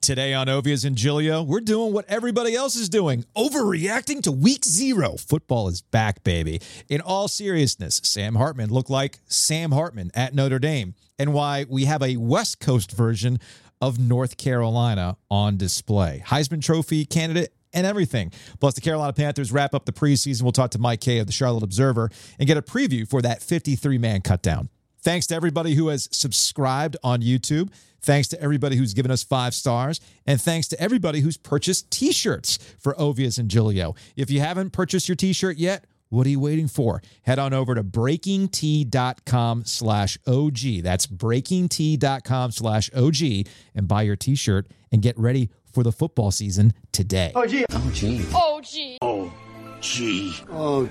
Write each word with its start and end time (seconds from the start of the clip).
Today 0.00 0.34
on 0.34 0.46
Ovies 0.46 0.84
and 0.84 0.96
Giglio, 0.96 1.42
we're 1.42 1.60
doing 1.60 1.92
what 1.92 2.04
everybody 2.08 2.54
else 2.54 2.76
is 2.76 2.88
doing 2.88 3.24
overreacting 3.36 4.22
to 4.22 4.32
week 4.32 4.64
zero. 4.64 5.16
Football 5.16 5.68
is 5.68 5.82
back, 5.82 6.22
baby. 6.24 6.60
In 6.88 7.00
all 7.00 7.28
seriousness, 7.28 8.00
Sam 8.04 8.34
Hartman 8.34 8.70
looked 8.70 8.90
like 8.90 9.20
Sam 9.26 9.72
Hartman 9.72 10.10
at 10.14 10.34
Notre 10.34 10.58
Dame, 10.58 10.94
and 11.18 11.32
why 11.32 11.66
we 11.68 11.84
have 11.86 12.02
a 12.02 12.16
West 12.16 12.60
Coast 12.60 12.92
version 12.92 13.38
of 13.80 13.98
North 13.98 14.36
Carolina 14.36 15.16
on 15.30 15.56
display. 15.56 16.22
Heisman 16.26 16.62
Trophy 16.62 17.04
candidate 17.04 17.52
and 17.72 17.86
everything. 17.86 18.32
Plus, 18.60 18.74
the 18.74 18.80
Carolina 18.80 19.12
Panthers 19.12 19.52
wrap 19.52 19.74
up 19.74 19.84
the 19.84 19.92
preseason. 19.92 20.42
We'll 20.42 20.52
talk 20.52 20.70
to 20.72 20.78
Mike 20.78 21.00
Kaye 21.00 21.18
of 21.18 21.26
the 21.26 21.32
Charlotte 21.32 21.62
Observer 21.62 22.10
and 22.38 22.46
get 22.46 22.56
a 22.56 22.62
preview 22.62 23.08
for 23.08 23.22
that 23.22 23.42
53 23.42 23.98
man 23.98 24.20
cutdown. 24.20 24.68
Thanks 25.00 25.26
to 25.28 25.34
everybody 25.34 25.74
who 25.74 25.88
has 25.88 26.08
subscribed 26.12 26.96
on 27.02 27.20
YouTube. 27.20 27.70
Thanks 28.00 28.28
to 28.28 28.40
everybody 28.40 28.76
who's 28.76 28.94
given 28.94 29.10
us 29.10 29.22
five 29.22 29.54
stars. 29.54 30.00
And 30.26 30.40
thanks 30.40 30.68
to 30.68 30.80
everybody 30.80 31.20
who's 31.20 31.36
purchased 31.36 31.90
t 31.90 32.12
shirts 32.12 32.58
for 32.78 32.94
Ovies 32.94 33.38
and 33.38 33.48
Giglio. 33.48 33.94
If 34.16 34.30
you 34.30 34.40
haven't 34.40 34.70
purchased 34.70 35.08
your 35.08 35.16
t 35.16 35.32
shirt 35.32 35.56
yet, 35.56 35.84
what 36.10 36.26
are 36.26 36.30
you 36.30 36.40
waiting 36.40 36.68
for? 36.68 37.02
Head 37.22 37.38
on 37.38 37.52
over 37.52 37.74
to 37.74 37.84
breakingt.com 37.84 39.64
slash 39.66 40.18
OG. 40.26 40.82
That's 40.82 41.06
breakingt.com 41.06 42.50
slash 42.52 42.90
OG 42.94 43.46
and 43.74 43.86
buy 43.86 44.02
your 44.02 44.16
t 44.16 44.34
shirt 44.34 44.68
and 44.90 45.02
get 45.02 45.18
ready 45.18 45.50
for 45.72 45.82
the 45.82 45.92
football 45.92 46.30
season 46.30 46.72
today. 46.92 47.32
Oh, 47.34 47.46
gee. 47.46 47.66
Oh, 47.70 47.90
gee. 47.92 48.24
Oh, 48.32 48.60
gee. 48.62 48.98
Oh, 49.02 50.88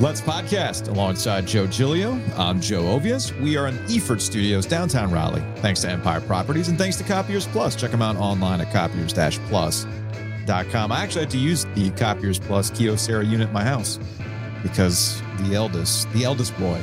Let's 0.00 0.20
podcast 0.22 0.88
alongside 0.88 1.46
Joe 1.46 1.66
Giglio. 1.66 2.18
I'm 2.34 2.58
Joe 2.58 2.84
Ovies. 2.84 3.38
We 3.38 3.58
are 3.58 3.68
in 3.68 3.76
Eford 3.80 4.22
Studios, 4.22 4.64
downtown 4.64 5.12
Raleigh. 5.12 5.44
Thanks 5.56 5.82
to 5.82 5.90
Empire 5.90 6.22
Properties 6.22 6.68
and 6.68 6.78
thanks 6.78 6.96
to 6.96 7.04
Copiers 7.04 7.46
Plus. 7.48 7.76
Check 7.76 7.90
them 7.90 8.00
out 8.00 8.16
online 8.16 8.62
at 8.62 8.72
copiers-plus.com. 8.72 10.90
I 10.90 11.02
actually 11.02 11.20
had 11.20 11.30
to 11.32 11.38
use 11.38 11.66
the 11.74 11.90
Copiers 11.90 12.38
Plus 12.38 12.70
Kyocera 12.70 13.28
unit 13.28 13.48
in 13.48 13.52
my 13.52 13.62
house 13.62 13.98
because 14.62 15.20
the 15.40 15.54
eldest, 15.54 16.10
the 16.14 16.24
eldest 16.24 16.58
boy, 16.58 16.80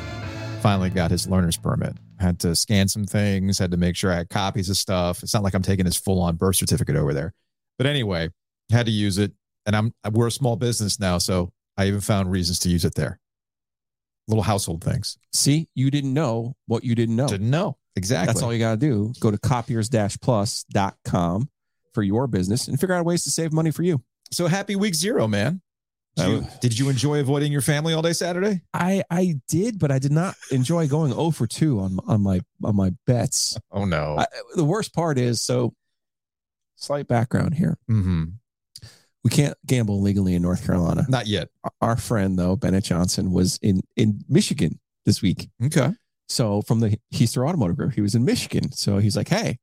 finally 0.62 0.92
got 0.92 1.10
his 1.10 1.28
learner's 1.28 1.58
permit. 1.58 1.98
Had 2.20 2.38
to 2.42 2.56
scan 2.56 2.88
some 2.88 3.06
things, 3.06 3.58
had 3.58 3.72
to 3.72 3.78
make 3.78 3.95
sure 3.95 4.12
I 4.12 4.18
had 4.18 4.30
copies 4.30 4.70
of 4.70 4.78
stuff. 4.78 5.23
It's 5.23 5.34
not 5.34 5.42
like 5.42 5.56
I'm 5.56 5.64
taking 5.64 5.88
his 5.88 5.98
full-on 5.98 6.36
birth 6.36 6.58
certificate 6.58 6.95
over 6.95 7.16
there. 7.16 7.34
But 7.80 7.88
anyway, 7.88 8.30
had 8.72 8.86
to 8.86 8.92
use 8.92 9.18
it. 9.18 9.32
And 9.66 9.76
I'm 9.76 9.92
we're 10.12 10.28
a 10.28 10.32
small 10.32 10.56
business 10.56 11.00
now, 11.00 11.18
so 11.18 11.52
I 11.78 11.88
even 11.88 12.02
found 12.02 12.31
reasons 12.31 12.59
to 12.59 12.70
use 12.70 12.86
it 12.86 12.95
there. 12.95 13.20
Little 14.28 14.44
household 14.44 14.83
things. 14.83 15.17
See, 15.31 15.70
you 15.75 15.92
didn't 15.92 16.14
know 16.14 16.56
what 16.66 16.83
you 16.83 16.95
didn't 16.95 17.16
know. 17.16 17.28
Didn't 17.28 17.50
know. 17.50 17.78
Exactly. 17.95 18.28
That's 18.28 18.44
all 18.44 18.53
you 18.53 18.59
got 18.59 18.72
to 18.72 18.78
do. 18.78 19.14
Go 19.20 19.31
to 19.31 19.38
copiers-plus.com 19.38 21.50
for 21.94 22.03
your 22.03 22.28
business 22.28 22.67
and 22.67 22.80
figure 22.80 22.94
out 22.94 23.05
ways 23.05 23.23
to 23.23 23.31
save 23.31 23.53
money 23.53 23.72
for 23.72 23.83
you. 23.83 24.02
So 24.31 24.48
happy 24.48 24.75
week 24.75 24.95
zero, 24.95 25.28
man. 25.28 25.61
Did 26.17 26.28
you, 26.28 26.48
did 26.61 26.80
you 26.80 26.89
enjoy 26.89 27.20
avoiding 27.20 27.52
your 27.52 27.61
family 27.61 27.94
all 27.94 28.02
day 28.02 28.14
Saturday? 28.14 28.61
I 28.73 29.03
I 29.09 29.36
did, 29.48 29.78
but 29.78 29.92
I 29.92 30.00
did 30.00 30.11
not 30.11 30.36
enjoy 30.52 30.88
going 30.88 31.11
0 31.11 31.30
for 31.30 31.45
2 31.45 31.80
on 31.80 32.00
on 32.08 32.22
my 32.22 32.42
on 32.64 32.75
my 32.75 32.94
bets. 33.05 33.55
Oh 33.72 33.86
no. 33.86 34.17
I, 34.17 34.25
the 34.55 34.64
worst 34.64 34.95
part 34.95 35.20
is 35.20 35.42
so 35.42 35.75
slight 36.75 37.08
background 37.08 37.53
here. 37.53 37.78
mm-hmm. 37.89 38.23
We 39.28 39.31
can't 39.31 39.58
gamble 39.66 40.00
legally 40.00 40.36
in 40.36 40.42
North 40.42 40.66
Carolina. 40.66 41.06
Not 41.09 41.28
yet. 41.28 41.50
Our 41.81 41.97
friend 41.97 42.39
though, 42.39 42.56
Bennett 42.56 42.86
Johnson, 42.86 43.33
was 43.33 43.59
in 43.61 43.81
in 43.97 44.23
Michigan 44.30 44.80
this 45.06 45.22
week. 45.22 45.50
Okay. 45.61 45.92
So 46.30 46.61
from 46.61 46.80
the 46.80 46.98
Heister 47.14 47.45
Automotive 47.45 47.76
Group, 47.76 47.93
he 47.93 47.99
was 47.99 48.16
in 48.16 48.23
Michigan. 48.23 48.71
So 48.71 48.99
he's 48.99 49.17
like, 49.17 49.27
"Hey, 49.27 49.60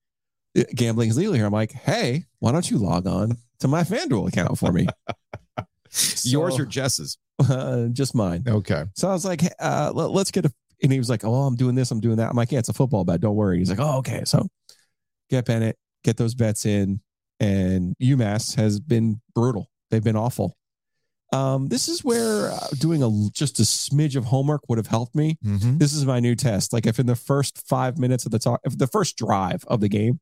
gambling 0.75 1.09
is 1.09 1.17
legal 1.17 1.33
here." 1.33 1.47
I'm 1.47 1.53
like, 1.53 1.73
"Hey, 1.73 2.27
why 2.41 2.53
don't 2.53 2.71
you 2.71 2.77
log 2.77 3.07
on 3.07 3.39
to 3.61 3.69
my 3.69 3.85
FanDuel 3.85 4.29
account 4.29 4.59
for 4.59 4.71
me?" 4.71 4.87
Yours 6.25 6.59
or 6.59 6.67
Jess's? 6.67 7.17
uh, 7.49 7.87
just 7.93 8.15
mine. 8.15 8.45
Okay. 8.47 8.85
So 8.95 9.09
I 9.09 9.15
was 9.15 9.25
like, 9.25 9.41
uh, 9.61 9.93
let, 9.95 10.15
us 10.15 10.31
get 10.31 10.45
a. 10.45 10.53
And 10.83 10.93
he 10.93 10.99
was 10.99 11.09
like, 11.09 11.25
"Oh, 11.25 11.45
I'm 11.45 11.57
doing 11.57 11.75
this, 11.75 11.91
I'm 11.91 12.01
doing 12.01 12.17
that." 12.17 12.29
I'm 12.29 12.37
like, 12.37 12.53
"Yeah, 12.53 12.59
it's 12.59 12.69
a 12.69 12.75
football 12.75 13.05
bet. 13.05 13.23
Don't 13.23 13.35
worry." 13.35 13.61
He's 13.61 13.71
like, 13.71 13.81
"Oh, 13.81 13.97
okay." 14.01 14.25
So 14.27 14.47
get 15.31 15.47
Bennett, 15.47 15.79
get 16.03 16.19
those 16.19 16.35
bets 16.35 16.67
in, 16.67 17.01
and 17.41 17.95
UMass 18.03 18.57
has 18.57 18.81
been 18.81 19.21
brutal. 19.35 19.69
They've 19.91 20.03
been 20.05 20.17
awful. 20.17 20.57
Um, 21.33 21.67
this 21.69 21.89
is 21.89 22.05
where 22.05 22.51
uh, 22.53 22.69
doing 22.79 23.03
a 23.03 23.11
just 23.33 23.59
a 23.59 23.63
smidge 23.63 24.15
of 24.15 24.27
homework 24.27 24.61
would 24.69 24.79
have 24.79 24.87
helped 24.87 25.15
me. 25.17 25.37
Mm-hmm. 25.45 25.79
This 25.79 25.93
is 25.93 26.07
my 26.07 26.21
new 26.21 26.35
test. 26.37 26.73
Like 26.73 26.87
if 26.87 26.99
in 27.01 27.07
the 27.07 27.17
first 27.17 27.67
five 27.67 27.99
minutes 27.99 28.25
of 28.25 28.31
the 28.33 28.39
talk, 28.39 28.61
if 28.65 28.79
the 28.79 28.87
first 28.87 29.17
drive 29.17 29.65
of 29.67 29.81
the 29.81 29.89
game, 29.89 30.21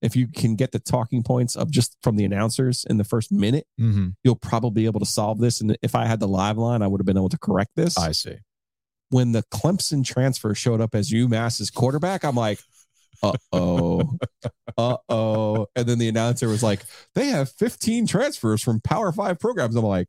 if 0.00 0.16
you 0.16 0.26
can 0.26 0.54
get 0.56 0.72
the 0.72 0.78
talking 0.78 1.22
points 1.22 1.54
of 1.54 1.70
just 1.70 1.98
from 2.02 2.16
the 2.16 2.24
announcers 2.24 2.86
in 2.88 2.96
the 2.96 3.04
first 3.04 3.30
minute, 3.30 3.66
Mm-hmm. 3.78 4.08
you'll 4.22 4.36
probably 4.36 4.82
be 4.82 4.86
able 4.86 5.00
to 5.00 5.06
solve 5.06 5.38
this. 5.38 5.60
And 5.60 5.76
if 5.82 5.94
I 5.94 6.06
had 6.06 6.20
the 6.20 6.28
live 6.28 6.56
line, 6.56 6.80
I 6.80 6.86
would 6.86 7.00
have 7.00 7.06
been 7.06 7.18
able 7.18 7.28
to 7.30 7.38
correct 7.38 7.72
this. 7.76 7.98
I 7.98 8.12
see. 8.12 8.36
when 9.10 9.32
the 9.32 9.42
Clemson 9.52 10.02
transfer 10.04 10.54
showed 10.54 10.80
up 10.80 10.94
as 10.94 11.10
UMass's 11.10 11.70
quarterback, 11.70 12.24
I'm 12.24 12.36
like, 12.36 12.58
uh 13.24 13.32
oh, 13.52 14.18
uh 14.78 14.96
oh. 15.08 15.66
And 15.76 15.86
then 15.86 15.98
the 15.98 16.08
announcer 16.08 16.48
was 16.48 16.62
like, 16.62 16.82
they 17.14 17.26
have 17.26 17.50
15 17.50 18.06
transfers 18.06 18.62
from 18.62 18.80
Power 18.80 19.12
Five 19.12 19.38
programs. 19.38 19.76
I'm 19.76 19.84
like, 19.84 20.08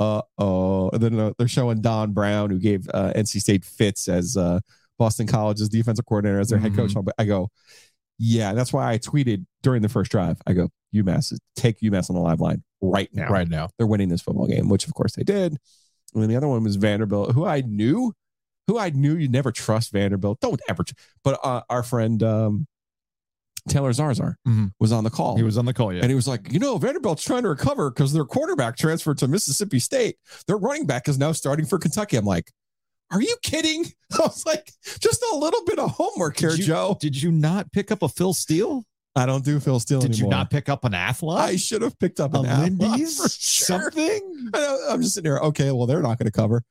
uh 0.00 0.22
oh. 0.38 0.90
And 0.90 1.02
then 1.02 1.18
uh, 1.18 1.32
they're 1.38 1.48
showing 1.48 1.80
Don 1.80 2.12
Brown, 2.12 2.50
who 2.50 2.58
gave 2.58 2.88
uh, 2.92 3.12
NC 3.14 3.40
State 3.40 3.64
fits 3.64 4.08
as 4.08 4.36
uh, 4.36 4.60
Boston 4.98 5.26
College's 5.26 5.68
defensive 5.68 6.06
coordinator, 6.06 6.40
as 6.40 6.48
their 6.48 6.58
head 6.58 6.74
coach. 6.74 6.94
I 7.18 7.24
go, 7.24 7.48
yeah. 8.18 8.52
That's 8.54 8.72
why 8.72 8.92
I 8.92 8.98
tweeted 8.98 9.44
during 9.62 9.82
the 9.82 9.88
first 9.88 10.10
drive. 10.10 10.40
I 10.46 10.52
go, 10.52 10.68
UMass, 10.94 11.36
take 11.56 11.80
UMass 11.80 12.10
on 12.10 12.16
the 12.16 12.22
live 12.22 12.40
line 12.40 12.62
right 12.80 13.08
now 13.12 13.28
Right 13.28 13.48
now. 13.48 13.68
they're 13.78 13.86
winning 13.86 14.08
this 14.08 14.22
football 14.22 14.46
game, 14.46 14.68
which 14.68 14.86
of 14.86 14.94
course 14.94 15.14
they 15.14 15.22
did. 15.22 15.56
And 16.14 16.22
then 16.22 16.28
the 16.28 16.36
other 16.36 16.48
one 16.48 16.62
was 16.62 16.76
Vanderbilt, 16.76 17.32
who 17.32 17.46
I 17.46 17.62
knew, 17.62 18.12
who 18.66 18.78
I 18.78 18.90
knew 18.90 19.16
you'd 19.16 19.32
never 19.32 19.50
trust 19.52 19.92
Vanderbilt. 19.92 20.40
Don't 20.40 20.60
ever. 20.68 20.84
Tr- 20.84 20.94
but 21.24 21.38
uh, 21.42 21.62
our 21.70 21.82
friend 21.82 22.22
um, 22.22 22.66
Taylor 23.68 23.90
Zarzar 23.92 24.34
Mhm. 24.46 24.72
was 24.80 24.90
on 24.92 25.04
the 25.04 25.10
call. 25.10 25.36
He 25.36 25.42
was 25.42 25.56
on 25.58 25.64
the 25.66 25.72
call 25.74 25.92
yeah. 25.92 26.00
and 26.02 26.10
he 26.10 26.14
was 26.16 26.26
like, 26.26 26.52
you 26.52 26.58
know, 26.58 26.78
Vanderbilt's 26.78 27.22
trying 27.22 27.42
to 27.42 27.48
recover 27.48 27.90
because 27.90 28.12
their 28.12 28.24
quarterback 28.24 28.76
transferred 28.76 29.18
to 29.18 29.28
Mississippi 29.28 29.78
State. 29.78 30.16
Their 30.46 30.56
running 30.56 30.86
back 30.86 31.08
is 31.08 31.18
now 31.18 31.32
starting 31.32 31.66
for 31.66 31.78
Kentucky. 31.78 32.16
I'm 32.16 32.24
like, 32.24 32.50
are 33.12 33.20
you 33.20 33.36
kidding? 33.42 33.84
I 34.14 34.18
was 34.22 34.44
like, 34.46 34.72
just 35.00 35.22
a 35.32 35.36
little 35.36 35.64
bit 35.64 35.78
of 35.78 35.90
homework 35.90 36.38
here, 36.38 36.50
Did 36.50 36.58
you- 36.60 36.64
Joe. 36.66 36.96
Did 37.00 37.20
you 37.22 37.30
not 37.30 37.70
pick 37.72 37.90
up 37.92 38.02
a 38.02 38.08
Phil 38.08 38.34
Steele? 38.34 38.84
I 39.14 39.26
don't 39.26 39.44
do 39.44 39.60
Phil 39.60 39.78
Steele 39.78 40.00
Did 40.00 40.18
you 40.18 40.26
not 40.26 40.48
pick 40.50 40.70
up 40.70 40.86
an 40.86 40.92
Athlon? 40.92 41.36
I 41.36 41.56
should 41.56 41.82
have 41.82 41.98
picked 41.98 42.18
up 42.18 42.34
a 42.34 42.38
an 42.40 42.46
Athlon 42.78 42.96
sure. 43.38 43.78
Something? 43.78 44.50
I 44.54 44.78
I'm 44.88 45.02
just 45.02 45.14
sitting 45.14 45.30
here. 45.30 45.36
Okay, 45.38 45.70
well, 45.70 45.84
they're 45.86 46.00
not 46.00 46.16
going 46.18 46.24
to 46.26 46.32
cover. 46.32 46.62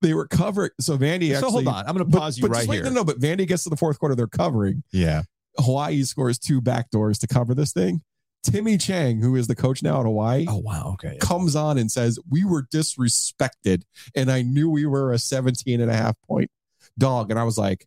They 0.00 0.14
were 0.14 0.26
covering. 0.28 0.70
So 0.80 0.96
Vandy 0.96 1.34
Actually, 1.34 1.40
so 1.40 1.50
hold 1.50 1.68
on. 1.68 1.86
I'm 1.86 1.94
going 1.94 1.98
to 1.98 2.04
But, 2.04 2.18
pause 2.18 2.38
you 2.38 2.42
but 2.42 2.50
right 2.52 2.70
here. 2.70 2.84
No, 2.84 2.90
no, 2.90 3.04
but 3.04 3.18
Vandy 3.18 3.46
gets 3.46 3.64
to 3.64 3.70
the 3.70 3.76
fourth 3.76 3.98
quarter. 3.98 4.14
They're 4.14 4.26
covering. 4.26 4.82
Yeah. 4.92 5.22
Hawaii 5.58 6.02
scores 6.04 6.38
two 6.38 6.60
backdoors 6.60 7.18
to 7.20 7.26
cover 7.26 7.54
this 7.54 7.72
thing. 7.72 8.02
Timmy 8.44 8.78
Chang, 8.78 9.20
who 9.20 9.34
is 9.34 9.48
the 9.48 9.56
coach 9.56 9.82
now 9.82 9.98
at 9.98 10.06
Hawaii, 10.06 10.46
Oh 10.48 10.58
wow. 10.58 10.90
Okay. 10.94 11.18
comes 11.20 11.56
on 11.56 11.76
and 11.78 11.90
says, 11.90 12.18
We 12.30 12.44
were 12.44 12.62
disrespected. 12.72 13.82
And 14.14 14.30
I 14.30 14.42
knew 14.42 14.70
we 14.70 14.86
were 14.86 15.12
a 15.12 15.18
17 15.18 15.80
and 15.80 15.90
a 15.90 15.94
half 15.94 16.14
point 16.28 16.50
dog. 16.96 17.30
And 17.30 17.38
I 17.38 17.42
was 17.42 17.58
like, 17.58 17.86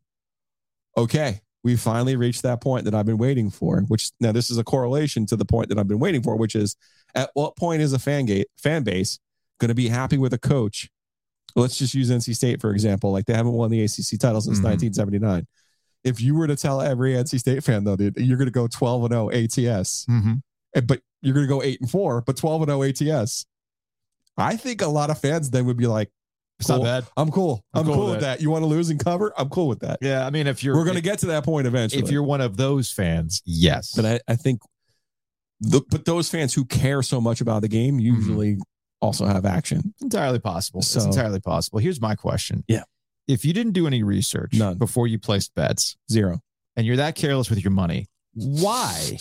Okay, 0.97 1.39
we 1.63 1.77
finally 1.77 2.17
reached 2.17 2.41
that 2.43 2.59
point 2.59 2.83
that 2.85 2.93
I've 2.93 3.05
been 3.05 3.17
waiting 3.17 3.49
for. 3.49 3.79
Which 3.87 4.11
now 4.19 4.33
this 4.33 4.49
is 4.51 4.57
a 4.57 4.63
correlation 4.63 5.25
to 5.27 5.37
the 5.37 5.45
point 5.45 5.69
that 5.69 5.77
I've 5.79 5.87
been 5.87 5.99
waiting 5.99 6.21
for, 6.21 6.35
which 6.35 6.55
is 6.55 6.75
at 7.15 7.29
what 7.33 7.55
point 7.55 7.81
is 7.81 7.93
a 7.93 7.99
fan 7.99 8.25
gate 8.25 8.47
fan 8.57 8.83
base 8.83 9.19
going 9.59 9.69
to 9.69 9.75
be 9.75 9.87
happy 9.87 10.17
with 10.17 10.33
a 10.33 10.37
coach? 10.37 10.89
Let's 11.55 11.77
just 11.77 11.93
use 11.93 12.09
NC 12.09 12.35
State 12.35 12.61
for 12.61 12.71
example. 12.71 13.11
Like 13.11 13.25
they 13.25 13.33
haven't 13.33 13.53
won 13.53 13.69
the 13.71 13.81
ACC 13.83 14.17
title 14.19 14.41
since 14.41 14.59
Mhm. 14.59 14.63
1979. 14.63 15.47
If 16.03 16.19
you 16.21 16.35
were 16.35 16.47
to 16.47 16.55
tell 16.55 16.81
every 16.81 17.13
NC 17.15 17.39
State 17.39 17.63
fan 17.63 17.83
though, 17.83 17.95
dude, 17.95 18.17
you're 18.17 18.37
going 18.37 18.47
to 18.47 18.51
go 18.51 18.67
12 18.67 19.03
and 19.05 19.11
0 19.13 19.29
ATS, 19.31 20.05
Mm-hmm. 20.09 20.33
but 20.85 21.01
you're 21.21 21.33
going 21.35 21.45
to 21.45 21.49
go 21.53 21.61
eight 21.61 21.79
and 21.81 21.89
four, 21.89 22.21
but 22.21 22.37
12 22.37 22.63
and 22.67 22.69
0 22.71 22.83
ATS. 22.83 23.45
I 24.37 24.55
think 24.55 24.81
a 24.81 24.87
lot 24.87 25.09
of 25.11 25.19
fans 25.19 25.49
then 25.51 25.65
would 25.65 25.77
be 25.77 25.85
like, 25.87 26.09
It's 26.59 26.67
Cool. 26.67 26.77
not 26.77 26.83
bad. 26.83 27.05
I'm 27.17 27.29
cool. 27.31 27.63
I'm 27.73 27.81
I'm, 27.81 27.85
cool 27.85 27.95
cool, 27.95 28.05
with 28.11 28.21
that. 28.21 28.37
that. 28.37 28.41
You 28.41 28.49
want 28.49 28.63
to 28.63 28.67
lose 28.67 28.89
and 28.89 29.03
cover? 29.03 29.33
I'm 29.37 29.49
cool 29.49 29.67
with 29.67 29.79
that. 29.81 29.99
Yeah. 30.01 30.25
I 30.25 30.29
mean, 30.29 30.47
if 30.47 30.63
you're 30.63 30.75
We're 30.75 30.83
going 30.85 30.95
to 30.95 31.01
get 31.01 31.19
to 31.19 31.25
that 31.27 31.43
point 31.43 31.67
eventually. 31.67 32.01
if 32.03 32.09
you're 32.11 32.23
one 32.23 32.39
of 32.41 32.55
those 32.57 32.91
fans, 32.91 33.41
yes. 33.45 33.93
but 33.95 34.05
I, 34.05 34.19
I 34.27 34.35
think 34.35 34.61
the 35.59 35.81
but 35.91 36.05
those 36.05 36.27
fans 36.29 36.53
who 36.55 36.65
care 36.65 37.03
so 37.03 37.21
much 37.21 37.41
about 37.41 37.61
the 37.61 37.67
game 37.67 37.99
usually 37.99 38.57
also 39.01 39.25
have 39.25 39.45
action. 39.45 39.93
Entirely 40.01 40.39
possible. 40.39 40.81
So- 40.81 40.97
it's 40.99 41.05
entirely 41.05 41.39
possible. 41.39 41.79
Here's 41.79 41.99
my 42.01 42.15
question. 42.15 42.63
Yeah. 42.67 42.83
If 43.27 43.45
you 43.45 43.53
didn't 43.53 43.73
do 43.73 43.87
any 43.87 44.03
research 44.03 44.53
None. 44.53 44.77
before 44.77 45.07
you 45.07 45.17
placed 45.19 45.53
bets 45.55 45.95
Zero. 46.11 46.41
and 46.75 46.85
you're 46.85 46.97
that 46.97 47.15
careless 47.15 47.49
with 47.49 47.63
your 47.63 47.71
money, 47.71 48.07
why? 48.33 49.17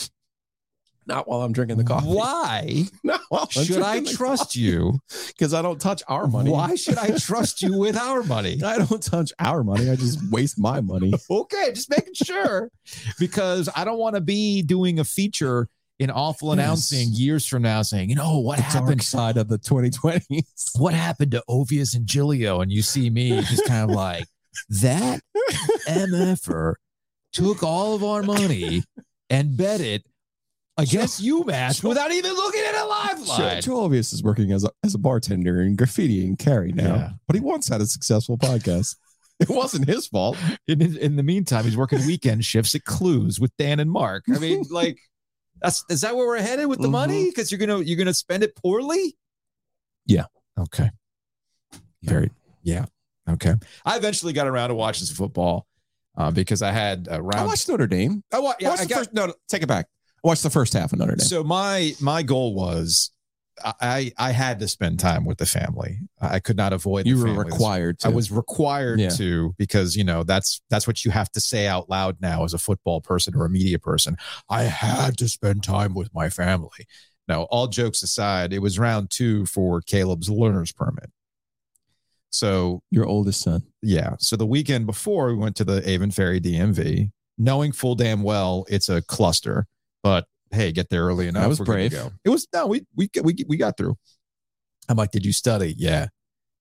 Not 1.06 1.26
while 1.28 1.42
I'm 1.42 1.52
drinking 1.52 1.78
the 1.78 1.84
coffee. 1.84 2.06
Why 2.06 2.84
Not 3.04 3.20
while 3.30 3.48
I'm 3.56 3.64
should 3.64 3.82
I 3.82 3.94
drinking 3.94 4.12
the 4.12 4.16
trust 4.16 4.54
you? 4.56 5.00
Because 5.28 5.54
I 5.54 5.62
don't 5.62 5.80
touch 5.80 6.02
our 6.08 6.26
money. 6.28 6.50
Why 6.50 6.74
should 6.76 6.98
I 6.98 7.16
trust 7.18 7.62
you 7.62 7.78
with 7.78 7.96
our 7.96 8.22
money? 8.22 8.60
I 8.64 8.78
don't 8.78 9.02
touch 9.02 9.32
our 9.38 9.64
money. 9.64 9.90
I 9.90 9.96
just 9.96 10.18
waste 10.30 10.58
my 10.58 10.80
money. 10.80 11.12
Okay, 11.30 11.72
just 11.72 11.90
making 11.90 12.14
sure 12.14 12.70
because 13.18 13.68
I 13.74 13.84
don't 13.84 13.98
want 13.98 14.14
to 14.16 14.20
be 14.20 14.62
doing 14.62 14.98
a 15.00 15.04
feature 15.04 15.68
in 16.00 16.10
awful 16.10 16.48
Yes. 16.48 16.54
announcing 16.54 17.08
years 17.12 17.46
from 17.46 17.62
now 17.62 17.82
saying, 17.82 18.08
you 18.10 18.16
know, 18.16 18.38
what 18.40 18.56
The 18.56 18.62
happened? 18.64 19.02
side 19.02 19.36
of 19.36 19.46
the 19.48 19.58
2020s. 19.58 20.42
What 20.80 20.94
happened 20.94 21.30
to 21.32 21.44
Ovies 21.48 21.94
and 21.94 22.06
Giglio? 22.06 22.60
And 22.62 22.72
you 22.72 22.82
see 22.82 23.08
me 23.10 23.40
just 23.42 23.64
kind 23.66 23.88
of 23.88 23.94
like 23.94 24.24
that 24.82 25.20
MFer 25.88 26.74
took 27.32 27.62
all 27.62 27.94
of 27.94 28.02
our 28.02 28.22
money 28.22 28.82
and 29.28 29.56
bet 29.56 29.80
it 29.80 30.04
against 30.76 31.22
UMass 31.22 31.84
without 31.84 32.12
even 32.12 32.32
looking 32.32 32.62
at 32.66 32.74
a 32.74 32.84
live 32.86 33.20
line. 33.28 33.62
Joe 33.62 33.88
Ovies 33.88 34.12
is 34.12 34.22
working 34.22 34.52
as 34.52 34.64
a, 34.64 34.70
as 34.82 34.94
a 34.94 34.98
bartender 34.98 35.60
in 35.62 35.76
graffiti 35.76 36.24
and 36.26 36.38
carry 36.38 36.72
now, 36.72 36.94
Yeah. 36.94 37.10
but 37.26 37.36
he 37.36 37.40
once 37.40 37.68
had 37.68 37.80
a 37.80 37.86
successful 37.86 38.38
podcast. 38.38 38.96
It 39.40 39.48
wasn't 39.48 39.88
his 39.88 40.06
fault. 40.06 40.36
In, 40.68 40.82
in 40.98 41.16
the 41.16 41.22
meantime, 41.22 41.64
he's 41.64 41.74
working 41.74 42.04
weekend 42.06 42.44
shifts 42.44 42.74
at 42.74 42.84
Clues 42.84 43.40
with 43.40 43.50
Dan 43.56 43.80
and 43.80 43.90
Mark. 43.90 44.24
I 44.34 44.38
mean, 44.38 44.64
like, 44.70 44.98
that's 45.62 45.84
is 45.90 46.00
that 46.02 46.14
where 46.16 46.26
we're 46.26 46.40
headed 46.42 46.66
with 46.66 46.80
the 46.80 46.88
Mhm. 46.88 46.92
money? 46.92 47.24
Because 47.26 47.50
you're 47.52 47.58
gonna 47.58 47.80
you're 47.80 47.96
gonna 47.98 48.14
spend 48.14 48.42
it 48.42 48.54
poorly. 48.56 49.16
Yeah. 50.06 50.26
Okay. 50.58 50.90
Very. 52.02 52.30
Yeah. 52.62 52.86
Okay. 53.28 53.54
I 53.84 53.96
eventually 53.96 54.32
got 54.32 54.46
around 54.46 54.70
to 54.70 54.74
watching 54.74 55.06
some 55.06 55.16
football 55.16 55.66
uh, 56.16 56.30
because 56.30 56.62
I 56.62 56.72
had 56.72 57.08
uh, 57.10 57.22
I 57.34 57.44
watched 57.44 57.68
Notre 57.68 57.86
Dame. 57.86 58.22
I, 58.32 58.38
wa- 58.38 58.54
I 58.60 58.68
watched 58.68 58.80
I 58.80 58.84
the 58.84 58.88
got- 58.88 58.98
first. 58.98 59.12
No, 59.14 59.26
no, 59.26 59.34
take 59.48 59.62
it 59.62 59.66
back. 59.68 59.86
I 60.24 60.28
watched 60.28 60.42
the 60.42 60.50
first 60.50 60.72
half 60.72 60.92
of 60.92 60.98
Notre 60.98 61.16
Dame. 61.16 61.26
So 61.26 61.44
my 61.44 61.94
my 62.00 62.22
goal 62.22 62.54
was 62.54 63.10
I 63.80 64.12
I 64.18 64.32
had 64.32 64.58
to 64.60 64.68
spend 64.68 64.98
time 65.00 65.24
with 65.24 65.38
the 65.38 65.46
family. 65.46 65.98
I 66.20 66.40
could 66.40 66.56
not 66.56 66.72
avoid. 66.72 67.06
you 67.06 67.16
the 67.16 67.32
were 67.32 67.44
required 67.44 67.98
to. 68.00 68.08
I 68.08 68.10
was 68.10 68.30
required 68.30 69.00
Yeah. 69.00 69.10
to 69.10 69.54
because 69.58 69.96
you 69.96 70.04
know 70.04 70.22
that's 70.24 70.60
that's 70.70 70.86
what 70.86 71.04
you 71.04 71.10
have 71.10 71.30
to 71.32 71.40
say 71.40 71.66
out 71.66 71.88
loud 71.90 72.16
now 72.20 72.44
as 72.44 72.54
a 72.54 72.58
football 72.58 73.00
person 73.00 73.34
or 73.36 73.44
a 73.44 73.50
media 73.50 73.78
person. 73.78 74.16
I 74.48 74.62
had 74.64 75.16
to 75.18 75.28
spend 75.28 75.62
time 75.62 75.94
with 75.94 76.12
my 76.14 76.30
family. 76.30 76.86
Now, 77.28 77.42
all 77.44 77.68
jokes 77.68 78.02
aside, 78.02 78.52
it 78.52 78.58
was 78.58 78.78
round 78.78 79.10
two 79.10 79.46
for 79.46 79.80
Caleb's 79.82 80.28
learner's 80.28 80.72
permit. 80.72 81.10
So 82.30 82.82
your 82.90 83.06
oldest 83.06 83.40
son. 83.42 83.62
yeah, 83.82 84.14
so 84.20 84.36
the 84.36 84.46
weekend 84.46 84.86
before 84.86 85.28
we 85.28 85.34
went 85.34 85.56
to 85.56 85.64
the 85.64 85.80
Avent 85.82 86.14
Ferry 86.14 86.40
DMV, 86.40 87.10
knowing 87.38 87.72
full 87.72 87.94
damn 87.96 88.22
well 88.22 88.64
it's 88.68 88.88
a 88.88 89.02
cluster, 89.02 89.66
but 90.02 90.26
hey, 90.50 90.72
get 90.72 90.88
there 90.90 91.04
early 91.04 91.28
enough. 91.28 91.44
I 91.44 91.46
was 91.46 91.60
brave. 91.60 91.92
go. 91.92 92.12
It 92.24 92.30
was 92.30 92.46
no, 92.52 92.66
we 92.66 92.84
we 92.96 93.08
we 93.22 93.36
we 93.46 93.56
got 93.56 93.76
through. 93.76 93.96
I'm 94.88 94.96
like, 94.96 95.10
did 95.12 95.24
you 95.24 95.32
study? 95.32 95.74
Yeah. 95.76 96.08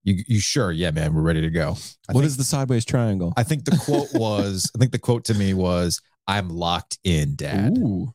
You 0.02 0.22
you 0.26 0.40
sure? 0.40 0.72
Yeah, 0.72 0.92
man, 0.92 1.12
we're 1.14 1.20
ready 1.22 1.42
to 1.42 1.50
go. 1.50 1.76
I 2.08 2.12
What 2.12 2.20
think, 2.20 2.24
is 2.24 2.36
the 2.36 2.44
sideways 2.44 2.84
triangle? 2.84 3.34
I 3.36 3.42
think 3.42 3.64
the 3.64 3.76
quote 3.76 4.08
was. 4.14 4.70
I 4.74 4.78
think 4.78 4.92
the 4.92 4.98
quote 4.98 5.24
to 5.24 5.34
me 5.34 5.52
was, 5.52 6.00
"I'm 6.26 6.48
locked 6.48 6.98
in, 7.04 7.34
Dad." 7.36 7.76
Ooh. 7.78 8.12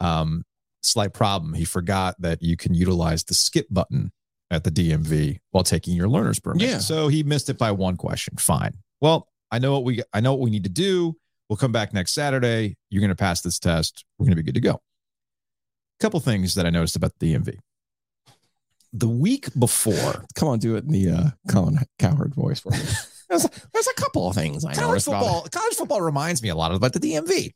Um, 0.00 0.44
slight 0.82 1.12
problem. 1.12 1.54
He 1.54 1.64
forgot 1.64 2.14
that 2.20 2.40
you 2.40 2.56
can 2.56 2.72
utilize 2.74 3.24
the 3.24 3.34
skip 3.34 3.66
button 3.68 4.12
at 4.50 4.62
the 4.62 4.70
DMV 4.70 5.38
while 5.50 5.64
taking 5.64 5.94
your 5.94 6.08
learner's 6.08 6.38
permit. 6.38 6.62
Yeah. 6.62 6.78
So 6.78 7.08
he 7.08 7.24
missed 7.24 7.50
it 7.50 7.58
by 7.58 7.72
one 7.72 7.96
question. 7.96 8.36
Fine. 8.38 8.74
Well, 9.00 9.28
I 9.50 9.58
know 9.58 9.72
what 9.72 9.84
we 9.84 10.02
I 10.12 10.20
know 10.20 10.32
what 10.32 10.40
we 10.40 10.50
need 10.50 10.64
to 10.64 10.70
do. 10.70 11.16
We'll 11.48 11.56
come 11.56 11.72
back 11.72 11.92
next 11.92 12.12
Saturday. 12.12 12.76
You're 12.90 13.00
going 13.00 13.08
to 13.08 13.16
pass 13.16 13.40
this 13.40 13.58
test. 13.58 14.04
We're 14.18 14.26
going 14.26 14.36
to 14.36 14.42
be 14.42 14.46
good 14.46 14.54
to 14.54 14.60
go. 14.60 14.80
Couple 16.00 16.20
things 16.20 16.54
that 16.54 16.66
I 16.66 16.70
noticed 16.70 16.96
about 16.96 17.12
the 17.18 17.34
DMV. 17.34 17.58
The 18.92 19.08
week 19.08 19.48
before, 19.58 20.24
Come 20.34 20.48
on, 20.48 20.58
do 20.58 20.76
it 20.76 20.84
in 20.84 20.90
the 20.90 21.10
uh, 21.10 21.24
Colin 21.50 21.78
Cowherd 21.98 22.34
voice 22.34 22.60
for 22.60 22.70
me. 22.70 22.78
there's, 23.28 23.46
there's 23.72 23.86
a 23.86 23.94
couple 23.94 24.28
of 24.28 24.34
things 24.34 24.64
I 24.64 24.72
college 24.72 24.88
noticed 24.88 25.08
about 25.08 25.22
football, 25.22 25.48
college 25.50 25.74
football 25.74 26.00
reminds 26.00 26.42
me 26.42 26.48
a 26.48 26.54
lot 26.54 26.74
about 26.74 26.92
the 26.92 27.00
DMV. 27.00 27.52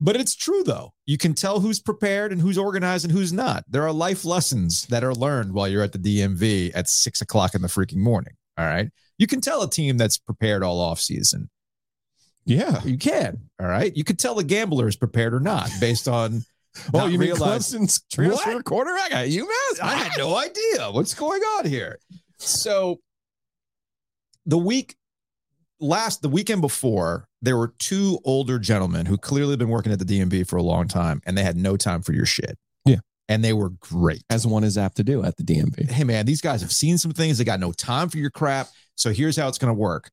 But 0.00 0.16
it's 0.16 0.34
true 0.34 0.64
though. 0.64 0.92
You 1.06 1.16
can 1.16 1.34
tell 1.34 1.60
who's 1.60 1.80
prepared 1.80 2.32
and 2.32 2.40
who's 2.40 2.58
organized 2.58 3.04
and 3.04 3.12
who's 3.12 3.32
not. 3.32 3.64
There 3.68 3.84
are 3.84 3.92
life 3.92 4.24
lessons 4.24 4.86
that 4.86 5.04
are 5.04 5.14
learned 5.14 5.52
while 5.52 5.68
you're 5.68 5.82
at 5.82 5.92
the 5.92 5.98
DMV 5.98 6.72
at 6.74 6.88
six 6.88 7.20
o'clock 7.20 7.54
in 7.54 7.62
the 7.62 7.68
freaking 7.68 7.96
morning. 7.96 8.34
All 8.58 8.66
right. 8.66 8.90
You 9.18 9.26
can 9.26 9.40
tell 9.40 9.62
a 9.62 9.70
team 9.70 9.96
that's 9.96 10.18
prepared 10.18 10.62
all 10.62 10.80
off 10.80 11.00
season. 11.00 11.48
Yeah. 12.44 12.82
You 12.84 12.98
can. 12.98 13.48
All 13.60 13.66
right. 13.66 13.96
You 13.96 14.04
can 14.04 14.16
tell 14.16 14.34
the 14.34 14.44
gambler 14.44 14.88
is 14.88 14.96
prepared 14.96 15.32
or 15.32 15.40
not 15.40 15.70
based 15.80 16.08
on. 16.08 16.44
Oh, 16.92 17.06
you 17.06 17.18
mean 17.18 17.30
realize- 17.30 17.72
Clemson's 17.72 18.00
transfer 18.12 18.54
What? 18.56 18.64
quarterback 18.64 19.12
at 19.12 19.28
UMass? 19.28 19.80
I 19.82 19.94
had 19.94 20.18
no 20.18 20.36
idea 20.36 20.90
what's 20.90 21.14
going 21.14 21.40
on 21.42 21.66
here. 21.66 21.98
So 22.38 23.00
the 24.46 24.58
week 24.58 24.96
last 25.80 26.22
the 26.22 26.28
weekend 26.28 26.60
before, 26.60 27.28
there 27.42 27.56
were 27.56 27.74
two 27.78 28.18
older 28.24 28.58
gentlemen 28.58 29.06
who 29.06 29.16
clearly 29.18 29.56
been 29.56 29.68
working 29.68 29.92
at 29.92 29.98
the 29.98 30.04
DMV 30.04 30.46
for 30.48 30.56
a 30.56 30.62
long 30.62 30.88
time 30.88 31.20
and 31.26 31.36
they 31.36 31.42
had 31.42 31.56
no 31.56 31.76
time 31.76 32.02
for 32.02 32.12
your 32.12 32.26
shit. 32.26 32.58
Yeah. 32.84 32.96
And 33.28 33.44
they 33.44 33.52
were 33.52 33.70
great. 33.70 34.22
As 34.30 34.46
one 34.46 34.64
is 34.64 34.76
apt 34.76 34.96
to 34.96 35.04
do 35.04 35.22
at 35.24 35.36
the 35.36 35.42
DMV. 35.44 35.90
Hey 35.90 36.04
man, 36.04 36.26
these 36.26 36.40
guys 36.40 36.60
have 36.60 36.72
seen 36.72 36.98
some 36.98 37.12
things. 37.12 37.38
They 37.38 37.44
got 37.44 37.60
no 37.60 37.72
time 37.72 38.08
for 38.08 38.18
your 38.18 38.30
crap. 38.30 38.68
So 38.96 39.12
here's 39.12 39.36
how 39.36 39.48
it's 39.48 39.58
going 39.58 39.74
to 39.74 39.78
work. 39.78 40.10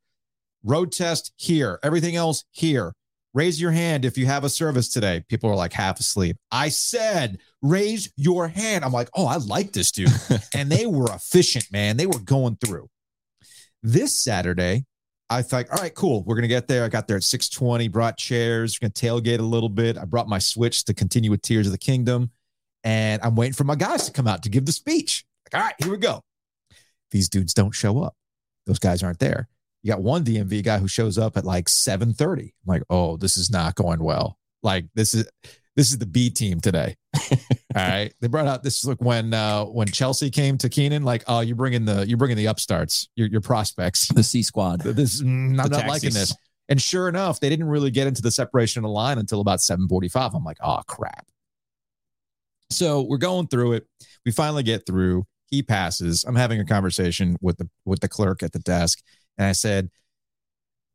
Road 0.64 0.92
test 0.92 1.31
here, 1.38 1.80
everything 1.84 2.16
else 2.16 2.44
here. 2.52 2.94
Raise 3.33 3.62
your 3.62 3.72
hand 3.72 4.04
if 4.04 4.18
you 4.18 4.25
have 4.25 4.44
a 4.44 4.50
service 4.50 4.89
today. 4.89 5.24
People 5.30 5.50
are 5.50 5.56
like 5.56 5.72
half 5.72 6.00
asleep. 6.00 6.38
I 6.51 6.68
said, 6.69 7.39
raise 7.62 8.12
your 8.18 8.50
hand. 8.50 8.83
I'm 8.83 8.92
like, 8.92 9.10
oh, 9.16 9.25
I 9.25 9.38
like 9.38 9.72
this 9.72 9.92
dude. 9.92 10.10
and 10.56 10.69
they 10.69 10.86
were 10.86 11.13
efficient, 11.13 11.72
man. 11.72 11.95
They 11.95 12.07
were 12.07 12.19
going 12.19 12.57
through. 12.57 12.89
This 13.83 14.16
Saturday, 14.16 14.86
I 15.30 15.42
thought, 15.44 15.69
all 15.69 15.81
right, 15.81 15.95
cool. 15.95 16.24
We're 16.24 16.36
gonna 16.36 16.50
get 16.50 16.68
there. 16.68 16.83
I 16.83 16.89
got 16.89 17.07
there 17.07 17.16
at 17.16 17.24
620, 17.24 17.88
brought 17.88 18.18
chairs, 18.18 18.78
we're 18.81 18.89
gonna 18.89 19.22
tailgate 19.22 19.39
a 19.39 19.44
little 19.44 19.69
bit. 19.69 19.98
I 19.98 20.04
brought 20.04 20.28
my 20.28 20.39
switch 20.39 20.83
to 20.86 20.94
continue 20.94 21.31
with 21.31 21.42
Tears 21.42 21.68
of 21.68 21.72
the 21.72 21.78
Kingdom. 21.78 22.31
And 22.83 23.22
I'm 23.22 23.36
waiting 23.36 23.54
for 23.54 23.63
my 23.63 23.75
guys 23.75 24.06
to 24.07 24.12
come 24.12 24.28
out 24.28 24.44
to 24.44 24.50
give 24.50 24.66
the 24.66 24.72
speech. 24.74 25.24
Like, 25.45 25.62
all 25.62 25.66
right, 25.66 25.75
here 25.80 25.92
we 25.92 25.98
go. 25.98 26.22
These 27.12 27.30
dudes 27.30 27.54
don't 27.54 27.72
show 27.72 28.01
up. 28.01 28.16
Those 28.66 28.80
guys 28.80 29.04
aren't 29.04 29.19
there. 29.19 29.48
You 29.83 29.92
got 29.92 30.01
one 30.01 30.24
DMV 30.24 30.63
guy 30.63 30.78
who 30.78 30.88
shows 30.88 31.18
up 31.18 31.38
at 31.38 31.45
like 31.45 31.68
7:30. 31.68 32.42
I'm 32.42 32.50
like, 32.66 32.83
oh, 32.89 33.18
this 33.18 33.38
is 33.38 33.50
not 33.50 33.75
going 33.75 34.04
well. 34.04 34.38
Like 34.63 34.86
this 34.94 35.13
is 35.13 35.28
this 35.75 35.92
is 35.92 35.98
the 35.98 36.06
B 36.06 36.30
team 36.30 36.60
today. 36.60 36.95
All 37.31 37.38
right. 37.75 38.13
They 38.19 38.28
brought 38.28 38.48
out 38.48 38.63
this 38.63 38.80
is 38.80 38.86
like 38.86 39.01
when 39.01 39.33
uh 39.33 39.66
when 39.66 39.88
Chelsea 39.88 40.30
came 40.30 40.57
to 40.60 40.69
Keenan, 40.69 41.04
like, 41.04 41.23
oh, 41.28 41.40
you're 41.40 41.56
bringing 41.56 41.85
the 41.85 42.07
you're 42.07 42.18
bringing 42.18 42.38
the 42.38 42.47
upstarts, 42.47 43.09
your 43.16 43.28
your 43.28 43.42
prospects. 43.42 44.07
The 44.07 44.23
C 44.23 44.44
squad. 44.44 44.81
This 44.81 45.21
mm, 45.21 45.59
I'm 45.59 45.69
The 45.69 45.69
not 45.69 45.88
liking 45.88 46.14
this. 46.14 46.35
And 46.69 46.81
sure 46.81 47.09
enough, 47.09 47.40
they 47.40 47.50
didn't 47.50 47.68
really 47.68 47.92
get 47.92 48.07
into 48.07 48.21
the 48.21 48.31
separation 48.31 48.80
of 48.80 48.83
the 48.83 48.94
line 48.94 49.18
until 49.18 49.42
about 49.42 49.59
7:45. 49.59 50.35
I'm 50.35 50.44
like, 50.44 50.57
oh 50.61 50.81
crap. 50.88 51.26
So 52.69 53.02
we're 53.02 53.18
going 53.18 53.47
through 53.47 53.73
it. 53.73 53.88
We 54.26 54.31
finally 54.31 54.64
get 54.64 54.85
through. 54.85 55.26
He 55.47 55.61
passes. 55.61 56.23
I'm 56.23 56.35
having 56.35 56.61
a 56.61 56.66
conversation 56.66 57.35
with 57.42 57.57
the 57.57 57.69
with 57.85 58.00
the 58.00 58.07
clerk 58.07 58.42
at 58.44 58.54
the 58.54 58.59
desk, 58.59 59.02
and 59.38 59.47
I 59.47 59.52
said, 59.54 59.90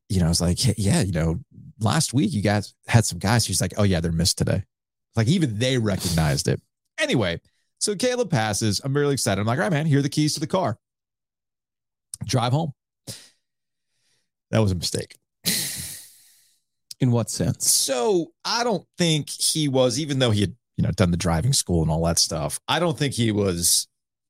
you 0.09 0.21
know, 0.21 0.27
I 0.27 0.29
was 0.29 0.41
like, 0.41 0.59
yeah, 0.79 1.03
you 1.03 1.13
know, 1.13 1.41
last 1.81 2.15
week 2.15 2.33
you 2.33 2.43
guys 2.43 2.75
had 2.87 3.05
some 3.05 3.19
guys. 3.19 3.45
She's 3.45 3.61
like, 3.61 3.75
oh 3.77 3.83
yeah, 3.83 4.01
they're 4.01 4.13
missed 4.13 4.39
today. 4.39 4.65
Like 5.15 5.29
even 5.29 5.59
they 5.59 5.79
recognized 5.79 6.49
it. 6.49 6.61
Anyway, 6.99 7.41
so 7.79 7.95
Caleb 7.95 8.31
passes. 8.31 8.81
I'm 8.85 8.95
really 8.95 9.15
excited. 9.15 9.41
I'm 9.41 9.47
like, 9.47 9.59
all 9.59 9.65
right, 9.65 9.73
man, 9.73 9.87
here 9.87 9.99
are 9.99 10.03
the 10.03 10.09
keys 10.09 10.35
to 10.35 10.41
the 10.41 10.47
car. 10.47 10.79
Drive 12.25 12.53
home. 12.53 12.73
That 14.51 14.61
was 14.61 14.73
a 14.73 14.77
mistake. 14.77 15.17
In 16.99 17.11
what 17.11 17.29
sense? 17.29 17.71
So 17.71 18.33
I 18.45 18.65
don't 18.65 18.87
think 18.97 19.29
he 19.29 19.69
was, 19.69 20.01
even 20.01 20.19
though 20.19 20.31
he 20.31 20.41
had, 20.41 20.57
you 20.79 20.83
know, 20.83 20.91
done 20.93 21.11
the 21.11 21.17
driving 21.19 21.53
school 21.53 21.83
and 21.83 21.91
all 21.91 22.05
that 22.05 22.19
stuff. 22.19 22.59
I 22.69 22.79
don't 22.79 22.97
think 22.99 23.13
he 23.13 23.33
was. 23.33 23.89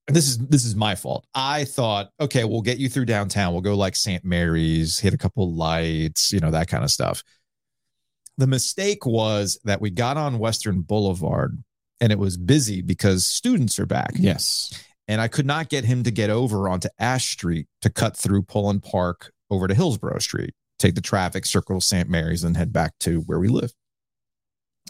This 0.09 0.29
is 0.29 0.39
this 0.39 0.65
is 0.65 0.77
my 0.77 0.95
fault. 0.95 1.27
I 1.35 1.65
thought, 1.65 2.11
okay, 2.21 2.45
we'll 2.45 2.63
get 2.63 2.79
you 2.79 2.89
through 2.89 3.07
downtown. 3.07 3.53
We'll 3.53 3.63
go 3.63 3.75
like 3.75 3.97
St. 3.97 4.25
Mary's, 4.25 4.99
hit 5.01 5.15
a 5.15 5.19
couple 5.19 5.53
lights, 5.53 6.33
you 6.33 6.39
know, 6.39 6.53
that 6.53 6.69
kind 6.69 6.85
of 6.85 6.91
stuff. 6.91 7.25
The 8.39 8.47
mistake 8.47 9.05
was 9.05 9.59
that 9.65 9.81
we 9.81 9.91
got 9.91 10.17
on 10.17 10.39
Western 10.39 10.83
Boulevard 10.83 11.63
and 12.01 12.13
it 12.13 12.19
was 12.19 12.37
busy 12.37 12.83
because 12.83 13.27
students 13.27 13.79
are 13.79 13.87
back. 13.87 14.11
Yes. 14.15 14.73
And 15.09 15.21
I 15.21 15.29
could 15.29 15.47
not 15.47 15.69
get 15.69 15.85
him 15.85 16.03
to 16.03 16.11
get 16.11 16.31
over 16.31 16.69
onto 16.69 16.89
Ash 16.99 17.31
Street 17.31 17.67
to 17.83 17.91
cut 17.91 18.17
through 18.17 18.43
Pullen 18.43 18.81
Park 18.81 19.33
over 19.51 19.69
to 19.69 19.75
Hillsborough 19.75 20.19
Street, 20.19 20.53
take 20.79 20.95
the 20.95 21.01
traffic, 21.01 21.47
circle 21.47 21.81
St. 21.81 22.09
Mary's, 22.09 22.45
and 22.45 22.57
head 22.57 22.73
back 22.73 22.93
to 23.01 23.21
where 23.21 23.39
we 23.39 23.49
live. 23.49 23.73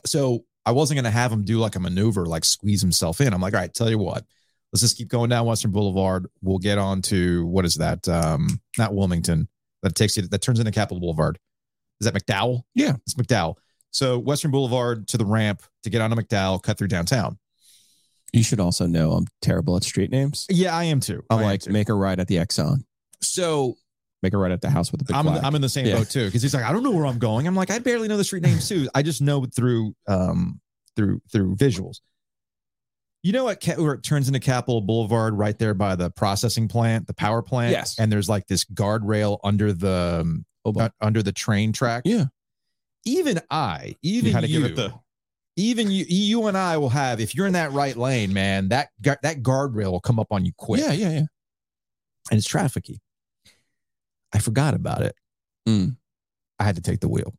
So 0.04 0.44
I 0.64 0.72
wasn't 0.72 0.96
going 0.96 1.04
to 1.04 1.10
have 1.10 1.30
him 1.30 1.44
do 1.44 1.58
like 1.58 1.76
a 1.76 1.80
maneuver, 1.80 2.26
like 2.26 2.44
squeeze 2.44 2.80
himself 2.80 3.20
in. 3.20 3.32
I'm 3.32 3.40
like, 3.40 3.54
all 3.54 3.60
right, 3.60 3.72
tell 3.72 3.90
you 3.90 3.98
what, 3.98 4.24
let's 4.72 4.82
just 4.82 4.96
keep 4.96 5.08
going 5.08 5.30
down 5.30 5.46
Western 5.46 5.70
Boulevard. 5.70 6.26
We'll 6.42 6.58
get 6.58 6.78
on 6.78 7.02
to 7.02 7.46
what 7.46 7.64
is 7.64 7.74
that? 7.76 8.06
Um, 8.08 8.60
not 8.78 8.94
Wilmington. 8.94 9.48
That 9.82 9.94
takes 9.94 10.16
you, 10.16 10.22
that 10.28 10.42
turns 10.42 10.58
into 10.58 10.72
Capitol 10.72 11.00
Boulevard. 11.00 11.38
Is 12.00 12.10
that 12.10 12.14
McDowell? 12.14 12.62
Yeah. 12.74 12.94
It's 13.06 13.14
McDowell. 13.14 13.54
So 13.90 14.18
Western 14.18 14.50
Boulevard 14.50 15.08
to 15.08 15.18
the 15.18 15.24
ramp 15.24 15.62
to 15.84 15.90
get 15.90 16.00
onto 16.02 16.16
McDowell, 16.16 16.62
cut 16.62 16.76
through 16.78 16.88
downtown. 16.88 17.38
You 18.32 18.42
should 18.42 18.60
also 18.60 18.86
know 18.86 19.12
I'm 19.12 19.26
terrible 19.40 19.76
at 19.76 19.84
street 19.84 20.10
names. 20.10 20.46
Yeah, 20.50 20.76
I 20.76 20.84
am 20.84 21.00
too. 21.00 21.22
I'm 21.30 21.38
I 21.38 21.42
like, 21.44 21.60
too. 21.62 21.70
make 21.72 21.88
a 21.88 21.94
ride 21.94 22.20
at 22.20 22.26
the 22.28 22.36
Exxon. 22.36 22.84
so 23.22 23.76
Make 24.22 24.32
a 24.32 24.38
ride 24.38 24.50
at 24.50 24.62
the 24.62 24.70
house 24.70 24.90
with 24.90 24.98
the 24.98 25.04
big 25.04 25.14
I'm 25.14 25.24
flag. 25.26 25.44
I'm 25.44 25.54
in 25.54 25.60
the 25.60 25.68
same 25.68 25.86
Yeah. 25.86 25.96
boat 25.98 26.08
too 26.10 26.24
because 26.26 26.42
he's 26.42 26.54
like, 26.54 26.64
I 26.64 26.72
don't 26.72 26.82
know 26.82 26.90
where 26.90 27.06
I'm 27.06 27.18
going. 27.18 27.46
I'm 27.46 27.54
like, 27.54 27.70
I 27.70 27.78
barely 27.78 28.08
know 28.08 28.16
the 28.16 28.24
street 28.24 28.42
names 28.42 28.66
too. 28.68 28.88
I 28.94 29.02
just 29.02 29.20
know 29.20 29.44
through 29.54 29.94
um 30.08 30.58
through 30.96 31.20
through 31.30 31.54
visuals. 31.56 32.00
You 33.26 33.32
know 33.32 33.42
what? 33.42 33.64
Where 33.64 33.94
it 33.94 34.04
turns 34.04 34.28
into 34.28 34.38
Capitol 34.38 34.80
Boulevard, 34.80 35.36
right 35.36 35.58
there 35.58 35.74
by 35.74 35.96
the 35.96 36.10
processing 36.10 36.68
plant, 36.68 37.08
the 37.08 37.12
power 37.12 37.42
plant. 37.42 37.72
Yes. 37.72 37.98
and 37.98 38.12
there's 38.12 38.28
like 38.28 38.46
this 38.46 38.64
guardrail 38.64 39.40
under 39.42 39.72
the 39.72 40.20
um, 40.20 40.46
uh, 40.64 40.90
under 41.00 41.24
the 41.24 41.32
train 41.32 41.72
track. 41.72 42.02
Yeah. 42.04 42.26
Even 43.04 43.40
I, 43.50 43.96
even 44.00 44.28
you 44.28 44.32
had 44.32 44.42
to 44.42 44.46
you, 44.46 44.60
give 44.60 44.70
it 44.70 44.76
the 44.76 44.94
even 45.56 45.90
you, 45.90 46.04
you 46.08 46.46
and 46.46 46.56
I 46.56 46.76
will 46.76 46.88
have. 46.90 47.18
If 47.18 47.34
you're 47.34 47.48
in 47.48 47.54
that 47.54 47.72
right 47.72 47.96
lane, 47.96 48.32
man, 48.32 48.68
that 48.68 48.90
gu- 49.02 49.16
that 49.24 49.42
guardrail 49.42 49.90
will 49.90 50.00
come 50.00 50.20
up 50.20 50.28
on 50.30 50.44
you 50.44 50.52
quick. 50.56 50.80
yeah, 50.80 50.92
yeah, 50.92 51.10
yeah. 51.10 51.24
and 52.30 52.38
it's 52.38 52.46
trafficy. 52.46 52.98
I 54.32 54.38
forgot 54.38 54.74
about 54.74 55.02
it. 55.02 55.16
Mm. 55.68 55.96
I 56.60 56.62
had 56.62 56.76
to 56.76 56.82
take 56.82 57.00
the 57.00 57.08
wheel 57.08 57.34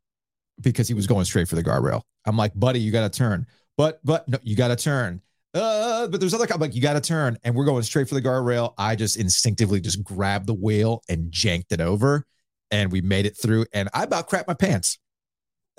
because 0.59 0.89
he 0.89 0.93
was 0.93 1.07
going 1.07 1.23
straight 1.23 1.47
for 1.47 1.55
the 1.55 1.63
guardrail. 1.63 2.01
I'm 2.25 2.35
like, 2.35 2.51
buddy, 2.59 2.81
you 2.81 2.91
got 2.91 3.09
to 3.09 3.17
turn. 3.17 3.47
But 3.77 4.01
but 4.03 4.27
no, 4.27 4.37
you 4.43 4.57
got 4.57 4.67
to 4.67 4.75
turn. 4.75 5.21
Uh, 5.57 6.07
but 6.07 6.19
there's 6.19 6.33
other 6.33 6.45
I'm 6.55 6.61
like, 6.61 6.75
you 6.75 6.81
got 6.81 6.93
to 6.93 7.01
turn, 7.01 7.37
and 7.43 7.55
we're 7.55 7.65
going 7.65 7.83
straight 7.83 8.07
for 8.07 8.15
the 8.15 8.21
guardrail. 8.21 8.73
I 8.77 8.95
just 8.95 9.17
instinctively 9.17 9.79
just 9.81 10.03
grabbed 10.03 10.47
the 10.47 10.53
wheel 10.53 11.01
and 11.09 11.31
janked 11.31 11.71
it 11.71 11.81
over, 11.81 12.25
and 12.71 12.91
we 12.91 13.01
made 13.01 13.25
it 13.25 13.35
through. 13.37 13.65
And 13.73 13.89
I 13.93 14.03
about 14.03 14.29
crapped 14.29 14.47
my 14.47 14.53
pants. 14.53 14.99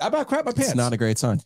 I 0.01 0.07
about 0.07 0.27
crapped 0.27 0.45
my 0.45 0.51
pants. 0.51 0.69
It's 0.69 0.75
not 0.75 0.93
a 0.93 0.97
great 0.97 1.17
sign. 1.17 1.39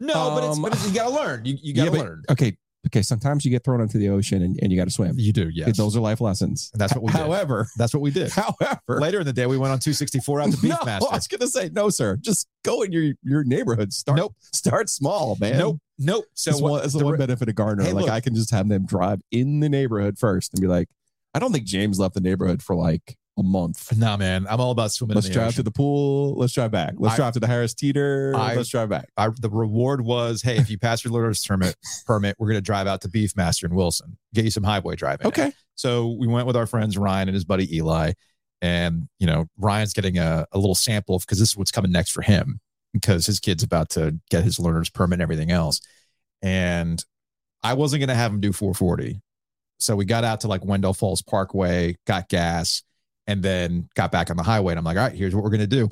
no, 0.00 0.30
but 0.34 0.44
it's 0.44 0.56
Um, 0.56 0.62
but 0.62 0.72
it's, 0.74 0.88
you 0.88 0.94
got 0.94 1.08
to 1.08 1.14
learn. 1.14 1.44
You 1.44 1.56
you 1.60 1.74
got 1.74 1.86
to 1.86 1.90
Yeah, 1.90 1.96
but- 1.98 2.06
learn. 2.06 2.22
Okay, 2.30 2.56
okay. 2.86 3.02
Sometimes 3.02 3.44
you 3.44 3.50
get 3.50 3.64
thrown 3.64 3.80
into 3.80 3.98
the 3.98 4.08
ocean 4.08 4.42
and, 4.42 4.58
and 4.62 4.70
you 4.72 4.78
got 4.78 4.84
to 4.84 4.90
swim. 4.90 5.14
You 5.18 5.32
do, 5.32 5.48
yes. 5.48 5.76
Those 5.76 5.96
are 5.96 6.00
life 6.00 6.20
lessons. 6.20 6.70
And 6.72 6.80
that's 6.80 6.94
what 6.94 7.02
we 7.02 7.12
did. 7.12 7.18
However, 7.18 7.66
That's 7.76 7.92
what 7.92 8.00
we 8.00 8.10
did. 8.10 8.30
however, 8.32 9.00
Later 9.00 9.20
in 9.20 9.26
the 9.26 9.32
day, 9.32 9.46
we 9.46 9.58
went 9.58 9.72
on 9.72 9.78
264 9.78 10.40
out 10.40 10.52
to 10.52 10.66
no, 10.66 10.76
Beefmaster. 10.76 11.10
I 11.10 11.14
was 11.16 11.26
gonna 11.28 11.46
say 11.48 11.70
no, 11.72 11.90
sir. 11.90 12.16
Just 12.16 12.48
go 12.64 12.82
in 12.82 12.92
your 12.92 13.12
your 13.22 13.44
neighborhood. 13.44 13.92
Start 13.92 14.16
Nope. 14.18 14.34
start 14.52 14.88
small, 14.88 15.36
man. 15.40 15.58
Nope, 15.58 15.78
nope. 15.98 16.24
So 16.34 16.52
So 16.52 16.58
what- 16.62 16.70
one, 16.70 16.80
that's 16.80 16.92
the 16.94 17.00
the 17.00 17.04
one 17.04 17.16
benefit 17.18 17.48
of 17.48 17.54
Garner. 17.56 17.82
Hey, 17.84 17.92
like 17.92 18.04
look. 18.06 18.10
I 18.12 18.20
can 18.20 18.34
just 18.34 18.50
have 18.52 18.68
them 18.68 18.86
drive 18.86 19.20
in 19.30 19.60
the 19.60 19.68
neighborhood 19.68 20.18
first 20.18 20.54
and 20.54 20.60
be 20.60 20.66
like, 20.68 20.88
I 21.34 21.40
don't 21.40 21.52
think 21.52 21.66
James 21.66 21.98
left 21.98 22.14
the 22.14 22.20
neighborhood 22.20 22.62
for 22.62 22.74
like 22.74 23.17
a 23.38 23.42
month. 23.42 23.96
Nah, 23.96 24.16
man, 24.16 24.46
I'm 24.48 24.60
all 24.60 24.70
about 24.70 24.92
swimming. 24.92 25.14
Let's 25.14 25.28
drive 25.28 25.48
ocean. 25.48 25.56
to 25.56 25.62
the 25.62 25.70
pool. 25.70 26.34
Let's 26.36 26.52
drive 26.52 26.70
back. 26.70 26.94
Let's 26.96 27.14
I- 27.14 27.16
drive 27.16 27.32
to 27.34 27.40
the 27.40 27.46
Harris 27.46 27.74
Teeter. 27.74 28.32
I- 28.36 28.54
Let's 28.54 28.68
drive 28.68 28.88
back. 28.88 29.08
I, 29.16 29.28
the 29.40 29.50
reward 29.50 30.04
was, 30.04 30.42
hey, 30.42 30.56
if 30.56 30.70
you 30.70 30.78
pass 30.78 31.04
your 31.04 31.12
learner's 31.12 31.44
permit, 31.44 31.76
permit, 32.06 32.36
we're 32.38 32.48
going 32.48 32.58
to 32.58 32.62
drive 32.62 32.86
out 32.86 33.00
to 33.02 33.08
Beefmaster 33.08 33.64
in 33.64 33.74
Wilson, 33.74 34.16
get 34.34 34.44
you 34.44 34.50
some 34.50 34.64
highway 34.64 34.96
driving. 34.96 35.26
Okay. 35.28 35.52
So 35.74 36.16
we 36.18 36.26
went 36.26 36.46
with 36.46 36.56
our 36.56 36.66
friends 36.66 36.98
Ryan 36.98 37.28
and 37.28 37.34
his 37.34 37.44
buddy 37.44 37.74
Eli, 37.76 38.12
and 38.60 39.08
you 39.20 39.26
know 39.26 39.46
Ryan's 39.56 39.92
getting 39.92 40.18
a, 40.18 40.44
a 40.50 40.58
little 40.58 40.74
sample 40.74 41.20
because 41.20 41.38
this 41.38 41.50
is 41.50 41.56
what's 41.56 41.70
coming 41.70 41.92
next 41.92 42.10
for 42.10 42.22
him 42.22 42.60
because 42.92 43.26
his 43.26 43.38
kid's 43.38 43.62
about 43.62 43.90
to 43.90 44.18
get 44.30 44.42
his 44.42 44.58
learner's 44.58 44.90
permit 44.90 45.16
and 45.16 45.22
everything 45.22 45.52
else, 45.52 45.80
and 46.42 47.04
I 47.62 47.74
wasn't 47.74 48.00
going 48.00 48.08
to 48.08 48.14
have 48.16 48.32
him 48.32 48.40
do 48.40 48.52
440, 48.52 49.20
so 49.78 49.94
we 49.94 50.04
got 50.04 50.24
out 50.24 50.40
to 50.40 50.48
like 50.48 50.64
Wendell 50.64 50.94
Falls 50.94 51.22
Parkway, 51.22 51.96
got 52.06 52.28
gas, 52.28 52.82
and 53.28 53.42
then 53.42 53.88
got 53.94 54.10
back 54.10 54.30
on 54.30 54.36
the 54.36 54.42
highway. 54.42 54.72
And 54.72 54.78
I'm 54.78 54.84
like, 54.84 54.96
all 54.96 55.04
right, 55.04 55.14
here's 55.14 55.34
what 55.34 55.44
we're 55.44 55.50
going 55.50 55.60
to 55.60 55.66
do. 55.66 55.88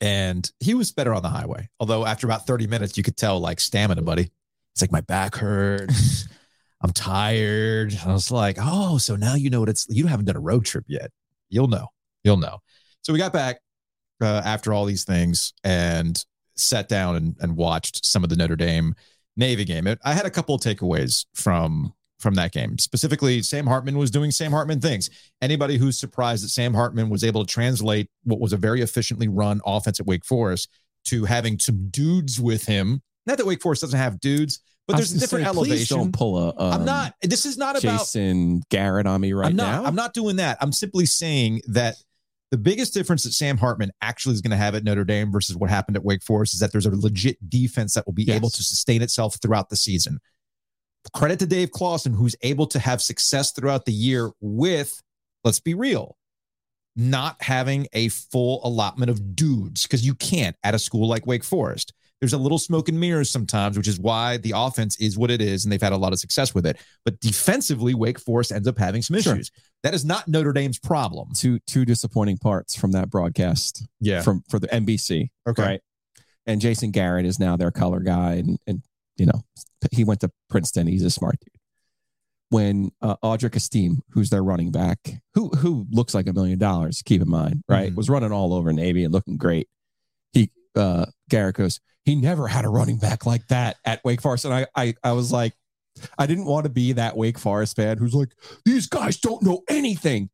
And 0.00 0.50
he 0.58 0.74
was 0.74 0.90
better 0.90 1.14
on 1.14 1.22
the 1.22 1.28
highway. 1.28 1.68
Although 1.78 2.04
after 2.04 2.26
about 2.26 2.46
30 2.46 2.66
minutes, 2.66 2.96
you 2.96 3.04
could 3.04 3.16
tell 3.16 3.38
like 3.38 3.60
stamina, 3.60 4.02
buddy. 4.02 4.32
It's 4.72 4.80
like 4.80 4.90
my 4.90 5.02
back 5.02 5.36
hurts. 5.36 6.26
I'm 6.82 6.90
tired. 6.90 7.96
I 8.04 8.12
was 8.12 8.30
like, 8.30 8.56
oh, 8.60 8.98
so 8.98 9.14
now 9.14 9.34
you 9.34 9.50
know 9.50 9.60
what 9.60 9.68
it's 9.68 9.86
you 9.88 10.06
haven't 10.06 10.24
done 10.24 10.36
a 10.36 10.40
road 10.40 10.64
trip 10.64 10.84
yet. 10.88 11.10
You'll 11.48 11.68
know. 11.68 11.88
You'll 12.24 12.36
know. 12.38 12.58
So 13.02 13.12
we 13.12 13.18
got 13.18 13.32
back 13.32 13.60
uh, 14.20 14.42
after 14.44 14.72
all 14.72 14.84
these 14.84 15.04
things 15.04 15.52
and 15.64 16.22
sat 16.56 16.88
down 16.88 17.16
and, 17.16 17.36
and 17.40 17.56
watched 17.56 18.04
some 18.04 18.24
of 18.24 18.30
the 18.30 18.36
Notre 18.36 18.56
Dame 18.56 18.94
Navy 19.36 19.64
game. 19.64 19.86
It, 19.86 19.98
I 20.04 20.14
had 20.14 20.26
a 20.26 20.30
couple 20.30 20.54
of 20.54 20.60
takeaways 20.60 21.26
from 21.34 21.94
from 22.18 22.34
that 22.34 22.52
game. 22.52 22.78
Specifically, 22.78 23.42
Sam 23.42 23.66
Hartman 23.66 23.98
was 23.98 24.10
doing 24.10 24.30
Sam 24.30 24.50
Hartman 24.52 24.80
things. 24.80 25.10
Anybody 25.42 25.76
who's 25.76 25.98
surprised 25.98 26.44
that 26.44 26.48
Sam 26.48 26.72
Hartman 26.74 27.10
was 27.10 27.22
able 27.24 27.44
to 27.44 27.52
translate 27.52 28.08
what 28.24 28.40
was 28.40 28.52
a 28.52 28.56
very 28.56 28.80
efficiently 28.80 29.28
run 29.28 29.60
offense 29.66 30.00
at 30.00 30.06
Wake 30.06 30.24
Forest 30.24 30.70
to 31.06 31.24
having 31.24 31.58
some 31.58 31.88
dudes 31.90 32.40
with 32.40 32.64
him. 32.66 33.02
Not 33.26 33.38
that 33.38 33.46
Wake 33.46 33.60
Forest 33.62 33.82
doesn't 33.82 33.98
have 33.98 34.18
dudes, 34.20 34.60
but 34.86 34.96
there's 34.96 35.12
a 35.12 35.18
different 35.18 35.44
say, 35.44 35.48
elevation. 35.50 35.96
Don't 35.98 36.12
pull 36.12 36.38
a. 36.38 36.48
Um, 36.56 36.72
I'm 36.72 36.84
not. 36.84 37.14
This 37.22 37.44
is 37.44 37.58
not 37.58 37.76
about. 37.82 37.98
Jason 37.98 38.62
Garrett 38.70 39.06
on 39.06 39.20
me 39.20 39.32
right 39.32 39.48
I'm 39.48 39.56
not. 39.56 39.82
now. 39.82 39.84
I'm 39.88 39.94
not 39.96 40.14
doing 40.14 40.36
that. 40.36 40.56
I'm 40.60 40.72
simply 40.72 41.06
saying 41.06 41.60
that 41.68 41.96
the 42.52 42.56
biggest 42.56 42.94
difference 42.94 43.24
that 43.24 43.32
Sam 43.32 43.58
Hartman 43.58 43.90
actually 44.00 44.34
is 44.36 44.40
going 44.40 44.52
to 44.52 44.56
have 44.56 44.74
at 44.76 44.84
Notre 44.84 45.04
Dame 45.04 45.32
versus 45.32 45.56
what 45.56 45.68
happened 45.68 45.96
at 45.96 46.04
Wake 46.04 46.22
Forest 46.22 46.54
is 46.54 46.60
that 46.60 46.70
there's 46.70 46.86
a 46.86 46.90
legit 46.94 47.36
defense 47.50 47.94
that 47.94 48.06
will 48.06 48.12
be 48.12 48.22
Yes. 48.22 48.36
able 48.36 48.50
to 48.50 48.62
sustain 48.62 49.02
itself 49.02 49.36
throughout 49.42 49.68
the 49.68 49.76
season. 49.76 50.20
Credit 51.14 51.38
to 51.40 51.46
Dave 51.46 51.70
Clawson, 51.70 52.12
who's 52.12 52.36
able 52.42 52.66
to 52.68 52.78
have 52.78 53.00
success 53.02 53.52
throughout 53.52 53.84
the 53.84 53.92
year 53.92 54.30
with, 54.40 55.00
let's 55.44 55.60
be 55.60 55.74
real, 55.74 56.16
not 56.96 57.36
having 57.42 57.86
a 57.92 58.08
full 58.08 58.60
allotment 58.66 59.10
of 59.10 59.36
dudes 59.36 59.82
because 59.82 60.04
you 60.04 60.14
can't 60.14 60.56
at 60.64 60.74
a 60.74 60.78
school 60.78 61.08
like 61.08 61.26
Wake 61.26 61.44
Forest. 61.44 61.92
There's 62.20 62.32
a 62.32 62.38
little 62.38 62.58
smoke 62.58 62.88
and 62.88 62.98
mirrors 62.98 63.28
sometimes, 63.28 63.76
which 63.76 63.86
is 63.88 64.00
why 64.00 64.38
the 64.38 64.54
offense 64.56 64.96
is 64.98 65.18
what 65.18 65.30
it 65.30 65.42
is, 65.42 65.64
and 65.64 65.72
they've 65.72 65.82
had 65.82 65.92
a 65.92 65.98
lot 65.98 66.14
of 66.14 66.18
success 66.18 66.54
with 66.54 66.64
it. 66.64 66.78
But 67.04 67.20
defensively, 67.20 67.92
Wake 67.92 68.18
Forest 68.18 68.52
ends 68.52 68.66
up 68.66 68.78
having 68.78 69.02
some 69.02 69.20
Sure. 69.20 69.34
issues. 69.34 69.50
That 69.82 69.92
is 69.92 70.02
not 70.02 70.26
Notre 70.26 70.54
Dame's 70.54 70.78
problem. 70.78 71.28
two 71.34 71.58
two 71.66 71.84
disappointing 71.84 72.38
parts 72.38 72.74
from 72.74 72.92
that 72.92 73.10
broadcast 73.10 73.86
Yeah. 74.00 74.22
from 74.22 74.42
for 74.48 74.58
the 74.58 74.68
NBC. 74.74 75.28
Okay. 75.46 75.62
Right. 75.62 75.80
And 76.46 76.58
Jason 76.60 76.90
Garrett 76.90 77.26
is 77.26 77.38
now 77.38 77.56
their 77.58 77.70
color 77.70 78.00
guy, 78.00 78.34
and 78.36 78.58
and 78.66 78.82
you 79.16 79.26
know 79.26 79.42
he 79.92 80.04
went 80.04 80.20
to 80.20 80.30
Princeton. 80.50 80.86
He's 80.86 81.02
a 81.04 81.10
smart 81.10 81.36
dude. 81.40 81.60
When 82.48 82.92
uh, 83.02 83.16
Audric 83.24 83.56
Estime, 83.56 84.02
who's 84.10 84.30
their 84.30 84.42
running 84.44 84.70
back, 84.70 84.98
who 85.34 85.48
who 85.48 85.86
looks 85.90 86.14
like 86.14 86.28
a 86.28 86.32
million 86.32 86.58
dollars, 86.60 87.02
keep 87.04 87.20
in 87.20 87.28
mind, 87.28 87.64
right, 87.68 87.90
Mhm. 87.92 87.96
was 87.96 88.08
running 88.08 88.30
all 88.30 88.54
over 88.54 88.72
Navy 88.72 89.02
and 89.02 89.12
looking 89.12 89.36
great. 89.36 89.68
He 90.32 90.50
uh, 90.76 91.06
Garrett 91.28 91.56
goes, 91.56 91.80
he 92.04 92.14
never 92.14 92.46
had 92.46 92.64
a 92.64 92.68
running 92.68 92.98
back 92.98 93.26
like 93.26 93.48
that 93.48 93.76
at 93.84 94.00
Wake 94.04 94.22
Forest, 94.22 94.44
and 94.44 94.54
I 94.54 94.66
I 94.76 94.94
I 95.02 95.12
was 95.12 95.32
like, 95.32 95.54
I 96.18 96.26
didn't 96.26 96.44
want 96.44 96.64
to 96.64 96.70
be 96.70 96.92
that 96.92 97.16
Wake 97.16 97.38
Forest 97.38 97.74
fan 97.74 97.98
who's 97.98 98.14
like, 98.14 98.32
these 98.64 98.86
guys 98.86 99.16
don't 99.18 99.42
know 99.42 99.62
anything 99.68 100.30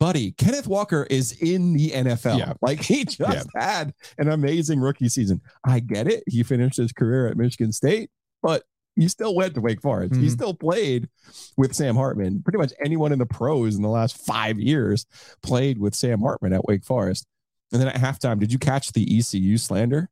buddy, 0.00 0.32
Kenneth 0.32 0.66
Walker 0.66 1.06
is 1.10 1.32
in 1.40 1.72
the 1.74 1.90
NFL. 1.90 2.38
Yeah. 2.38 2.52
Like 2.62 2.82
he 2.82 3.04
just 3.04 3.48
had 3.54 3.92
an 4.18 4.28
amazing 4.30 4.80
rookie 4.80 5.08
season. 5.08 5.40
I 5.64 5.80
get 5.80 6.06
it. 6.08 6.22
He 6.26 6.42
finished 6.42 6.76
his 6.76 6.92
career 6.92 7.28
at 7.28 7.36
Michigan 7.36 7.72
State, 7.72 8.10
but 8.42 8.62
he 8.96 9.06
still 9.08 9.34
went 9.34 9.54
to 9.54 9.60
Wake 9.60 9.80
Forest. 9.80 10.16
He 10.16 10.26
Mhm. 10.26 10.30
still 10.30 10.54
played 10.54 11.08
with 11.56 11.74
Sam 11.74 11.94
Hartman. 11.94 12.42
Pretty 12.42 12.58
much 12.58 12.72
anyone 12.84 13.12
in 13.12 13.18
the 13.18 13.26
pros 13.26 13.76
in 13.76 13.82
the 13.82 13.88
last 13.88 14.16
five 14.26 14.58
years 14.58 15.06
played 15.42 15.78
with 15.78 15.94
Sam 15.94 16.20
Hartman 16.20 16.52
at 16.52 16.64
Wake 16.64 16.84
Forest. 16.84 17.26
And 17.72 17.80
then 17.80 17.88
at 17.88 17.96
halftime, 17.96 18.38
did 18.40 18.52
you 18.52 18.58
catch 18.58 18.92
the 18.92 19.18
ECU 19.18 19.56
slander? 19.58 20.08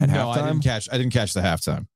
At 0.00 0.10
no, 0.10 0.30
I 0.30 0.46
didn't 0.46 0.62
catch. 0.62 0.88
I 0.92 0.98
didn't 0.98 1.12
catch 1.12 1.32
the 1.32 1.40
halftime 1.40 1.86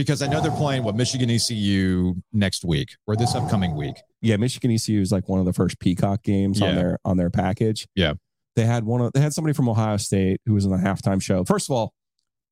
because 0.00 0.22
I 0.22 0.26
know 0.28 0.40
they're 0.40 0.50
playing 0.50 0.82
what 0.84 0.94
Michigan 0.96 1.30
ECU 1.30 2.14
next 2.32 2.64
week 2.64 2.90
or 3.06 3.16
this 3.16 3.34
upcoming 3.34 3.76
week. 3.76 3.96
yeah, 4.22 4.36
Michigan 4.36 4.70
ECU 4.70 5.00
is 5.00 5.12
like 5.12 5.28
one 5.28 5.38
of 5.40 5.46
the 5.46 5.52
first 5.52 5.78
Peacock 5.80 6.22
games 6.22 6.60
on 6.62 6.74
their 6.74 6.98
on 7.04 7.16
their 7.16 7.30
package. 7.30 7.86
Yeah. 7.94 8.14
They 8.56 8.64
had 8.64 8.84
one 8.84 9.00
of 9.00 9.12
they 9.12 9.20
had 9.20 9.32
somebody 9.32 9.54
from 9.54 9.68
Ohio 9.68 9.96
State 9.98 10.40
who 10.46 10.54
was 10.54 10.64
in 10.64 10.70
the 10.70 10.78
halftime 10.78 11.22
show. 11.22 11.44
First 11.44 11.70
of 11.70 11.76
all, 11.76 11.92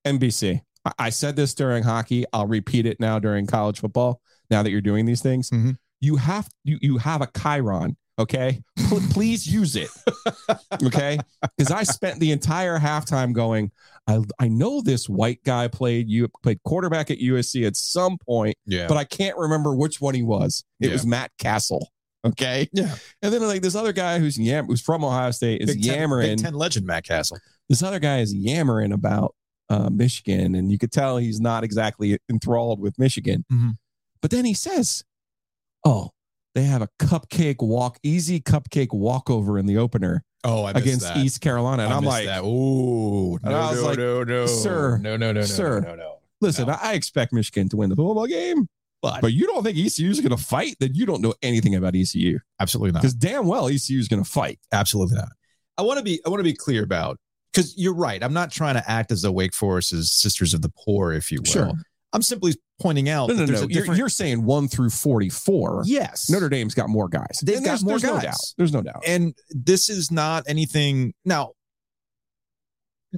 NBC. 0.07 0.61
I, 0.85 0.93
I 0.99 1.11
said 1.11 1.37
this 1.37 1.55
during 1.55 1.83
hockey. 1.83 2.25
I'll 2.33 2.47
repeat 2.47 2.87
it 2.87 3.01
now 3.01 3.19
during 3.19 3.47
college 3.47 3.81
football. 3.81 4.21
Now 4.51 4.63
that 4.63 4.71
you're 4.71 4.81
doing 4.81 5.05
these 5.07 5.21
things, 5.23 5.51
Mhm. 5.51 5.77
you 6.01 6.17
have 6.17 6.49
you 6.65 6.79
you 6.81 6.99
have 6.99 7.23
a 7.23 7.29
Chiron. 7.37 7.97
Okay, 8.19 8.63
Pl- 8.89 9.03
please 9.11 9.47
use 9.47 9.77
it. 9.77 9.91
Okay, 10.83 11.19
because 11.59 11.71
I 11.71 11.83
spent 11.83 12.19
the 12.21 12.33
entire 12.33 12.79
halftime 12.79 13.33
going. 13.35 13.71
I 14.07 14.21
I 14.39 14.49
know 14.49 14.81
this 14.81 15.09
white 15.09 15.43
guy 15.45 15.69
played 15.69 16.09
you 16.09 16.29
played 16.43 16.63
quarterback 16.65 17.11
at 17.11 17.19
USC 17.19 17.67
at 17.67 17.77
some 17.77 18.17
point 18.19 18.57
Yeah, 18.65 18.87
but 18.87 18.97
I 18.97 19.05
can't 19.05 19.37
remember 19.37 19.75
which 19.75 20.01
one 20.01 20.15
he 20.15 20.23
was. 20.23 20.65
It 20.81 20.87
Yeah. 20.87 20.93
was 20.93 21.05
Matt 21.05 21.33
Cassel. 21.39 21.91
Okay. 22.25 22.69
Yeah. 22.73 22.95
And 23.23 23.33
then 23.33 23.43
like 23.43 23.63
this 23.63 23.75
other 23.75 23.93
guy 23.93 24.19
who's 24.19 24.39
yam 24.39 24.67
who's 24.67 24.81
from 24.81 25.05
Ohio 25.05 25.31
State 25.33 25.61
is 25.61 25.75
Big 25.75 25.85
Ten, 25.85 25.95
yammering. 26.01 26.37
Big 26.37 26.45
Ten 26.45 26.55
legend 26.55 26.87
Matt 26.87 27.05
Cassel. 27.05 27.39
This 27.69 27.83
other 27.83 27.99
guy 27.99 28.21
is 28.21 28.33
yammering 28.33 28.93
about 28.93 29.35
uh, 29.69 29.91
Michigan, 29.91 30.55
and 30.55 30.71
you 30.71 30.79
could 30.79 30.93
tell 30.93 31.19
he's 31.19 31.41
not 31.41 31.65
exactly 31.65 32.17
enthralled 32.31 32.79
with 32.81 32.97
Michigan. 32.99 33.45
Mhm. 33.53 33.77
But 34.23 34.31
then 34.31 34.45
he 34.45 34.55
says, 34.55 35.03
"Oh, 35.85 36.11
they 36.57 36.63
have 36.65 36.83
a 36.83 36.89
cupcake 36.99 37.57
walk, 37.61 37.99
easy 38.03 38.41
cupcake 38.41 38.89
walkover 38.93 39.59
in 39.59 39.67
the 39.67 39.77
opener 39.77 40.25
Oh, 40.43 40.65
I 40.65 40.71
against 40.73 41.03
that. 41.03 41.17
East 41.19 41.41
Carolina, 41.41 41.85
and 41.85 41.93
I 41.93 41.97
I'm 41.97 42.05
like, 42.05 42.25
that. 42.27 42.43
ooh, 42.43 43.37
And 43.43 43.55
I 43.55 43.71
was 43.71 43.83
like, 43.83 43.99
no, 43.99 44.25
no, 44.25 44.47
"Sir, 44.47 44.97
no, 44.99 45.17
no, 45.17 45.33
no, 45.33 45.41
no, 45.41 45.47
sir, 45.47 45.81
no, 45.81 45.91
no, 45.91 45.95
no. 45.97 46.19
listen, 46.41 46.67
No. 46.67 46.77
I 46.81 46.95
expect 46.95 47.33
Michigan 47.33 47.69
to 47.69 47.77
win 47.77 47.91
the 47.91 47.97
football 47.97 48.27
game, 48.27 48.67
But, 49.03 49.21
but 49.23 49.33
you 49.33 49.47
don't 49.47 49.63
think 49.65 49.77
ECU 49.77 50.09
is 50.11 50.21
going 50.21 50.37
to 50.37 50.43
fight? 50.43 50.77
Then 50.81 50.91
you 50.95 51.05
don't 51.07 51.21
know 51.21 51.35
anything 51.43 51.75
about 51.75 51.95
ECU 51.95 52.39
absolutely 52.61 52.93
not. 52.93 53.03
because 53.03 53.15
damn 53.15 53.47
well 53.47 53.67
ECU 53.69 53.99
is 53.99 54.09
going 54.09 54.23
to 54.25 54.29
fight. 54.29 54.59
Absolutely 54.73 55.17
not. 55.17 55.29
I 55.79 55.83
want 55.83 55.99
to 55.99 56.05
be. 56.05 56.21
I 56.25 56.31
want 56.31 56.41
to 56.41 56.45
be 56.45 56.55
clear 56.55 56.83
about 56.83 57.19
because 57.53 57.75
you're 57.77 57.95
right. 57.95 58.23
I'm 58.23 58.33
not 58.33 58.51
trying 58.51 58.75
to 58.77 58.91
act 58.91 59.13
as 59.13 59.21
though 59.23 59.33
Wake 59.33 59.53
Forest 59.55 59.93
is 59.93 60.11
sisters 60.11 60.55
of 60.55 60.63
the 60.63 60.73
poor, 60.85 61.13
if 61.13 61.31
you 61.31 61.39
will. 61.41 61.53
Sure. 61.53 61.73
I'm 62.15 62.23
simply 62.23 62.55
pointing 62.81 63.09
out 63.09 63.29
No, 63.29 63.35
that 63.35 63.41
no, 63.41 63.47
there's 63.47 63.61
no. 63.63 63.67
a 63.67 63.71
You're, 63.71 63.95
you're 63.97 64.09
saying 64.09 64.45
one 64.45 64.69
through 64.69 64.91
44. 64.91 65.83
yes, 65.87 66.29
Notre 66.31 66.49
Dame's 66.49 66.75
got 66.75 66.89
more 66.89 67.09
guys. 67.09 67.41
They've 67.43 67.57
And 67.57 67.65
got 67.65 67.71
there's, 67.73 67.85
more 67.85 67.93
there's 67.99 68.03
No 68.05 68.15
guys. 68.15 68.23
doubt. 68.25 68.55
There's 68.59 68.73
no 68.73 68.83
doubt. 68.83 69.03
and 69.07 69.35
this 69.51 69.89
is 69.89 70.11
not 70.11 70.45
anything. 70.47 71.15
Now, 71.25 71.53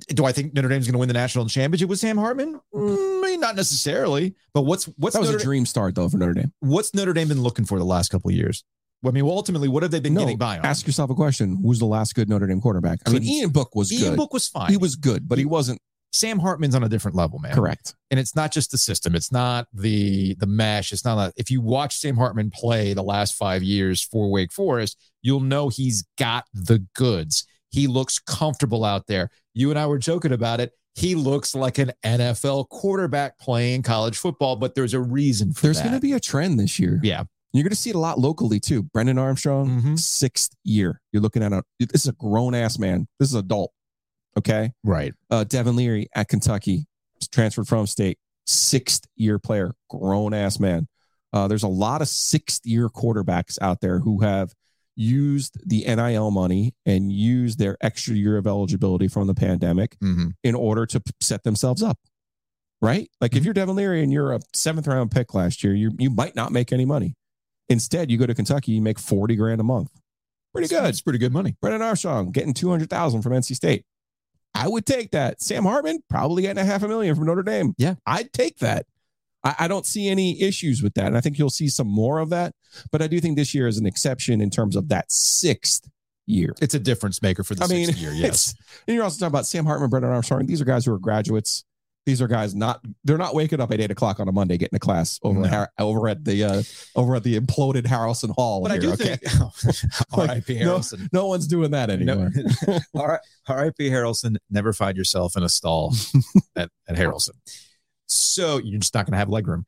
do 0.08 0.24
I 0.24 0.32
think 0.32 0.54
Notre 0.54 0.68
Dame's 0.68 0.86
going 0.86 0.92
to 0.92 0.98
win 0.98 1.08
the 1.08 1.14
national 1.14 1.46
championship 1.46 1.88
with 1.88 1.98
Sam 1.98 2.18
Hartman? 2.18 2.60
Mm, 2.74 3.40
not 3.40 3.56
necessarily. 3.56 4.34
But 4.54 4.62
what's 4.62 4.84
what's 4.96 5.14
that 5.14 5.20
was 5.20 5.30
Notre, 5.30 5.40
a 5.40 5.44
dream 5.44 5.66
start 5.66 5.94
though 5.94 6.08
for 6.08 6.18
Notre 6.18 6.34
Dame. 6.34 6.52
what's 6.60 6.94
Notre 6.94 7.12
Dame 7.12 7.28
been 7.28 7.42
looking 7.42 7.64
for 7.64 7.78
the 7.78 7.84
last 7.84 8.10
couple 8.10 8.30
of 8.30 8.36
years? 8.36 8.64
I 9.06 9.10
mean, 9.12 9.24
well, 9.26 9.34
ultimately, 9.36 9.68
what 9.68 9.82
have 9.84 9.92
they 9.92 10.00
been 10.00 10.14
No, 10.14 10.20
getting 10.20 10.38
by 10.38 10.58
on? 10.58 10.64
Ask 10.66 10.86
yourself 10.86 11.08
a 11.10 11.14
question: 11.14 11.58
Who's 11.62 11.78
the 11.78 11.86
last 11.86 12.14
good 12.14 12.28
Notre 12.28 12.46
Dame 12.46 12.60
quarterback? 12.60 12.98
I 13.06 13.10
mean, 13.10 13.22
Ian 13.24 13.50
Book 13.50 13.74
was 13.74 13.92
Ian 13.92 14.10
good. 14.10 14.16
Book 14.16 14.32
was 14.32 14.48
fine. 14.48 14.70
he 14.70 14.76
was 14.76 14.94
good, 14.96 15.28
but 15.28 15.38
he 15.38 15.44
wasn't 15.44 15.80
Sam 16.12 16.38
Hartman's 16.38 16.74
on 16.74 16.82
a 16.82 16.88
different 16.88 17.16
level, 17.16 17.38
man. 17.38 17.52
correct. 17.54 17.94
and 18.10 18.18
it's 18.18 18.34
not 18.34 18.50
just 18.52 18.70
the 18.70 18.78
system 18.78 19.14
it's 19.14 19.30
not 19.30 19.66
the 19.72 20.34
the 20.40 20.46
mesh 20.46 20.92
it's 20.92 21.04
not 21.04 21.18
a, 21.18 21.32
if 21.36 21.50
you 21.50 21.60
watch 21.60 21.94
sam 21.96 22.16
hartman 22.16 22.50
play 22.50 22.94
the 22.94 23.02
last 23.02 23.34
five 23.34 23.62
years 23.62 24.02
for 24.02 24.30
wake 24.30 24.50
forest 24.52 24.98
you'll 25.22 25.40
know 25.40 25.68
he's 25.68 26.04
got 26.16 26.44
the 26.54 26.84
goods 26.94 27.44
he 27.70 27.86
looks 27.86 28.18
comfortable 28.18 28.84
out 28.84 29.06
there 29.06 29.30
you 29.54 29.68
and 29.70 29.78
i 29.78 29.86
were 29.86 29.98
joking 29.98 30.32
about 30.32 30.60
it 30.60 30.72
he 30.94 31.14
looks 31.14 31.54
like 31.54 31.76
an 31.78 31.92
nfl 32.04 32.66
quarterback 32.70 33.38
playing 33.38 33.82
college 33.82 34.16
football 34.16 34.56
but 34.56 34.74
there's 34.74 34.94
a 34.94 35.00
reason 35.00 35.52
for 35.52 35.60
that. 35.60 35.62
There's 35.66 35.80
going 35.82 35.94
to 35.94 36.00
be 36.00 36.14
a 36.14 36.20
trend 36.20 36.58
this 36.58 36.78
year. 36.78 36.98
yeah 37.02 37.24
You're 37.52 37.64
going 37.64 37.70
to 37.70 37.76
see 37.76 37.90
it 37.90 37.96
a 37.96 38.00
lot 38.00 38.18
locally 38.18 38.60
too. 38.60 38.82
Brennan 38.82 39.18
Armstrong, 39.18 39.68
Mhm. 39.82 39.98
sixth 39.98 40.52
year. 40.64 41.00
You're 41.12 41.22
looking 41.22 41.42
at 41.42 41.52
a 41.52 41.62
this 41.78 42.02
is 42.04 42.08
a 42.08 42.12
grown 42.12 42.54
ass 42.54 42.78
man. 42.78 43.06
This 43.18 43.28
is 43.28 43.34
adult. 43.34 43.72
Okay. 44.36 44.72
right 44.84 45.14
Uh, 45.30 45.44
Devin 45.44 45.76
Leary 45.76 46.08
at 46.14 46.28
Kentucky, 46.28 46.86
transferred 47.32 47.66
from 47.68 47.86
state, 47.86 48.18
sixth 48.46 49.06
year 49.16 49.38
player, 49.38 49.74
grown 49.90 50.32
ass 50.34 50.58
man. 50.60 50.86
Uh, 51.32 51.46
there's 51.48 51.62
a 51.62 51.68
lot 51.68 52.00
of 52.02 52.08
sixth 52.08 52.64
year 52.64 52.88
quarterbacks 52.88 53.58
out 53.60 53.80
there 53.80 53.98
who 54.00 54.20
have 54.20 54.54
used 54.96 55.58
the 55.68 55.84
NIL 55.86 56.30
money 56.30 56.74
and 56.86 57.12
used 57.12 57.58
their 57.58 57.76
extra 57.80 58.14
year 58.14 58.36
of 58.36 58.46
eligibility 58.46 59.06
from 59.08 59.26
the 59.26 59.34
pandemic 59.34 59.96
Mhm. 60.00 60.32
in 60.42 60.54
order 60.54 60.86
to 60.86 61.00
set 61.20 61.42
themselves 61.44 61.82
up. 61.82 61.98
Right? 62.80 63.10
Like 63.20 63.34
if 63.34 63.42
Mhm. 63.42 63.44
you're 63.46 63.54
Devin 63.54 63.76
Leary 63.76 64.02
and 64.02 64.12
you're 64.12 64.32
a 64.32 64.40
seventh 64.54 64.86
round 64.86 65.10
pick 65.10 65.34
last 65.34 65.62
year, 65.64 65.74
you 65.74 65.92
you 65.98 66.10
might 66.10 66.34
not 66.36 66.52
make 66.52 66.72
any 66.72 66.84
money. 66.84 67.16
Instead, 67.68 68.10
you 68.10 68.16
go 68.18 68.26
to 68.26 68.34
Kentucky, 68.34 68.72
you 68.72 68.80
make 68.82 68.98
40 68.98 69.36
grand 69.36 69.60
a 69.60 69.64
month. 69.64 69.90
Pretty 70.54 70.68
good. 70.68 70.84
it's 70.86 71.02
pretty 71.02 71.18
good 71.18 71.32
money 71.32 71.56
Brennan 71.60 71.82
Armstrong 71.82 72.30
getting 72.32 72.54
200,000 72.54 73.20
from 73.22 73.32
NC 73.34 73.54
State. 73.54 73.84
I 74.54 74.68
would 74.68 74.86
take 74.86 75.12
that. 75.12 75.40
Sam 75.40 75.64
Hartman 75.64 76.00
probably 76.08 76.42
getting 76.42 76.60
a 76.60 76.64
half 76.64 76.82
a 76.82 76.88
million 76.88 77.14
from 77.14 77.26
Notre 77.26 77.42
Dame. 77.42 77.74
Yeah. 77.78 77.94
I'd 78.06 78.32
take 78.32 78.58
that. 78.58 78.86
I, 79.44 79.54
I 79.60 79.68
don't 79.68 79.86
see 79.86 80.08
any 80.08 80.40
issues 80.42 80.82
with 80.82 80.94
that. 80.94 81.06
And 81.06 81.16
I 81.16 81.20
think 81.20 81.38
you'll 81.38 81.50
see 81.50 81.68
some 81.68 81.86
more 81.86 82.18
of 82.18 82.30
that. 82.30 82.54
But 82.90 83.02
I 83.02 83.06
do 83.06 83.20
think 83.20 83.36
this 83.36 83.54
year 83.54 83.68
is 83.68 83.78
an 83.78 83.86
exception 83.86 84.40
in 84.40 84.50
terms 84.50 84.74
of 84.76 84.88
that 84.88 85.10
sixth 85.12 85.88
year. 86.26 86.54
it's 86.60 86.74
a 86.74 86.78
difference 86.78 87.22
maker 87.22 87.42
for 87.42 87.54
the 87.54 87.64
I 87.64 87.68
mean, 87.68 87.86
sixth 87.86 88.02
year 88.02 88.12
yes 88.14 88.54
and 88.86 88.94
you're 88.94 89.02
also 89.02 89.18
talking 89.18 89.32
about 89.32 89.46
Sam 89.46 89.64
Hartman, 89.64 89.88
Brennan 89.88 90.10
Armstrong. 90.10 90.46
These 90.46 90.60
are 90.60 90.66
guys 90.66 90.84
who 90.84 90.92
are 90.92 90.98
graduates. 90.98 91.64
These 92.08 92.22
are 92.22 92.26
guys 92.26 92.54
not 92.54 92.80
they're 93.04 93.18
not 93.18 93.34
waking 93.34 93.60
up 93.60 93.70
at 93.70 93.80
eight 93.80 93.90
o'clock 93.90 94.18
on 94.18 94.28
a 94.28 94.32
Monday 94.32 94.56
getting 94.56 94.78
to 94.78 94.80
class 94.80 95.20
over 95.22 95.40
No. 95.40 95.48
Har- 95.48 95.70
over 95.78 96.08
at 96.08 96.24
the 96.24 96.42
uh, 96.42 96.62
over 96.96 97.14
at 97.16 97.22
the 97.22 97.38
imploded 97.38 97.82
Harrelson 97.82 98.30
Hall. 98.34 98.62
but 98.62 98.70
i 98.70 98.74
here, 98.76 98.80
do 98.80 98.92
okay? 98.92 99.16
think 99.16 99.30
Like, 100.16 100.30
R.I.P. 100.30 100.58
no- 100.60 100.78
Harrelson. 100.78 101.08
no 101.12 101.26
one's 101.26 101.46
doing 101.46 101.72
that 101.72 101.90
anymore. 101.90 102.30
No. 102.66 102.78
All 102.94 103.08
right. 103.08 103.20
R.I.P. 103.46 103.90
Harrelson. 103.90 104.36
Never 104.48 104.72
find 104.72 104.96
yourself 104.96 105.36
in 105.36 105.42
a 105.42 105.50
stall 105.50 105.94
at, 106.56 106.70
at 106.88 106.96
Harrelson. 106.96 107.32
So 108.06 108.56
you're 108.56 108.80
just 108.80 108.94
not 108.94 109.04
going 109.04 109.12
to 109.12 109.18
have 109.18 109.28
legroom. 109.28 109.64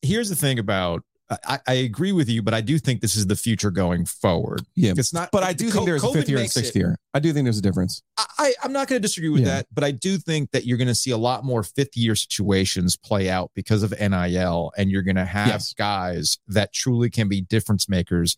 Here's 0.00 0.30
the 0.30 0.36
thing 0.36 0.58
about 0.58 1.02
I, 1.30 1.58
I 1.66 1.72
agree 1.74 2.12
with 2.12 2.28
you, 2.28 2.42
but 2.42 2.52
I 2.52 2.60
do 2.60 2.78
think 2.78 3.00
this 3.00 3.16
is 3.16 3.26
the 3.26 3.34
future 3.36 3.70
going 3.70 4.04
forward. 4.04 4.60
Yeah, 4.76 4.92
It's 4.96 5.14
not, 5.14 5.30
But 5.32 5.42
I 5.42 5.54
do 5.54 5.70
think 5.70 5.86
there's 5.86 6.04
a 6.04 6.12
fifth 6.12 6.28
year 6.28 6.38
and 6.38 6.50
sixth 6.50 6.76
it- 6.76 6.78
year. 6.80 6.96
I 7.14 7.20
do 7.20 7.32
think 7.32 7.44
there's 7.44 7.58
a 7.58 7.62
difference. 7.62 8.02
I, 8.38 8.52
I'm 8.62 8.72
not 8.72 8.88
going 8.88 9.00
to 9.00 9.06
disagree 9.06 9.30
with 9.30 9.40
Yeah. 9.42 9.46
that, 9.56 9.66
but 9.72 9.84
I 9.84 9.90
do 9.92 10.18
think 10.18 10.50
that 10.50 10.66
you're 10.66 10.76
going 10.76 10.88
to 10.88 10.94
see 10.94 11.12
a 11.12 11.16
lot 11.16 11.44
more 11.44 11.62
fifth 11.62 11.96
year 11.96 12.14
situations 12.14 12.96
play 12.96 13.30
out 13.30 13.50
because 13.54 13.82
of 13.82 13.92
NIL, 13.98 14.72
and 14.76 14.90
you're 14.90 15.02
going 15.02 15.16
to 15.16 15.24
have 15.24 15.48
Yes. 15.48 15.72
guys 15.72 16.38
that 16.48 16.72
truly 16.72 17.08
can 17.08 17.28
be 17.28 17.40
difference 17.40 17.88
makers. 17.88 18.36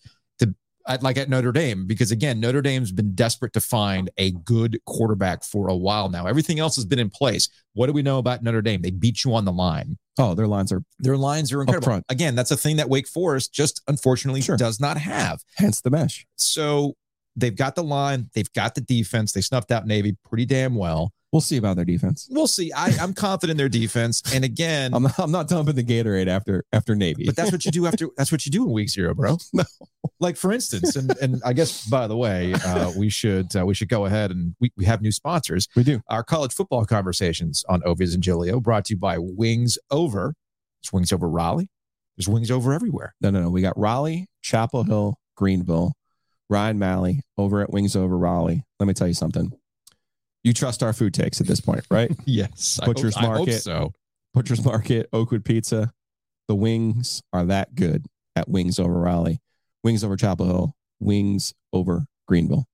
At- 0.89 1.03
like 1.03 1.17
at 1.17 1.29
Notre 1.29 1.53
Dame, 1.53 1.87
because 1.87 2.11
again, 2.13 2.39
Notre 2.39 2.63
Dame's 2.63 2.93
been 2.93 3.15
desperate 3.15 3.53
to 3.55 3.61
find 3.61 4.09
a 4.19 4.31
good 4.31 4.79
quarterback 4.87 5.43
for 5.45 5.69
a 5.69 5.75
while 5.77 6.09
now. 6.09 6.27
Everything 6.27 6.59
else 6.61 6.77
has 6.77 6.85
been 6.85 6.99
in 7.01 7.11
place. 7.11 7.49
What 7.75 7.87
do 7.89 7.93
we 7.93 8.03
know 8.03 8.19
about 8.19 8.43
Notre 8.43 8.63
Dame? 8.63 8.83
They 8.83 8.91
beat 8.93 9.25
you 9.25 9.35
on 9.35 9.45
the 9.45 9.53
line. 9.53 9.99
Oh, 10.19 10.35
their 10.35 10.47
lines 10.47 10.71
are 10.73 10.83
Their 11.01 11.17
lines 11.17 11.53
are 11.53 11.61
incredible. 11.61 11.85
front. 11.85 12.05
Again, 12.09 12.35
that's 12.37 12.51
a 12.53 12.57
thing 12.57 12.77
that 12.77 12.89
Wake 12.89 13.09
Forest 13.09 13.53
just 13.53 13.83
unfortunately 13.89 14.41
Sure. 14.43 14.57
does 14.57 14.79
not 14.81 14.97
have. 14.97 15.43
hence 15.57 15.81
the 15.81 15.91
mesh. 15.91 16.25
So 16.37 16.95
they've 17.37 17.55
got 17.57 17.75
the 17.75 17.85
line, 17.85 18.31
they've 18.35 18.53
got 18.53 18.75
the 18.75 18.81
defense. 18.81 19.33
They 19.33 19.41
snuffed 19.41 19.71
out 19.71 19.87
Navy 19.87 20.17
pretty 20.29 20.47
damn 20.47 20.75
well. 20.75 21.13
We'll 21.33 21.41
see 21.43 21.57
about 21.59 21.77
their 21.77 21.85
defense. 21.85 22.29
We'll 22.31 22.47
see. 22.47 22.73
I, 22.73 22.95
I'm 23.01 23.13
confident 23.13 23.51
in 23.51 23.57
their 23.59 23.69
defense. 23.69 24.23
And 24.33 24.43
again, 24.45 24.95
I'm 24.95 25.03
not, 25.03 25.19
I'm 25.19 25.31
not 25.31 25.49
dumping 25.49 25.75
the 25.75 25.83
Gatorade 25.85 26.29
after 26.29 26.65
after 26.73 26.95
Navy. 26.95 27.25
but 27.27 27.37
that's 27.37 27.53
what 27.53 27.65
you 27.65 27.71
do 27.71 27.87
after 27.87 28.09
that's 28.17 28.33
what 28.33 28.47
you 28.47 28.53
do 28.53 28.65
in 28.65 28.73
week 28.73 28.89
zero, 28.89 29.13
bro. 29.15 29.37
No. 29.53 29.65
Like 30.19 30.37
for 30.37 30.51
instance, 30.53 30.97
and 30.97 31.15
and 31.21 31.43
I 31.45 31.53
guess 31.53 31.87
by 31.89 32.07
the 32.07 32.17
way, 32.17 32.55
uh, 32.65 32.93
we 32.97 33.11
should 33.11 33.55
uh, 33.55 33.67
we 33.67 33.75
should 33.75 33.89
go 33.91 34.07
ahead 34.07 34.31
and 34.31 34.55
we, 34.61 34.73
we 34.77 34.87
have 34.87 35.03
new 35.03 35.13
sponsors. 35.13 35.69
we 35.77 35.83
do. 35.83 36.01
Our 36.09 36.23
college 36.23 36.55
football 36.55 36.87
conversations 36.87 37.65
on 37.69 37.83
Ovies 37.83 38.15
and 38.15 38.23
Giglio 38.23 38.59
brought 38.61 38.87
to 38.87 38.95
you 38.95 38.99
by 38.99 39.19
Wings 39.19 39.79
Over. 39.91 40.35
There's 40.81 40.93
Wings 40.93 41.13
Over 41.13 41.29
Raleigh. 41.29 41.69
There's 42.17 42.29
Wings 42.29 42.51
Over 42.51 42.73
everywhere. 42.73 43.15
No, 43.21 43.29
no, 43.31 43.43
no. 43.43 43.51
We 43.51 43.61
got 43.61 43.77
Raleigh, 43.77 44.27
Chapel 44.41 44.85
Hill, 44.85 45.19
Greenville, 45.37 45.93
Ryan 46.49 46.79
Malley 46.79 47.23
over 47.39 47.61
at 47.63 47.71
Wings 47.71 47.97
Over 47.97 48.17
Raleigh. 48.17 48.65
Let 48.79 48.87
me 48.87 48.95
tell 48.95 49.09
you 49.09 49.15
something. 49.15 49.53
You 50.45 50.53
trust 50.53 50.83
our 50.83 50.93
food 50.93 51.13
takes 51.13 51.41
at 51.41 51.47
this 51.47 51.61
point, 51.61 51.85
right? 51.91 52.11
Yes, 52.25 52.79
Butcher's 52.85 53.17
I 53.17 53.21
hope, 53.21 53.29
I 53.29 53.33
hope 53.33 53.47
Market. 53.49 53.63
so 53.63 53.93
Butcher's 54.35 54.65
Market, 54.65 55.09
Oakwood 55.13 55.45
Pizza. 55.45 55.93
The 56.49 56.55
wings 56.55 57.23
are 57.33 57.45
that 57.47 57.75
good 57.75 58.07
at 58.37 58.49
Wings 58.49 58.79
Over 58.79 59.01
Raleigh, 59.01 59.41
Wings 59.83 60.05
Over 60.05 60.17
Chapel 60.17 60.47
Hill, 60.47 60.77
Wings 61.01 61.53
Over 61.73 62.07
Greenville. 62.29 62.67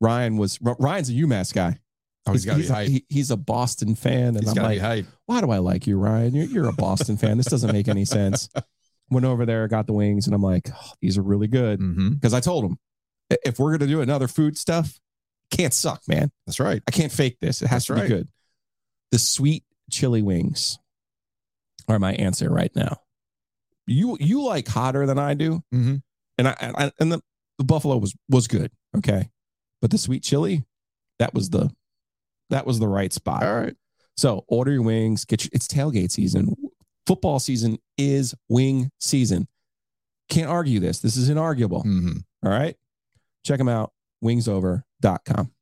Ryan 0.00 0.36
was 0.36 0.58
Ryan's 0.60 1.08
a 1.08 1.14
UMass 1.14 1.54
guy. 1.54 1.78
Oh, 2.26 2.32
he's 2.32 2.44
got 2.44 2.52
to 2.52 2.56
be 2.58 2.62
he's, 2.62 2.70
a, 2.70 2.74
hype. 2.74 2.88
he- 2.88 3.06
he's 3.08 3.30
a 3.30 3.36
Boston 3.38 3.94
fan, 3.94 4.36
and 4.36 4.40
He's 4.40 4.48
I'm 4.50 4.62
like, 4.62 5.06
why 5.24 5.40
do 5.40 5.50
I 5.50 5.58
like 5.58 5.86
you, 5.86 5.96
Ryan? 5.96 6.34
You're, 6.34 6.44
you're 6.44 6.68
a 6.68 6.72
Boston 6.74 7.16
fan. 7.16 7.38
This 7.38 7.46
doesn't 7.46 7.72
make 7.72 7.88
any 7.88 8.04
sense. 8.04 8.50
Went 9.10 9.24
over 9.24 9.46
there, 9.46 9.66
got 9.68 9.86
the 9.86 9.94
wings, 9.94 10.26
and 10.26 10.34
I'm 10.34 10.42
like, 10.42 10.68
oh, 10.70 10.90
these 11.00 11.16
are 11.16 11.22
really 11.22 11.46
good. 11.46 11.80
Mm-hmm. 11.80 12.10
Because 12.10 12.34
I 12.34 12.40
told 12.40 12.64
him, 12.66 12.72
"I- 12.72 12.76
if 13.30 13.58
we're 13.58 13.76
gonna 13.76 13.90
do 13.90 14.00
another 14.00 14.28
food 14.28 14.56
stuff, 14.58 15.00
can't 15.50 15.72
suck, 15.74 16.02
man. 16.08 16.30
That's 16.46 16.60
right. 16.60 16.82
I 16.86 16.90
can't 16.90 17.12
fake 17.12 17.38
this. 17.40 17.62
It 17.62 17.68
has 17.68 17.86
That's 17.86 17.86
to 17.86 17.94
right. 17.94 18.02
be 18.02 18.08
good. 18.08 18.28
The 19.12 19.18
sweet 19.18 19.64
chili 19.90 20.22
wings 20.22 20.78
are 21.88 21.98
my 21.98 22.12
answer 22.14 22.50
right 22.50 22.74
now. 22.76 22.98
You 23.86 24.16
you 24.20 24.42
like 24.44 24.68
hotter 24.68 25.06
than 25.06 25.18
I 25.18 25.34
do, 25.34 25.62
Mm-hmm. 25.74 25.96
and 26.36 26.48
I, 26.48 26.54
I 26.60 26.92
and 27.00 27.10
the, 27.12 27.22
the 27.56 27.64
buffalo 27.64 27.96
was 27.96 28.14
was 28.28 28.46
good, 28.46 28.70
okay, 28.98 29.30
but 29.80 29.90
the 29.90 29.96
sweet 29.98 30.22
chili, 30.22 30.64
that 31.18 31.32
was 31.32 31.48
the 31.50 31.70
that 32.50 32.66
was 32.66 32.78
the 32.78 32.88
right 32.88 33.12
spot. 33.12 33.42
All 33.42 33.54
right. 33.60 33.74
So 34.16 34.44
order 34.48 34.72
your 34.72 34.82
wings. 34.82 35.24
Get 35.24 35.44
your, 35.44 35.50
it's 35.54 35.66
tailgate 35.68 36.10
season. 36.10 36.54
Football 37.06 37.38
season 37.38 37.78
is 37.96 38.34
wing 38.48 38.90
season. 39.00 39.48
Can't 40.28 40.50
argue 40.50 40.80
this. 40.80 40.98
This 41.00 41.16
is 41.16 41.30
inarguable. 41.30 41.84
Mm-hmm. 41.84 42.18
All 42.44 42.50
right. 42.52 42.76
Check 43.44 43.58
them 43.58 43.68
out. 43.68 43.92
Wingsover.com. 44.24 45.52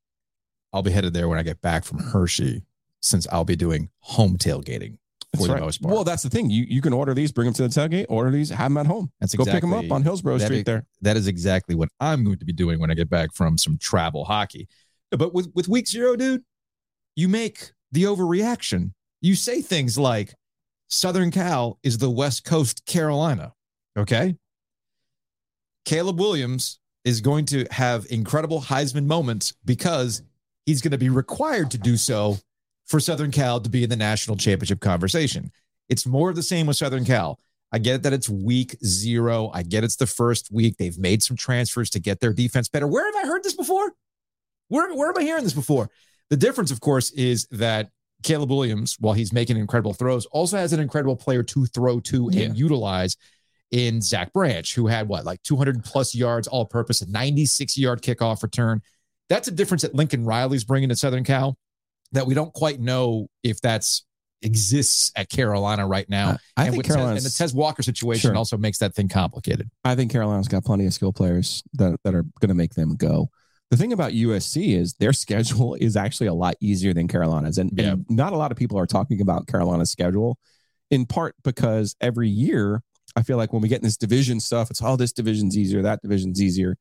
I'll 0.72 0.82
be 0.82 0.90
headed 0.90 1.14
there 1.14 1.28
when 1.28 1.38
I 1.38 1.42
get 1.42 1.60
back 1.60 1.84
from 1.84 1.98
Hershey, 1.98 2.62
since 3.00 3.26
I'll 3.30 3.44
be 3.44 3.56
doing 3.56 3.90
home 4.00 4.36
tailgating 4.36 4.98
for 5.34 5.38
That's 5.38 5.46
the 5.46 5.52
right. 5.54 5.62
most 5.62 5.82
part. 5.82 5.94
Well, 5.94 6.04
that's 6.04 6.22
the 6.22 6.30
thing. 6.30 6.50
You 6.50 6.64
you 6.68 6.82
can 6.82 6.92
order 6.92 7.14
these, 7.14 7.32
bring 7.32 7.46
them 7.46 7.54
to 7.54 7.62
the 7.62 7.68
tailgate, 7.68 8.06
order 8.08 8.30
these, 8.30 8.50
have 8.50 8.70
them 8.70 8.76
at 8.78 8.86
home. 8.86 9.10
That's 9.20 9.34
Go 9.34 9.44
pick 9.44 9.60
them 9.60 9.72
up 9.72 9.90
on 9.90 10.02
Hillsborough 10.02 10.38
Street 10.38 10.58
is- 10.58 10.64
there. 10.64 10.84
that 11.02 11.16
is 11.16 11.26
exactly 11.28 11.74
what 11.74 11.88
I'm 12.00 12.24
going 12.24 12.38
to 12.38 12.44
be 12.44 12.52
doing 12.52 12.78
when 12.80 12.90
I 12.90 12.94
get 12.94 13.08
back 13.08 13.32
from 13.34 13.56
some 13.58 13.78
travel 13.78 14.24
hockey. 14.24 14.68
But 15.10 15.32
with 15.32 15.50
with 15.54 15.68
week 15.68 15.86
zero, 15.88 16.16
dude, 16.16 16.42
you 17.14 17.28
make 17.28 17.70
the 17.92 18.02
overreaction. 18.04 18.92
You 19.22 19.34
say 19.34 19.62
things 19.62 19.96
like 19.96 20.34
Southern 20.88 21.30
Cal 21.30 21.78
is 21.82 21.98
the 21.98 22.10
West 22.10 22.44
Coast 22.44 22.84
Carolina. 22.86 23.52
Okay. 23.98 24.36
Caleb 25.84 26.18
Williams 26.18 26.80
is 27.06 27.20
going 27.22 27.44
to 27.46 27.64
have 27.70 28.04
incredible 28.10 28.60
Heisman 28.60 29.06
moments 29.06 29.54
because 29.64 30.22
he's 30.66 30.82
going 30.82 30.90
to 30.90 30.98
be 30.98 31.08
required 31.08 31.70
to 31.70 31.78
do 31.78 31.96
so 31.96 32.36
for 32.84 32.98
Southern 33.00 33.30
Cal 33.30 33.60
to 33.60 33.70
be 33.70 33.84
in 33.84 33.90
the 33.90 33.96
national 33.96 34.36
championship 34.36 34.80
conversation. 34.80 35.52
It's 35.88 36.04
more 36.04 36.30
of 36.30 36.36
the 36.36 36.42
same 36.42 36.66
with 36.66 36.76
Southern 36.76 37.04
Cal. 37.04 37.38
I 37.72 37.78
get 37.78 38.02
that 38.02 38.12
it's 38.12 38.28
week 38.28 38.76
zero. 38.84 39.50
I 39.54 39.62
get 39.62 39.84
it's 39.84 39.96
the 39.96 40.06
first 40.06 40.50
week. 40.52 40.76
They've 40.78 40.98
made 40.98 41.22
some 41.22 41.36
transfers 41.36 41.90
to 41.90 42.00
get 42.00 42.18
their 42.20 42.32
defense 42.32 42.68
better. 42.68 42.88
Where 42.88 43.06
have 43.06 43.24
I 43.24 43.28
heard 43.28 43.44
this 43.44 43.54
before? 43.54 43.92
Where, 44.68 44.92
where 44.94 45.10
am 45.10 45.18
I 45.18 45.22
hearing 45.22 45.44
this 45.44 45.52
before? 45.52 45.88
The 46.30 46.36
difference, 46.36 46.72
of 46.72 46.80
course, 46.80 47.10
is 47.12 47.46
that 47.52 47.90
Caleb 48.24 48.50
Williams, 48.50 48.96
while 48.98 49.14
he's 49.14 49.32
making 49.32 49.58
incredible 49.58 49.92
throws, 49.94 50.26
also 50.26 50.56
has 50.56 50.72
an 50.72 50.80
incredible 50.80 51.14
player 51.16 51.44
to 51.44 51.66
throw 51.66 52.00
to 52.00 52.30
Yeah. 52.32 52.46
and 52.46 52.58
utilize 52.58 53.16
in 53.70 54.00
Zach 54.00 54.32
Branch, 54.32 54.74
who 54.74 54.86
had 54.86 55.08
what, 55.08 55.24
like 55.24 55.42
200 55.42 55.84
plus 55.84 56.14
yards 56.14 56.46
all 56.46 56.66
purpose, 56.66 57.00
a 57.02 57.10
96 57.10 57.76
yard 57.76 58.02
kickoff 58.02 58.42
return. 58.42 58.80
That's 59.28 59.48
a 59.48 59.50
difference 59.50 59.82
that 59.82 59.94
Lincoln 59.94 60.24
Riley's 60.24 60.64
bringing 60.64 60.88
to 60.90 60.96
Southern 60.96 61.24
Cal 61.24 61.56
that 62.12 62.26
we 62.26 62.34
don't 62.34 62.52
quite 62.52 62.80
know 62.80 63.28
if 63.42 63.60
that's 63.60 64.04
exists 64.42 65.12
at 65.16 65.28
Carolina 65.28 65.86
right 65.86 66.08
now. 66.08 66.30
Uh, 66.30 66.36
I 66.56 66.64
and 66.66 66.72
think 66.74 66.84
Tez- 66.84 66.96
and 66.96 67.18
the 67.18 67.30
Tez 67.30 67.54
Walker 67.54 67.82
situation 67.82 68.30
Sure. 68.30 68.36
also 68.36 68.56
makes 68.56 68.78
that 68.78 68.94
thing 68.94 69.08
complicated. 69.08 69.70
I 69.84 69.94
think 69.94 70.12
Carolina's 70.12 70.48
got 70.48 70.64
plenty 70.64 70.86
of 70.86 70.94
skill 70.94 71.12
players 71.12 71.62
that, 71.74 71.98
that 72.04 72.14
are 72.14 72.24
going 72.40 72.48
to 72.48 72.54
make 72.54 72.74
them 72.74 72.94
go. 72.96 73.30
The 73.70 73.76
thing 73.76 73.92
about 73.92 74.12
USC 74.12 74.76
is 74.76 74.94
their 74.94 75.12
schedule 75.24 75.74
is 75.74 75.96
actually 75.96 76.28
a 76.28 76.34
lot 76.34 76.54
easier 76.60 76.94
than 76.94 77.08
Carolina's. 77.08 77.58
And, 77.58 77.78
and 77.80 78.06
not 78.08 78.32
a 78.32 78.36
lot 78.36 78.52
of 78.52 78.56
people 78.56 78.78
are 78.78 78.86
talking 78.86 79.20
about 79.20 79.48
Carolina's 79.48 79.90
schedule, 79.90 80.38
in 80.90 81.06
part 81.06 81.34
because 81.42 81.96
every 82.00 82.28
year, 82.28 82.82
I 83.16 83.22
feel 83.22 83.38
like 83.38 83.52
when 83.52 83.62
we 83.62 83.68
get 83.68 83.76
in 83.78 83.84
this 83.84 83.96
division 83.96 84.38
stuff, 84.40 84.70
it's, 84.70 84.82
oh, 84.82 84.94
this 84.96 85.12
division's 85.12 85.56
easier, 85.56 85.80
that 85.82 86.02
division's 86.02 86.40
easier. 86.40 86.76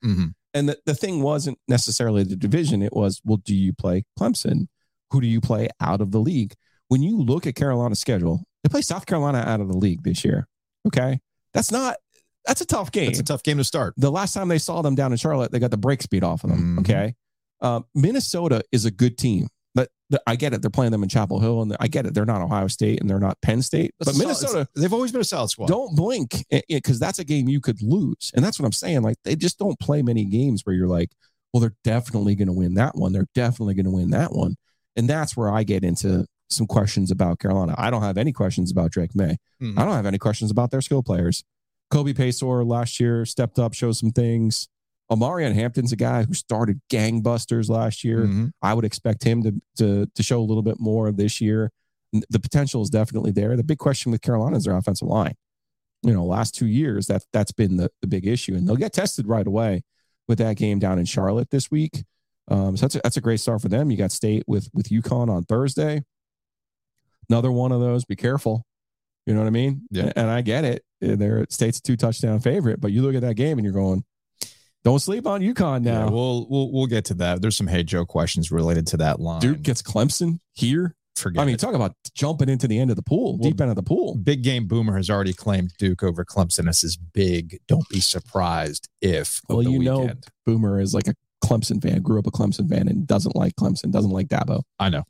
And 0.53 0.69
the, 0.69 0.77
the 0.85 0.93
thing 0.93 1.21
wasn't 1.21 1.57
necessarily 1.67 2.23
the 2.23 2.35
division, 2.35 2.81
it 2.81 2.93
was, 2.93 3.21
well, 3.25 3.37
do 3.37 3.55
you 3.55 3.73
play 3.73 4.03
Clemson? 4.19 4.67
Who 5.11 5.21
do 5.21 5.27
you 5.27 5.39
play 5.41 5.69
out 5.79 6.01
of 6.01 6.11
the 6.11 6.19
league? 6.19 6.53
When 6.89 7.01
you 7.01 7.17
look 7.21 7.47
at 7.47 7.55
Carolina's 7.55 7.99
schedule, 7.99 8.43
they 8.63 8.69
play 8.69 8.81
South 8.81 9.05
Carolina 9.05 9.39
out 9.39 9.61
of 9.61 9.67
the 9.69 9.77
league 9.77 10.03
this 10.03 10.23
year. 10.25 10.47
Okay. 10.87 11.19
That's 11.53 11.71
not, 11.71 11.97
that's 12.45 12.61
a 12.61 12.65
tough 12.65 12.91
game 12.91 13.09
It's 13.09 13.19
a 13.19 13.23
tough 13.23 13.43
game 13.43 13.57
to 13.57 13.63
start. 13.63 13.93
the 13.97 14.11
last 14.11 14.33
time 14.33 14.49
they 14.49 14.57
saw 14.59 14.81
them 14.81 14.93
down 14.95 15.11
in 15.11 15.17
Charlotte, 15.17 15.51
they 15.51 15.59
got 15.59 15.71
the 15.71 15.77
break 15.77 16.01
speed 16.01 16.23
off 16.23 16.43
of 16.43 16.49
them. 16.51 16.75
Mhm. 16.77 16.79
Okay. 16.81 17.15
Um, 17.61 17.85
Minnesota 17.95 18.61
is 18.71 18.85
a 18.85 18.91
good 18.91 19.17
team, 19.17 19.47
I 20.27 20.35
get 20.35 20.53
it. 20.53 20.61
They're 20.61 20.69
playing 20.69 20.91
them 20.91 21.01
in 21.03 21.09
Chapel 21.09 21.39
Hill, 21.39 21.61
and 21.63 21.75
I 21.79 21.87
get 21.87 22.05
it. 22.05 22.13
They're 22.13 22.25
not 22.25 22.41
Ohio 22.41 22.67
State 22.67 23.01
and 23.01 23.09
they're 23.09 23.19
not 23.19 23.41
Penn 23.41 23.61
State, 23.63 23.93
but 23.97 24.07
It's 24.07 24.17
a 24.17 24.21
solid- 24.21 24.27
Minnesota, 24.27 24.67
they've 24.75 24.93
always 24.93 25.11
been 25.11 25.21
a 25.21 25.25
solid 25.25 25.49
squad. 25.49 25.67
don't 25.67 25.95
blink 25.95 26.45
because 26.69 26.99
that's 26.99 27.17
a 27.19 27.23
game 27.23 27.49
you 27.49 27.59
could 27.59 27.81
lose. 27.81 28.31
And 28.35 28.45
that's 28.45 28.59
what 28.59 28.65
I'm 28.65 28.71
saying. 28.71 29.01
Like, 29.01 29.17
they 29.23 29.35
just 29.35 29.57
don't 29.57 29.79
play 29.79 30.01
many 30.03 30.25
games 30.25 30.61
where 30.63 30.75
you're 30.75 30.87
like, 30.87 31.09
well, 31.53 31.61
they're 31.61 31.75
definitely 31.83 32.35
going 32.35 32.47
to 32.47 32.53
win 32.53 32.75
that 32.75 32.95
one. 32.95 33.13
They're 33.13 33.27
definitely 33.33 33.73
going 33.73 33.85
to 33.85 33.91
win 33.91 34.11
that 34.11 34.31
one. 34.33 34.55
And 34.95 35.09
that's 35.09 35.35
where 35.35 35.49
I 35.51 35.63
get 35.63 35.83
into 35.83 36.25
some 36.49 36.67
questions 36.67 37.09
about 37.09 37.39
Carolina. 37.39 37.73
I 37.77 37.89
don't 37.89 38.03
have 38.03 38.17
any 38.17 38.31
questions 38.31 38.71
about 38.71 38.91
Drake 38.91 39.15
Maye. 39.15 39.37
Mhm. 39.61 39.77
I 39.79 39.85
don't 39.85 39.95
have 39.95 40.05
any 40.05 40.19
questions 40.19 40.51
about 40.51 40.69
their 40.69 40.81
skill 40.81 41.01
players. 41.01 41.43
Kobe 41.89 42.13
Paysour 42.13 42.67
last 42.67 42.99
year 42.99 43.25
stepped 43.25 43.57
up, 43.57 43.73
showed 43.73 43.93
some 43.93 44.11
things. 44.11 44.67
Omarion 45.11 45.53
Hampton's 45.53 45.91
a 45.91 45.95
guy 45.95 46.23
who 46.23 46.33
started 46.33 46.81
gangbusters 46.91 47.69
last 47.69 48.03
year. 48.03 48.21
Mhm. 48.25 48.51
I 48.61 48.73
would 48.73 48.85
expect 48.85 49.23
him 49.23 49.43
to, 49.43 49.61
to 49.77 50.05
to 50.13 50.23
show 50.23 50.39
a 50.39 50.43
little 50.43 50.63
bit 50.63 50.79
more 50.79 51.11
this 51.11 51.39
year. 51.41 51.71
The 52.29 52.39
potential 52.39 52.81
is 52.81 52.89
definitely 52.89 53.31
there. 53.31 53.55
The 53.57 53.63
big 53.63 53.77
question 53.77 54.11
with 54.11 54.21
Carolina 54.21 54.57
is 54.57 54.63
their 54.63 54.75
offensive 54.75 55.07
line. 55.07 55.35
You 56.01 56.13
know, 56.13 56.23
last 56.25 56.55
two 56.55 56.67
years 56.67 57.07
that 57.07 57.23
that's 57.33 57.51
been 57.51 57.77
the, 57.77 57.89
the 58.01 58.07
big 58.07 58.25
issue, 58.25 58.55
and 58.55 58.67
they'll 58.67 58.75
get 58.77 58.93
tested 58.93 59.27
right 59.27 59.45
away 59.45 59.83
with 60.27 60.37
that 60.39 60.55
game 60.55 60.79
down 60.79 60.97
in 60.97 61.05
Charlotte 61.05 61.49
this 61.51 61.69
week. 61.69 62.03
Um, 62.47 62.77
so 62.77 62.81
that's 62.85 62.95
a, 62.95 63.01
that's 63.03 63.17
a 63.17 63.21
great 63.21 63.39
start 63.39 63.61
for 63.61 63.69
them. 63.69 63.91
You 63.91 63.97
got 63.97 64.11
State 64.11 64.43
with 64.47 64.69
with 64.73 64.89
UConn 64.89 65.29
on 65.29 65.43
Thursday. 65.43 66.03
Another 67.29 67.51
one 67.51 67.71
of 67.71 67.79
those. 67.81 68.05
Be 68.05 68.15
careful. 68.15 68.65
You 69.25 69.33
know 69.33 69.39
what 69.41 69.47
I 69.47 69.51
mean? 69.51 69.81
Yeah. 69.89 70.11
And 70.15 70.29
I 70.29 70.41
get 70.41 70.63
it. 70.63 70.83
They're 71.01 71.45
State's 71.49 71.79
a 71.79 71.81
two 71.81 71.97
touchdown 71.97 72.39
favorite, 72.39 72.79
but 72.79 72.91
you 72.91 73.01
look 73.01 73.15
at 73.15 73.21
that 73.21 73.35
game 73.35 73.57
and 73.57 73.65
you're 73.65 73.73
going, 73.73 74.03
don't 74.85 74.99
sleep 74.99 75.27
on 75.27 75.41
UConn 75.41 75.83
Yeah, 75.85 75.99
now. 76.05 76.09
we'll 76.09 76.47
we'll 76.49 76.71
we'll 76.71 76.85
get 76.85 77.03
to 77.05 77.13
that. 77.15 77.41
There's 77.41 77.57
some 77.57 77.67
hey 77.67 77.83
Joe 77.83 78.05
questions 78.05 78.51
related 78.51 78.87
to 78.87 78.97
that 78.97 79.19
line. 79.19 79.41
Duke 79.41 79.61
gets 79.63 79.81
Clemson 79.81 80.39
here. 80.53 80.95
forget. 81.17 81.41
I 81.41 81.45
mean, 81.45 81.55
it. 81.55 81.59
talk 81.59 81.73
about 81.73 81.95
jumping 82.13 82.47
into 82.49 82.67
the 82.67 82.79
end 82.79 82.91
of 82.91 82.95
the 82.95 83.01
pool, 83.01 83.37
Well, 83.37 83.49
deep 83.49 83.59
end 83.59 83.69
of 83.71 83.75
the 83.75 83.83
pool. 83.83 84.15
Big 84.15 84.43
Game 84.43 84.67
Boomer 84.67 84.95
has 84.95 85.09
already 85.09 85.33
claimed 85.33 85.73
Duke 85.77 86.03
over 86.03 86.23
Clemson 86.23 86.69
as 86.69 86.81
his 86.81 86.95
big. 86.95 87.59
Don't 87.67 87.87
be 87.89 87.99
surprised 87.99 88.87
if. 89.01 89.41
Well, 89.49 89.63
you 89.63 89.79
know. 89.79 90.11
Boomer 90.45 90.79
is 90.79 90.93
like 90.93 91.07
a 91.07 91.15
Clemson 91.43 91.81
fan, 91.81 92.01
grew 92.01 92.19
up 92.19 92.27
a 92.27 92.31
Clemson 92.31 92.69
fan, 92.69 92.87
and 92.87 93.05
doesn't 93.07 93.35
like 93.35 93.55
Clemson, 93.55 93.91
doesn't 93.91 94.11
like 94.11 94.27
Dabo. 94.27 94.61
I 94.79 94.89
know, 94.89 95.03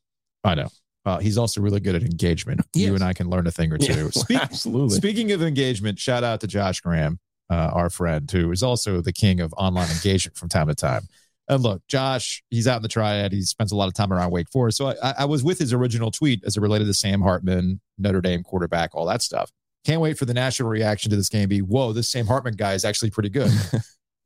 I 0.44 0.56
know. 0.56 0.70
Uh, 1.06 1.20
he's 1.20 1.38
also 1.38 1.62
really 1.62 1.80
good 1.80 1.94
at 1.96 2.02
engagement. 2.02 2.62
Yes. 2.74 2.88
You 2.88 2.96
and 2.96 3.04
I 3.04 3.14
can 3.14 3.30
learn 3.30 3.46
a 3.46 3.52
thing 3.52 3.72
or 3.72 3.78
two. 3.78 4.10
Speak, 4.14 4.40
absolutely. 4.42 4.96
Speaking 4.98 5.32
of 5.34 5.44
engagement, 5.44 6.00
shout 6.00 6.24
out 6.24 6.42
to 6.42 6.48
Josh 6.48 6.82
Graham, 6.82 7.20
uh, 7.50 7.72
our 7.74 7.90
friend, 7.90 8.30
who 8.30 8.52
is 8.52 8.64
also 8.64 9.02
the 9.02 9.14
king 9.14 9.40
of 9.40 9.54
online 9.58 9.90
engagement 9.92 10.38
from 10.38 10.50
time 10.50 10.68
to 10.68 10.76
time. 10.76 11.04
And 11.48 11.62
look, 11.62 11.84
Josh, 11.88 12.44
he's 12.50 12.68
out 12.68 12.78
in 12.78 12.82
the 12.82 12.88
triad. 12.88 13.32
He 13.32 13.42
spends 13.44 13.72
a 13.72 13.76
lot 13.76 13.88
of 13.88 13.94
time 13.94 14.12
around 14.12 14.32
Wake 14.32 14.50
Forest. 14.50 14.78
So 14.78 14.96
I, 15.02 15.14
I 15.20 15.26
was 15.26 15.44
with 15.44 15.60
his 15.60 15.74
original 15.74 16.10
tweet 16.10 16.44
as 16.44 16.58
it 16.58 16.62
related 16.62 16.86
to 16.86 16.94
Sam 16.94 17.22
Hartman, 17.22 17.80
Notre 18.00 18.22
Dame 18.22 18.42
quarterback, 18.42 18.96
all 18.96 19.06
that 19.06 19.22
stuff. 19.22 19.52
Can't 19.86 20.02
wait 20.02 20.18
for 20.18 20.26
the 20.26 20.34
national 20.34 20.70
reaction 20.70 21.12
to 21.12 21.16
this 21.16 21.30
game. 21.30 21.48
Be 21.48 21.60
whoa, 21.60 21.94
this 21.94 22.10
Sam 22.10 22.26
Hartman 22.26 22.56
guy 22.56 22.74
is 22.74 22.84
actually 22.84 23.12
pretty 23.12 23.30
good. 23.30 23.52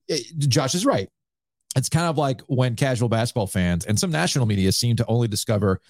It- 0.08 0.38
Josh 0.38 0.74
is 0.76 0.86
right. 0.86 1.10
It's 1.76 1.90
kind 1.90 2.08
of 2.08 2.18
like 2.18 2.42
when 2.48 2.76
casual 2.76 3.10
basketball 3.10 3.48
fans 3.48 3.86
and 3.86 4.00
some 4.00 4.12
national 4.12 4.46
media 4.46 4.72
seem 4.72 4.96
to 4.96 5.06
only 5.08 5.28
discover 5.28 5.82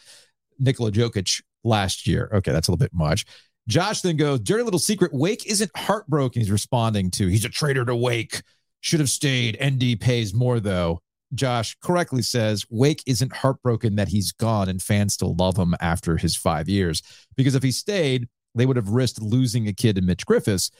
Nikola 0.59 0.91
Jokic 0.91 1.41
last 1.63 2.07
year. 2.07 2.29
Okay, 2.33 2.51
that's 2.51 2.67
a 2.67 2.71
little 2.71 2.83
bit 2.83 2.93
much. 2.93 3.25
Josh 3.69 4.01
then 4.01 4.17
goes, 4.17 4.39
Dirty 4.39 4.63
little 4.63 4.79
secret. 4.79 5.13
Wake 5.13 5.45
isn't 5.45 5.71
heartbroken. 5.77 6.41
He's 6.41 6.51
responding 6.51 7.11
to, 7.11 7.27
he's 7.27 7.45
a 7.45 7.49
traitor 7.49 7.85
to 7.85 7.95
Wake. 7.95 8.41
Should 8.81 8.99
have 8.99 9.09
stayed. 9.09 9.57
ND 9.63 9.99
pays 9.99 10.33
more, 10.33 10.59
though. 10.59 11.01
Josh 11.35 11.77
correctly 11.83 12.23
says 12.23 12.65
Wake 12.71 13.03
isn't 13.05 13.35
heartbroken 13.35 13.95
that 13.97 14.07
he's 14.07 14.31
gone 14.31 14.67
and 14.67 14.81
fans 14.81 15.13
still 15.13 15.35
love 15.35 15.57
him 15.57 15.75
after 15.79 16.17
his 16.17 16.35
five 16.35 16.67
years. 16.67 17.03
Because 17.37 17.53
if 17.53 17.61
he 17.61 17.71
stayed, 17.71 18.27
they 18.55 18.65
would 18.65 18.77
have 18.77 18.89
risked 18.89 19.21
losing 19.21 19.67
a 19.67 19.73
kid 19.73 19.99
in 19.99 20.07
Mitch 20.07 20.25
Griffis 20.25 20.71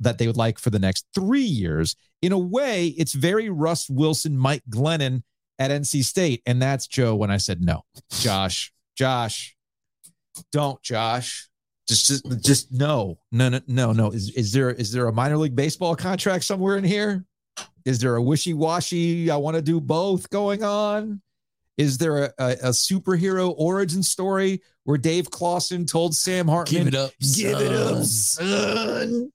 that 0.00 0.18
they 0.18 0.26
would 0.26 0.36
like 0.36 0.58
for 0.58 0.70
the 0.70 0.80
next 0.80 1.06
three 1.14 1.40
years. 1.40 1.94
In 2.20 2.32
a 2.32 2.38
way, 2.38 2.88
it's 2.88 3.12
very 3.12 3.48
Russ 3.48 3.88
Wilson, 3.88 4.36
Mike 4.36 4.64
Glennon 4.68 5.22
at 5.60 5.70
NC 5.70 6.02
State. 6.02 6.42
And 6.44 6.60
that's 6.60 6.88
Joe 6.88 7.14
when 7.14 7.30
I 7.30 7.36
said 7.36 7.60
no. 7.60 7.82
Josh, 8.10 8.72
Josh, 8.96 9.54
don't, 10.50 10.82
Josh. 10.82 11.48
Just, 11.88 12.06
just, 12.06 12.44
just 12.44 12.72
no, 12.72 13.18
no, 13.32 13.48
no, 13.48 13.60
no, 13.66 13.92
no. 13.92 14.10
Is 14.12 14.30
is 14.30 14.52
there 14.52 14.70
is 14.70 14.92
there 14.92 15.08
a 15.08 15.12
minor 15.12 15.36
league 15.36 15.56
baseball 15.56 15.96
contract 15.96 16.44
somewhere 16.44 16.76
in 16.76 16.84
here? 16.84 17.24
Is 17.84 17.98
there 17.98 18.16
a 18.16 18.22
wishy 18.22 18.54
washy? 18.54 19.30
I 19.30 19.36
want 19.36 19.56
to 19.56 19.62
do 19.62 19.80
both 19.80 20.30
going 20.30 20.62
on. 20.62 21.20
Is 21.78 21.98
there 21.98 22.24
a, 22.24 22.32
a, 22.38 22.50
a 22.50 22.68
superhero 22.68 23.54
origin 23.56 24.02
story 24.02 24.62
where 24.84 24.98
Dave 24.98 25.30
Clawson 25.30 25.86
told 25.86 26.14
Sam 26.14 26.46
Hartman, 26.46 26.84
"Give 26.84 26.88
it 26.88 26.94
up. 26.94 27.12
Give 27.34 27.60
it 27.60 27.72
up, 27.72 28.04
son. 28.04 29.32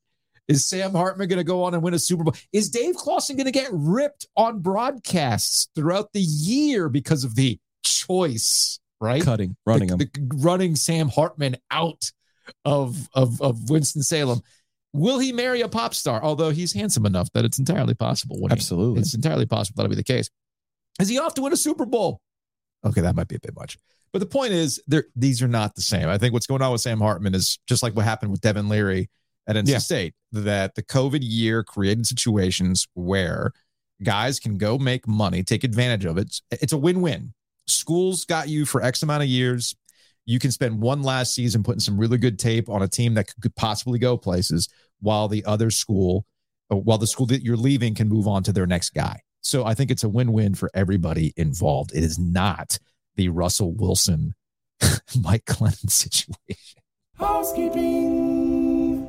Is 0.48 0.66
Sam 0.66 0.94
Hartman 0.94 1.28
going 1.28 1.40
to 1.40 1.44
go 1.44 1.64
on 1.64 1.74
and 1.74 1.84
win 1.84 1.94
a 1.94 2.00
Super 2.00 2.24
Bowl? 2.24 2.34
Is 2.54 2.70
Dave 2.70 2.96
Clawson 2.96 3.36
going 3.36 3.46
to 3.46 3.52
get 3.52 3.68
ripped 3.74 4.28
on 4.38 4.60
broadcasts 4.60 5.68
throughout 5.76 6.14
the 6.14 6.22
year 6.22 6.88
because 6.88 7.26
of 7.26 7.36
the 7.36 7.60
choice, 7.84 8.80
right? 9.02 9.22
Cutting, 9.22 9.58
running 9.66 9.90
the, 9.90 9.98
them. 9.98 10.30
the- 10.30 10.38
running 10.38 10.78
Sam 10.78 11.10
Hartman 11.10 11.58
out 11.70 12.12
of 12.66 13.08
of 13.14 13.42
of 13.42 13.70
Winston 13.70 14.04
Salem. 14.04 14.42
Will 14.94 15.20
he 15.20 15.32
marry 15.34 15.62
a 15.62 15.68
pop 15.70 15.94
star? 15.94 16.24
Although 16.24 16.50
he's 16.50 16.74
handsome 16.74 17.06
enough 17.06 17.32
that 17.34 17.46
it's 17.46 17.60
entirely 17.60 17.94
possible. 17.94 18.40
Absolutely. 18.50 19.02
it's 19.02 19.14
entirely 19.14 19.46
possible 19.46 19.76
that'll 19.78 19.90
be 19.90 19.96
the 19.96 20.04
case. 20.04 20.30
Is 21.00 21.10
he 21.10 21.20
off 21.20 21.34
to 21.36 21.42
win 21.42 21.54
a 21.54 21.58
Super 21.58 21.86
Bowl? 21.86 22.20
Okay, 22.86 23.02
that 23.02 23.16
might 23.16 23.28
be 23.28 23.36
a 23.36 23.40
bit 23.40 23.56
much. 23.56 23.78
But 24.14 24.20
the 24.20 24.26
point 24.26 24.54
is, 24.54 24.82
these 25.16 25.44
are 25.44 25.48
not 25.48 25.76
the 25.76 25.82
same. 25.82 26.08
I 26.08 26.18
think 26.18 26.34
what's 26.34 26.48
going 26.48 26.62
on 26.62 26.72
with 26.72 26.82
Sam 26.82 27.00
Hartman 27.00 27.36
is 27.36 27.60
just 27.68 27.84
like 27.84 27.96
what 27.96 28.06
happened 28.06 28.32
with 28.32 28.42
Devin 28.42 28.70
Leary 28.70 29.10
at 29.48 29.56
NC 29.56 29.68
Yeah. 29.68 29.78
State, 29.80 30.14
that 30.32 30.76
the 30.76 30.82
COVID 30.84 31.20
year 31.22 31.64
created 31.64 32.08
situations 32.08 32.88
where 32.94 33.52
guys 34.02 34.40
can 34.40 34.58
go 34.58 34.78
make 34.78 35.08
money, 35.08 35.44
take 35.44 35.64
advantage 35.64 36.06
of 36.06 36.18
it. 36.18 36.42
It's 36.52 36.74
a 36.74 36.78
win 36.78 37.02
win. 37.02 37.34
Schools 37.68 38.26
got 38.26 38.48
you 38.48 38.66
for 38.66 38.82
X 38.82 39.04
amount 39.04 39.24
of 39.24 39.30
years. 39.30 39.76
You 40.28 40.40
can 40.40 40.52
spend 40.52 40.82
one 40.82 41.04
last 41.04 41.34
season 41.34 41.64
putting 41.64 41.80
some 41.80 41.98
really 41.98 42.18
good 42.18 42.38
tape 42.38 42.70
on 42.70 42.82
a 42.82 42.88
team 42.88 43.14
that 43.14 43.34
could 43.42 43.56
possibly 43.56 43.98
go 43.98 44.18
places 44.18 44.68
while 45.00 45.30
the 45.30 45.44
other 45.46 45.72
school, 45.72 46.26
while 46.68 46.98
the 46.98 47.08
school 47.08 47.26
that 47.28 47.44
you're 47.44 47.56
leaving 47.56 47.96
can 47.96 48.10
move 48.10 48.28
on 48.28 48.44
to 48.44 48.52
their 48.52 48.68
next 48.68 48.90
guy. 48.90 49.22
So 49.40 49.66
I 49.66 49.74
think 49.74 49.90
it's 49.90 50.04
a 50.04 50.10
win 50.10 50.34
win 50.34 50.54
for 50.54 50.70
everybody 50.74 51.34
involved. 51.38 51.92
It 51.94 52.04
is 52.04 52.20
not 52.20 52.78
the 53.16 53.30
Russell 53.30 53.72
Wilson, 53.72 54.36
Mike 55.22 55.46
Glennon 55.46 55.90
situation. 55.90 56.82
Housekeeping. 57.18 59.08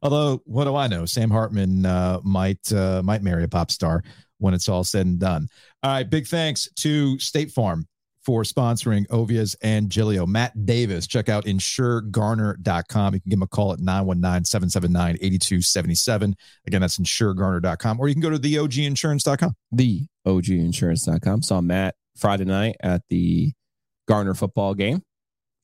Although, 0.00 0.42
what 0.44 0.66
do 0.66 0.76
I 0.76 0.86
know? 0.86 1.06
Sam 1.06 1.28
Hartman 1.30 1.84
uh, 1.84 2.20
might 2.22 2.72
uh, 2.72 3.02
might 3.02 3.24
marry 3.24 3.42
a 3.42 3.48
pop 3.48 3.72
star 3.72 4.04
when 4.38 4.54
it's 4.54 4.68
all 4.68 4.84
said 4.84 5.06
and 5.06 5.18
done. 5.18 5.48
All 5.82 5.90
right, 5.90 6.08
big 6.08 6.28
thanks 6.28 6.68
to 6.76 7.18
State 7.18 7.50
Farm 7.50 7.88
for 8.26 8.42
sponsoring 8.42 9.06
Ovies 9.06 9.56
and 9.62 9.88
Giglio. 9.88 10.26
Matt 10.26 10.66
Davis, 10.66 11.06
check 11.06 11.28
out 11.28 11.44
insuregarner.com. 11.44 13.14
You 13.14 13.20
can 13.20 13.30
give 13.30 13.38
him 13.38 13.44
a 13.44 13.46
call 13.46 13.72
at 13.72 13.78
919-779-8277. 13.78 16.34
Again, 16.66 16.80
that's 16.80 16.98
insuregarner.com. 16.98 18.00
Or 18.00 18.08
you 18.08 18.14
can 18.14 18.22
go 18.22 18.30
to 18.30 18.38
theoginsurance.com. 18.38 19.54
Theoginsurance.com. 20.26 21.42
Saw 21.42 21.60
Matt 21.60 21.94
Friday 22.16 22.46
night 22.46 22.74
at 22.80 23.02
the 23.10 23.52
Garner 24.08 24.34
football 24.34 24.74
game. 24.74 25.02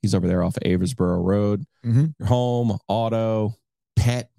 He's 0.00 0.14
over 0.14 0.28
there 0.28 0.44
off 0.44 0.56
of 0.56 0.62
Aversboro 0.62 1.24
Road. 1.24 1.64
Mm-hmm. 1.84 2.04
Your 2.20 2.28
home, 2.28 2.78
auto, 2.86 3.56
pet, 3.96 4.30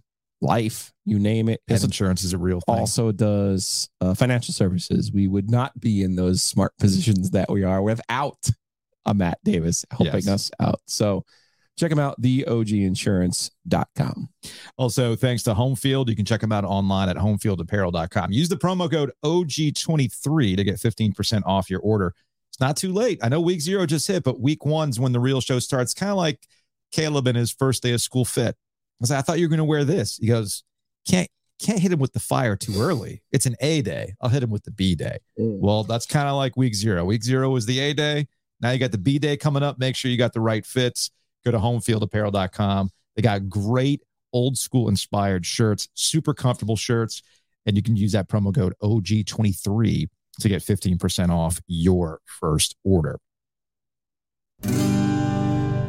life, 0.44 0.92
you 1.06 1.18
name 1.18 1.50
it. 1.50 1.62
Pet 1.68 1.76
His 1.76 1.84
insurance 1.86 2.24
is 2.24 2.34
a 2.34 2.38
real 2.38 2.62
thing. 2.62 2.76
also 2.78 3.12
does 3.12 3.90
uh, 4.02 4.14
financial 4.14 4.54
services. 4.54 5.12
We 5.12 5.28
would 5.28 5.50
not 5.50 5.80
be 5.80 6.04
in 6.04 6.16
those 6.16 6.44
smart 6.44 6.74
positions 6.80 7.32
that 7.32 7.50
we 7.50 7.64
are 7.64 7.82
without 7.82 8.38
a 9.06 9.14
Matt 9.14 9.40
Davis 9.44 9.86
helping 9.90 10.14
Yes. 10.14 10.28
us 10.28 10.52
out. 10.60 10.82
So 10.86 11.26
check 11.78 11.92
him 11.92 12.00
out, 12.00 12.22
theoginsurance.com. 12.22 14.30
Also, 14.78 15.16
thanks 15.16 15.44
to 15.44 15.54
Homefield. 15.54 16.10
You 16.10 16.16
can 16.16 16.26
check 16.26 16.42
them 16.42 16.52
out 16.52 16.66
online 16.66 17.10
at 17.10 17.18
homefieldapparel.com. 17.18 18.32
Use 18.32 18.50
the 18.50 18.58
promo 18.58 18.90
code 18.90 19.12
OG23 19.26 20.58
to 20.58 20.64
get 20.64 20.76
15% 20.76 21.44
off 21.46 21.70
your 21.70 21.80
order. 21.82 22.14
It's 22.50 22.60
not 22.60 22.78
too 22.78 22.94
late. 22.94 23.20
I 23.24 23.30
know 23.30 23.42
week 23.42 23.62
zero 23.62 23.86
just 23.86 24.08
hit, 24.08 24.24
but 24.24 24.40
week 24.40 24.66
one's 24.66 25.00
when 25.00 25.12
the 25.12 25.20
real 25.20 25.42
show 25.42 25.60
starts. 25.60 25.94
Kind 25.94 26.12
of 26.12 26.18
like 26.18 26.40
Caleb 26.92 27.28
and 27.28 27.38
his 27.38 27.52
first 27.52 27.82
day 27.82 27.94
of 27.94 28.02
school 28.02 28.26
fit. 28.26 28.56
I 29.04 29.06
was 29.06 29.10
like, 29.10 29.20
I 29.20 29.22
thought 29.22 29.40
you 29.40 29.46
were 29.46 29.50
going 29.50 29.58
to 29.58 29.66
wear 29.66 29.84
this. 29.84 30.16
He 30.16 30.28
goes, 30.28 30.64
can't 31.06 31.28
can't 31.62 31.80
hit 31.80 31.92
him 31.92 32.00
with 32.00 32.14
the 32.14 32.22
fire 32.22 32.56
too 32.56 32.74
early. 32.80 33.22
It's 33.34 33.46
an 33.46 33.58
A 33.60 33.82
day. 33.82 34.16
I'll 34.22 34.30
hit 34.30 34.44
him 34.44 34.50
with 34.50 34.64
the 34.64 34.72
B 34.72 34.96
day. 34.96 35.18
Mm. 35.38 35.60
Well, 35.60 35.84
that's 35.84 36.06
kind 36.06 36.30
of 36.30 36.36
like 36.36 36.56
week 36.56 36.74
zero. 36.74 37.04
Week 37.04 37.22
zero 37.22 37.50
was 37.50 37.66
the 37.66 37.80
A 37.80 37.94
day. 37.94 38.28
Now 38.62 38.72
you 38.72 38.80
got 38.80 38.94
the 38.94 38.98
B 38.98 39.20
day 39.20 39.36
coming 39.36 39.62
up. 39.62 39.78
Make 39.78 39.98
sure 39.98 40.10
you 40.10 40.18
got 40.18 40.32
the 40.32 40.40
right 40.40 40.66
fits. 40.66 41.12
Go 41.44 41.52
to 41.52 41.58
homefieldapparel.com. 41.58 42.92
They 43.18 43.22
got 43.22 43.50
great 43.50 44.02
old 44.32 44.58
school 44.58 44.88
inspired 44.88 45.46
shirts, 45.46 45.90
super 45.96 46.34
comfortable 46.34 46.78
shirts, 46.78 47.22
and 47.66 47.76
you 47.76 47.84
can 47.84 47.98
use 47.98 48.14
that 48.14 48.30
promo 48.30 48.56
code 48.56 48.74
OG23 48.82 50.08
to 50.40 50.50
get 50.50 50.62
15% 50.62 51.30
off 51.30 51.60
your 51.68 52.22
first 52.26 52.78
order. 52.86 53.20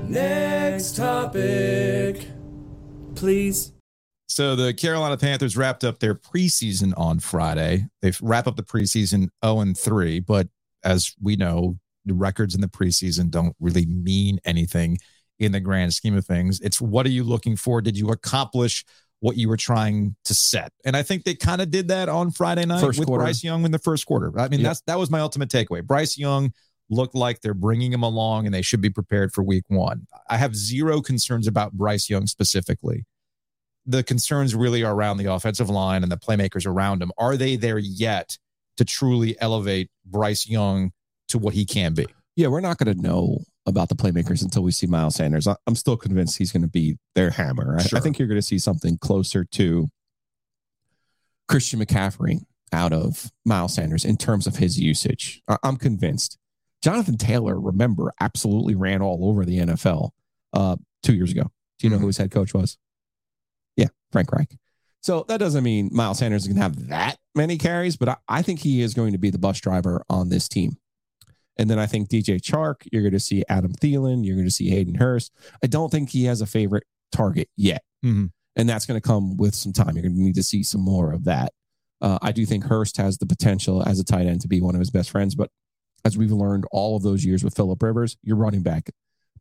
Next 0.08 0.96
topic, 0.96 2.28
please. 3.24 3.72
So 4.28 4.54
the 4.54 4.74
Carolina 4.74 5.16
Panthers 5.16 5.56
wrapped 5.56 5.82
up 5.82 5.98
their 5.98 6.14
preseason 6.14 6.92
on 6.96 7.20
Friday. 7.20 7.86
They 8.02 8.12
wrap 8.20 8.46
up 8.46 8.56
the 8.56 8.62
preseason 8.62 9.28
0 9.44 9.60
and 9.60 9.78
3, 9.78 10.20
but 10.20 10.48
as 10.82 11.14
we 11.22 11.36
know, 11.36 11.78
the 12.04 12.12
records 12.14 12.54
in 12.54 12.60
the 12.60 12.68
preseason 12.68 13.30
don't 13.30 13.56
really 13.60 13.86
mean 13.86 14.40
anything 14.44 14.98
in 15.38 15.52
the 15.52 15.60
grand 15.60 15.94
scheme 15.94 16.16
of 16.16 16.26
things. 16.26 16.60
It's 16.60 16.80
what 16.82 17.06
are 17.06 17.10
you 17.10 17.24
looking 17.24 17.56
for? 17.56 17.80
Did 17.80 17.96
you 17.96 18.08
accomplish 18.10 18.84
what 19.20 19.38
you 19.38 19.48
were 19.48 19.56
trying 19.56 20.16
to 20.26 20.34
set? 20.34 20.70
And 20.84 20.94
I 20.96 21.02
think 21.02 21.24
they 21.24 21.34
kind 21.34 21.62
of 21.62 21.70
did 21.70 21.88
that 21.88 22.10
on 22.10 22.30
Friday 22.30 22.66
night 22.66 22.82
First 22.82 22.98
with 22.98 23.08
quarter. 23.08 23.24
Bryce 23.24 23.42
Young 23.42 23.64
in 23.64 23.70
the 23.70 23.78
first 23.78 24.04
quarter. 24.04 24.38
I 24.38 24.48
mean, 24.48 24.60
Yep. 24.60 24.68
that's 24.68 24.80
that 24.82 24.98
was 24.98 25.10
my 25.10 25.20
ultimate 25.20 25.48
takeaway. 25.48 25.82
Bryce 25.82 26.18
Young 26.18 26.52
looked 26.90 27.14
like 27.14 27.40
they're 27.40 27.54
bringing 27.54 27.92
him 27.92 28.02
along 28.02 28.44
and 28.44 28.54
they 28.54 28.60
should 28.62 28.82
be 28.82 28.90
prepared 28.90 29.32
for 29.32 29.42
week 29.42 29.64
1. 29.68 30.06
I 30.28 30.36
have 30.36 30.54
zero 30.54 31.00
concerns 31.00 31.46
about 31.46 31.72
Bryce 31.72 32.10
Young 32.10 32.26
specifically 32.26 33.06
the 33.86 34.02
concerns 34.02 34.54
really 34.54 34.82
are 34.82 34.94
around 34.94 35.18
the 35.18 35.32
offensive 35.32 35.68
line 35.70 36.02
and 36.02 36.10
the 36.10 36.16
playmakers 36.16 36.66
around 36.66 37.02
him. 37.02 37.12
Are 37.18 37.36
they 37.36 37.56
there 37.56 37.78
yet 37.78 38.38
to 38.76 38.84
truly 38.84 39.36
elevate 39.40 39.90
Bryce 40.06 40.48
Young 40.48 40.92
to 41.28 41.38
what 41.38 41.54
he 41.54 41.64
can 41.64 41.94
be? 41.94 42.06
Yeah, 42.36 42.48
we're 42.48 42.60
not 42.60 42.78
going 42.78 42.96
to 42.96 43.00
know 43.00 43.38
about 43.66 43.88
the 43.88 43.94
playmakers 43.94 44.42
until 44.42 44.62
we 44.62 44.70
see 44.72 44.86
Miles 44.86 45.14
Sanders. 45.14 45.46
I- 45.46 45.56
I'm 45.66 45.74
still 45.76 45.96
convinced 45.96 46.36
he's 46.38 46.50
going 46.52 46.62
to 46.62 46.68
be 46.68 46.98
their 47.14 47.30
hammer. 47.30 47.76
I, 47.78 47.82
Sure. 47.82 47.98
I 47.98 48.02
think 48.02 48.18
you're 48.18 48.28
going 48.28 48.40
to 48.40 48.42
see 48.46 48.58
something 48.58 48.98
closer 48.98 49.44
to 49.52 49.88
Christian 51.48 51.80
McCaffrey 51.80 52.40
out 52.72 52.92
of 52.92 53.30
Miles 53.44 53.74
Sanders 53.74 54.04
in 54.04 54.16
terms 54.16 54.46
of 54.46 54.56
his 54.56 54.78
usage. 54.80 55.42
I- 55.48 55.58
I'm 55.62 55.76
convinced. 55.76 56.38
Jonathan 56.82 57.16
Taylor, 57.16 57.58
remember, 57.60 58.12
absolutely 58.20 58.74
ran 58.74 59.00
all 59.00 59.28
over 59.28 59.44
the 59.44 59.58
NFL 59.58 60.10
uh, 60.52 60.76
two 61.02 61.14
years 61.14 61.30
ago. 61.32 61.50
Do 61.78 61.86
you 61.86 61.90
know 61.90 61.96
Mhm. 61.96 62.00
who 62.00 62.06
his 62.08 62.18
head 62.18 62.30
coach 62.30 62.52
was? 62.54 62.76
Frank 64.14 64.32
Reich. 64.32 64.56
So 65.02 65.24
that 65.28 65.36
doesn't 65.38 65.62
mean 65.64 65.90
Miles 65.92 66.18
Sanders 66.20 66.42
is 66.42 66.48
going 66.48 66.56
to 66.56 66.62
have 66.62 66.88
that 66.88 67.18
many 67.34 67.58
carries, 67.58 67.96
but 67.96 68.08
I, 68.08 68.16
I 68.28 68.42
think 68.42 68.60
he 68.60 68.80
is 68.80 68.94
going 68.94 69.12
to 69.12 69.18
be 69.18 69.28
the 69.28 69.38
bus 69.38 69.60
driver 69.60 70.02
on 70.08 70.30
this 70.30 70.48
team. 70.48 70.78
And 71.58 71.68
then 71.68 71.78
I 71.78 71.86
think 71.86 72.08
DJ 72.08 72.40
Chark, 72.40 72.86
you're 72.90 73.02
going 73.02 73.12
to 73.12 73.20
see 73.20 73.44
Adam 73.48 73.72
Thielen, 73.74 74.24
you're 74.24 74.36
going 74.36 74.46
to 74.46 74.50
see 74.52 74.70
Hayden 74.70 74.94
Hurst. 74.94 75.30
I 75.62 75.66
don't 75.66 75.90
think 75.90 76.10
he 76.10 76.24
has 76.24 76.40
a 76.40 76.46
favorite 76.46 76.84
target 77.12 77.48
yet. 77.56 77.82
Mhm. 78.04 78.30
And 78.56 78.68
that's 78.68 78.86
going 78.86 79.00
to 79.00 79.06
come 79.06 79.36
with 79.36 79.54
some 79.54 79.72
time. 79.72 79.94
You're 79.96 80.02
going 80.04 80.14
to 80.14 80.20
need 80.20 80.36
to 80.36 80.42
see 80.42 80.62
some 80.62 80.80
more 80.80 81.12
of 81.12 81.24
that. 81.24 81.52
Uh, 82.00 82.18
I 82.22 82.32
do 82.32 82.46
think 82.46 82.64
Hurst 82.64 82.96
has 82.96 83.18
the 83.18 83.26
potential 83.26 83.82
as 83.86 83.98
a 84.00 84.04
tight 84.04 84.26
end 84.26 84.40
to 84.42 84.48
be 84.48 84.60
one 84.60 84.74
of 84.74 84.78
his 84.78 84.90
best 84.90 85.10
friends. 85.10 85.34
But 85.34 85.50
as 86.04 86.16
we've 86.16 86.32
learned 86.32 86.64
all 86.70 86.96
of 86.96 87.02
those 87.02 87.24
years 87.24 87.42
with 87.44 87.54
Philip 87.56 87.82
Rivers, 87.82 88.16
your 88.22 88.36
running 88.36 88.62
back 88.62 88.90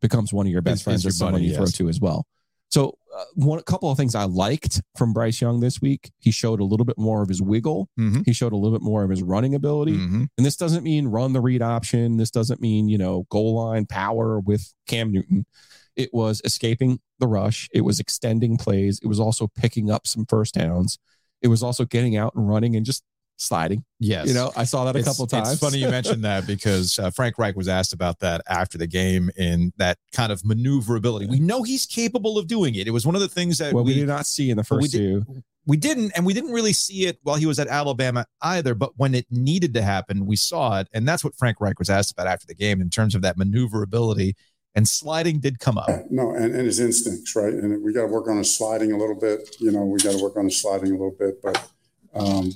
becomes 0.00 0.32
one 0.32 0.46
of 0.46 0.52
your 0.52 0.62
best 0.62 0.80
Is- 0.80 0.82
friends 0.82 1.00
is 1.00 1.04
your 1.04 1.12
someone 1.12 1.34
buddy, 1.34 1.46
you 1.46 1.54
throw 1.54 1.66
to 1.66 1.88
as 1.88 2.00
well. 2.00 2.26
So, 2.74 2.98
uh, 3.16 3.24
one 3.34 3.60
a 3.60 3.62
couple 3.62 3.88
of 3.88 3.96
things 3.96 4.16
I 4.16 4.24
liked 4.24 4.82
from 4.98 5.12
Bryce 5.12 5.40
Young 5.40 5.60
this 5.60 5.80
week. 5.80 6.10
He 6.18 6.32
showed 6.32 6.58
a 6.58 6.64
little 6.64 6.84
bit 6.84 6.98
more 6.98 7.22
of 7.22 7.28
his 7.28 7.40
wiggle. 7.40 7.88
Mm-hmm. 7.96 8.22
He 8.26 8.32
showed 8.32 8.52
a 8.52 8.56
little 8.56 8.76
bit 8.76 8.84
more 8.84 9.04
of 9.04 9.10
his 9.10 9.22
running 9.22 9.54
ability. 9.54 9.92
Mm-hmm. 9.92 10.24
And 10.36 10.44
this 10.44 10.56
doesn't 10.56 10.82
mean 10.82 11.06
run 11.06 11.34
the 11.34 11.40
read 11.40 11.62
option. 11.62 12.16
This 12.16 12.32
doesn't 12.32 12.60
mean, 12.60 12.88
you 12.88 12.98
know, 12.98 13.28
goal 13.30 13.54
line 13.54 13.86
power 13.86 14.40
with 14.40 14.74
Cam 14.88 15.12
Newton. 15.12 15.46
It 15.94 16.10
was 16.12 16.42
escaping 16.44 16.98
the 17.20 17.28
rush. 17.28 17.68
It 17.72 17.82
was 17.82 18.00
extending 18.00 18.56
plays. 18.56 18.98
It 19.00 19.06
was 19.06 19.20
also 19.20 19.46
picking 19.46 19.88
up 19.88 20.08
some 20.08 20.26
first 20.28 20.54
downs. 20.54 20.98
It 21.42 21.48
was 21.48 21.62
also 21.62 21.84
getting 21.84 22.16
out 22.16 22.34
and 22.34 22.48
running 22.48 22.74
and 22.74 22.84
just 22.84 23.04
sliding. 23.36 23.84
Yes. 24.00 24.28
You 24.28 24.34
know, 24.34 24.52
I 24.56 24.64
saw 24.64 24.84
that 24.84 24.96
a 24.96 24.98
It's- 24.98 25.12
couple 25.12 25.26
times. 25.26 25.50
It's 25.50 25.60
funny 25.60 25.78
you 25.78 25.88
mentioned 26.00 26.24
that 26.24 26.46
because 26.46 26.98
uh, 26.98 27.10
Frank 27.10 27.38
Reich 27.38 27.56
was 27.56 27.68
asked 27.68 27.92
about 27.92 28.20
that 28.20 28.42
after 28.48 28.78
the 28.78 28.86
game 28.86 29.30
in 29.36 29.72
that 29.76 29.98
kind 30.12 30.32
of 30.32 30.44
maneuverability. 30.44 31.26
We 31.26 31.40
know 31.40 31.62
he's 31.62 31.86
capable 31.86 32.38
of 32.38 32.46
doing 32.46 32.74
it. 32.74 32.86
It 32.86 32.92
was 32.92 33.06
one 33.06 33.14
of 33.14 33.20
the 33.20 33.28
things 33.28 33.58
that 33.58 33.72
well, 33.72 33.84
we, 33.84 33.92
we, 33.92 34.00
did 34.00 34.08
not 34.08 34.26
see 34.26 34.50
in 34.50 34.56
the 34.56 34.64
Well, 34.68 34.78
we 34.78 34.84
first 34.86 34.94
two. 34.94 35.24
we 35.66 35.76
didn't, 35.76 36.12
and 36.16 36.24
we 36.24 36.32
didn't 36.32 36.52
really 36.52 36.72
see 36.72 37.06
it 37.06 37.18
while 37.22 37.36
he 37.36 37.46
was 37.46 37.58
at 37.58 37.68
Alabama 37.68 38.26
either. 38.42 38.74
But 38.74 38.92
when 38.96 39.14
it 39.14 39.26
needed 39.30 39.74
to 39.74 39.82
happen, 39.82 40.26
we 40.26 40.36
saw 40.36 40.80
it, 40.80 40.88
and 40.92 41.06
that's 41.06 41.24
what 41.24 41.34
Frank 41.36 41.60
Reich 41.60 41.78
was 41.78 41.90
asked 41.90 42.12
about 42.12 42.26
after 42.26 42.46
the 42.46 42.54
game 42.54 42.80
in 42.80 42.90
terms 42.90 43.14
of 43.14 43.22
that 43.22 43.36
maneuverability. 43.36 44.36
And 44.76 44.88
sliding 44.88 45.38
did 45.38 45.60
come 45.60 45.78
up. 45.78 45.88
No, 46.10 46.32
and, 46.32 46.52
and 46.52 46.66
his 46.66 46.80
instincts, 46.80 47.36
right? 47.36 47.52
And 47.52 47.80
we 47.84 47.92
got 47.92 48.00
to 48.00 48.06
work 48.08 48.26
on 48.26 48.38
his 48.38 48.52
sliding 48.52 48.90
a 48.90 48.96
little 48.98 49.14
bit. 49.14 49.54
You 49.60 49.70
know, 49.70 49.84
we 49.84 50.00
got 50.00 50.16
to 50.16 50.20
work 50.20 50.36
on 50.36 50.46
his 50.46 50.60
sliding 50.60 50.88
a 50.88 50.94
little 50.94 51.14
bit, 51.16 51.40
but 51.40 51.70
um, 52.12 52.50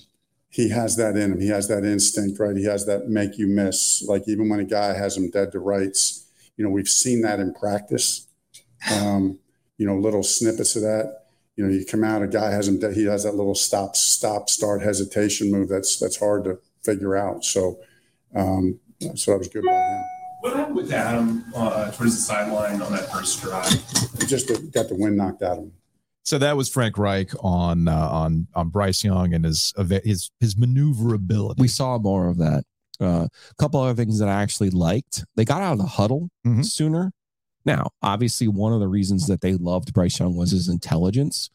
he 0.50 0.70
has 0.70 0.96
that 0.96 1.16
in 1.16 1.32
him. 1.32 1.40
He 1.40 1.48
has 1.48 1.68
that 1.68 1.84
instinct, 1.84 2.38
right? 2.40 2.56
He 2.56 2.64
has 2.64 2.86
that 2.86 3.08
make 3.08 3.38
you 3.38 3.46
miss. 3.46 4.02
Like 4.02 4.22
even 4.26 4.48
when 4.48 4.60
a 4.60 4.64
guy 4.64 4.94
has 4.94 5.16
him 5.16 5.30
dead 5.30 5.52
to 5.52 5.60
rights, 5.60 6.26
you 6.56 6.64
know, 6.64 6.70
we've 6.70 6.88
seen 6.88 7.22
that 7.22 7.38
in 7.38 7.54
practice. 7.54 8.26
Um, 8.92 9.38
you 9.76 9.86
know, 9.86 9.96
little 9.96 10.22
snippets 10.22 10.76
of 10.76 10.82
that. 10.82 11.24
You 11.56 11.66
know, 11.66 11.72
you 11.72 11.84
come 11.84 12.04
out, 12.04 12.22
a 12.22 12.28
guy 12.28 12.50
has 12.50 12.68
him 12.68 12.78
dead. 12.78 12.94
He 12.94 13.04
has 13.04 13.24
that 13.24 13.34
little 13.34 13.54
stop, 13.54 13.96
stop, 13.96 14.48
start, 14.48 14.80
hesitation 14.82 15.50
move. 15.50 15.68
That's 15.68 15.98
that's 15.98 16.18
hard 16.18 16.44
to 16.44 16.58
figure 16.84 17.16
out. 17.16 17.44
So, 17.44 17.78
um, 18.34 18.78
so 19.14 19.32
that 19.32 19.38
was 19.38 19.48
good 19.48 19.64
by 19.64 19.72
him. 19.72 20.04
What 20.40 20.56
happened 20.56 20.76
with 20.76 20.92
Adam 20.92 21.44
uh, 21.54 21.90
towards 21.90 22.14
the 22.14 22.22
sideline 22.22 22.80
on 22.80 22.92
that 22.92 23.10
first 23.12 23.42
drive? 23.42 23.72
He 24.20 24.26
just 24.26 24.48
got 24.72 24.88
the 24.88 24.94
wind 24.94 25.16
knocked 25.16 25.42
out 25.42 25.58
of 25.58 25.64
him. 25.64 25.72
So 26.28 26.36
that 26.36 26.58
was 26.58 26.68
Frank 26.68 26.98
Reich 26.98 27.30
on 27.40 27.88
uh, 27.88 27.96
on 28.10 28.48
on 28.54 28.68
Bryce 28.68 29.02
Young 29.02 29.32
and 29.32 29.46
his 29.46 29.72
his 30.04 30.30
his 30.40 30.58
maneuverability. 30.58 31.62
We 31.62 31.68
saw 31.68 31.96
more 31.96 32.28
of 32.28 32.36
that. 32.36 32.64
Uh, 33.00 33.28
a 33.50 33.54
couple 33.58 33.80
other 33.80 33.94
things 33.94 34.18
that 34.18 34.28
I 34.28 34.42
actually 34.42 34.68
liked. 34.68 35.24
They 35.36 35.46
got 35.46 35.62
out 35.62 35.72
of 35.72 35.78
the 35.78 35.86
huddle 35.86 36.28
Mhm. 36.46 36.66
sooner. 36.66 37.12
Now, 37.64 37.88
obviously, 38.02 38.46
one 38.46 38.74
of 38.74 38.80
the 38.80 38.88
reasons 38.88 39.26
that 39.28 39.40
they 39.40 39.54
loved 39.54 39.94
Bryce 39.94 40.20
Young 40.20 40.36
was 40.36 40.50
his 40.50 40.68
intelligence. 40.68 41.48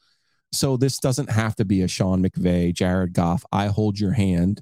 So 0.51 0.75
this 0.75 0.97
doesn't 0.97 1.29
have 1.29 1.55
to 1.57 1.65
be 1.65 1.81
a 1.81 1.87
Sean 1.87 2.23
McVay, 2.23 2.73
Jared 2.73 3.13
Goff. 3.13 3.45
I 3.51 3.67
hold 3.67 3.99
your 3.99 4.13
hand 4.13 4.61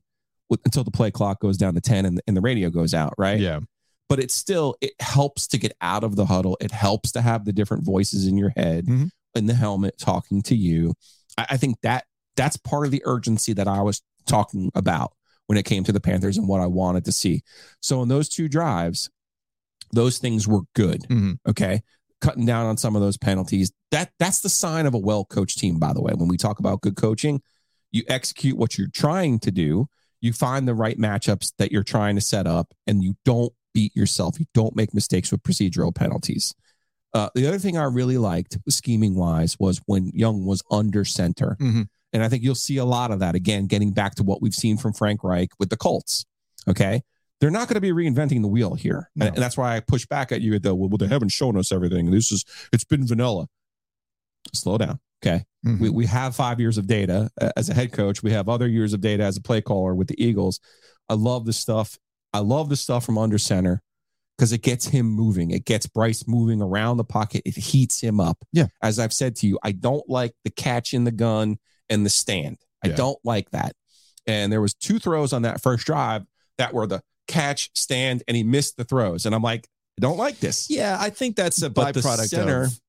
with, 0.50 0.60
until 0.65 0.84
the 0.84 0.91
play 0.91 1.12
clock 1.12 1.39
goes 1.39 1.56
down 1.58 1.74
to 1.76 1.82
ten 1.82 2.06
and, 2.06 2.19
and 2.28 2.36
the 2.36 2.41
radio 2.41 2.69
goes 2.69 2.93
out, 2.93 3.13
right? 3.17 3.39
yeah. 3.39 3.60
But 4.10 4.19
it 4.19 4.30
still 4.32 4.76
it 4.82 4.91
helps 5.00 5.47
to 5.47 5.58
get 5.58 5.71
out 5.80 6.04
of 6.04 6.17
the 6.17 6.26
huddle. 6.26 6.58
It 6.60 6.71
helps 6.71 7.13
to 7.13 7.21
have 7.21 7.45
the 7.45 7.54
different 7.54 7.86
voices 7.86 8.28
in 8.28 8.38
your 8.38 8.52
head 8.58 8.88
Mhm. 8.88 9.10
In 9.36 9.46
the 9.46 9.54
helmet 9.54 9.98
talking 9.98 10.41
to 10.44 10.56
you. 10.56 10.94
I, 11.38 11.48
I 11.52 11.58
think 11.58 11.82
that 11.82 12.06
that's 12.36 12.58
part 12.58 12.86
of 12.86 12.91
the 12.91 13.02
urgency 13.06 13.54
that 13.54 13.67
I 13.67 13.82
was 13.82 14.02
talking 14.26 14.72
about 14.76 15.13
when 15.48 15.58
it 15.58 15.65
came 15.65 15.84
to 15.84 15.91
the 15.91 16.00
Panthers 16.00 16.38
and 16.38 16.48
what 16.48 16.62
I 16.62 16.67
wanted 16.67 17.06
to 17.06 17.12
see. 17.12 17.41
So 17.82 18.02
in 18.02 18.08
those 18.08 18.30
two 18.30 18.48
drives, 18.48 19.10
those 19.91 20.17
things 20.17 20.48
were 20.48 20.62
good. 20.76 21.02
Mhm. 21.10 21.38
Okay. 21.48 21.82
cutting 22.22 22.46
down 22.46 22.67
on 22.67 22.78
some 22.78 22.96
of 22.96 23.02
those 23.02 23.17
penalties. 23.17 23.72
That 23.89 24.12
that's 24.20 24.41
the 24.41 24.48
sign 24.50 24.86
of 24.86 24.94
a 24.94 24.98
well 25.00 25.26
coached 25.26 25.58
team. 25.58 25.80
By 25.80 25.91
the 25.91 26.04
way, 26.04 26.13
when 26.13 26.28
we 26.28 26.38
talk 26.38 26.60
about 26.60 26.82
good 26.82 26.96
coaching, 26.96 27.41
you 27.91 28.04
execute 28.08 28.56
what 28.56 28.78
you're 28.78 28.91
trying 28.94 29.39
to 29.39 29.50
do. 29.50 29.88
You 30.22 30.32
find 30.32 30.67
the 30.67 30.76
right 30.76 31.00
matchups 31.00 31.52
that 31.58 31.72
you're 31.72 31.82
trying 31.82 32.13
to 32.13 32.22
set 32.22 32.46
up, 32.46 32.76
and 32.86 33.04
you 33.04 33.15
don't 33.26 33.52
beat 33.74 33.96
yourself. 33.96 34.39
You 34.39 34.46
don't 34.54 34.76
make 34.76 34.94
mistakes 34.94 35.32
with 35.32 35.41
procedural 35.41 35.96
penalties. 35.96 36.54
Uh, 37.13 37.30
the 37.36 37.47
other 37.47 37.60
thing 37.60 37.78
I 37.78 37.84
really 37.84 38.17
liked, 38.17 38.58
scheming 38.69 39.15
wise, 39.15 39.58
was 39.60 39.82
when 39.86 40.08
Young 40.13 40.45
was 40.45 40.63
under 40.71 41.04
center. 41.04 41.58
Mhm. 41.60 41.88
And 42.13 42.24
I 42.24 42.30
think 42.30 42.43
you'll 42.43 42.56
see 42.56 42.78
a 42.78 42.86
lot 42.86 43.12
of 43.12 43.19
that 43.19 43.36
again, 43.36 43.67
getting 43.67 43.91
back 43.91 44.15
to 44.15 44.24
what 44.24 44.41
we've 44.41 44.54
seen 44.56 44.78
from 44.78 44.93
Frank 44.93 45.24
Reich 45.24 45.50
with 45.60 45.69
the 45.69 45.78
Colts. 45.78 46.26
Okay. 46.67 47.02
They're 47.39 47.50
not 47.50 47.67
going 47.67 47.76
to 47.76 47.82
be 47.82 47.91
reinventing 47.91 48.41
the 48.41 48.47
wheel 48.47 48.76
here. 48.76 49.10
No. 49.15 49.26
And, 49.26 49.36
and 49.36 49.43
that's 49.43 49.58
why 49.58 49.76
I 49.76 49.80
push 49.80 50.06
back 50.06 50.32
at 50.32 50.41
you 50.41 50.60
the, 50.60 50.76
well, 50.76 50.89
they 50.89 51.08
haven't 51.08 51.30
shown 51.30 51.58
us 51.58 51.71
everything. 51.71 52.12
This 52.12 52.32
is, 52.32 52.45
it's 52.71 52.84
been 52.84 53.08
vanilla. 53.08 53.47
Slow 54.54 54.78
down. 54.78 55.00
Okay. 55.26 55.43
Mhm. 55.65 55.80
We, 55.80 55.89
we 55.89 56.06
have 56.06 56.36
five 56.36 56.60
years 56.60 56.78
of 56.78 56.88
data 56.88 57.30
uh, 57.39 57.52
as 57.56 57.69
a 57.69 57.74
head 57.74 57.91
coach. 57.91 58.21
We 58.24 58.32
have 58.32 58.47
other 58.50 58.67
years 58.67 58.93
of 58.93 59.02
data 59.02 59.24
as 59.24 59.38
a 59.38 59.41
play 59.41 59.62
caller 59.62 59.95
with 59.95 60.08
the 60.08 60.24
Eagles. 60.24 60.60
I 61.10 61.13
love 61.15 61.45
the 61.45 61.54
stuff. 61.54 61.97
I 62.34 62.39
love 62.39 62.69
the 62.69 62.76
stuff 62.76 63.06
from 63.06 63.17
under 63.17 63.38
center 63.38 63.82
because 64.38 64.52
it 64.52 64.62
gets 64.62 64.88
him 64.88 65.06
moving. 65.08 65.52
It 65.52 65.65
gets 65.65 65.86
Bryce 65.86 66.28
moving 66.28 66.62
around 66.62 66.98
the 66.98 67.04
pocket. 67.04 67.44
It 67.46 67.56
heats 67.56 68.02
him 68.02 68.20
up. 68.20 68.38
Yeah. 68.52 68.67
As 68.82 68.98
I've 69.00 69.13
said 69.13 69.36
to 69.38 69.48
you, 69.48 69.60
I 69.63 69.72
don't 69.72 70.08
like 70.10 70.34
the 70.44 70.50
catch 70.50 70.94
in 70.94 71.04
the 71.04 71.12
gun 71.12 71.58
and 71.89 72.06
the 72.06 72.10
stand. 72.10 72.58
I 72.84 72.89
Yeah. 72.89 72.96
don't 72.96 73.20
like 73.24 73.52
that. 73.52 73.76
And 74.28 74.52
there 74.52 74.62
was 74.62 74.74
two 74.74 74.98
throws 75.00 75.34
on 75.34 75.44
that 75.44 75.62
first 75.62 75.86
drive 75.86 76.24
that 76.58 76.74
were 76.74 76.88
the 76.88 77.02
catch, 77.28 77.70
stand, 77.76 78.24
and 78.28 78.36
he 78.36 78.44
missed 78.44 78.78
the 78.78 78.84
throws. 78.84 79.26
And 79.26 79.36
I'm 79.36 79.41
like, 79.44 79.67
I 80.00 80.02
don't 80.02 80.17
like 80.17 80.39
this 80.39 80.70
Yeah, 80.70 80.98
I 81.00 81.10
think 81.12 81.36
that's 81.36 81.62
a 81.62 81.70
but 81.70 81.94
the 81.94 82.00
byproduct 82.02 82.30
center, 82.30 82.63
of 82.63 82.80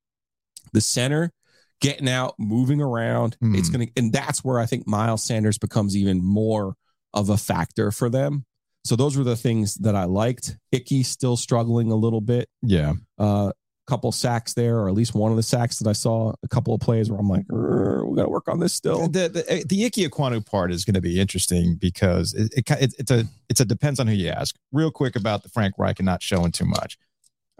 the 0.72 0.80
center 0.80 1.32
getting 1.80 2.08
out, 2.08 2.34
moving 2.38 2.80
around. 2.80 3.36
Mhm. 3.42 3.58
It's 3.58 3.68
gonna, 3.68 3.88
and 3.96 4.12
that's 4.12 4.42
where 4.44 4.58
I 4.58 4.66
think 4.66 4.86
Miles 4.86 5.22
Sanders 5.24 5.58
becomes 5.58 5.96
even 5.96 6.24
more 6.24 6.76
of 7.12 7.28
a 7.28 7.36
factor 7.36 7.90
for 7.90 8.08
them. 8.08 8.46
So 8.84 8.96
those 8.96 9.16
were 9.16 9.24
the 9.24 9.36
things 9.36 9.76
that 9.76 9.94
I 9.94 10.04
liked. 10.04 10.56
Icky 10.72 11.02
still 11.04 11.36
struggling 11.36 11.90
a 11.92 11.96
little 11.96 12.20
bit. 12.20 12.48
yeah. 12.62 12.94
Uh, 13.18 13.52
couple 13.86 14.12
sacks 14.12 14.54
there, 14.54 14.78
or 14.78 14.88
at 14.88 14.94
least 14.94 15.14
one 15.14 15.30
of 15.30 15.36
the 15.36 15.42
sacks 15.42 15.78
that 15.78 15.88
I 15.88 15.92
saw. 15.92 16.32
A 16.42 16.48
couple 16.48 16.74
of 16.74 16.80
plays 16.80 17.10
where 17.10 17.18
I'm 17.18 17.28
like, 17.28 17.44
we 17.50 18.16
got 18.16 18.24
to 18.24 18.28
work 18.28 18.48
on 18.48 18.60
this 18.60 18.72
still. 18.72 19.08
The 19.08 19.28
the, 19.28 19.64
the 19.66 19.84
Ike 19.84 19.94
Ekwonu 19.94 20.44
part 20.46 20.72
is 20.72 20.84
going 20.84 20.94
to 20.94 21.00
be 21.00 21.20
interesting 21.20 21.76
because 21.76 22.32
it, 22.32 22.52
it, 22.56 22.70
it 22.80 22.94
it's 22.98 23.10
a 23.10 23.24
it's 23.48 23.60
a 23.60 23.64
depends 23.64 24.00
on 24.00 24.06
who 24.06 24.14
you 24.14 24.28
ask. 24.28 24.56
Real 24.72 24.90
quick 24.90 25.16
about 25.16 25.42
the 25.42 25.48
Frank 25.48 25.74
Reich 25.78 25.98
and 25.98 26.06
not 26.06 26.22
showing 26.22 26.52
too 26.52 26.64
much. 26.64 26.96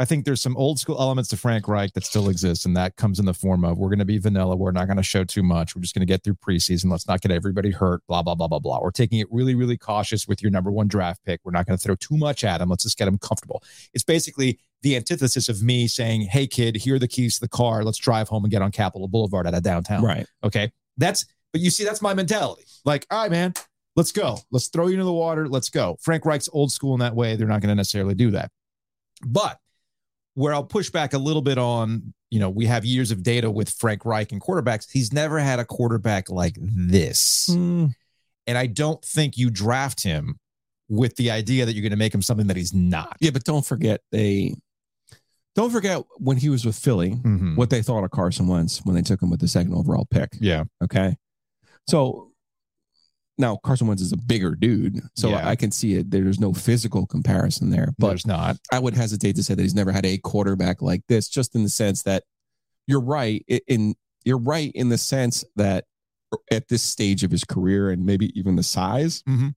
I 0.03 0.05
think 0.05 0.25
there's 0.25 0.43
some 0.43 0.57
old 0.57 0.81
school 0.81 1.01
elements 1.01 1.31
to 1.31 1.37
Frank 1.37 1.69
Reich 1.69 1.93
that 1.93 2.03
still 2.03 2.29
exist, 2.29 2.67
and 2.67 2.77
that 2.77 2.97
comes 2.97 3.21
in 3.21 3.25
the 3.25 3.33
form 3.33 3.65
of 3.65 3.79
we're 3.79 3.89
going 3.89 4.01
to 4.01 4.05
be 4.05 4.19
vanilla. 4.19 4.57
We're 4.57 4.73
not 4.73 4.87
going 4.87 4.97
to 4.97 5.03
show 5.05 5.23
too 5.23 5.45
much. 5.45 5.77
We're 5.77 5.83
just 5.83 5.95
going 5.95 6.05
to 6.05 6.13
get 6.13 6.25
through 6.25 6.35
preseason. 6.45 6.91
Let's 6.91 7.07
not 7.07 7.21
get 7.21 7.31
everybody 7.31 7.71
hurt. 7.71 8.05
Blah 8.09 8.25
blah 8.25 8.35
blah 8.35 8.49
blah 8.49 8.59
blah. 8.59 8.81
We're 8.83 8.91
taking 8.91 9.21
it 9.21 9.29
really 9.31 9.55
really 9.55 9.77
cautious 9.77 10.27
with 10.27 10.43
your 10.43 10.51
number 10.51 10.73
one 10.73 10.89
draft 10.89 11.25
pick. 11.25 11.41
We're 11.45 11.53
not 11.53 11.67
going 11.67 11.79
to 11.79 11.81
throw 11.81 11.95
too 11.95 12.17
much 12.17 12.43
at 12.43 12.61
him. 12.61 12.69
Let's 12.69 12.83
just 12.83 12.99
get 12.99 13.07
him 13.07 13.17
comfortable. 13.17 13.63
It's 13.95 14.03
basically 14.03 14.59
the 14.83 14.97
antithesis 14.97 15.49
of 15.49 15.63
me 15.63 15.87
saying, 15.87 16.23
"Hey 16.23 16.49
kid, 16.49 16.75
here 16.75 16.97
are 16.97 16.99
the 16.99 17.07
keys 17.07 17.37
to 17.37 17.43
the 17.43 17.49
car. 17.49 17.85
Let's 17.85 17.99
drive 17.99 18.29
home 18.29 18.43
and 18.43 18.51
get 18.51 18.61
on 18.61 18.73
Capitol 18.73 19.07
Boulevard 19.07 19.47
out 19.47 19.55
of 19.55 19.63
downtown." 19.63 20.03
Right. 20.03 20.27
Okay. 20.43 20.73
That's, 20.97 21.27
but 21.53 21.61
you 21.61 21.71
see, 21.71 21.85
that's 21.85 22.03
my 22.03 22.13
mentality. 22.13 22.65
Like, 22.85 23.07
all 23.09 23.23
right, 23.23 23.31
man, 23.31 23.55
let's 23.95 24.11
go. 24.11 24.39
Let's 24.51 24.67
throw 24.67 24.89
you 24.89 24.95
into 24.95 25.05
the 25.05 25.13
water. 25.13 25.49
Let's 25.49 25.69
go. 25.69 25.97
Frank 26.01 26.25
Reich's 26.25 26.49
old 26.53 26.73
school 26.73 26.95
in 26.95 26.99
that 27.01 27.15
way. 27.15 27.37
They're 27.37 27.47
not 27.47 27.61
going 27.61 27.69
to 27.69 27.77
necessarily 27.77 28.17
do 28.17 28.33
that. 28.33 28.51
But 29.25 29.61
where 30.35 30.55
I'll 30.55 30.65
push 30.65 30.91
back 30.91 31.13
a 31.13 31.19
little 31.19 31.43
bit 31.43 31.59
on, 31.59 32.15
you 32.31 32.39
know, 32.41 32.49
we 32.51 32.67
have 32.67 32.85
years 32.85 33.11
of 33.11 33.23
data 33.23 33.51
with 33.51 33.69
Frank 33.71 34.05
Reich 34.05 34.33
and 34.33 34.41
quarterbacks. 34.41 34.91
He's 34.91 35.13
never 35.13 35.39
had 35.39 35.59
a 35.59 35.65
quarterback 35.65 36.31
like 36.31 36.57
this. 36.61 37.49
Hmm. 37.53 37.87
And 38.47 38.57
I 38.59 38.67
don't 38.67 39.05
think 39.05 39.37
you 39.37 39.51
draft 39.51 40.03
him 40.03 40.39
with 40.89 41.17
the 41.17 41.31
idea 41.31 41.65
that 41.67 41.75
you're 41.75 41.83
going 41.83 41.91
to 41.91 41.97
make 41.97 42.15
him 42.15 42.23
something 42.23 42.47
that 42.49 42.57
he's 42.57 42.73
not. 42.75 43.17
Yeah, 43.21 43.31
but 43.31 43.45
don't 43.45 43.65
forget 43.65 44.01
they. 44.11 44.55
Don't 45.55 45.71
forget 45.71 46.03
when 46.17 46.39
he 46.39 46.49
was 46.49 46.65
with 46.65 46.77
Philly, 46.79 47.11
Mhm. 47.11 47.57
what 47.57 47.69
they 47.69 47.83
thought 47.83 48.05
of 48.05 48.11
Carson 48.11 48.47
Wentz 48.49 48.81
when 48.85 48.95
they 48.97 49.03
took 49.03 49.23
him 49.23 49.29
with 49.31 49.41
the 49.41 49.49
second 49.49 49.75
overall 49.75 50.07
pick. 50.11 50.31
Yeah. 50.41 50.65
Okay. 50.83 51.17
So 51.87 52.32
now 53.39 53.57
Carson 53.65 53.87
Wentz 53.87 54.03
is 54.03 54.13
a 54.13 54.17
bigger 54.17 54.55
dude. 54.55 55.01
So 55.15 55.31
Yeah. 55.31 55.49
I 55.49 55.57
can 55.57 55.71
see 55.71 55.95
it. 55.95 56.11
There's 56.11 56.39
no 56.39 56.53
physical 56.53 57.07
comparison 57.07 57.71
there. 57.71 57.95
But 57.99 58.09
there's 58.09 58.27
not. 58.27 58.59
I 58.71 58.79
would 58.79 58.95
hesitate 58.95 59.37
to 59.37 59.43
say 59.43 59.55
that 59.55 59.63
he's 59.63 59.75
never 59.75 59.91
had 59.93 60.05
a 60.07 60.19
quarterback 60.19 60.83
like 60.83 61.03
this, 61.09 61.29
just 61.29 61.55
in 61.55 61.63
the 61.63 61.69
sense 61.69 62.03
that 62.03 62.25
you're 62.87 63.01
right. 63.01 63.45
In 63.67 63.95
you're 64.25 64.39
right 64.39 64.71
in 64.75 64.89
the 64.89 64.99
sense 64.99 65.45
that 65.57 65.85
at 66.51 66.69
this 66.69 66.83
stage 66.83 67.25
of 67.25 67.31
his 67.31 67.45
career 67.45 67.91
and 67.91 68.07
maybe 68.07 68.31
even 68.39 68.57
the 68.57 68.63
size. 68.63 69.23
Mhm. 69.29 69.55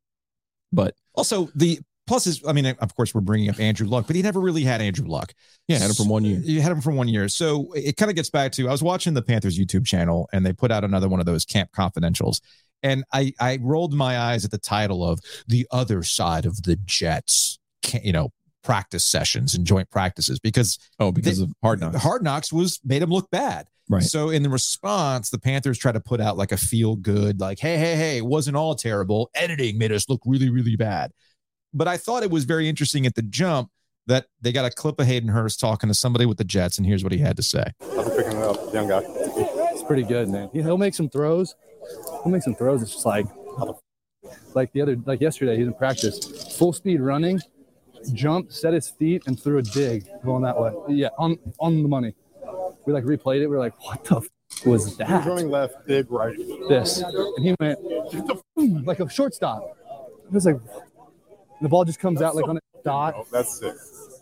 But 0.72 0.96
Also, 1.14 1.50
the 1.56 1.80
plus 2.08 2.28
is, 2.28 2.42
I 2.48 2.54
mean, 2.54 2.66
of 2.66 2.96
course, 2.96 3.14
we're 3.14 3.22
bringing 3.22 3.50
up 3.50 3.60
Andrew 3.60 3.88
Luck, 3.88 4.08
but 4.08 4.16
he 4.16 4.22
never 4.22 4.40
really 4.40 4.64
had 4.64 4.82
Andrew 4.82 5.08
Luck. 5.08 5.34
yeah, 5.68 5.78
had 5.78 5.90
him 5.90 5.96
from 5.96 6.10
one 6.10 6.24
year. 6.24 6.40
You 6.44 6.62
had 6.62 6.72
him 6.72 6.82
from 6.82 6.96
one 6.96 7.08
year. 7.08 7.28
So 7.28 7.72
it 7.74 7.98
kind 7.98 8.10
of 8.10 8.16
gets 8.16 8.30
back 8.30 8.52
to 8.54 8.68
I 8.68 8.72
was 8.72 8.84
watching 8.84 9.14
the 9.14 9.22
Panthers 9.22 9.58
YouTube 9.58 9.86
channel 9.86 10.30
and 10.34 10.46
they 10.46 10.54
put 10.54 10.72
out 10.72 10.84
another 10.84 11.10
one 11.10 11.20
of 11.20 11.26
those 11.26 11.46
camp 11.46 11.72
confidentials. 11.72 12.42
And 12.84 13.04
I 13.14 13.34
I 13.40 13.58
rolled 13.62 13.94
my 13.94 14.20
eyes 14.20 14.46
at 14.46 14.52
the 14.52 14.58
title 14.58 15.04
of 15.04 15.20
the 15.48 15.66
other 15.72 16.04
side 16.04 16.46
of 16.46 16.64
the 16.64 16.76
Jets, 16.86 17.58
you 18.04 18.14
know, 18.14 18.30
practice 18.64 19.06
sessions 19.06 19.56
and 19.56 19.66
joint 19.66 19.90
practices 19.90 20.40
because 20.40 20.78
Oh, 21.00 21.12
because 21.12 21.40
of 21.40 21.54
hard 21.64 21.80
knocks. 21.80 22.02
Hard 22.02 22.24
Knocks 22.24 22.52
was 22.52 22.80
made 22.84 23.02
him 23.02 23.10
look 23.10 23.30
bad. 23.32 23.68
Right. 23.88 24.02
So 24.04 24.30
in 24.30 24.42
the 24.42 24.50
response, 24.50 25.30
the 25.30 25.38
Panthers 25.38 25.78
try 25.78 25.92
to 25.92 26.00
put 26.00 26.20
out 26.20 26.38
like 26.38 26.52
a 26.52 26.58
feel 26.58 26.96
good, 26.96 27.40
like, 27.40 27.60
hey, 27.60 27.78
hey, 27.78 27.96
hey, 27.96 28.18
it 28.18 28.26
wasn't 28.26 28.58
all 28.58 28.74
terrible. 28.74 29.30
Editing 29.36 29.78
made 29.78 29.92
us 29.92 30.10
look 30.10 30.22
really, 30.26 30.50
really 30.50 30.76
bad. 30.76 31.12
But 31.76 31.88
I 31.90 31.98
thought 31.98 32.24
it 32.24 32.32
was 32.32 32.46
very 32.46 32.68
interesting 32.70 33.06
at 33.06 33.16
the 33.16 33.22
jump 33.22 33.70
that 34.08 34.28
they 34.42 34.52
got 34.52 34.66
a 34.66 34.70
clip 34.70 35.00
of 35.00 35.06
Hayden 35.08 35.30
Hurst 35.30 35.60
talking 35.60 35.90
to 35.90 35.94
somebody 35.94 36.26
with 36.26 36.38
the 36.38 36.44
Jets, 36.46 36.78
and 36.78 36.88
here's 36.88 37.04
what 37.04 37.12
he 37.12 37.18
had 37.20 37.36
to 37.38 37.44
say. 37.44 37.66
I'm 37.82 38.06
picking 38.12 38.32
it 38.32 38.44
up, 38.44 38.74
young 38.74 38.88
guy. 38.88 39.02
It's 39.06 39.84
pretty 39.84 40.04
good, 40.04 40.30
man. 40.30 40.50
He- 40.54 40.62
He'll 40.62 40.78
make 40.78 40.96
some 40.96 41.10
throws. 41.10 41.54
He'll 42.24 42.32
make 42.32 42.44
some 42.44 42.56
throws. 42.56 42.82
It's 42.82 42.94
just 42.94 43.06
like, 43.06 43.26
like 44.54 44.72
the 44.74 44.82
other, 44.82 44.96
like 45.06 45.20
yesterday, 45.22 45.58
he's 45.58 45.68
in 45.68 45.74
practice, 45.74 46.56
full 46.58 46.72
speed 46.72 47.02
running, 47.02 47.42
jumped, 48.14 48.54
set 48.54 48.74
his 48.74 48.88
feet, 48.90 49.24
and 49.28 49.38
threw 49.40 49.58
a 49.58 49.62
dig 49.62 50.08
going 50.24 50.44
that 50.44 50.58
way. 50.60 50.72
Yeah, 50.90 51.10
on 51.18 51.38
on 51.60 51.82
the 51.84 51.90
money. 51.90 52.14
We 52.86 52.94
like 52.94 53.04
replayed 53.04 53.42
it. 53.42 53.48
We 53.48 53.56
are 53.56 53.60
like, 53.60 53.74
what 53.84 54.04
the 54.06 54.18
f- 54.18 54.28
was 54.66 54.86
He's 54.86 54.98
that? 54.98 55.26
running 55.26 55.50
left, 55.50 55.86
big 55.88 56.10
right. 56.12 56.38
This, 56.70 57.00
and 57.02 57.44
he 57.46 57.56
went 57.60 57.80
boom, 58.56 58.84
like 58.86 59.00
a 59.00 59.10
shortstop. 59.10 59.76
It 60.26 60.32
was 60.32 60.46
like 60.46 60.58
the 61.62 61.70
ball 61.70 61.86
just 61.86 62.00
comes 62.00 62.22
out 62.22 62.36
like 62.36 62.48
on 62.48 62.58
a 62.58 62.60
dot, 62.84 63.16
Oh, 63.18 63.26
that's 63.32 63.60
sick. 63.60 63.74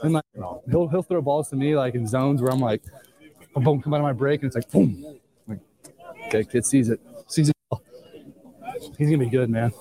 and 0.02 0.14
like 0.14 0.24
he'll 0.70 0.88
he'll 0.88 1.02
throw 1.04 1.22
balls 1.22 1.50
to 1.50 1.56
me 1.56 1.76
like 1.76 1.96
in 1.96 2.08
zones 2.08 2.42
where 2.42 2.52
I'm 2.52 2.60
like, 2.60 2.84
boom, 3.56 3.82
come 3.82 3.94
out 3.94 3.98
of 3.98 4.04
my 4.04 4.14
break, 4.14 4.42
and 4.42 4.48
it's 4.48 4.56
like 4.56 4.70
boom. 4.72 5.20
Like, 5.48 5.60
okay, 6.28 6.44
kid 6.44 6.66
sees 6.66 6.90
it, 6.90 7.00
sees 7.28 7.50
it. 7.50 7.54
He's 8.98 9.08
gonna 9.10 9.18
be 9.24 9.30
good, 9.30 9.50
man. 9.50 9.72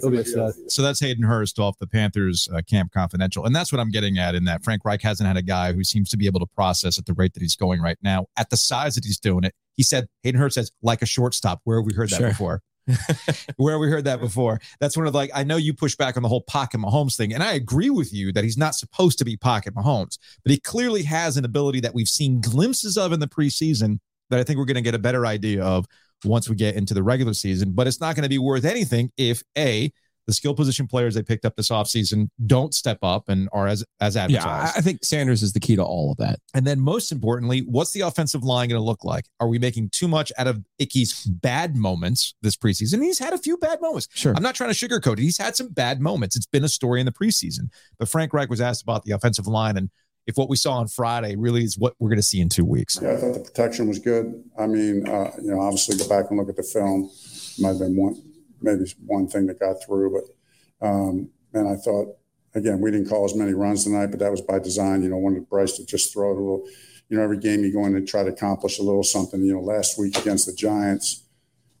He'll 0.00 0.10
be 0.10 0.18
a. 0.18 0.24
So 0.68 0.82
that's 0.82 1.00
Hayden 1.00 1.24
Hurst 1.24 1.58
off 1.58 1.78
the 1.78 1.86
Panthers 1.86 2.48
uh, 2.54 2.60
Camp 2.68 2.92
Confidential. 2.92 3.44
And 3.44 3.54
that's 3.56 3.72
what 3.72 3.80
I'm 3.80 3.90
getting 3.90 4.18
at 4.18 4.34
in 4.34 4.44
that 4.44 4.62
Frank 4.64 4.84
Reich 4.84 5.02
hasn't 5.02 5.26
had 5.26 5.36
a 5.36 5.42
guy 5.42 5.72
who 5.72 5.82
seems 5.82 6.08
to 6.10 6.16
be 6.16 6.26
able 6.26 6.40
to 6.40 6.46
process 6.46 6.98
at 6.98 7.06
the 7.06 7.14
rate 7.14 7.34
that 7.34 7.40
he's 7.42 7.56
going 7.56 7.80
right 7.80 7.98
now 8.02 8.26
at 8.36 8.50
the 8.50 8.56
size 8.56 8.94
that 8.94 9.04
he's 9.04 9.18
doing 9.18 9.44
it. 9.44 9.54
He 9.74 9.82
said, 9.82 10.06
Hayden 10.22 10.40
Hurst 10.40 10.54
says, 10.54 10.70
like 10.82 11.02
a 11.02 11.06
shortstop. 11.06 11.60
Where 11.64 11.78
have 11.78 11.86
we 11.86 11.94
heard 11.94 12.10
that 12.10 12.16
Sure. 12.18 12.28
before? 12.28 12.62
Where 13.56 13.78
we 13.78 13.88
heard 13.88 14.04
that 14.04 14.20
before? 14.20 14.60
That's 14.80 14.96
one 14.96 15.06
of 15.06 15.14
like, 15.14 15.30
I 15.34 15.44
know 15.44 15.56
you 15.56 15.74
push 15.74 15.94
back 15.96 16.16
on 16.16 16.22
the 16.22 16.28
whole 16.28 16.42
pocket 16.42 16.80
Mahomes 16.80 17.16
thing. 17.16 17.34
And 17.34 17.42
I 17.42 17.52
agree 17.52 17.90
with 17.90 18.12
you 18.12 18.32
that 18.32 18.44
he's 18.44 18.56
not 18.56 18.74
supposed 18.74 19.18
to 19.18 19.24
be 19.24 19.36
pocket 19.36 19.74
Mahomes, 19.74 20.18
but 20.42 20.50
he 20.50 20.58
clearly 20.58 21.02
has 21.02 21.36
an 21.36 21.44
ability 21.44 21.80
that 21.80 21.94
we've 21.94 22.08
seen 22.08 22.40
glimpses 22.40 22.96
of 22.96 23.12
in 23.12 23.20
the 23.20 23.28
preseason 23.28 23.98
that 24.30 24.38
I 24.38 24.42
think 24.42 24.58
we're 24.58 24.64
going 24.64 24.76
to 24.76 24.82
get 24.82 24.94
a 24.94 24.98
better 24.98 25.26
idea 25.26 25.62
of 25.62 25.86
once 26.24 26.48
we 26.48 26.56
get 26.56 26.74
into 26.74 26.94
the 26.94 27.02
regular 27.02 27.34
season. 27.34 27.72
But 27.72 27.86
it's 27.86 28.00
not 28.00 28.14
going 28.14 28.24
to 28.24 28.28
be 28.28 28.38
worth 28.38 28.64
anything 28.64 29.10
if 29.16 29.42
A, 29.56 29.92
the 30.28 30.34
skill 30.34 30.54
position 30.54 30.86
players 30.86 31.14
they 31.14 31.22
picked 31.22 31.46
up 31.46 31.56
this 31.56 31.70
offseason 31.70 32.28
don't 32.46 32.74
step 32.74 32.98
up 33.02 33.30
and 33.30 33.48
are 33.50 33.66
as 33.66 33.82
as 34.00 34.14
advertised. 34.14 34.76
I, 34.76 34.78
I 34.78 34.82
think 34.82 35.02
Sanders 35.02 35.42
is 35.42 35.54
the 35.54 35.58
key 35.58 35.74
to 35.74 35.82
all 35.82 36.12
of 36.12 36.18
that. 36.18 36.38
and 36.54 36.66
then 36.66 36.78
most 36.78 37.10
importantly, 37.10 37.60
what's 37.60 37.92
the 37.92 38.02
offensive 38.02 38.44
line 38.44 38.68
going 38.68 38.78
to 38.78 38.84
look 38.84 39.04
like? 39.04 39.24
Are 39.40 39.48
we 39.48 39.58
making 39.58 39.88
too 39.88 40.06
much 40.06 40.30
out 40.38 40.46
of 40.46 40.62
Icky's 40.78 41.24
bad 41.24 41.76
moments 41.76 42.34
this 42.42 42.56
preseason? 42.56 43.02
He's 43.02 43.18
had 43.18 43.32
a 43.32 43.38
few 43.38 43.56
bad 43.56 43.80
moments. 43.80 44.06
Sure. 44.12 44.34
I'm 44.36 44.42
not 44.42 44.54
trying 44.54 44.72
to 44.72 44.76
sugarcoat 44.76 45.14
it. 45.14 45.20
He's 45.20 45.38
had 45.38 45.56
some 45.56 45.68
bad 45.68 46.00
moments. 46.00 46.36
It's 46.36 46.46
been 46.46 46.62
a 46.62 46.68
story 46.68 47.00
in 47.00 47.06
the 47.06 47.12
preseason. 47.12 47.70
But 47.98 48.10
Frank 48.10 48.34
Reich 48.34 48.50
was 48.50 48.60
asked 48.60 48.82
about 48.82 49.04
the 49.04 49.12
offensive 49.12 49.46
line 49.46 49.78
and 49.78 49.88
if 50.26 50.36
what 50.36 50.50
we 50.50 50.56
saw 50.56 50.74
on 50.74 50.88
Friday 50.88 51.36
really 51.36 51.64
is 51.64 51.78
what 51.78 51.94
we're 51.98 52.10
going 52.10 52.18
to 52.18 52.22
see 52.22 52.38
in 52.38 52.50
two 52.50 52.66
weeks. 52.66 52.98
Yeah, 53.00 53.12
I 53.12 53.16
thought 53.16 53.32
the 53.32 53.40
protection 53.40 53.88
was 53.88 53.98
good. 53.98 54.44
I 54.58 54.66
mean, 54.66 55.08
uh, 55.08 55.30
you 55.42 55.50
know, 55.50 55.60
obviously 55.62 55.96
go 55.96 56.06
back 56.06 56.26
and 56.28 56.38
look 56.38 56.50
at 56.50 56.56
the 56.56 56.62
film. 56.62 57.10
Might 57.58 57.70
have 57.70 57.78
been 57.78 57.96
one, 57.96 58.22
maybe 58.60 58.84
one 59.04 59.28
thing 59.28 59.46
that 59.46 59.60
got 59.60 59.76
through, 59.84 60.12
but 60.12 60.86
um, 60.86 61.30
and 61.54 61.68
I 61.68 61.76
thought 61.76 62.16
again 62.54 62.80
we 62.80 62.90
didn't 62.90 63.08
call 63.08 63.24
as 63.24 63.34
many 63.34 63.52
runs 63.52 63.84
tonight, 63.84 64.06
but 64.06 64.20
that 64.20 64.30
was 64.30 64.40
by 64.40 64.58
design. 64.58 65.02
You 65.02 65.10
know, 65.10 65.16
wanted 65.16 65.48
Bryce 65.48 65.72
to 65.78 65.86
just 65.86 66.12
throw 66.12 66.30
it 66.30 66.36
a 66.36 66.40
little, 66.40 66.66
you 67.08 67.16
know, 67.16 67.22
every 67.22 67.38
game 67.38 67.64
you 67.64 67.72
go 67.72 67.86
in 67.86 67.96
and 67.96 68.06
try 68.06 68.22
to 68.22 68.30
accomplish 68.30 68.78
a 68.78 68.82
little 68.82 69.02
something. 69.02 69.42
You 69.42 69.54
know, 69.54 69.60
last 69.60 69.98
week 69.98 70.16
against 70.18 70.46
the 70.46 70.54
Giants, 70.54 71.24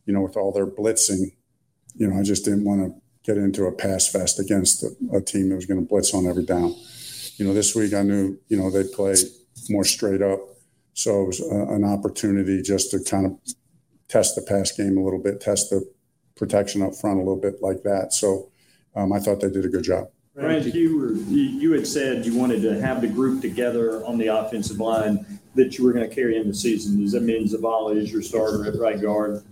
you 0.06 0.12
know, 0.12 0.22
with 0.22 0.36
all 0.36 0.52
their 0.52 0.66
blitzing, 0.66 1.32
you 1.94 2.08
know, 2.08 2.18
I 2.18 2.22
just 2.22 2.44
didn't 2.44 2.64
want 2.64 2.80
to 2.80 3.00
get 3.24 3.36
into 3.36 3.64
a 3.64 3.72
pass 3.72 4.08
fest 4.08 4.40
against 4.40 4.82
a, 4.82 4.90
a 5.12 5.20
team 5.20 5.50
that 5.50 5.56
was 5.56 5.66
going 5.66 5.80
to 5.80 5.86
blitz 5.86 6.14
on 6.14 6.26
every 6.26 6.44
down. 6.44 6.74
You 7.36 7.46
know, 7.46 7.52
this 7.52 7.74
week 7.74 7.92
I 7.92 8.02
knew, 8.02 8.38
you 8.48 8.56
know, 8.56 8.70
they'd 8.70 8.90
play 8.92 9.14
more 9.68 9.84
straight 9.84 10.22
up. 10.22 10.40
So 10.94 11.22
it 11.22 11.26
was 11.26 11.40
a, 11.40 11.74
an 11.74 11.84
opportunity 11.84 12.62
just 12.62 12.90
to 12.92 13.00
kind 13.00 13.26
of 13.26 13.38
test 14.08 14.34
the 14.34 14.42
pass 14.42 14.72
game 14.72 14.96
a 14.96 15.04
little 15.04 15.22
bit, 15.22 15.40
test 15.40 15.70
the 15.70 15.88
protection 16.38 16.82
up 16.82 16.94
front 16.94 17.16
a 17.16 17.22
little 17.22 17.36
bit 17.36 17.60
like 17.60 17.82
that. 17.82 18.12
So 18.12 18.50
um, 18.94 19.12
I 19.12 19.18
thought 19.18 19.40
they 19.40 19.50
did 19.50 19.64
a 19.64 19.68
good 19.68 19.84
job. 19.84 20.08
Frank, 20.34 20.72
you 20.72 20.96
were, 20.96 21.12
you 21.12 21.42
you 21.42 21.72
had 21.72 21.86
said 21.86 22.24
you 22.24 22.36
wanted 22.36 22.62
to 22.62 22.80
have 22.80 23.00
the 23.00 23.08
group 23.08 23.42
together 23.42 24.04
on 24.06 24.18
the 24.18 24.28
offensive 24.28 24.78
line 24.78 25.26
that 25.56 25.76
you 25.76 25.84
were 25.84 25.92
going 25.92 26.08
to 26.08 26.14
carry 26.14 26.36
in 26.36 26.46
the 26.46 26.54
season. 26.54 27.00
Does 27.00 27.12
that 27.12 27.24
mean 27.24 27.48
Zavala 27.48 27.96
is 27.96 28.12
your 28.12 28.22
starter 28.22 28.64
at 28.64 28.78
right 28.78 29.00
guard? 29.00 29.42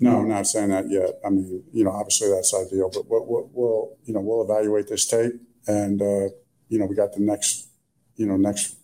No, 0.00 0.18
I'm 0.18 0.28
not 0.28 0.46
saying 0.46 0.70
that 0.70 0.90
yet. 0.90 1.20
I 1.24 1.30
mean, 1.30 1.62
you 1.72 1.84
know, 1.84 1.92
obviously 1.92 2.30
that's 2.30 2.52
ideal, 2.52 2.90
but 2.92 3.08
we'll, 3.08 3.24
we'll, 3.24 3.50
we'll 3.52 3.96
you 4.04 4.12
know, 4.12 4.20
we'll 4.20 4.42
evaluate 4.42 4.88
this 4.88 5.06
tape 5.06 5.34
and, 5.68 6.02
uh, 6.02 6.28
you 6.68 6.78
know, 6.78 6.86
we 6.86 6.96
got 6.96 7.12
the 7.12 7.20
next, 7.20 7.68
you 8.16 8.26
know, 8.26 8.36
next 8.36 8.76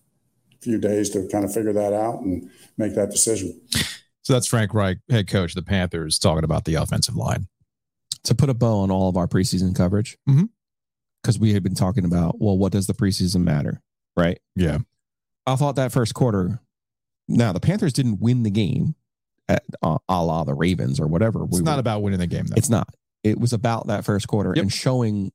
few 0.60 0.78
days 0.78 1.10
to 1.10 1.26
kind 1.28 1.44
of 1.44 1.52
figure 1.52 1.72
that 1.72 1.92
out 1.92 2.20
and 2.20 2.48
make 2.76 2.94
that 2.94 3.10
decision. 3.10 3.60
So 4.30 4.34
that's 4.34 4.46
Frank 4.46 4.72
Reich, 4.74 4.98
head 5.10 5.26
coach 5.26 5.50
of 5.50 5.54
the 5.56 5.68
Panthers, 5.68 6.16
talking 6.16 6.44
about 6.44 6.64
the 6.64 6.76
offensive 6.76 7.16
line. 7.16 7.48
to 8.22 8.32
put 8.32 8.48
a 8.48 8.54
bow 8.54 8.78
on 8.78 8.88
all 8.92 9.08
of 9.08 9.16
our 9.16 9.26
preseason 9.26 9.74
coverage 9.74 10.16
because 11.20 11.36
we 11.36 11.52
had 11.52 11.64
been 11.64 11.74
talking 11.74 12.04
about 12.04 12.36
well 12.40 12.56
what 12.56 12.70
does 12.70 12.86
the 12.86 12.92
preseason 12.94 13.42
matter 13.42 13.80
right 14.16 14.38
Yeah. 14.54 14.78
i 15.46 15.56
thought 15.56 15.74
that 15.76 15.90
first 15.90 16.12
quarter 16.14 16.60
now 17.26 17.52
the 17.52 17.58
panthers 17.60 17.92
didn't 17.94 18.20
win 18.20 18.42
the 18.44 18.50
game 18.50 18.94
at, 19.48 19.64
uh, 19.82 19.96
a 20.08 20.22
la 20.24 20.44
the 20.44 20.54
ravens 20.54 21.00
or 21.00 21.06
whatever 21.08 21.42
It's 21.44 21.56
we 21.58 21.62
not 21.64 21.74
were- 21.76 21.80
about 21.80 22.02
winning 22.02 22.20
the 22.20 22.26
game, 22.28 22.44
though. 22.46 22.54
it's 22.56 22.68
not 22.70 22.94
it 23.24 23.40
was 23.40 23.52
about 23.52 23.86
that 23.88 24.04
first 24.04 24.28
quarter 24.28 24.52
Yep. 24.54 24.62
and 24.62 24.72
showing 24.72 25.32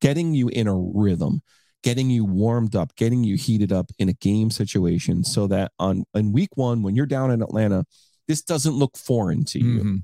getting 0.00 0.34
you 0.34 0.48
in 0.48 0.66
a 0.66 0.74
rhythm 0.74 1.42
getting 1.84 2.08
you 2.10 2.24
warmed 2.24 2.74
up 2.74 2.96
getting 2.96 3.22
you 3.24 3.36
heated 3.36 3.72
up 3.72 3.90
in 4.00 4.08
a 4.08 4.14
game 4.14 4.50
situation 4.50 5.22
so 5.22 5.46
that 5.46 5.70
on 5.78 6.04
in 6.14 6.32
week 6.32 6.56
one 6.56 6.82
when 6.82 6.96
you're 6.96 7.06
down 7.06 7.30
in 7.30 7.40
atlanta 7.42 7.84
this 8.32 8.42
doesn't 8.42 8.74
look 8.74 8.96
foreign 8.96 9.44
to 9.44 9.58
you 9.58 9.80
Mhm. 9.82 10.02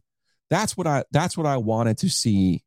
that's 0.51 0.77
what 0.77 0.87
I 0.87 1.05
that's 1.11 1.37
what 1.37 1.47
I 1.47 1.57
wanted 1.57 1.97
to 1.99 2.11
see 2.11 2.63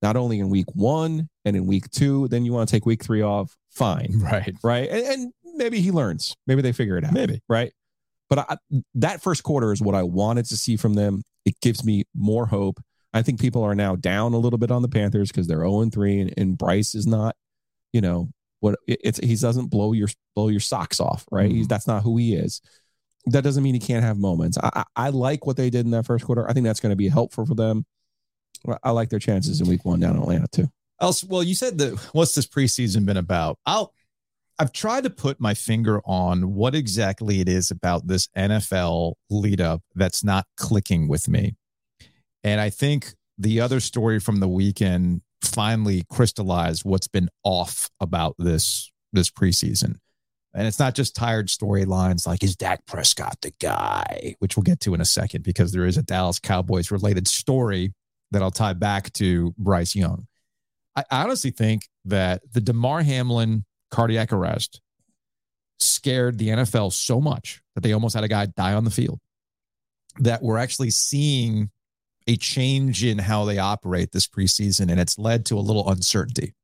not 0.00 0.16
only 0.16 0.40
in 0.40 0.48
week 0.48 0.66
one 0.74 1.28
and 1.44 1.54
in 1.56 1.64
week 1.66 1.88
two. 1.90 2.26
Then 2.28 2.44
you 2.44 2.52
want 2.52 2.68
to 2.68 2.74
take 2.74 2.84
week 2.86 3.04
three 3.04 3.22
off, 3.22 3.56
fine, 3.70 4.18
Right. 4.18 4.52
right? 4.64 4.88
And, 4.90 5.06
and 5.06 5.32
maybe 5.56 5.80
he 5.80 5.92
learns. 5.92 6.34
Maybe 6.48 6.60
they 6.60 6.72
figure 6.72 6.96
it 6.98 7.04
out. 7.04 7.12
Maybe. 7.12 7.40
right. 7.48 7.72
But 8.28 8.38
I, 8.50 8.56
that 8.96 9.22
first 9.22 9.42
quarter 9.44 9.72
is 9.72 9.80
what 9.80 9.94
I 9.94 10.02
wanted 10.02 10.46
to 10.46 10.56
see 10.56 10.76
from 10.76 10.94
them. 10.94 11.22
It 11.44 11.54
gives 11.60 11.84
me 11.84 12.04
more 12.16 12.46
hope. 12.46 12.80
I 13.12 13.22
think 13.22 13.40
people 13.40 13.62
are 13.62 13.74
now 13.76 13.94
down 13.94 14.32
a 14.34 14.38
little 14.38 14.58
bit 14.58 14.70
on 14.72 14.82
the 14.82 14.88
Panthers 14.88 15.28
because 15.30 15.46
they're 15.46 15.58
zero 15.58 15.82
and 15.82 15.92
three, 15.92 16.20
and, 16.20 16.34
and 16.36 16.58
Bryce 16.58 16.94
is 16.96 17.06
not, 17.06 17.36
you 17.92 18.00
know, 18.00 18.28
what 18.60 18.78
it's 18.88 19.18
he 19.18 19.36
doesn't 19.36 19.68
blow 19.70 19.92
your 19.92 20.08
blow 20.34 20.48
your 20.48 20.60
socks 20.60 20.98
off, 20.98 21.24
right? 21.30 21.50
He's, 21.50 21.68
that's 21.68 21.86
not 21.86 22.02
who 22.02 22.16
he 22.16 22.34
is. 22.34 22.60
That 23.26 23.44
doesn't 23.44 23.62
mean 23.62 23.74
he 23.74 23.80
can't 23.80 24.04
have 24.04 24.18
moments. 24.18 24.58
I, 24.58 24.84
I, 24.96 25.08
like 25.10 25.46
what 25.46 25.56
they 25.56 25.70
did 25.70 25.84
in 25.84 25.92
that 25.92 26.06
first 26.06 26.24
quarter. 26.24 26.48
I 26.48 26.52
think 26.52 26.64
that's 26.64 26.80
going 26.80 26.90
to 26.90 26.96
be 26.96 27.08
helpful 27.08 27.46
for 27.46 27.54
them. 27.54 27.86
I- 28.68 28.78
I 28.82 28.90
like 28.90 29.10
their 29.10 29.18
chances 29.18 29.60
in 29.60 29.68
week 29.68 29.84
one 29.84 30.00
down 30.00 30.16
in 30.16 30.22
Atlanta 30.22 30.48
too. 30.50 30.68
Else, 31.00 31.22
well, 31.24 31.42
you 31.42 31.54
said 31.54 31.78
that 31.78 31.98
what's 32.12 32.34
this 32.34 32.46
preseason 32.46 33.04
been 33.06 33.16
about? 33.16 33.58
I'll 33.66 33.92
I've 34.58 34.72
tried 34.72 35.04
to 35.04 35.10
put 35.10 35.40
my 35.40 35.54
finger 35.54 36.00
on 36.04 36.54
what 36.54 36.74
exactly 36.74 37.40
it 37.40 37.48
is 37.48 37.70
about 37.70 38.06
this 38.06 38.28
NFL 38.36 39.14
lead 39.30 39.60
up 39.60 39.82
that's 39.94 40.22
not 40.22 40.46
clicking 40.56 41.08
with 41.08 41.26
me. 41.26 41.56
And 42.44 42.60
I 42.60 42.70
think 42.70 43.14
the 43.38 43.60
other 43.60 43.80
story 43.80 44.20
from 44.20 44.40
the 44.40 44.48
weekend 44.48 45.22
finally 45.42 46.04
crystallized 46.08 46.84
what's 46.84 47.08
been 47.08 47.28
off 47.42 47.90
about 47.98 48.36
this 48.38 48.90
this 49.12 49.30
preseason. 49.30 49.96
And 50.54 50.66
it's 50.66 50.78
not 50.78 50.94
just 50.94 51.16
tired 51.16 51.48
storylines 51.48 52.26
like 52.26 52.42
is 52.42 52.56
Dak 52.56 52.84
Prescott 52.86 53.38
the 53.40 53.52
guy, 53.58 54.34
which 54.38 54.56
we'll 54.56 54.64
get 54.64 54.80
to 54.80 54.94
in 54.94 55.00
a 55.00 55.06
second 55.06 55.44
because 55.44 55.72
there 55.72 55.86
is 55.86 55.96
a 55.96 56.02
Dallas 56.02 56.38
Cowboys 56.38 56.90
related 56.90 57.26
story 57.26 57.94
that 58.32 58.42
I'll 58.42 58.50
tie 58.50 58.74
back 58.74 59.12
to 59.14 59.54
Bryce 59.56 59.94
Young. 59.94 60.26
I 60.94 61.04
honestly 61.10 61.50
think 61.50 61.88
that 62.04 62.42
the 62.52 62.60
Damar 62.60 63.02
Hamlin 63.02 63.64
cardiac 63.90 64.32
arrest 64.32 64.80
scared 65.78 66.38
the 66.38 66.48
NFL 66.48 66.92
so 66.92 67.20
much 67.20 67.62
that 67.74 67.82
they 67.82 67.92
almost 67.92 68.14
had 68.14 68.24
a 68.24 68.28
guy 68.28 68.46
die 68.46 68.74
on 68.74 68.84
the 68.84 68.90
field. 68.90 69.20
That 70.18 70.42
we're 70.42 70.58
actually 70.58 70.90
seeing 70.90 71.70
a 72.26 72.36
change 72.36 73.04
in 73.04 73.18
how 73.18 73.44
they 73.46 73.58
operate 73.58 74.12
this 74.12 74.26
preseason, 74.26 74.90
and 74.90 75.00
it's 75.00 75.18
led 75.18 75.46
to 75.46 75.58
a 75.58 75.60
little 75.60 75.88
uncertainty. 75.88 76.54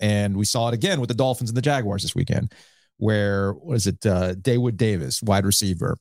And 0.00 0.36
we 0.36 0.44
saw 0.44 0.68
it 0.68 0.74
again 0.74 1.00
with 1.00 1.08
the 1.08 1.14
Dolphins 1.14 1.50
and 1.50 1.56
the 1.56 1.62
Jaguars 1.62 2.02
this 2.02 2.14
weekend, 2.14 2.52
where 2.98 3.54
was 3.54 3.86
it? 3.86 4.04
Uh, 4.04 4.34
Daewood 4.34 4.76
Davis, 4.76 5.22
wide 5.22 5.46
receiver, 5.46 5.96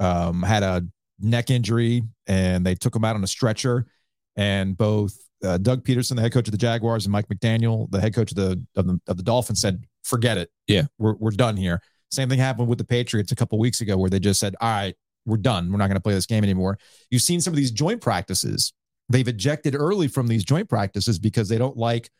um, 0.00 0.42
had 0.42 0.62
a 0.62 0.86
neck 1.20 1.50
injury, 1.50 2.02
and 2.26 2.64
they 2.64 2.74
took 2.74 2.94
him 2.94 3.04
out 3.04 3.16
on 3.16 3.24
a 3.24 3.28
stretcher. 3.28 3.86
And 4.36 4.76
both 4.76 5.16
uh, 5.44 5.58
Doug 5.58 5.84
Pederson, 5.84 6.16
the 6.16 6.22
head 6.22 6.32
coach 6.32 6.48
of 6.48 6.52
the 6.52 6.58
Jaguars, 6.58 7.04
and 7.04 7.12
Mike 7.12 7.28
McDaniel, 7.28 7.90
the 7.90 8.00
head 8.00 8.14
coach 8.14 8.30
of 8.32 8.36
the 8.36 8.64
of 8.76 8.86
the, 8.86 9.00
of 9.08 9.16
the 9.16 9.22
Dolphins, 9.22 9.60
said, 9.60 9.84
"Forget 10.02 10.38
it. 10.38 10.50
Yeah. 10.66 10.84
we're 10.98 11.14
we're 11.14 11.30
done 11.30 11.56
here." 11.56 11.80
Same 12.10 12.28
thing 12.28 12.38
happened 12.38 12.68
with 12.68 12.78
the 12.78 12.84
Patriots 12.84 13.32
a 13.32 13.36
couple 13.36 13.58
weeks 13.58 13.80
ago, 13.80 13.96
where 13.96 14.10
they 14.10 14.20
just 14.20 14.40
said, 14.40 14.54
"All 14.60 14.68
right, 14.68 14.94
we're 15.26 15.36
done. 15.36 15.70
We're 15.70 15.78
not 15.78 15.86
going 15.88 15.96
to 15.96 16.02
play 16.02 16.14
this 16.14 16.26
game 16.26 16.44
anymore." 16.44 16.78
You've 17.10 17.22
seen 17.22 17.40
some 17.40 17.52
of 17.52 17.56
these 17.56 17.70
joint 17.70 18.00
practices. 18.00 18.72
They've 19.08 19.28
ejected 19.28 19.74
early 19.74 20.08
from 20.08 20.28
these 20.28 20.44
joint 20.44 20.68
practices 20.68 21.18
because 21.18 21.48
they 21.48 21.58
don't 21.58 21.76
like 21.76 22.10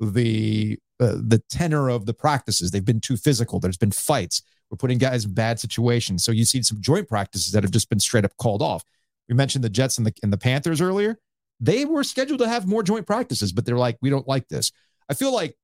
the 0.00 0.78
uh, 1.00 1.14
the 1.16 1.42
tenor 1.50 1.88
of 1.88 2.06
the 2.06 2.14
practices. 2.14 2.70
They've 2.70 2.84
been 2.84 3.00
too 3.00 3.16
physical. 3.16 3.60
There's 3.60 3.76
been 3.76 3.90
fights. 3.90 4.42
We're 4.70 4.76
putting 4.76 4.98
guys 4.98 5.24
in 5.24 5.34
bad 5.34 5.60
situations. 5.60 6.24
So 6.24 6.32
you 6.32 6.44
see 6.44 6.62
some 6.62 6.80
joint 6.80 7.08
practices 7.08 7.52
that 7.52 7.62
have 7.64 7.70
just 7.72 7.88
been 7.88 8.00
straight 8.00 8.24
up 8.24 8.36
called 8.38 8.62
off. 8.62 8.84
We 9.28 9.34
mentioned 9.34 9.64
the 9.64 9.68
Jets 9.70 9.98
and 9.98 10.06
the 10.06 10.12
and 10.22 10.32
the 10.32 10.38
Panthers 10.38 10.80
earlier. 10.80 11.18
They 11.60 11.84
were 11.84 12.04
scheduled 12.04 12.40
to 12.40 12.48
have 12.48 12.66
more 12.66 12.82
joint 12.82 13.06
practices, 13.06 13.52
but 13.52 13.64
they're 13.64 13.78
like, 13.78 13.96
we 14.02 14.10
don't 14.10 14.26
like 14.28 14.48
this. 14.48 14.72
I 15.08 15.14
feel 15.14 15.32
like 15.32 15.56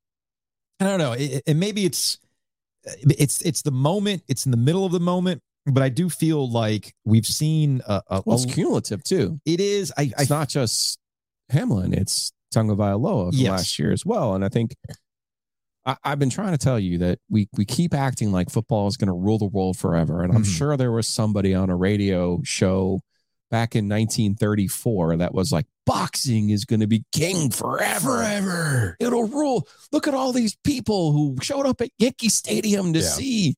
I 0.80 0.84
don't 0.84 0.98
know. 0.98 1.12
It, 1.12 1.42
and 1.46 1.58
maybe 1.60 1.84
it's 1.84 2.18
it's 2.84 3.42
it's 3.42 3.62
the 3.62 3.70
moment. 3.72 4.22
It's 4.28 4.44
in 4.46 4.50
the 4.50 4.56
middle 4.56 4.84
of 4.86 4.92
the 4.92 5.00
moment. 5.00 5.42
But 5.66 5.82
I 5.82 5.90
do 5.90 6.08
feel 6.08 6.50
like 6.50 6.94
we've 7.04 7.26
seen 7.26 7.82
a, 7.86 8.02
a, 8.08 8.22
Well, 8.24 8.36
it's 8.36 8.50
a- 8.50 8.54
cumulative 8.54 9.04
too. 9.04 9.40
it 9.44 9.60
is. 9.60 9.92
I, 9.96 10.10
I 10.16 10.22
It's 10.22 10.30
not 10.30 10.48
just 10.48 10.98
Hamlin, 11.50 11.92
it's 11.92 12.32
Tagovailoa 12.54 13.30
from 13.30 13.38
Yes. 13.38 13.50
last 13.50 13.78
year 13.78 13.92
as 13.92 14.04
well. 14.06 14.34
And 14.34 14.44
I 14.44 14.48
think 14.48 14.74
I, 15.86 15.96
I've 16.04 16.18
been 16.18 16.30
trying 16.30 16.52
to 16.52 16.58
tell 16.58 16.78
you 16.78 16.98
that 16.98 17.18
we 17.30 17.48
we 17.56 17.64
keep 17.64 17.94
acting 17.94 18.32
like 18.32 18.50
football 18.50 18.86
is 18.88 18.96
going 18.96 19.08
to 19.08 19.14
rule 19.14 19.38
the 19.38 19.46
world 19.46 19.76
forever. 19.78 20.22
And 20.22 20.32
I'm 20.34 20.42
Mhm. 20.42 20.56
sure 20.58 20.76
there 20.76 20.92
was 20.92 21.08
somebody 21.08 21.54
on 21.54 21.70
a 21.70 21.76
radio 21.76 22.40
show 22.44 23.00
back 23.50 23.74
in 23.74 23.88
1934 23.88 25.16
that 25.16 25.34
was 25.34 25.50
like, 25.50 25.66
boxing 25.84 26.50
is 26.50 26.64
going 26.64 26.78
to 26.80 26.86
be 26.86 27.02
king 27.12 27.50
forever. 27.50 28.18
Forever. 28.18 28.96
It'll 29.00 29.26
rule. 29.26 29.66
Look 29.90 30.06
at 30.06 30.14
all 30.14 30.32
these 30.32 30.56
people 30.62 31.12
who 31.12 31.36
showed 31.42 31.66
up 31.66 31.80
at 31.80 31.90
Yankee 31.98 32.28
Stadium 32.28 32.92
to 32.92 33.00
Yeah. 33.00 33.08
see, 33.08 33.54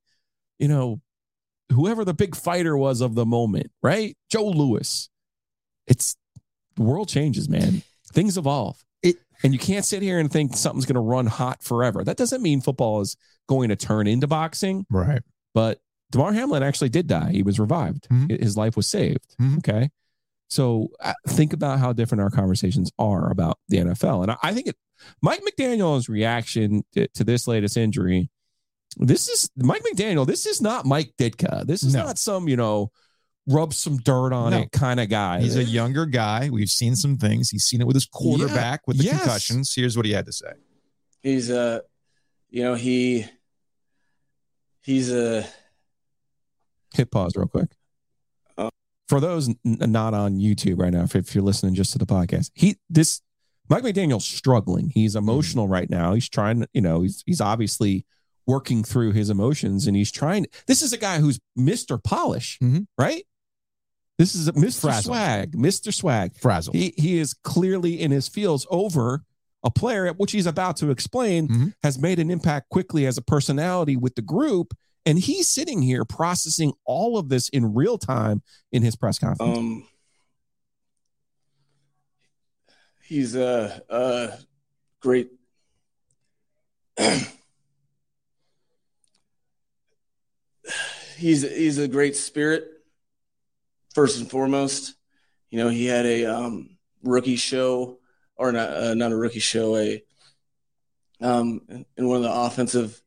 you 0.58 0.68
know, 0.68 1.00
whoever 1.70 2.04
the 2.06 2.14
big 2.14 2.34
fighter 2.36 2.74
was 2.76 3.00
of 3.02 3.14
the 3.14 3.26
moment, 3.26 3.70
right? 3.82 4.16
Joe 4.30 4.46
Louis. 4.48 5.10
It's 5.86 6.16
the 6.76 6.82
world 6.84 7.08
changes, 7.08 7.48
man. 7.50 7.82
Things 8.12 8.36
evolve. 8.36 8.82
It- 9.02 9.16
and 9.42 9.52
you 9.52 9.58
can't 9.58 9.84
sit 9.84 10.02
here 10.02 10.18
and 10.18 10.30
think 10.30 10.56
something's 10.56 10.86
going 10.86 10.94
to 10.94 11.00
run 11.00 11.26
hot 11.26 11.62
forever. 11.64 12.04
That 12.04 12.16
doesn't 12.16 12.42
mean 12.42 12.60
football 12.60 13.00
is 13.00 13.16
going 13.48 13.70
to 13.70 13.76
turn 13.76 14.06
into 14.06 14.26
boxing, 14.28 14.86
right. 14.90 15.22
but 15.54 15.80
Damar 16.12 16.32
Hamlin 16.32 16.62
actually 16.62 16.90
did 16.90 17.06
die. 17.08 17.32
He 17.32 17.42
was 17.42 17.58
revived. 17.58 18.08
Mhm. 18.08 18.40
His 18.40 18.56
life 18.56 18.76
was 18.76 18.86
saved. 18.86 19.34
Mhm. 19.40 19.58
Okay. 19.58 19.90
So 20.48 20.88
uh, 21.00 21.14
think 21.28 21.54
about 21.54 21.78
how 21.78 21.92
different 21.94 22.20
our 22.22 22.30
conversations 22.30 22.92
are 22.98 23.30
about 23.30 23.58
the 23.68 23.78
NFL. 23.78 24.22
And 24.22 24.30
I, 24.32 24.36
I 24.42 24.52
think 24.54 24.66
it, 24.68 24.76
Mike 25.22 25.40
McDaniel's 25.42 26.08
reaction 26.08 26.84
to, 26.92 27.08
to 27.08 27.24
this 27.24 27.48
latest 27.48 27.76
injury, 27.78 28.30
this 28.98 29.28
is 29.28 29.50
Mike 29.56 29.82
McDaniel. 29.82 30.26
This 30.26 30.44
is 30.46 30.60
not 30.60 30.84
Mike 30.84 31.14
Ditka. 31.18 31.66
This 31.66 31.82
is 31.82 31.94
No. 31.94 32.04
not 32.04 32.18
some, 32.18 32.46
you 32.48 32.56
know, 32.56 32.90
rub 33.48 33.74
some 33.74 33.96
dirt 33.98 34.32
on 34.32 34.52
No. 34.52 34.58
it 34.60 34.72
kind 34.72 35.00
of 35.00 35.08
guy. 35.08 35.40
He's 35.40 35.56
a 35.56 35.64
younger 35.64 36.06
guy. 36.06 36.48
We've 36.50 36.70
seen 36.70 36.94
some 36.96 37.16
things. 37.18 37.50
He's 37.50 37.64
seen 37.64 37.80
it 37.80 37.86
with 37.86 37.96
his 37.96 38.06
quarterback 38.06 38.86
with 38.86 38.98
the 38.98 39.04
Yes. 39.04 39.18
concussions. 39.20 39.74
Here's 39.74 39.96
what 39.96 40.06
he 40.06 40.12
had 40.12 40.26
to 40.26 40.32
say. 40.32 40.52
he's 41.22 41.50
a 41.50 41.82
you 42.50 42.62
know 42.62 42.74
he 42.74 43.26
he's 44.82 45.10
a 45.12 45.46
hit 46.94 47.10
pause 47.10 47.34
real 47.36 47.46
quick. 47.48 47.70
Oh. 48.58 48.70
For 49.08 49.20
those 49.20 49.48
n- 49.48 49.56
not 49.64 50.14
on 50.14 50.38
YouTube 50.38 50.78
right 50.78 50.92
now, 50.92 51.02
if, 51.04 51.16
if 51.16 51.34
you're 51.34 51.44
listening 51.44 51.74
just 51.74 51.92
to 51.92 51.98
the 51.98 52.06
podcast, 52.06 52.50
he 52.54 52.76
this 52.90 53.20
Mike 53.68 53.84
McDaniel's 53.84 54.24
struggling. 54.24 54.90
He's 54.94 55.16
emotional 55.16 55.68
right 55.68 55.88
now. 55.88 56.12
He's 56.14 56.28
trying, 56.28 56.60
to- 56.60 56.68
you 56.72 56.80
know, 56.80 57.02
he's 57.02 57.22
he's 57.26 57.40
obviously 57.40 58.04
working 58.46 58.82
through 58.82 59.12
his 59.12 59.30
emotions 59.30 59.86
and 59.86 59.96
he's 59.96 60.10
trying. 60.10 60.46
This 60.66 60.82
is 60.82 60.92
a 60.92 60.98
guy 60.98 61.18
who's 61.20 61.38
Mr. 61.56 62.02
Polish, 62.02 62.58
Mhm. 62.60 62.86
right? 62.98 63.24
This 64.18 64.34
is 64.34 64.46
a 64.48 64.52
Mr. 64.52 64.80
Frazzled. 64.82 65.04
Swag, 65.04 65.52
Mr. 65.56 65.92
Swag. 65.92 66.36
Frazzled. 66.36 66.76
He 66.76 66.92
he 66.96 67.18
is 67.18 67.34
clearly 67.34 68.00
in 68.00 68.10
his 68.10 68.28
fields 68.28 68.66
over 68.70 69.24
a 69.64 69.70
player, 69.70 70.12
which 70.12 70.32
he's 70.32 70.46
about 70.46 70.76
to 70.78 70.90
explain, 70.90 71.48
Mhm. 71.48 71.74
has 71.82 71.98
made 71.98 72.18
an 72.18 72.30
impact 72.30 72.68
quickly 72.68 73.06
as 73.06 73.16
a 73.16 73.22
personality 73.22 73.96
with 73.96 74.14
the 74.14 74.22
group. 74.22 74.74
And 75.06 75.18
he's 75.18 75.48
sitting 75.48 75.82
here 75.82 76.04
processing 76.04 76.72
all 76.84 77.16
of 77.18 77.28
this 77.28 77.48
in 77.48 77.74
real 77.74 77.98
time 77.98 78.42
in 78.70 78.82
his 78.82 78.94
press 78.96 79.18
conference. 79.18 79.58
Um, 79.58 79.88
he's 83.04 83.34
a, 83.34 83.82
a 83.88 84.38
great. 85.00 85.30
he's 91.16 91.42
he's 91.42 91.78
a 91.78 91.88
great 91.88 92.16
spirit. 92.16 92.68
First 93.94 94.20
and 94.20 94.30
foremost, 94.30 94.94
you 95.50 95.58
know 95.58 95.68
he 95.68 95.86
had 95.86 96.06
a 96.06 96.24
um, 96.26 96.76
rookie 97.02 97.36
show, 97.36 97.98
or 98.36 98.52
not 98.52 98.70
uh, 98.70 98.94
not 98.94 99.12
a 99.12 99.16
rookie 99.16 99.40
show, 99.40 99.76
a 99.76 100.02
um, 101.20 101.60
in 101.96 102.08
one 102.08 102.16
of 102.16 102.22
the 102.22 102.32
offensive 102.32 103.02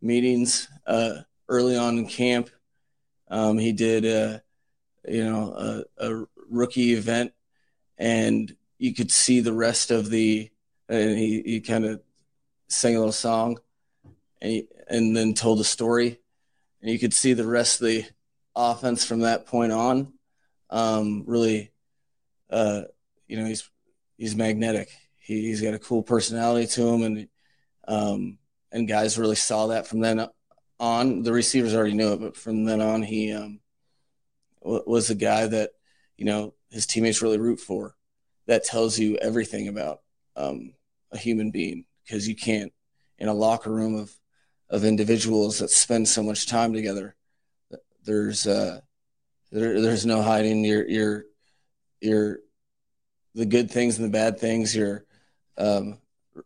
meetings 0.00 0.68
uh, 0.86 1.18
early 1.48 1.76
on 1.76 1.98
in 1.98 2.06
camp. 2.06 2.50
Um, 3.28 3.58
he 3.58 3.72
did. 3.72 4.06
Uh, 4.06 4.40
you 5.08 5.24
know, 5.24 5.84
a, 5.98 6.10
a 6.10 6.24
rookie 6.48 6.94
event, 6.94 7.32
and 7.98 8.54
you 8.78 8.94
could 8.94 9.10
see 9.10 9.40
the 9.40 9.52
rest 9.52 9.90
of 9.90 10.10
the. 10.10 10.50
And 10.88 11.16
he, 11.16 11.42
he 11.44 11.60
kind 11.60 11.84
of 11.84 12.02
sang 12.66 12.96
a 12.96 12.98
little 12.98 13.12
song, 13.12 13.58
and 14.42 14.50
he, 14.50 14.68
and 14.88 15.16
then 15.16 15.34
told 15.34 15.60
a 15.60 15.64
story, 15.64 16.18
and 16.82 16.90
you 16.90 16.98
could 16.98 17.14
see 17.14 17.32
the 17.32 17.46
rest 17.46 17.80
of 17.80 17.86
the 17.86 18.04
offense 18.56 19.04
from 19.04 19.20
that 19.20 19.46
point 19.46 19.70
on. 19.70 20.12
Um, 20.70 21.24
really, 21.26 21.72
uh, 22.48 22.82
you 23.26 23.36
know, 23.36 23.44
he's 23.44 23.68
he's 24.16 24.36
magnetic. 24.36 24.88
He, 25.20 25.42
he's 25.42 25.60
got 25.60 25.74
a 25.74 25.78
cool 25.78 26.02
personality 26.02 26.66
to 26.68 26.88
him, 26.88 27.02
and 27.02 27.28
um, 27.86 28.38
and 28.72 28.88
guys 28.88 29.18
really 29.18 29.36
saw 29.36 29.68
that 29.68 29.86
from 29.86 30.00
then 30.00 30.26
on. 30.78 31.22
The 31.22 31.32
receivers 31.32 31.74
already 31.74 31.94
knew 31.94 32.12
it, 32.12 32.20
but 32.20 32.36
from 32.36 32.64
then 32.64 32.80
on, 32.80 33.02
he 33.02 33.32
um, 33.32 33.60
wa- 34.60 34.82
was 34.86 35.10
a 35.10 35.14
guy 35.14 35.46
that 35.46 35.70
you 36.16 36.24
know 36.24 36.54
his 36.70 36.86
teammates 36.86 37.22
really 37.22 37.38
root 37.38 37.60
for. 37.60 37.96
That 38.46 38.64
tells 38.64 38.98
you 38.98 39.16
everything 39.16 39.68
about 39.68 40.00
um, 40.36 40.74
a 41.12 41.18
human 41.18 41.50
being 41.50 41.84
because 42.04 42.26
you 42.26 42.34
can't 42.34 42.72
in 43.18 43.28
a 43.28 43.34
locker 43.34 43.70
room 43.70 43.94
of 43.94 44.12
of 44.68 44.84
individuals 44.84 45.58
that 45.58 45.70
spend 45.70 46.08
so 46.08 46.22
much 46.22 46.46
time 46.46 46.72
together. 46.72 47.16
There's 48.04 48.46
uh, 48.46 48.80
there, 49.52 49.80
there's 49.80 50.06
no 50.06 50.22
hiding 50.22 50.64
your 50.64 50.88
your 50.88 51.24
your 52.00 52.38
the 53.34 53.46
good 53.46 53.70
things 53.70 53.98
and 53.98 54.06
the 54.06 54.12
bad 54.12 54.38
things. 54.38 54.74
Your 54.74 55.04
um, 55.58 55.98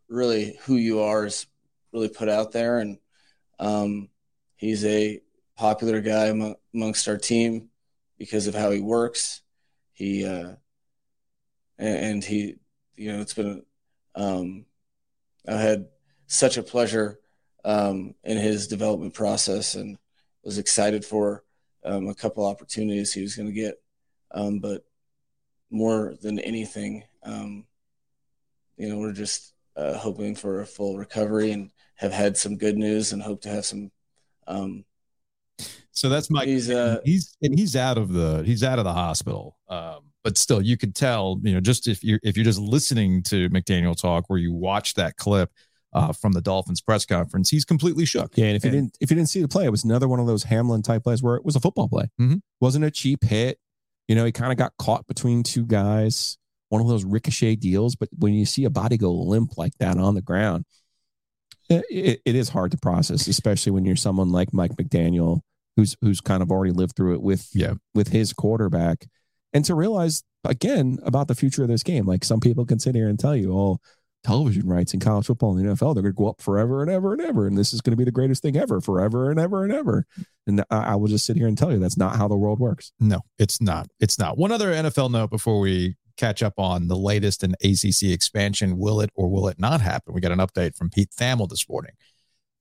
really 0.09 0.59
who 0.64 0.76
you 0.76 1.00
are 1.00 1.26
is 1.26 1.46
really 1.92 2.09
put 2.09 2.28
out 2.28 2.52
there, 2.52 2.78
and 2.78 2.98
um, 3.59 4.09
he's 4.57 4.84
a 4.84 5.20
popular 5.57 6.00
guy 6.00 6.26
among, 6.26 6.57
amongst 6.74 7.09
our 7.09 7.16
team 7.16 7.68
because 8.18 8.46
of 8.46 8.55
how 8.55 8.70
he 8.70 8.80
works. 8.80 9.42
He 9.92 10.24
uh, 10.24 10.55
and, 11.78 11.96
and 11.98 12.24
he, 12.24 12.57
you 12.96 13.12
know, 13.12 13.20
it's 13.20 13.34
been. 13.34 13.64
Um, 14.14 14.66
I 15.46 15.57
had 15.57 15.88
such 16.26 16.57
a 16.57 16.62
pleasure 16.62 17.18
um, 17.64 18.14
in 18.24 18.38
his 18.38 18.66
development 18.66 19.12
process, 19.12 19.74
and 19.74 19.98
was 20.42 20.59
excited 20.59 21.05
for 21.05 21.44
um, 21.85 22.09
a 22.09 22.14
couple 22.14 22.47
opportunities 22.47 23.12
he 23.12 23.22
was 23.22 23.37
going 23.37 23.49
to 23.49 23.53
get. 23.53 23.80
Um, 24.30 24.59
but 24.59 24.85
more 25.70 26.14
than 26.20 26.39
anything, 26.39 27.05
um, 27.22 27.66
you 28.76 28.89
know, 28.89 28.99
we're 28.99 29.12
just 29.12 29.53
uh, 29.76 29.95
hoping 29.95 30.35
for 30.35 30.61
a 30.61 30.66
full 30.66 30.97
recovery 30.97 31.53
and 31.53 31.70
have 31.97 32.12
had 32.12 32.37
some 32.37 32.57
good 32.57 32.76
news 32.76 33.12
and 33.12 33.22
hope 33.22 33.43
to 33.43 33.49
have 33.49 33.64
some. 33.64 33.91
Um, 34.47 34.85
So 35.93 36.09
that's 36.09 36.30
Mike. 36.30 36.49
He's, 36.49 36.70
uh, 36.70 36.99
he's 37.05 37.37
and 37.41 37.57
he's 37.57 37.76
out 37.76 37.99
of 37.99 38.12
the 38.12 38.43
he's 38.45 38.64
out 38.64 38.78
of 38.78 38.85
the 38.85 38.93
hospital. 38.93 39.57
Um, 39.68 40.11
but 40.24 40.39
still, 40.39 40.61
you 40.61 40.76
could 40.76 40.95
tell, 40.95 41.39
you 41.43 41.55
know, 41.55 41.61
just 41.61 41.87
if 41.87 42.03
you're 42.03 42.18
if 42.22 42.37
you're 42.37 42.45
just 42.45 42.59
listening 42.59 43.22
to 43.24 43.49
McDaniel 43.51 43.97
talk, 44.01 44.24
where 44.28 44.39
you 44.39 44.53
watch 44.53 44.95
that 44.95 45.16
clip 45.16 45.51
uh, 45.95 46.12
from 46.12 46.32
the 46.32 46.40
Dolphins 46.40 46.80
press 46.80 47.05
conference, 47.07 47.51
he's 47.51 47.64
completely 47.64 48.05
shook. 48.05 48.36
Yeah, 48.36 48.47
and 48.47 48.57
if 48.57 48.64
you 48.64 48.70
didn't 48.70 48.97
if 49.01 49.11
you 49.11 49.16
didn't 49.16 49.28
see 49.28 49.40
the 49.40 49.49
play, 49.49 49.64
it 49.64 49.70
was 49.70 49.84
another 49.84 50.09
one 50.09 50.20
of 50.20 50.26
those 50.26 50.45
Hamlin 50.45 50.82
type 50.82 51.05
plays 51.05 51.22
where 51.22 51.36
it 51.36 51.45
was 51.45 51.57
a 51.57 51.61
football 51.61 51.88
play. 51.88 52.11
Mhm. 52.20 52.40
Wasn't 52.61 52.84
a 52.84 52.90
cheap 52.90 53.22
hit. 53.24 53.59
You 54.09 54.14
know, 54.14 54.24
he 54.24 54.32
kind 54.32 54.53
of 54.53 54.59
got 54.59 54.72
caught 54.78 55.07
between 55.07 55.42
two 55.42 55.64
guys. 55.64 56.36
One 56.68 56.80
of 56.82 56.88
those 56.88 57.05
ricochet 57.05 57.57
deals. 57.57 57.95
But 57.95 58.09
when 58.18 58.34
you 58.34 58.45
see 58.45 58.64
a 58.64 58.70
body 58.70 58.97
go 58.97 59.12
limp 59.12 59.57
like 59.57 59.72
that 59.78 59.97
on 59.97 60.14
the 60.14 60.20
ground, 60.22 60.64
it, 61.70 61.84
it, 61.90 62.20
it 62.24 62.34
is 62.34 62.49
hard 62.51 62.72
to 62.72 62.76
process, 62.78 63.26
especially 63.28 63.72
when 63.72 63.84
you're 63.84 63.97
someone 63.97 64.30
like 64.30 64.53
Mike 64.53 64.72
McDaniel, 64.72 65.40
who's 65.76 65.97
who's 66.01 66.20
kind 66.20 66.42
of 66.42 66.51
already 66.51 66.72
lived 66.72 66.97
through 66.97 67.14
it 67.14 67.22
with 67.22 67.49
Yeah. 67.55 67.74
with 67.95 68.09
his 68.09 68.32
quarterback, 68.32 69.07
and 69.53 69.64
to 69.64 69.74
realize 69.74 70.22
again 70.45 70.99
about 71.05 71.28
the 71.28 71.34
future 71.34 71.62
of 71.62 71.68
this 71.68 71.82
game. 71.82 72.05
Like 72.07 72.24
some 72.24 72.40
people 72.40 72.66
can 72.66 72.78
sit 72.78 72.95
here 72.95 73.09
and 73.09 73.18
tell 73.18 73.34
you, 73.36 73.57
oh, 73.57 73.78
television 74.25 74.66
rights 74.66 74.95
in 74.95 75.01
college 75.01 75.27
football 75.27 75.57
and 75.57 75.64
the 75.64 75.72
NFL, 75.72 75.95
they're 75.95 76.03
going 76.03 76.14
to 76.14 76.18
go 76.18 76.29
up 76.29 76.41
forever 76.41 76.83
and 76.83 76.91
ever 76.91 77.12
and 77.12 77.22
ever. 77.22 77.47
And 77.47 77.57
this 77.57 77.72
is 77.72 77.81
going 77.81 77.93
to 77.93 77.97
be 77.97 78.05
the 78.05 78.11
greatest 78.11 78.43
thing 78.43 78.57
ever, 78.57 78.81
forever 78.81 79.31
and 79.31 79.39
ever 79.39 79.64
and 79.64 79.72
ever. 79.72 80.07
And 80.47 80.64
I, 80.70 80.79
I 80.79 80.95
will 80.97 81.09
just 81.09 81.27
sit 81.27 81.37
here 81.37 81.47
and 81.47 81.57
tell 81.57 81.70
you 81.70 81.79
that's 81.79 81.97
not 81.97 82.16
how 82.16 82.27
the 82.27 82.37
world 82.37 82.59
works. 82.59 82.93
No, 82.99 83.20
it's 83.39 83.61
not. 83.61 83.89
It's 84.01 84.18
not. 84.18 84.39
One 84.39 84.51
other 84.51 84.72
NFL 84.72 85.11
note 85.11 85.31
before 85.31 85.61
we 85.61 85.97
catch 86.16 86.43
up 86.43 86.55
on 86.59 86.89
the 86.89 86.97
latest 86.97 87.45
in 87.45 87.53
ACC 87.62 88.12
expansion. 88.12 88.79
Will 88.79 89.01
it 89.01 89.11
or 89.14 89.29
will 89.29 89.49
it 89.49 89.59
not 89.59 89.81
happen? 89.81 90.14
We 90.14 90.20
got 90.20 90.33
an 90.33 90.39
update 90.39 90.77
from 90.77 90.91
Pete 90.91 91.11
Thamel 91.11 91.49
this 91.49 91.68
morning. 91.68 91.93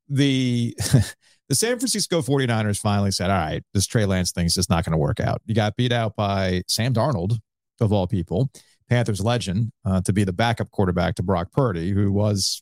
The 0.10 0.76
the 1.50 1.56
San 1.56 1.80
Francisco 1.80 2.22
49ers 2.22 2.80
finally 2.80 3.12
said, 3.12 3.30
all 3.30 3.38
right, 3.38 3.64
this 3.74 3.88
Trey 3.88 4.06
Lance 4.06 4.32
thing's 4.32 4.56
just 4.56 4.70
not 4.70 4.86
going 4.86 4.92
to 4.92 4.98
work 4.98 5.20
out. 5.20 5.42
You 5.46 5.56
got 5.56 5.76
beat 5.76 5.92
out 5.92 6.16
by 6.16 6.64
Sam 6.68 6.94
Darnold, 6.94 7.38
of 7.80 7.92
all 7.92 8.08
people, 8.08 8.50
Panthers 8.94 9.22
legend, 9.22 9.72
uh, 9.86 10.02
to 10.02 10.14
be 10.14 10.24
the 10.24 10.32
backup 10.34 10.70
quarterback 10.70 11.16
to 11.16 11.24
Brock 11.24 11.52
Purdy, 11.52 11.90
who 11.90 12.12
was 12.12 12.62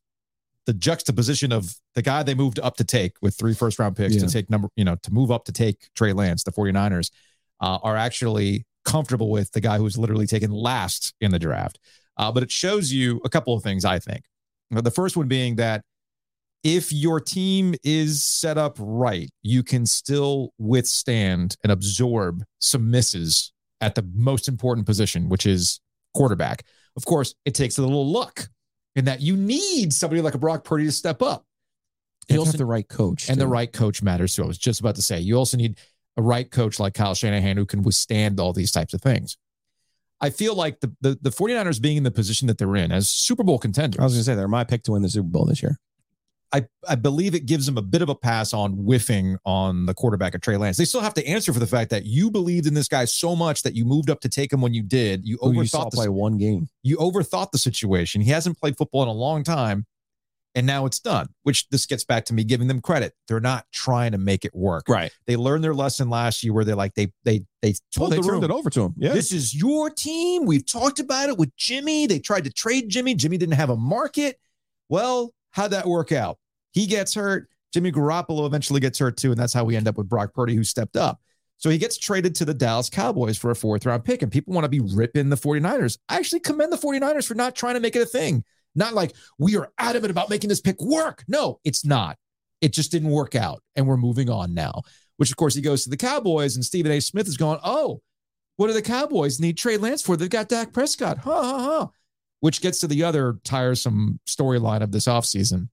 the 0.66 0.74
juxtaposition 0.74 1.52
of 1.52 1.76
the 1.96 2.02
guy 2.02 2.24
they 2.24 2.34
moved 2.36 2.58
up 2.60 2.78
to 2.78 2.86
take 2.86 3.14
with 3.22 3.36
three 3.38 3.54
first 3.54 3.78
round 3.80 3.98
picks 3.98 4.16
Yeah. 4.16 4.22
to 4.22 4.28
take 4.28 4.50
number, 4.50 4.70
you 4.78 4.86
know, 4.86 4.96
to 5.04 5.12
move 5.12 5.30
up 5.30 5.44
to 5.46 5.52
take 5.52 5.90
Trey 5.94 6.14
Lance, 6.14 6.44
the 6.44 6.52
49ers 6.52 7.12
uh, 7.60 7.80
are 7.84 7.98
actually 7.98 8.66
comfortable 8.86 9.30
with 9.30 9.52
the 9.52 9.60
guy 9.60 9.76
who 9.78 9.84
was 9.84 9.98
literally 9.98 10.26
taken 10.26 10.52
last 10.52 11.14
in 11.20 11.32
the 11.32 11.40
draft. 11.40 11.80
Uh, 12.16 12.32
but 12.32 12.44
it 12.44 12.52
shows 12.52 12.94
you 12.94 13.20
a 13.26 13.30
couple 13.30 13.54
of 13.54 13.62
things, 13.62 13.84
I 13.84 14.00
think. 14.00 14.24
The 14.72 14.92
first 14.92 15.18
one 15.18 15.28
being 15.28 15.58
that 15.58 15.82
if 16.64 16.94
your 16.94 17.20
team 17.20 17.76
is 17.84 18.24
set 18.24 18.58
up 18.58 18.78
right, 18.80 19.30
you 19.42 19.64
can 19.64 19.86
still 19.86 20.54
withstand 20.58 21.58
and 21.64 21.72
absorb 21.74 22.44
some 22.60 22.90
misses 22.90 23.52
at 23.82 23.96
the 23.96 24.08
most 24.14 24.48
important 24.48 24.86
position, 24.86 25.28
which 25.28 25.46
is 25.46 25.82
quarterback. 26.14 26.64
Of 26.96 27.06
course, 27.06 27.36
it 27.46 27.56
takes 27.56 27.78
a 27.78 27.82
little 27.82 28.12
luck 28.12 28.50
in 28.96 29.06
that 29.06 29.22
you 29.22 29.38
need 29.38 29.94
somebody 29.94 30.22
like 30.22 30.34
a 30.36 30.38
Brock 30.40 30.64
Purdy 30.64 30.86
to 30.86 30.92
step 30.92 31.22
up. 31.22 31.46
You 32.30 32.40
also 32.40 32.52
have 32.54 32.58
the 32.60 32.66
right 32.66 32.88
coach. 32.88 33.30
and 33.30 33.40
the 33.40 33.48
right 33.48 33.72
coach 33.72 34.02
matters 34.04 34.36
too. 34.36 34.44
I 34.44 34.48
was 34.48 34.58
just 34.58 34.80
about 34.80 34.96
to 34.96 35.02
say 35.02 35.20
you 35.20 35.36
also 35.38 35.58
need 35.58 35.78
a 36.18 36.22
right 36.22 36.50
coach 36.50 36.80
like 36.80 36.94
Kyle 36.94 37.16
Shanahan 37.16 37.58
who 37.58 37.66
can 37.66 37.82
withstand 37.82 38.40
all 38.40 38.54
these 38.54 38.72
types 38.72 38.94
of 38.94 39.02
things. 39.02 39.38
I 40.20 40.30
feel 40.30 40.54
like 40.56 40.80
the, 40.82 40.94
the 41.02 41.18
the 41.22 41.30
49ers 41.32 41.82
being 41.82 41.98
in 41.98 42.04
the 42.04 42.12
position 42.12 42.48
that 42.48 42.58
they're 42.58 42.76
in 42.76 42.92
as 42.92 43.10
Super 43.10 43.44
Bowl 43.44 43.58
contenders. 43.58 44.00
I 44.00 44.04
was 44.04 44.14
going 44.14 44.20
to 44.22 44.24
say 44.26 44.36
they're 44.36 44.48
my 44.48 44.64
pick 44.64 44.84
to 44.84 44.92
win 44.92 45.02
the 45.02 45.10
Super 45.10 45.28
Bowl 45.28 45.46
this 45.46 45.64
year. 45.64 45.78
I, 46.54 46.66
I 46.88 46.96
believe 46.96 47.34
it 47.34 47.46
gives 47.46 47.66
them 47.66 47.78
a 47.78 47.82
bit 47.82 48.02
of 48.02 48.10
a 48.10 48.16
pass 48.16 48.54
on 48.54 48.74
whiffing 48.74 49.38
on 49.46 49.86
the 49.86 49.94
quarterback 49.94 50.36
of 50.36 50.42
Trey 50.42 50.58
Lance. 50.58 50.76
They 50.78 50.86
still 50.86 51.00
have 51.02 51.14
to 51.14 51.26
answer 51.26 51.54
for 51.54 51.60
the 51.60 51.68
fact 51.68 51.90
that 51.92 52.06
you 52.06 52.30
believed 52.30 52.68
in 52.68 52.74
this 52.74 52.88
guy 52.90 53.06
so 53.06 53.36
much 53.36 53.64
that 53.64 53.74
you 53.74 53.86
moved 53.86 54.10
up 54.10 54.20
to 54.22 54.30
take 54.30 54.52
him 54.52 54.60
when 54.62 54.74
you 54.74 54.84
did. 54.84 55.26
You 55.26 55.38
Who 55.42 55.54
you 55.54 55.62
overthought 55.62 55.94
play 55.94 56.06
the, 56.08 56.12
one 56.12 56.38
game. 56.38 56.68
you 56.84 56.98
overthought 56.98 57.52
the 57.52 57.58
situation. 57.58 58.22
He 58.22 58.32
hasn't 58.32 58.60
played 58.60 58.76
football 58.78 59.04
in 59.04 59.08
a 59.08 59.14
long 59.14 59.44
time, 59.46 59.86
and 60.54 60.68
now 60.68 60.86
it's 60.86 61.00
done. 61.00 61.30
Which 61.44 61.70
this 61.70 61.86
gets 61.86 62.04
back 62.04 62.26
to 62.26 62.34
me 62.34 62.44
giving 62.44 62.68
them 62.68 62.82
credit. 62.82 63.14
They're 63.30 63.40
not 63.40 63.66
trying 63.72 64.12
to 64.12 64.18
make 64.18 64.44
it 64.44 64.54
work. 64.54 64.90
Right. 64.90 65.14
They 65.28 65.38
learned 65.38 65.64
their 65.64 65.74
lesson 65.74 66.10
last 66.10 66.44
year 66.44 66.52
where 66.52 66.66
they're 66.66 66.76
like 66.76 66.96
they 66.96 67.14
they 67.24 67.46
they 67.62 67.76
Well, 67.98 68.10
told 68.10 68.12
they 68.12 68.20
turned 68.28 68.44
it 68.44 68.52
over 68.52 68.70
to 68.72 68.82
him. 68.82 68.94
Yeah. 68.98 69.14
this 69.14 69.32
is 69.32 69.56
your 69.56 69.90
team. 69.90 70.46
We've 70.46 70.66
talked 70.66 71.00
about 71.00 71.30
it 71.30 71.38
with 71.38 71.56
Jimmy. 71.56 72.08
They 72.08 72.20
tried 72.20 72.44
to 72.44 72.52
trade 72.52 72.90
Jimmy. 72.90 73.16
Jimmy 73.16 73.38
didn't 73.38 73.56
have 73.56 73.70
a 73.70 73.78
market. 73.78 74.38
Well, 74.90 75.34
how'd 75.52 75.72
that 75.72 75.86
work 75.88 76.12
out? 76.12 76.38
He 76.72 76.88
gets 76.88 77.14
hurt. 77.14 77.50
Jimmy 77.74 77.92
Garoppolo 77.92 78.46
eventually 78.46 78.80
gets 78.80 79.00
hurt 79.00 79.18
too. 79.18 79.32
And 79.32 79.40
that's 79.40 79.54
how 79.54 79.64
we 79.64 79.76
end 79.76 79.88
up 79.88 79.98
with 79.98 80.10
Brock 80.10 80.34
Purdy, 80.34 80.56
who 80.56 80.64
stepped 80.64 80.98
up. 80.98 81.22
So 81.58 81.70
he 81.70 81.78
gets 81.78 81.98
traded 81.98 82.36
to 82.36 82.46
the 82.46 82.54
Dallas 82.54 82.90
Cowboys 82.90 83.38
for 83.38 83.52
a 83.52 83.56
fourth 83.56 83.86
round 83.86 84.04
pick. 84.04 84.22
And 84.22 84.32
people 84.32 84.54
want 84.54 84.66
to 84.66 84.70
be 84.70 84.80
ripping 84.80 85.30
the 85.30 85.36
49ers. 85.38 85.98
I 86.10 86.18
actually 86.18 86.42
commend 86.42 86.74
the 86.74 86.78
49ers 86.78 87.28
for 87.28 87.36
not 87.36 87.56
trying 87.56 87.76
to 87.76 87.80
make 87.80 87.96
it 87.96 88.02
a 88.02 88.06
thing. 88.06 88.44
Not 88.76 88.94
like 88.94 89.14
we 89.38 89.58
are 89.58 89.72
adamant 89.78 90.12
about 90.12 90.30
making 90.30 90.50
this 90.50 90.62
pick 90.62 90.82
work. 90.82 91.24
No, 91.28 91.60
it's 91.64 91.86
not. 91.86 92.18
It 92.62 92.74
just 92.74 92.92
didn't 92.92 93.10
work 93.10 93.36
out, 93.36 93.62
and 93.76 93.88
we're 93.88 93.98
moving 93.98 94.30
on 94.30 94.54
now. 94.54 94.84
Which, 95.18 95.30
of 95.30 95.38
course, 95.38 95.56
he 95.56 95.62
goes 95.62 95.84
to 95.84 95.90
the 95.90 95.98
Cowboys, 95.98 96.56
and 96.56 96.64
Stephen 96.64 96.92
A. 96.92 97.00
Smith 97.00 97.28
is 97.28 97.38
going, 97.38 97.60
"Oh, 97.64 98.02
what 98.56 98.68
do 98.68 98.74
the 98.74 98.82
Cowboys 98.82 99.40
need 99.40 99.58
Trey 99.58 99.78
Lance 99.78 100.02
for? 100.02 100.16
They've 100.16 100.30
got 100.30 100.48
Dak 100.48 100.72
Prescott." 100.72 101.18
Ha 101.20 101.44
ha 101.44 101.60
ha. 101.60 101.90
Which 102.40 102.62
gets 102.62 102.80
to 102.80 102.88
the 102.88 103.04
other 103.04 103.40
tiresome 103.44 104.20
storyline 104.28 104.82
of 104.82 104.92
this 104.92 105.06
offseason, 105.06 105.70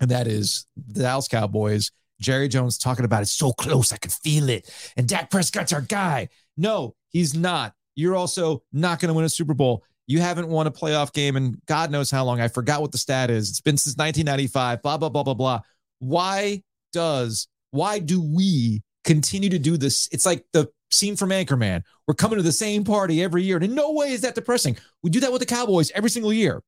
and 0.00 0.10
that 0.10 0.26
is 0.26 0.66
the 0.76 1.02
Dallas 1.02 1.28
Cowboys. 1.28 1.90
Jerry 2.20 2.48
Jones 2.48 2.76
talking 2.76 3.04
about 3.04 3.22
it's 3.22 3.32
so 3.32 3.52
close, 3.52 3.92
I 3.92 3.96
can 3.96 4.10
feel 4.10 4.48
it, 4.48 4.70
and 4.96 5.08
Dak 5.08 5.30
Prescott's 5.30 5.72
our 5.72 5.80
guy. 5.80 6.28
No, 6.56 6.94
he's 7.08 7.34
not. 7.34 7.74
You're 7.94 8.16
also 8.16 8.62
not 8.72 9.00
going 9.00 9.08
to 9.08 9.14
win 9.14 9.24
a 9.24 9.28
Super 9.28 9.54
Bowl. 9.54 9.84
You 10.06 10.20
haven't 10.20 10.48
won 10.48 10.66
a 10.66 10.70
playoff 10.70 11.12
game 11.12 11.36
in 11.36 11.60
God 11.66 11.90
knows 11.90 12.10
how 12.10 12.24
long. 12.24 12.40
I 12.40 12.48
forgot 12.48 12.80
what 12.80 12.92
the 12.92 12.98
stat 12.98 13.30
is. 13.30 13.48
It's 13.48 13.60
been 13.60 13.76
since 13.76 13.96
1995. 13.96 14.82
Blah 14.82 14.96
blah 14.98 15.08
blah 15.08 15.22
blah 15.22 15.34
blah. 15.34 15.60
Why 16.00 16.62
does 16.92 17.48
why 17.70 18.00
do 18.00 18.20
we 18.20 18.82
continue 19.04 19.48
to 19.50 19.58
do 19.58 19.76
this? 19.76 20.08
It's 20.12 20.26
like 20.26 20.44
the 20.52 20.68
scene 20.90 21.16
from 21.16 21.30
Anchorman. 21.30 21.82
We're 22.06 22.14
coming 22.14 22.38
to 22.38 22.42
the 22.42 22.52
same 22.52 22.84
party 22.84 23.22
every 23.22 23.44
year, 23.44 23.56
and 23.56 23.64
in 23.64 23.74
no 23.74 23.92
way 23.92 24.10
is 24.10 24.22
that 24.22 24.34
depressing. 24.34 24.76
We 25.02 25.10
do 25.10 25.20
that 25.20 25.32
with 25.32 25.40
the 25.40 25.46
Cowboys 25.46 25.90
every 25.92 26.10
single 26.10 26.32
year. 26.32 26.62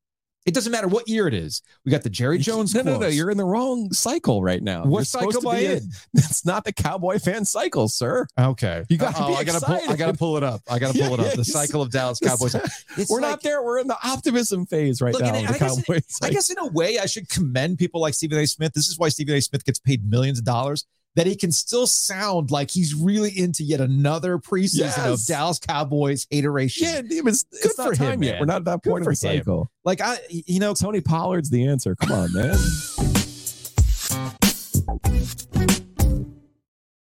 It 0.45 0.55
doesn't 0.55 0.72
matter 0.72 0.88
what 0.88 1.09
year 1.09 1.28
it 1.28 1.34
is. 1.34 1.62
We 1.84 1.93
got 1.93 2.03
the 2.03 2.11
Jerry 2.11 2.38
Jones. 2.38 2.74
No, 2.74 2.82
no, 2.82 2.99
no. 2.99 3.07
You're 3.07 3.30
in 3.30 3.36
the 3.36 3.45
wrong 3.45 3.93
cycle 3.93 4.43
right 4.43 4.61
now. 4.62 4.84
What 4.84 4.99
You're 4.99 5.05
cycle 5.05 5.49
am 5.49 5.55
I 5.55 5.59
in? 5.61 5.90
That's 6.14 6.45
not 6.45 6.64
the 6.64 6.72
Cowboy 6.72 7.20
fan 7.20 7.45
cycle, 7.45 7.88
sir. 7.88 8.26
Okay, 8.38 8.84
You 8.88 8.97
gotta 8.99 9.22
Oh, 9.22 9.28
be 9.28 9.34
I 9.36 9.45
gotta 9.45 9.64
pull. 9.64 9.78
I 9.88 9.95
gotta 9.97 10.18
pull 10.18 10.36
it 10.36 10.43
up. 10.43 10.61
I 10.68 10.78
gotta 10.80 10.99
pull 10.99 11.14
it 11.14 11.20
Yeah, 11.20 11.26
up. 11.28 11.34
The 11.34 11.45
cycle 11.45 11.80
of 11.80 11.93
Dallas 11.93 12.18
Cowboys. 12.18 12.55
We're 13.09 13.20
like- 13.20 13.30
not 13.30 13.43
there. 13.43 13.62
We're 13.62 13.78
in 13.78 13.86
the 13.86 13.99
optimism 14.03 14.66
phase 14.66 15.01
right 15.01 15.12
Look, 15.14 15.22
now. 15.22 15.32
I 15.34 15.43
guess, 15.59 15.88
in. 15.88 16.01
I 16.22 16.30
guess 16.30 16.51
in 16.51 16.59
a 16.59 16.66
way, 16.66 16.99
I 16.99 17.07
should 17.07 17.28
commend 17.28 17.78
people 17.78 18.01
like 18.01 18.14
Stephen 18.14 18.38
A. 18.38 18.47
Smith. 18.47 18.72
This 18.72 18.88
is 18.88 18.99
why 18.99 19.11
Stephen 19.11 19.34
A. 19.36 19.40
Smith 19.40 19.64
gets 19.64 19.78
paid 19.78 20.09
millions 20.11 20.38
of 20.40 20.45
dollars. 20.45 20.86
That 21.14 21.26
he 21.26 21.36
can 21.36 21.52
still 21.52 21.86
sound 21.86 22.50
like 22.50 22.70
he's 22.70 22.94
really 22.94 23.38
into 23.38 23.62
yet 23.64 23.82
another 23.82 24.38
preseason 24.38 25.12
of 25.12 25.22
Dallas 25.26 25.58
Cowboys 25.58 26.26
hateration. 26.32 26.86
yeah, 26.86 27.18
it 27.18 27.22
was, 27.22 27.42
Good 27.42 27.64
it's 27.66 27.74
for 27.74 27.82
not 27.82 27.90
him, 27.98 28.06
time 28.12 28.22
yet. 28.22 28.30
man. 28.32 28.40
We're 28.40 28.46
not 28.46 28.56
at 28.56 28.64
that 28.64 28.82
Good 28.82 28.90
point 28.90 29.02
of 29.02 29.12
the 29.12 29.16
for 29.16 29.26
him. 29.28 29.36
cycle. 29.38 29.70
Like 29.84 30.00
I, 30.00 30.16
you 30.30 30.58
know, 30.58 30.72
Tony 30.72 31.02
Pollard's 31.02 31.50
the 31.50 31.66
answer. 31.66 31.94
Come 31.96 32.12
on, 32.12 32.32
man. 32.32 32.56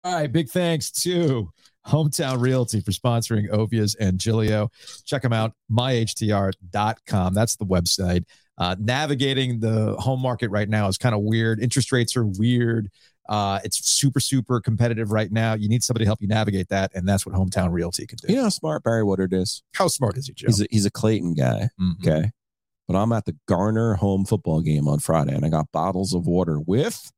All 0.05 0.13
right, 0.15 0.31
big 0.31 0.49
thanks 0.49 0.91
to 1.03 1.49
Hometown 1.87 2.41
Realty 2.41 2.81
for 2.81 2.91
sponsoring 2.91 3.49
Ovies 3.51 3.95
and 3.99 4.19
Giglio. 4.19 4.69
Check 5.05 5.21
them 5.21 5.33
out, 5.33 5.53
myhtr.com. 5.71 7.33
That's 7.33 7.55
the 7.55 7.65
website. 7.65 8.25
Uh, 8.57 8.75
navigating 8.79 9.59
the 9.59 9.95
home 9.99 10.21
market 10.21 10.49
right 10.49 10.67
now 10.69 10.87
is 10.87 10.97
kind 10.97 11.15
of 11.15 11.21
weird. 11.21 11.59
Interest 11.61 11.91
rates 11.91 12.17
are 12.17 12.25
weird. 12.25 12.89
Uh, 13.29 13.59
it's 13.63 13.89
super, 13.89 14.19
super 14.19 14.59
competitive 14.59 15.11
right 15.11 15.31
now. 15.31 15.53
You 15.53 15.69
need 15.69 15.83
somebody 15.83 16.03
to 16.05 16.09
help 16.09 16.21
you 16.21 16.27
navigate 16.27 16.67
that, 16.69 16.91
and 16.93 17.07
that's 17.07 17.25
what 17.25 17.33
Hometown 17.35 17.71
Realty 17.71 18.05
can 18.05 18.17
do. 18.21 18.27
You 18.27 18.35
know 18.35 18.43
how 18.43 18.49
smart 18.49 18.83
Barry 18.83 19.03
Woodard 19.03 19.33
is? 19.33 19.63
How 19.75 19.87
smart 19.87 20.17
is 20.17 20.27
he, 20.27 20.33
Joe? 20.33 20.47
He's 20.47 20.61
a, 20.61 20.67
he's 20.69 20.85
a 20.85 20.91
Clayton 20.91 21.35
guy. 21.35 21.69
Mhm. 21.79 22.05
Okay. 22.05 22.31
But 22.85 22.97
I'm 22.97 23.13
at 23.13 23.23
the 23.23 23.37
Garner 23.47 23.93
home 23.93 24.25
football 24.25 24.59
game 24.61 24.89
on 24.89 24.99
Friday 24.99 25.33
and 25.33 25.45
I 25.45 25.49
got 25.49 25.71
bottles 25.71 26.13
of 26.13 26.27
water 26.27 26.59
with 26.59 27.12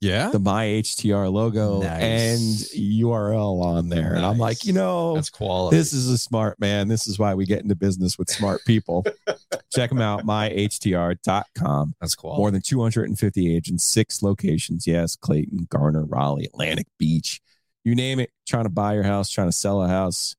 Yeah, 0.00 0.30
the 0.30 0.38
My 0.38 0.64
HTR 0.66 1.30
logo 1.30 1.82
Nice. 1.82 2.02
and 2.02 2.40
URL 2.82 3.62
on 3.62 3.90
there. 3.90 4.14
And 4.14 4.24
I'm 4.24 4.38
like, 4.38 4.64
you 4.64 4.72
know, 4.72 5.14
that's 5.14 5.28
quality. 5.28 5.76
this 5.76 5.92
is 5.92 6.08
a 6.08 6.16
smart 6.16 6.58
man. 6.58 6.88
This 6.88 7.06
is 7.06 7.18
why 7.18 7.34
we 7.34 7.44
get 7.44 7.60
into 7.62 7.74
business 7.74 8.16
with 8.18 8.30
smart 8.30 8.62
people. 8.64 9.04
Check 9.74 9.90
them 9.90 10.00
out, 10.00 10.24
myhtr.com. 10.24 11.94
that's 12.00 12.14
quality. 12.14 12.38
More 12.40 12.50
than 12.50 12.62
250 12.62 13.54
agents, 13.54 13.84
six 13.84 14.22
locations. 14.22 14.86
Yes, 14.86 15.16
Clayton, 15.16 15.66
Garner, 15.70 16.04
Raleigh, 16.06 16.46
Atlantic 16.46 16.86
Beach. 16.98 17.40
You 17.84 17.94
name 17.94 18.20
it. 18.20 18.30
Trying 18.48 18.64
to 18.64 18.70
buy 18.70 18.94
your 18.94 19.02
house, 19.04 19.28
trying 19.30 19.48
to 19.48 19.52
sell 19.52 19.82
a 19.82 19.88
house, 19.88 20.34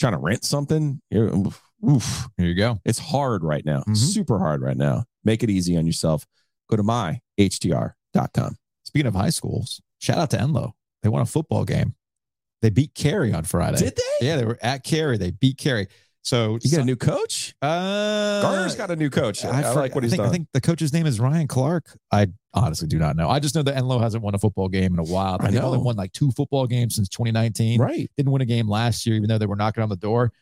trying 0.00 0.12
to 0.12 0.18
rent 0.18 0.44
something. 0.44 1.00
Oof. 1.14 2.28
Here 2.38 2.46
you 2.46 2.54
go. 2.54 2.78
It's 2.84 2.98
hard 2.98 3.44
right 3.44 3.64
now. 3.64 3.82
Mhm. 3.88 3.96
Super 3.96 4.38
hard 4.38 4.62
right 4.62 4.76
now. 4.76 5.04
Make 5.24 5.42
it 5.42 5.50
easy 5.50 5.76
on 5.76 5.86
yourself. 5.86 6.26
Go 6.70 6.76
to 6.76 6.82
myhtr.com. 6.82 8.56
Speaking 8.92 9.06
of 9.06 9.14
high 9.14 9.30
schools, 9.30 9.80
shout 10.00 10.18
out 10.18 10.30
to 10.30 10.36
Enloe. 10.36 10.72
They 11.02 11.08
won 11.08 11.22
a 11.22 11.26
football 11.26 11.64
game. 11.64 11.94
They 12.60 12.68
beat 12.70 12.94
Cary 12.94 13.32
on 13.32 13.44
Friday. 13.44 13.78
Did 13.78 13.96
they? 13.96 14.26
Yeah, 14.26 14.36
they 14.36 14.44
were 14.44 14.58
at 14.62 14.84
Cary. 14.84 15.16
They 15.16 15.30
beat 15.30 15.56
Cary. 15.56 15.88
So 16.24 16.58
You 16.62 16.70
got 16.70 16.82
a 16.82 16.84
new 16.84 16.94
coach? 16.94 17.54
uh, 17.62 18.42
Garner's 18.42 18.76
got 18.76 18.90
a 18.90 18.96
new 18.96 19.10
coach. 19.10 19.44
I, 19.44 19.62
for- 19.62 19.80
like 19.80 19.94
what 19.94 20.04
I 20.04 20.06
he's 20.06 20.12
think, 20.12 20.18
done. 20.20 20.28
I 20.28 20.30
think 20.30 20.48
the 20.52 20.60
coach's 20.60 20.92
name 20.92 21.06
is 21.06 21.18
Ryan 21.18 21.48
Clark. 21.48 21.96
I 22.12 22.28
honestly 22.54 22.86
do 22.86 22.98
not 22.98 23.16
know. 23.16 23.28
I 23.28 23.40
just 23.40 23.54
know 23.56 23.62
that 23.62 23.74
Enloe 23.76 24.00
hasn't 24.00 24.22
won 24.22 24.34
a 24.34 24.38
football 24.38 24.68
game 24.68 24.92
in 24.92 25.00
a 25.00 25.04
while. 25.04 25.38
I 25.40 25.50
They've 25.50 25.64
only 25.64 25.78
won 25.78 25.96
like 25.96 26.12
two 26.12 26.30
football 26.32 26.66
games 26.68 26.94
since 26.94 27.08
2019. 27.08 27.80
right. 27.80 28.08
Didn't 28.16 28.30
win 28.30 28.42
a 28.42 28.46
game 28.46 28.68
last 28.68 29.06
year, 29.06 29.16
even 29.16 29.28
though 29.28 29.38
they 29.38 29.46
were 29.46 29.56
knocking 29.56 29.82
on 29.82 29.88
the 29.88 29.96
door. 29.96 30.32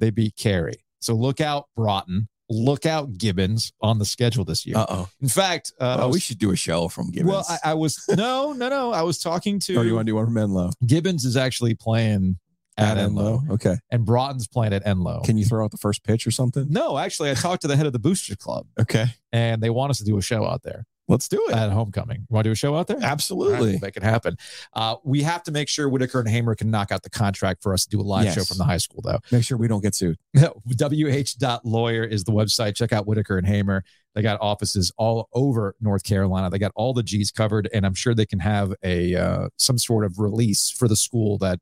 They 0.00 0.10
beat 0.10 0.34
Cary. 0.36 0.74
So 1.00 1.14
look 1.14 1.40
out, 1.40 1.68
Broughton. 1.76 2.28
Look 2.52 2.84
out, 2.84 3.16
Gibbons 3.16 3.72
on 3.80 3.98
the 4.00 4.04
schedule 4.04 4.44
this 4.44 4.66
year. 4.66 4.76
Uh 4.76 4.86
oh. 4.88 5.08
in 5.22 5.28
fact, 5.28 5.72
uh, 5.80 5.96
I 6.00 6.02
Oh, 6.02 6.08
we 6.08 6.18
should 6.20 6.38
do 6.38 6.50
a 6.50 6.56
show 6.56 6.88
from 6.88 7.10
Gibbons. 7.12 7.30
well, 7.30 7.46
I, 7.48 7.70
I 7.70 7.74
was 7.74 8.04
no, 8.10 8.52
no, 8.52 8.68
no. 8.68 8.92
I 8.92 9.02
was 9.02 9.18
talking 9.18 9.60
to 9.60 9.76
or 9.76 9.84
you 9.84 9.94
want 9.94 10.06
to 10.06 10.10
do 10.10 10.16
one 10.16 10.26
from 10.26 10.34
Enloe? 10.34 10.72
Gibbons 10.86 11.24
is 11.24 11.36
actually 11.36 11.74
playing 11.74 12.38
at, 12.76 12.96
Enloe, 12.96 13.48
Okay. 13.50 13.76
and 13.90 14.04
Broughton's 14.06 14.48
playing 14.48 14.72
at 14.72 14.84
Enloe. 14.84 15.22
Can 15.24 15.36
you 15.38 15.44
throw 15.44 15.64
out 15.64 15.70
the 15.70 15.76
first 15.76 16.02
pitch 16.02 16.26
or 16.26 16.30
something? 16.30 16.66
no, 16.70 16.96
actually, 16.98 17.30
I 17.30 17.34
talked 17.34 17.62
to 17.62 17.68
the 17.68 17.76
head 17.76 17.86
of 17.86 17.92
the 17.92 17.98
Booster 17.98 18.34
Club, 18.36 18.66
Okay. 18.80 19.04
and 19.32 19.62
they 19.62 19.70
want 19.70 19.90
us 19.90 19.98
to 19.98 20.04
do 20.04 20.16
a 20.18 20.22
show 20.22 20.44
out 20.46 20.62
there 20.62 20.86
Let's 21.10 21.28
do 21.28 21.44
it. 21.48 21.54
at 21.54 21.70
homecoming. 21.70 22.26
Want 22.30 22.44
to 22.44 22.48
do 22.48 22.52
a 22.52 22.56
show 22.56 22.76
out 22.76 22.86
there? 22.86 22.98
Absolutely. 23.02 23.72
we'll 23.72 23.80
make 23.80 23.96
it 23.96 24.02
happen. 24.02 24.36
Uh, 24.72 24.96
we 25.04 25.22
have 25.22 25.42
to 25.42 25.50
make 25.52 25.68
sure 25.68 25.88
Whitaker 25.88 26.20
and 26.20 26.28
Hamer 26.28 26.54
can 26.54 26.70
knock 26.70 26.92
out 26.92 27.02
the 27.02 27.10
contract 27.10 27.62
for 27.62 27.74
us 27.74 27.84
to 27.84 27.90
do 27.90 28.00
a 28.00 28.02
live 28.02 28.24
Yes. 28.26 28.34
show 28.36 28.44
from 28.44 28.58
the 28.58 28.64
high 28.64 28.76
school, 28.78 29.02
though. 29.02 29.18
Make 29.32 29.44
sure 29.44 29.58
we 29.58 29.68
don't 29.68 29.82
get 29.82 29.94
sued. 29.94 30.16
WH.lawyer 30.34 32.04
is 32.04 32.24
the 32.24 32.32
website. 32.32 32.74
Check 32.76 32.92
out 32.92 33.06
Whitaker 33.06 33.38
and 33.38 33.46
Hamer. 33.46 33.84
They 34.14 34.22
got 34.22 34.40
offices 34.40 34.92
all 34.96 35.28
over 35.32 35.74
North 35.80 36.04
Carolina. 36.04 36.50
They 36.50 36.58
got 36.58 36.72
all 36.74 36.92
the 36.92 37.02
G's 37.02 37.30
covered, 37.30 37.68
and 37.72 37.86
I'm 37.86 37.94
sure 37.94 38.14
they 38.14 38.26
can 38.26 38.40
have 38.40 38.74
a 38.82 39.14
uh, 39.14 39.48
some 39.56 39.78
sort 39.78 40.04
of 40.04 40.18
release 40.18 40.70
for 40.70 40.88
the 40.88 40.96
school 40.96 41.38
that 41.38 41.60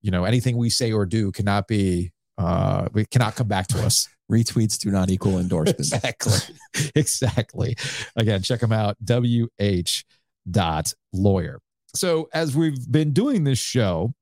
you 0.00 0.10
know 0.10 0.24
anything 0.24 0.56
we 0.56 0.70
say 0.70 0.92
or 0.92 1.06
do 1.06 1.32
cannot 1.32 1.66
be 1.66 2.12
uh, 2.38 2.88
we 2.92 3.04
cannot 3.04 3.36
come 3.36 3.48
back 3.48 3.66
to 3.68 3.84
us. 3.84 4.08
Retweets 4.30 4.78
do 4.78 4.90
not 4.90 5.10
equal 5.10 5.38
endorsements. 5.38 5.90
exactly, 5.92 6.32
exactly. 6.94 7.76
Again, 8.14 8.42
check 8.42 8.60
them 8.60 8.72
out. 8.72 8.96
WH 9.04 10.04
dot 10.50 10.92
lawyer. 11.14 11.60
So 11.94 12.28
as 12.34 12.54
we've 12.54 12.90
been 12.90 13.12
doing 13.12 13.44
this 13.44 13.58
show, 13.58 14.12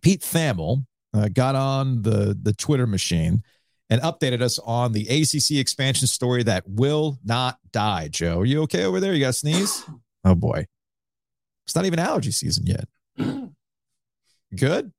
Pete 0.00 0.22
Thamel 0.22 0.86
uh, 1.12 1.28
got 1.28 1.54
on 1.54 2.00
the 2.02 2.36
the 2.40 2.54
Twitter 2.54 2.86
machine 2.86 3.42
and 3.90 4.00
updated 4.00 4.40
us 4.40 4.58
on 4.60 4.92
the 4.92 5.06
ACC 5.08 5.58
expansion 5.60 6.06
story 6.06 6.42
that 6.44 6.64
will 6.66 7.18
not 7.22 7.58
die. 7.70 8.08
Joe, 8.08 8.40
are 8.40 8.46
you 8.46 8.62
okay 8.62 8.84
over 8.84 8.98
there? 8.98 9.12
You 9.12 9.20
got 9.20 9.30
a 9.30 9.34
sneeze? 9.34 9.84
Oh 10.24 10.36
boy, 10.36 10.68
it's 11.66 11.74
not 11.74 11.84
even 11.84 11.98
allergy 11.98 12.30
season 12.30 12.64
yet. 12.64 12.86
Good 14.56 14.92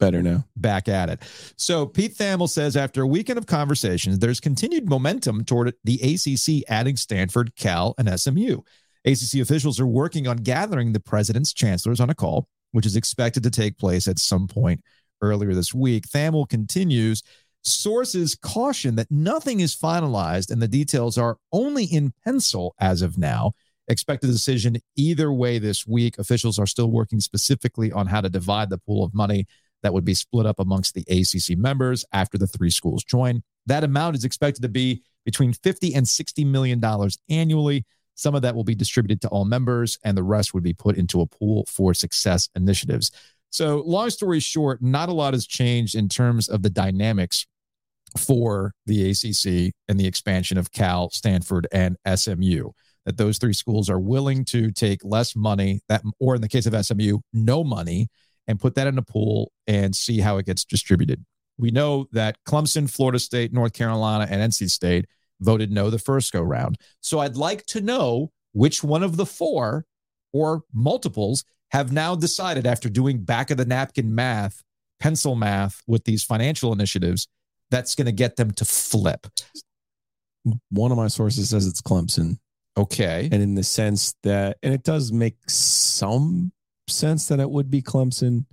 Better 0.00 0.22
now. 0.22 0.46
back 0.56 0.88
at 0.88 1.10
it. 1.10 1.20
So 1.56 1.86
Pete 1.86 2.16
Thamel 2.16 2.48
says 2.48 2.74
after 2.74 3.02
a 3.02 3.06
weekend 3.06 3.38
of 3.38 3.46
conversations, 3.46 4.18
there's 4.18 4.40
continued 4.40 4.88
momentum 4.88 5.44
toward 5.44 5.74
the 5.84 6.00
ACC 6.00 6.64
adding 6.70 6.96
Stanford, 6.96 7.54
Cal, 7.54 7.94
and 7.98 8.18
SMU. 8.18 8.62
ACC 9.04 9.40
officials 9.40 9.78
are 9.78 9.86
working 9.86 10.26
on 10.26 10.38
gathering 10.38 10.92
the 10.92 11.00
president's 11.00 11.52
chancellors 11.52 12.00
on 12.00 12.08
a 12.08 12.14
call, 12.14 12.48
which 12.72 12.86
is 12.86 12.96
expected 12.96 13.42
to 13.42 13.50
take 13.50 13.78
place 13.78 14.08
at 14.08 14.18
some 14.18 14.48
point 14.48 14.82
earlier 15.20 15.54
this 15.54 15.74
week. 15.74 16.08
Thamel 16.08 16.48
continues. 16.48 17.22
Sources 17.62 18.34
caution 18.34 18.94
that 18.96 19.10
nothing 19.10 19.60
is 19.60 19.76
finalized 19.76 20.50
and 20.50 20.62
the 20.62 20.68
details 20.68 21.18
are 21.18 21.36
only 21.52 21.84
in 21.84 22.14
pencil 22.24 22.74
as 22.80 23.02
of 23.02 23.18
now. 23.18 23.52
Expect 23.88 24.24
a 24.24 24.28
decision 24.28 24.78
either 24.96 25.30
way 25.30 25.58
this 25.58 25.86
week. 25.86 26.18
Officials 26.18 26.58
are 26.58 26.66
still 26.66 26.90
working 26.90 27.20
specifically 27.20 27.92
on 27.92 28.06
how 28.06 28.22
to 28.22 28.30
divide 28.30 28.70
the 28.70 28.78
pool 28.78 29.04
of 29.04 29.12
money 29.12 29.46
that 29.82 29.92
would 29.92 30.04
be 30.04 30.14
split 30.14 30.46
up 30.46 30.58
amongst 30.58 30.94
the 30.94 31.04
ACC 31.08 31.58
members 31.58 32.04
after 32.12 32.38
the 32.38 32.46
three 32.46 32.70
schools 32.70 33.04
join. 33.04 33.42
That 33.66 33.84
amount 33.84 34.16
is 34.16 34.24
expected 34.24 34.62
to 34.62 34.68
be 34.68 35.02
between 35.24 35.52
50 35.52 35.94
and 35.94 36.08
60 36.08 36.44
million 36.44 36.80
dollars 36.80 37.18
annually. 37.28 37.84
Some 38.14 38.34
of 38.34 38.42
that 38.42 38.54
will 38.54 38.64
be 38.64 38.74
distributed 38.74 39.20
to 39.22 39.28
all 39.28 39.44
members 39.44 39.98
and 40.04 40.16
the 40.16 40.22
rest 40.22 40.52
would 40.52 40.62
be 40.62 40.74
put 40.74 40.96
into 40.96 41.20
a 41.20 41.26
pool 41.26 41.64
for 41.68 41.94
success 41.94 42.48
initiatives. 42.54 43.10
So, 43.50 43.82
long 43.84 44.10
story 44.10 44.40
short, 44.40 44.80
not 44.80 45.08
a 45.08 45.12
lot 45.12 45.34
has 45.34 45.46
changed 45.46 45.94
in 45.94 46.08
terms 46.08 46.48
of 46.48 46.62
the 46.62 46.70
dynamics 46.70 47.46
for 48.16 48.74
the 48.86 49.10
ACC 49.10 49.72
and 49.88 49.98
the 49.98 50.06
expansion 50.06 50.58
of 50.58 50.70
Cal, 50.72 51.10
Stanford, 51.10 51.66
and 51.72 51.96
SMU. 52.14 52.70
That 53.06 53.16
those 53.16 53.38
three 53.38 53.54
schools 53.54 53.88
are 53.88 53.98
willing 53.98 54.44
to 54.46 54.70
take 54.70 55.04
less 55.04 55.34
money, 55.34 55.80
that 55.88 56.02
or 56.18 56.36
in 56.36 56.42
the 56.42 56.48
case 56.48 56.66
of 56.66 56.86
SMU, 56.86 57.18
no 57.32 57.64
money, 57.64 58.08
and 58.46 58.60
put 58.60 58.74
that 58.74 58.86
in 58.86 58.98
a 58.98 59.02
pool 59.02 59.52
and 59.66 59.94
see 59.94 60.20
how 60.20 60.38
it 60.38 60.46
gets 60.46 60.64
distributed. 60.64 61.24
We 61.58 61.70
know 61.70 62.08
that 62.12 62.36
Clemson, 62.46 62.90
Florida 62.90 63.18
State, 63.18 63.52
North 63.52 63.72
Carolina, 63.72 64.26
and 64.30 64.52
NC 64.52 64.70
State 64.70 65.06
voted 65.40 65.70
no 65.70 65.90
the 65.90 65.98
first 65.98 66.32
go 66.32 66.42
round. 66.42 66.78
So 67.00 67.18
I'd 67.18 67.36
like 67.36 67.66
to 67.66 67.80
know 67.80 68.30
which 68.52 68.82
one 68.82 69.02
of 69.02 69.16
the 69.16 69.26
four 69.26 69.84
or 70.32 70.62
multiples 70.72 71.44
have 71.70 71.92
now 71.92 72.14
decided 72.14 72.66
after 72.66 72.88
doing 72.88 73.22
back 73.22 73.50
of 73.50 73.56
the 73.56 73.64
napkin 73.64 74.14
math, 74.14 74.62
pencil 74.98 75.34
math 75.34 75.82
with 75.86 76.04
these 76.04 76.24
financial 76.24 76.72
initiatives, 76.72 77.28
that's 77.70 77.94
going 77.94 78.06
to 78.06 78.12
get 78.12 78.36
them 78.36 78.50
to 78.52 78.64
flip. 78.64 79.26
One 80.70 80.90
of 80.90 80.96
my 80.96 81.08
sources 81.08 81.50
says 81.50 81.66
it's 81.66 81.82
Clemson. 81.82 82.38
Okay. 82.76 83.28
And 83.30 83.42
in 83.42 83.54
the 83.54 83.62
sense 83.62 84.14
that, 84.22 84.58
and 84.62 84.72
it 84.72 84.82
does 84.82 85.12
make 85.12 85.36
some 85.48 86.52
sense 86.90 87.28
that 87.28 87.40
it 87.40 87.50
would 87.50 87.70
be 87.70 87.82
Clemson 87.82 88.46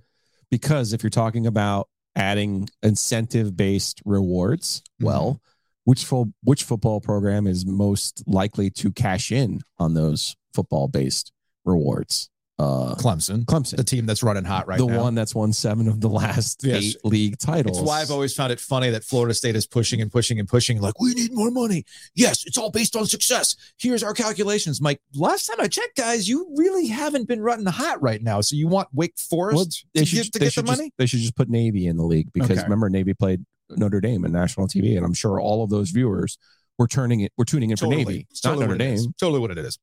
because 0.49 0.93
if 0.93 1.03
you're 1.03 1.09
talking 1.09 1.45
about 1.45 1.89
adding 2.15 2.69
incentive 2.81 3.55
based 3.55 4.01
rewards, 4.05 4.81
mm-hmm. 4.81 5.05
well, 5.05 5.41
which 5.83 6.03
fo- 6.03 6.33
which 6.43 6.63
football 6.63 6.99
program 6.99 7.47
is 7.47 7.65
most 7.65 8.23
likely 8.27 8.69
to 8.69 8.91
cash 8.91 9.31
in 9.31 9.61
on 9.77 9.93
those 9.93 10.35
football 10.53 10.87
based 10.87 11.31
rewards? 11.65 12.29
Uh, 12.59 12.95
Clemson, 12.95 13.45
Clemson, 13.45 13.75
the 13.77 13.83
team 13.83 14.07
that's 14.07 14.23
running 14.23 14.43
hot 14.43 14.67
right 14.67 14.79
the 14.79 14.87
now. 14.87 15.03
one 15.03 15.13
that's 15.13 15.35
won 15.35 15.53
seven 15.53 15.87
of 15.87 16.01
the 16.01 16.09
last 16.09 16.61
Yes. 16.63 16.83
eight 16.83 16.97
league 17.03 17.37
titles. 17.37 17.77
It's 17.77 17.87
why 17.87 18.01
I've 18.01 18.09
always 18.09 18.33
found 18.33 18.51
it 18.51 18.59
funny 18.59 18.89
that 18.89 19.03
Florida 19.03 19.35
State 19.35 19.55
is 19.55 19.67
pushing 19.67 20.01
and 20.01 20.11
pushing 20.11 20.39
and 20.39 20.47
pushing, 20.49 20.81
like, 20.81 20.99
we 20.99 21.13
need 21.13 21.31
more 21.33 21.51
money. 21.51 21.83
Yes, 22.15 22.45
it's 22.47 22.57
all 22.57 22.71
based 22.71 22.95
on 22.95 23.05
success. 23.05 23.55
Here's 23.77 24.01
our 24.01 24.15
calculations. 24.15 24.81
Mike, 24.81 24.99
last 25.13 25.45
time 25.45 25.57
I 25.61 25.67
checked, 25.67 25.97
guys, 25.97 26.27
you 26.27 26.47
really 26.55 26.87
haven't 26.87 27.27
been 27.27 27.41
running 27.41 27.67
hot 27.67 28.01
right 28.01 28.23
now. 28.23 28.41
So 28.41 28.55
you 28.55 28.67
want 28.67 28.87
Wake 28.91 29.13
Forest 29.19 29.55
Well, 29.55 29.65
they 29.93 29.99
to 29.99 30.05
should, 30.07 30.15
get, 30.15 30.33
to 30.33 30.39
they 30.39 30.45
get 30.45 30.45
the 30.47 30.51
should 30.51 30.65
just- 30.65 30.79
money? 30.79 30.91
they 30.97 31.05
should 31.05 31.19
just 31.19 31.35
put 31.35 31.49
Navy 31.49 31.85
in 31.85 31.95
the 31.97 32.05
league 32.05 32.29
because 32.33 32.49
Okay. 32.57 32.63
remember 32.63 32.89
Navy 32.89 33.13
played 33.13 33.45
Notre 33.69 34.01
Dame 34.01 34.25
in 34.25 34.31
national 34.31 34.67
TV, 34.67 34.95
and 34.97 35.05
I'm 35.05 35.13
sure 35.13 35.39
all 35.39 35.63
of 35.63 35.69
those 35.69 35.91
viewers 35.91 36.39
were 36.79 36.87
turning 36.87 37.19
it, 37.19 37.31
were 37.37 37.45
tuning 37.45 37.69
in 37.69 37.77
for 37.77 37.85
Navy, 37.85 38.25
It's 38.31 38.43
not 38.43 38.51
totally 38.51 38.65
Notre 38.65 38.77
what 38.77 38.81
it 38.81 38.93
is. 38.93 39.03
Dame. 39.03 39.13
Totally 39.19 39.39
what 39.41 39.51
it 39.51 39.57
is. 39.59 39.77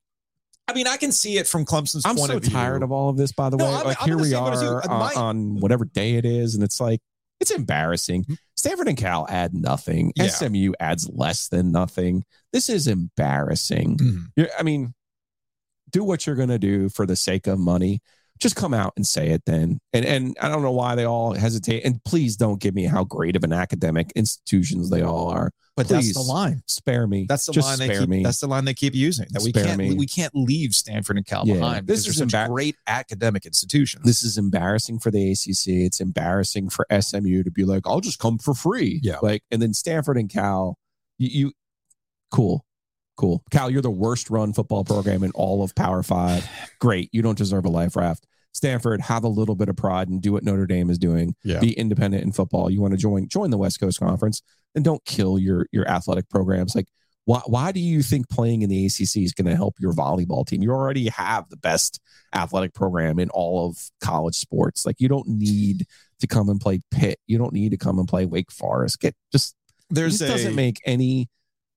I 0.67 0.73
mean, 0.73 0.87
I 0.87 0.97
can 0.97 1.13
see 1.13 1.37
it 1.39 1.47
from 1.47 1.65
Clemson's 1.65 2.05
point. 2.05 2.07
I'm 2.07 2.17
point 2.17 2.31
so 2.31 2.37
of 2.39 2.43
view. 2.45 2.53
tired 2.53 2.83
of 2.83 2.91
all 2.91 3.11
of 3.11 3.17
this. 3.17 3.33
By 3.33 3.51
the 3.51 3.57
No, 3.57 3.67
way, 3.67 3.71
I'm- 3.75 3.85
like 3.87 3.97
I'm 4.01 4.09
here 4.09 4.17
we 4.17 4.25
same 4.31 4.45
boat 4.45 4.53
as 4.55 4.63
you. 4.63 4.69
are 4.69 4.83
Uh, 4.91 4.93
on, 4.93 4.99
my- 4.99 5.15
on 5.15 5.61
whatever 5.61 5.85
day 5.85 6.15
it 6.15 6.25
is, 6.25 6.55
and 6.55 6.65
it's 6.65 6.81
like 6.81 7.01
it's 7.41 7.51
embarrassing. 7.51 8.25
Stanford 8.57 8.89
and 8.89 8.97
Cal 8.97 9.27
add 9.29 9.53
nothing. 9.53 10.13
Yeah. 10.17 10.25
SMU 10.29 10.73
adds 10.81 11.11
less 11.13 11.49
than 11.49 11.73
nothing. 11.73 12.25
This 12.53 12.69
is 12.71 12.87
embarrassing. 12.89 13.99
Mhm. 13.99 14.19
You're, 14.37 14.49
I 14.59 14.63
mean, 14.63 14.95
do 15.91 16.03
what 16.05 16.27
you're 16.27 16.37
going 16.37 16.49
to 16.49 16.59
do 16.59 16.89
for 16.89 17.05
the 17.07 17.17
sake 17.17 17.47
of 17.47 17.59
money. 17.59 18.01
Just 18.41 18.57
come 18.57 18.73
out 18.73 18.93
and 18.97 19.07
say 19.07 19.29
it 19.31 19.43
then. 19.45 19.81
And 19.93 20.05
and 20.07 20.37
I 20.41 20.49
don't 20.49 20.63
know 20.63 20.73
why 20.73 20.95
they 20.95 21.05
all 21.05 21.35
hesitate. 21.35 21.85
And 21.85 22.03
please 22.05 22.37
don't 22.37 22.61
give 22.61 22.75
me 22.75 22.85
how 22.85 23.05
great 23.05 23.37
of 23.37 23.45
an 23.45 23.53
academic 23.53 24.11
institutions 24.17 24.89
they 24.91 25.03
all 25.03 25.29
are. 25.29 25.51
But 25.77 25.89
please 25.89 26.15
that's 26.15 26.27
the 26.27 26.33
line. 26.33 26.63
spare 26.67 27.07
me. 27.09 27.27
That's 27.29 27.47
the 27.47 27.53
Just 27.53 27.67
line 27.67 27.79
they 27.89 27.99
keep. 27.99 28.09
me. 28.09 28.23
That's 28.23 28.39
the 28.39 28.47
line 28.47 28.65
they 28.65 28.75
keep 28.75 28.95
using. 28.95 29.27
That 29.31 29.43
we 29.43 29.51
Spare 29.51 29.65
can't. 29.65 29.79
me. 29.79 29.95
We 29.95 30.07
can't 30.07 30.33
leave 30.35 30.73
Stanford 30.73 31.17
and 31.17 31.27
Cal 31.27 31.45
Yeah. 31.47 31.55
behind. 31.55 31.87
This 31.89 32.07
is 32.07 32.17
such 32.17 32.29
embar- 32.29 32.47
great 32.49 32.77
academic 32.87 33.45
institutions. 33.45 34.05
this 34.05 34.23
is 34.23 34.39
embarrassing 34.39 35.01
for 35.01 35.11
the 35.11 35.33
ACC. 35.33 35.85
It's 35.85 36.01
embarrassing 36.01 36.71
for 36.71 36.87
SMU 36.91 37.43
to 37.43 37.51
be 37.51 37.65
like, 37.65 37.83
I'll 37.87 38.01
just 38.01 38.21
come 38.21 38.39
for 38.39 38.55
free. 38.55 39.01
Yeah. 39.03 39.19
Like, 39.21 39.43
and 39.51 39.61
then 39.61 39.75
Stanford 39.75 40.17
and 40.17 40.31
Cal, 40.31 40.79
you, 41.19 41.29
you 41.47 41.53
cool, 42.31 42.65
cool. 43.17 43.43
Cal, 43.51 43.69
you're 43.69 43.83
the 43.83 43.91
worst 43.91 44.31
run 44.31 44.53
football 44.53 44.85
program 44.85 45.25
in 45.25 45.33
all 45.33 45.65
of 45.65 45.75
Power 45.75 46.05
Five. 46.05 46.49
Great. 46.81 47.09
You 47.13 47.21
don't 47.23 47.37
deserve 47.39 47.65
a 47.65 47.69
life 47.69 47.97
raft. 47.97 48.27
Stanford, 48.55 49.01
have 49.03 49.25
a 49.25 49.29
little 49.29 49.57
bit 49.57 49.69
of 49.69 49.77
pride 49.77 50.09
and 50.09 50.23
do 50.23 50.33
what 50.33 50.45
Notre 50.45 50.67
Dame 50.67 50.89
is 50.89 50.97
doing. 50.97 51.35
Yeah. 51.43 51.59
Be 51.61 51.73
independent 51.73 52.23
in 52.23 52.33
football. 52.33 52.71
You 52.71 52.81
want 52.81 52.93
to 52.93 52.99
join 52.99 53.29
join 53.29 53.51
the 53.51 53.59
West 53.59 53.81
Coast 53.81 53.99
Conference 53.99 54.43
and 54.75 54.85
don't 54.85 55.05
kill 55.05 55.39
your 55.39 55.67
your 55.73 55.87
athletic 55.89 56.29
programs. 56.29 56.75
Like, 56.75 56.87
why 57.25 57.41
why 57.47 57.73
do 57.73 57.81
you 57.81 58.03
think 58.03 58.29
playing 58.29 58.63
in 58.63 58.71
the 58.71 58.87
ACC 58.87 59.17
is 59.19 59.33
going 59.33 59.49
to 59.49 59.57
help 59.57 59.75
your 59.81 59.93
volleyball 59.93 60.47
team? 60.47 60.63
You 60.63 60.71
already 60.71 61.09
have 61.09 61.49
the 61.49 61.57
best 61.57 62.01
athletic 62.33 62.75
program 62.75 63.19
in 63.19 63.29
all 63.31 63.67
of 63.67 63.77
college 64.01 64.37
sports. 64.37 64.87
Like, 64.87 65.01
you 65.01 65.09
don't 65.09 65.29
need 65.29 65.87
to 66.21 66.27
come 66.29 66.49
and 66.49 66.61
play 66.61 66.81
Pitt. 66.93 67.19
You 67.27 67.39
don't 67.39 67.53
need 67.53 67.71
to 67.71 67.77
come 67.77 67.99
and 67.99 68.09
play 68.09 68.25
Wake 68.25 68.53
Forest. 68.53 69.01
Get 69.01 69.17
just 69.33 69.57
There's 69.91 70.23
a 70.23 70.29
doesn't 70.29 70.55
make 70.55 70.81
any 70.87 71.29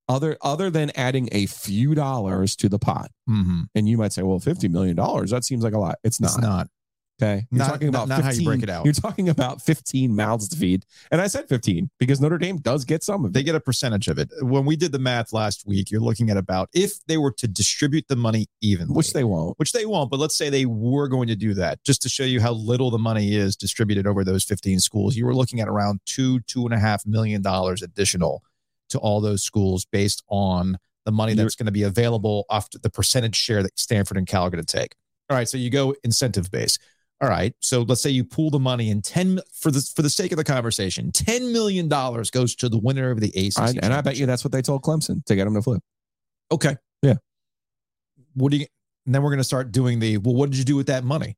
other 0.10 0.38
other 0.42 0.70
than 0.70 0.92
adding 0.96 1.30
a 1.32 1.46
few 1.46 1.96
dollars 1.96 2.56
to 2.58 2.70
the 2.70 2.80
pot. 2.80 3.12
Mhm. 3.30 3.68
And 3.76 3.88
you 3.90 3.98
might 3.98 4.14
say, 4.14 4.22
well, 4.24 4.40
fifty 4.40 4.68
million 4.68 4.96
dollars 4.96 5.32
that 5.32 5.44
seems 5.44 5.64
like 5.64 5.74
a 5.74 5.80
lot. 5.80 5.98
It's 6.04 6.20
not. 6.22 6.28
It's 6.30 6.38
not. 6.40 6.70
Okay, 7.20 7.48
you're 7.50 7.58
Not- 7.58 7.70
talking 7.70 7.88
about 7.88 8.08
not- 8.08 8.18
not 8.18 8.26
how 8.26 8.30
you 8.30 8.36
15 8.36 8.46
break 8.46 8.62
it 8.62 8.70
out. 8.70 8.86
You're 8.86 8.94
talking 8.94 9.28
about 9.28 9.60
fifteen 9.60 10.16
mouths 10.16 10.48
to 10.50 10.56
feed, 10.56 10.86
and 11.10 11.20
I 11.20 11.26
said 11.26 11.50
fifteen 11.50 11.90
because 11.98 12.22
Notre 12.22 12.38
Dame 12.38 12.58
does 12.58 12.86
get 12.86 13.04
some 13.04 13.26
of 13.26 13.32
It. 13.32 13.34
They 13.34 13.42
get 13.42 13.56
a 13.56 13.60
percentage 13.60 14.08
of 14.08 14.20
it. 14.20 14.30
When 14.42 14.66
we 14.66 14.76
did 14.76 14.92
the 14.92 15.00
math 15.00 15.34
last 15.34 15.66
week, 15.66 15.90
you're 15.90 16.00
looking 16.00 16.30
at 16.30 16.38
about 16.38 16.70
if 16.76 17.04
they 17.08 17.18
were 17.18 17.32
to 17.32 17.48
distribute 17.48 18.06
the 18.08 18.16
money 18.16 18.46
evenly, 18.62 18.94
which 18.94 19.14
they 19.14 19.24
won't. 19.24 19.58
which 19.58 19.72
they 19.72 19.88
won't, 19.88 20.12
but 20.12 20.20
let's 20.20 20.38
say 20.38 20.52
they 20.52 20.68
were 20.68 21.08
going 21.08 21.28
to 21.28 21.36
do 21.36 21.56
that 21.56 21.84
just 21.84 22.04
to 22.04 22.10
show 22.10 22.24
you 22.24 22.40
how 22.40 22.54
little 22.54 22.92
the 22.92 23.00
money 23.00 23.34
is 23.36 23.56
distributed 23.56 24.06
over 24.06 24.24
those 24.24 24.44
15 24.44 24.80
schools. 24.80 25.16
You 25.16 25.26
were 25.26 25.34
looking 25.36 25.60
at 25.60 25.68
around 25.68 26.02
two, 26.06 26.42
two 26.42 26.66
and 26.66 26.74
a 26.76 26.78
half 26.80 27.04
million 27.04 27.42
dollars 27.42 27.82
additional 27.82 28.44
to 28.90 29.00
all 29.00 29.22
those 29.22 29.44
schools 29.44 29.86
based 29.86 30.24
on 30.30 30.78
the 31.06 31.12
money 31.12 31.34
that's 31.34 31.56
going 31.56 31.68
to 31.68 31.72
be 31.72 31.84
available 31.84 32.46
after 32.52 32.78
the 32.80 32.90
percentage 32.90 33.36
share 33.36 33.64
that 33.64 33.80
Stanford 33.80 34.18
and 34.18 34.28
Cal 34.28 34.44
are 34.44 34.50
going 34.50 34.64
to 34.64 34.78
take. 34.78 34.94
All 35.30 35.38
right, 35.38 35.48
so 35.48 35.58
you 35.58 35.70
go 35.70 35.96
incentive 36.04 36.52
base. 36.52 36.78
All 37.22 37.30
right, 37.30 37.54
so 37.60 37.82
let's 37.82 38.02
say 38.02 38.10
you 38.10 38.24
pool 38.24 38.50
the 38.50 38.60
money 38.60 38.92
and 38.92 39.04
10 39.04 39.40
for 39.52 39.72
the 39.72 39.82
for 39.96 40.02
the 40.02 40.10
sake 40.10 40.32
of 40.32 40.38
the 40.38 40.44
conversation, 40.44 41.12
10 41.12 41.52
million 41.52 41.88
dollars 41.88 42.30
goes 42.30 42.56
to 42.58 42.70
the 42.70 42.78
winner 42.78 43.10
of 43.10 43.20
the 43.20 43.30
ACC. 43.30 43.58
I, 43.58 43.74
and 43.82 43.94
I 43.94 44.02
bet 44.02 44.18
you 44.18 44.26
that's 44.26 44.44
what 44.44 44.52
they 44.52 44.62
told 44.62 44.84
Clemson 44.84 45.26
to 45.26 45.36
get 45.36 45.46
them 45.46 45.56
to 45.56 45.62
flip. 45.62 45.82
Okay. 46.52 46.76
Yeah. 47.02 47.16
What 48.36 48.52
do 48.52 48.58
you 48.58 48.68
and 49.06 49.16
then 49.16 49.24
we're 49.24 49.32
going 49.32 49.40
to 49.40 49.46
start 49.46 49.72
doing 49.72 50.00
the 50.00 50.18
well 50.18 50.36
what 50.36 50.52
did 50.52 50.60
you 50.60 50.66
do 50.66 50.76
with 50.76 50.88
that 50.88 51.04
money? 51.04 51.38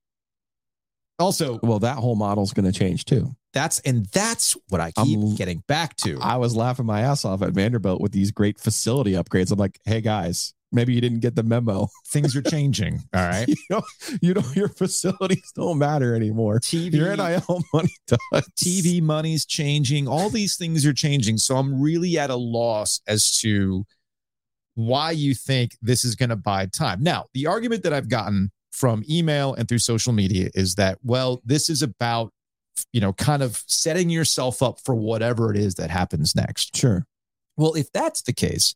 Also, 1.19 1.59
Well, 1.61 1.79
that 1.79 1.97
whole 1.97 2.15
model's 2.15 2.53
going 2.53 2.71
to 2.71 2.77
change 2.77 3.05
too. 3.05 3.35
that's 3.53 3.79
and 3.81 4.05
that's 4.07 4.55
what 4.69 4.79
I 4.81 4.91
keep 4.91 5.19
I'm- 5.19 5.35
getting 5.35 5.63
back 5.67 5.95
to. 5.97 6.17
I 6.21 6.37
was 6.37 6.55
laughing 6.55 6.85
my 6.85 7.01
ass 7.01 7.25
off 7.25 7.41
at 7.41 7.51
Vanderbilt 7.53 7.99
with 8.01 8.11
these 8.11 8.31
great 8.31 8.59
facility 8.59 9.11
upgrades. 9.13 9.51
I'm 9.51 9.59
like, 9.59 9.79
hey 9.85 10.01
guys, 10.01 10.53
maybe 10.71 10.93
you 10.93 11.01
didn't 11.01 11.19
get 11.19 11.35
the 11.35 11.41
memo. 11.43 11.89
Things 12.07 12.35
are 12.35 12.41
changing. 12.43 13.01
All 13.13 13.25
right. 13.27 13.47
you 13.47 13.55
know, 13.69 13.81
you 14.21 14.33
know, 14.35 14.43
your 14.55 14.69
facilities 14.69 15.51
don't 15.55 15.77
matter 15.79 16.15
anymore. 16.15 16.59
TV 16.59 16.93
Your 16.93 17.15
NIL 17.17 17.63
money 17.73 17.93
does. 18.07 18.47
TV 18.55 19.01
money's 19.01 19.45
changing. 19.45 20.07
All 20.07 20.29
these 20.29 20.55
things 20.57 20.85
are 20.85 20.93
changing. 20.93 21.37
So 21.39 21.57
I'm 21.57 21.81
really 21.81 22.17
at 22.19 22.29
a 22.29 22.35
loss 22.35 23.01
as 23.07 23.31
to 23.39 23.83
why 24.75 25.11
you 25.11 25.33
think 25.35 25.75
this 25.81 26.05
is 26.05 26.15
going 26.15 26.29
to 26.29 26.35
buy 26.37 26.67
time. 26.67 27.01
Now, 27.03 27.25
the 27.33 27.47
argument 27.47 27.83
that 27.83 27.91
I've 27.93 28.07
gotten 28.07 28.51
from 28.71 29.03
email 29.09 29.53
and 29.53 29.67
through 29.67 29.79
social 29.79 30.13
media 30.13 30.49
is 30.53 30.75
that, 30.75 30.99
well, 31.03 31.41
this 31.45 31.69
is 31.69 31.81
about, 31.81 32.31
you 32.93 33.01
know, 33.01 33.13
kind 33.13 33.43
of 33.43 33.61
setting 33.67 34.09
yourself 34.09 34.61
up 34.63 34.79
for 34.79 34.95
whatever 34.95 35.51
it 35.51 35.57
is 35.57 35.75
that 35.75 35.89
happens 35.89 36.35
next. 36.35 36.75
Sure. 36.75 37.05
Well, 37.57 37.73
if 37.73 37.91
that's 37.91 38.21
the 38.21 38.33
case, 38.33 38.75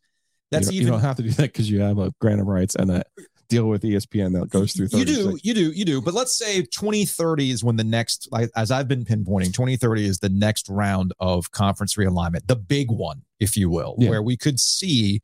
that's 0.50 0.66
you, 0.66 0.72
don't- 0.72 0.74
even 0.80 0.86
you 0.86 0.90
don't 0.92 1.00
have 1.00 1.16
to 1.16 1.22
do 1.22 1.30
that 1.30 1.42
because 1.52 1.70
you 1.70 1.80
have 1.80 1.98
a 1.98 2.12
grant 2.20 2.40
of 2.40 2.46
rights 2.46 2.74
and 2.74 2.90
a 2.90 3.02
deal 3.48 3.66
with 3.68 3.82
ESPN 3.82 4.32
that 4.38 4.48
goes 4.50 4.72
through. 4.72 4.86
You 4.92 5.04
36. 5.04 5.18
do, 5.24 5.38
you 5.42 5.54
do, 5.54 5.70
you 5.72 5.84
do. 5.84 6.00
But 6.00 6.14
let's 6.14 6.34
say 6.34 6.62
2030 6.62 7.50
is 7.50 7.62
when 7.62 7.76
the 7.76 7.84
next, 7.84 8.28
like 8.32 8.50
as 8.56 8.70
I've 8.70 8.88
been 8.88 9.04
pinpointing, 9.04 9.52
2030 9.52 10.06
is 10.06 10.18
the 10.18 10.28
next 10.30 10.68
round 10.68 11.12
of 11.20 11.50
conference 11.50 11.94
realignment, 11.96 12.46
the 12.46 12.56
big 12.56 12.90
one, 12.90 13.22
if 13.40 13.56
you 13.56 13.68
will, 13.70 13.96
Yeah. 13.98 14.10
where 14.10 14.22
we 14.22 14.36
could 14.36 14.58
see 14.58 15.22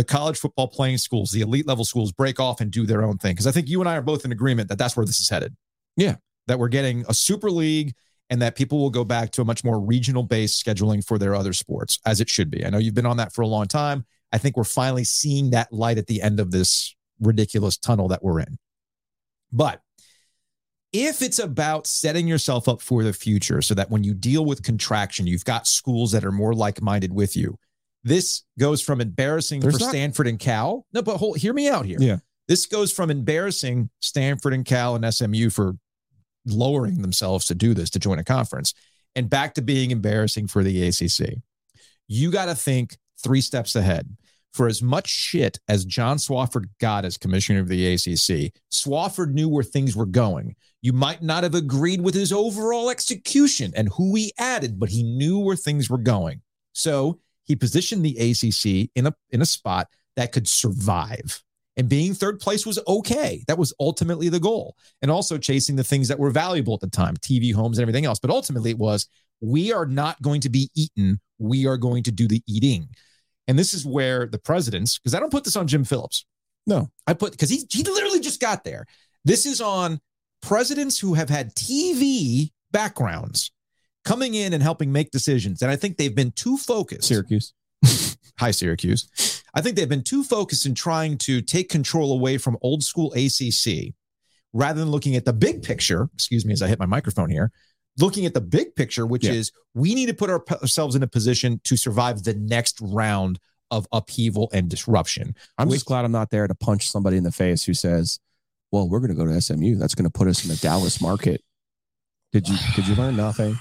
the 0.00 0.04
college 0.04 0.38
football 0.38 0.66
playing 0.66 0.96
schools, 0.96 1.30
the 1.30 1.42
elite 1.42 1.66
level 1.66 1.84
schools 1.84 2.10
break 2.10 2.40
off 2.40 2.62
and 2.62 2.70
do 2.70 2.86
their 2.86 3.02
own 3.02 3.18
thing. 3.18 3.32
Because 3.32 3.46
I 3.46 3.52
think 3.52 3.68
you 3.68 3.80
and 3.80 3.88
I 3.88 3.98
are 3.98 4.02
both 4.02 4.24
in 4.24 4.32
agreement 4.32 4.70
that 4.70 4.78
that's 4.78 4.96
where 4.96 5.04
this 5.04 5.20
is 5.20 5.28
headed. 5.28 5.54
Yeah. 5.94 6.16
That 6.46 6.58
we're 6.58 6.68
getting 6.68 7.04
a 7.06 7.12
super 7.12 7.50
league 7.50 7.92
and 8.30 8.40
that 8.40 8.56
people 8.56 8.78
will 8.78 8.88
go 8.88 9.04
back 9.04 9.30
to 9.32 9.42
a 9.42 9.44
much 9.44 9.62
more 9.62 9.78
regional 9.78 10.22
based 10.22 10.64
scheduling 10.64 11.04
for 11.04 11.18
their 11.18 11.34
other 11.34 11.52
sports 11.52 11.98
as 12.06 12.18
it 12.18 12.30
should 12.30 12.50
be. 12.50 12.64
I 12.64 12.70
know 12.70 12.78
you've 12.78 12.94
been 12.94 13.04
on 13.04 13.18
that 13.18 13.34
for 13.34 13.42
a 13.42 13.46
long 13.46 13.66
time. 13.66 14.06
I 14.32 14.38
think 14.38 14.56
we're 14.56 14.64
finally 14.64 15.04
seeing 15.04 15.50
that 15.50 15.70
light 15.70 15.98
at 15.98 16.06
the 16.06 16.22
end 16.22 16.40
of 16.40 16.50
this 16.50 16.96
ridiculous 17.20 17.76
tunnel 17.76 18.08
that 18.08 18.22
we're 18.22 18.40
in. 18.40 18.56
But 19.52 19.82
if 20.94 21.20
it's 21.20 21.38
about 21.38 21.86
setting 21.86 22.26
yourself 22.26 22.70
up 22.70 22.80
for 22.80 23.04
the 23.04 23.12
future 23.12 23.60
so 23.60 23.74
that 23.74 23.90
when 23.90 24.02
you 24.02 24.14
deal 24.14 24.46
with 24.46 24.62
contraction, 24.62 25.26
you've 25.26 25.44
got 25.44 25.66
schools 25.66 26.12
that 26.12 26.24
are 26.24 26.32
more 26.32 26.54
like 26.54 26.80
minded 26.80 27.12
with 27.12 27.36
you, 27.36 27.58
this 28.02 28.44
goes 28.58 28.80
from 28.82 29.00
embarrassing 29.00 29.60
There's 29.60 29.76
for 29.76 29.80
not- 29.84 29.90
Stanford 29.90 30.26
and 30.26 30.38
Cal. 30.38 30.86
No, 30.92 31.02
but 31.02 31.16
hold, 31.18 31.38
hear 31.38 31.52
me 31.52 31.68
out 31.68 31.84
here. 31.84 31.98
Yeah. 32.00 32.18
This 32.48 32.66
goes 32.66 32.92
from 32.92 33.10
embarrassing 33.10 33.90
Stanford 34.00 34.52
and 34.54 34.64
Cal 34.64 34.96
and 34.96 35.14
SMU 35.14 35.50
for 35.50 35.74
lowering 36.46 37.02
themselves 37.02 37.46
to 37.46 37.54
do 37.54 37.74
this 37.74 37.90
to 37.90 37.98
join 37.98 38.18
a 38.18 38.24
conference 38.24 38.74
and 39.14 39.28
back 39.28 39.54
to 39.54 39.62
being 39.62 39.90
embarrassing 39.90 40.48
for 40.48 40.62
the 40.64 40.88
ACC. 40.88 41.38
You 42.08 42.30
got 42.30 42.46
to 42.46 42.54
think 42.54 42.96
three 43.22 43.40
steps 43.40 43.76
ahead. 43.76 44.16
For 44.52 44.66
as 44.66 44.82
much 44.82 45.06
shit 45.06 45.60
as 45.68 45.84
John 45.84 46.16
Swofford 46.16 46.64
got 46.80 47.04
as 47.04 47.16
commissioner 47.16 47.60
of 47.60 47.68
the 47.68 47.86
ACC, 47.94 48.52
Swofford 48.72 49.32
knew 49.32 49.48
where 49.48 49.62
things 49.62 49.94
were 49.94 50.06
going. 50.06 50.56
You 50.82 50.92
might 50.92 51.22
not 51.22 51.44
have 51.44 51.54
agreed 51.54 52.00
with 52.00 52.14
his 52.16 52.32
overall 52.32 52.90
execution 52.90 53.72
and 53.76 53.90
who 53.90 54.12
he 54.16 54.32
added, 54.38 54.80
but 54.80 54.88
he 54.88 55.04
knew 55.04 55.38
where 55.38 55.54
things 55.54 55.88
were 55.88 55.98
going. 55.98 56.40
So 56.72 57.20
he 57.50 57.56
positioned 57.56 58.04
the 58.04 58.16
ACC 58.16 58.92
in 58.94 59.08
a 59.08 59.14
in 59.30 59.42
a 59.42 59.46
spot 59.46 59.88
that 60.14 60.30
could 60.30 60.46
survive. 60.46 61.42
And 61.76 61.88
being 61.88 62.14
third 62.14 62.38
place 62.38 62.64
was 62.64 62.78
okay. 62.86 63.42
That 63.48 63.58
was 63.58 63.74
ultimately 63.80 64.28
the 64.28 64.38
goal. 64.38 64.76
And 65.02 65.10
also 65.10 65.36
chasing 65.36 65.74
the 65.74 65.82
things 65.82 66.06
that 66.06 66.18
were 66.18 66.30
valuable 66.30 66.74
at 66.74 66.80
the 66.80 66.90
time, 66.90 67.16
TV, 67.16 67.52
homes, 67.52 67.78
and 67.78 67.82
everything 67.82 68.04
else. 68.04 68.20
But 68.20 68.30
ultimately, 68.30 68.70
it 68.70 68.78
was 68.78 69.08
we 69.40 69.72
are 69.72 69.84
not 69.84 70.22
going 70.22 70.42
to 70.42 70.48
be 70.48 70.70
eaten. 70.76 71.18
We 71.38 71.66
are 71.66 71.76
going 71.76 72.04
to 72.04 72.12
do 72.12 72.28
the 72.28 72.40
eating. 72.46 72.88
And 73.48 73.58
this 73.58 73.74
is 73.74 73.84
where 73.84 74.26
the 74.26 74.38
presidents, 74.38 74.96
because 74.98 75.12
I 75.12 75.18
don't 75.18 75.32
put 75.32 75.42
this 75.42 75.56
on 75.56 75.66
Jim 75.66 75.82
Phillips. 75.82 76.24
No, 76.68 76.88
I 77.08 77.14
put 77.14 77.32
because 77.32 77.50
he 77.50 77.66
he 77.68 77.82
literally 77.82 78.20
just 78.20 78.40
got 78.40 78.62
there. 78.62 78.86
This 79.24 79.44
is 79.44 79.60
on 79.60 79.98
presidents 80.40 81.00
who 81.00 81.14
have 81.14 81.28
had 81.28 81.52
TV 81.56 82.52
backgrounds 82.70 83.50
coming 84.10 84.34
in 84.34 84.52
and 84.52 84.60
helping 84.62 84.90
make 84.90 85.10
decisions. 85.12 85.62
And 85.62 85.70
I 85.70 85.76
think 85.76 85.96
they've 85.96 86.14
been 86.14 86.32
too 86.32 86.56
focused. 86.56 87.04
Syracuse. 87.08 87.52
Hi, 88.40 88.50
Syracuse. 88.50 89.08
I 89.54 89.60
think 89.60 89.76
they've 89.76 89.88
been 89.88 90.02
too 90.02 90.24
focused 90.24 90.66
in 90.66 90.74
trying 90.74 91.16
to 91.18 91.40
take 91.40 91.68
control 91.68 92.12
away 92.12 92.36
from 92.36 92.56
old 92.60 92.82
school 92.82 93.12
ACC 93.14 93.94
rather 94.52 94.80
than 94.80 94.90
looking 94.90 95.14
at 95.14 95.24
the 95.24 95.32
big 95.32 95.62
picture. 95.62 96.08
Excuse 96.14 96.44
me 96.44 96.52
as 96.52 96.60
I 96.60 96.66
hit 96.66 96.80
my 96.80 96.86
microphone 96.86 97.30
here. 97.30 97.52
Looking 98.00 98.26
at 98.26 98.34
the 98.34 98.40
big 98.40 98.74
picture, 98.74 99.06
which 99.06 99.24
Yeah. 99.24 99.32
is 99.32 99.52
we 99.74 99.94
need 99.94 100.06
to 100.06 100.14
put 100.14 100.28
our- 100.28 100.42
ourselves 100.50 100.96
in 100.96 101.04
a 101.04 101.06
position 101.06 101.60
to 101.64 101.76
survive 101.76 102.24
the 102.24 102.34
next 102.34 102.80
round 102.80 103.38
of 103.70 103.86
upheaval 103.92 104.50
and 104.52 104.68
disruption. 104.68 105.36
I'm 105.56 105.68
Which- 105.68 105.76
just 105.76 105.86
glad 105.86 106.04
I'm 106.04 106.10
not 106.10 106.30
there 106.30 106.48
to 106.48 106.54
punch 106.56 106.90
somebody 106.90 107.16
in 107.16 107.22
the 107.22 107.30
face 107.30 107.62
who 107.62 107.74
says, 107.74 108.18
"Well, 108.72 108.88
we're 108.88 108.98
going 108.98 109.10
to 109.10 109.14
go 109.16 109.26
to 109.26 109.34
SMU. 109.40 109.76
That's 109.76 109.94
going 109.94 110.10
to 110.10 110.10
put 110.10 110.26
us 110.26 110.42
in 110.42 110.50
the 110.50 110.56
Dallas 110.56 111.00
market." 111.00 111.44
Did 112.32 112.48
you 112.48 112.56
did 112.74 112.88
you 112.88 112.94
learn 112.96 113.14
nothing? 113.16 113.56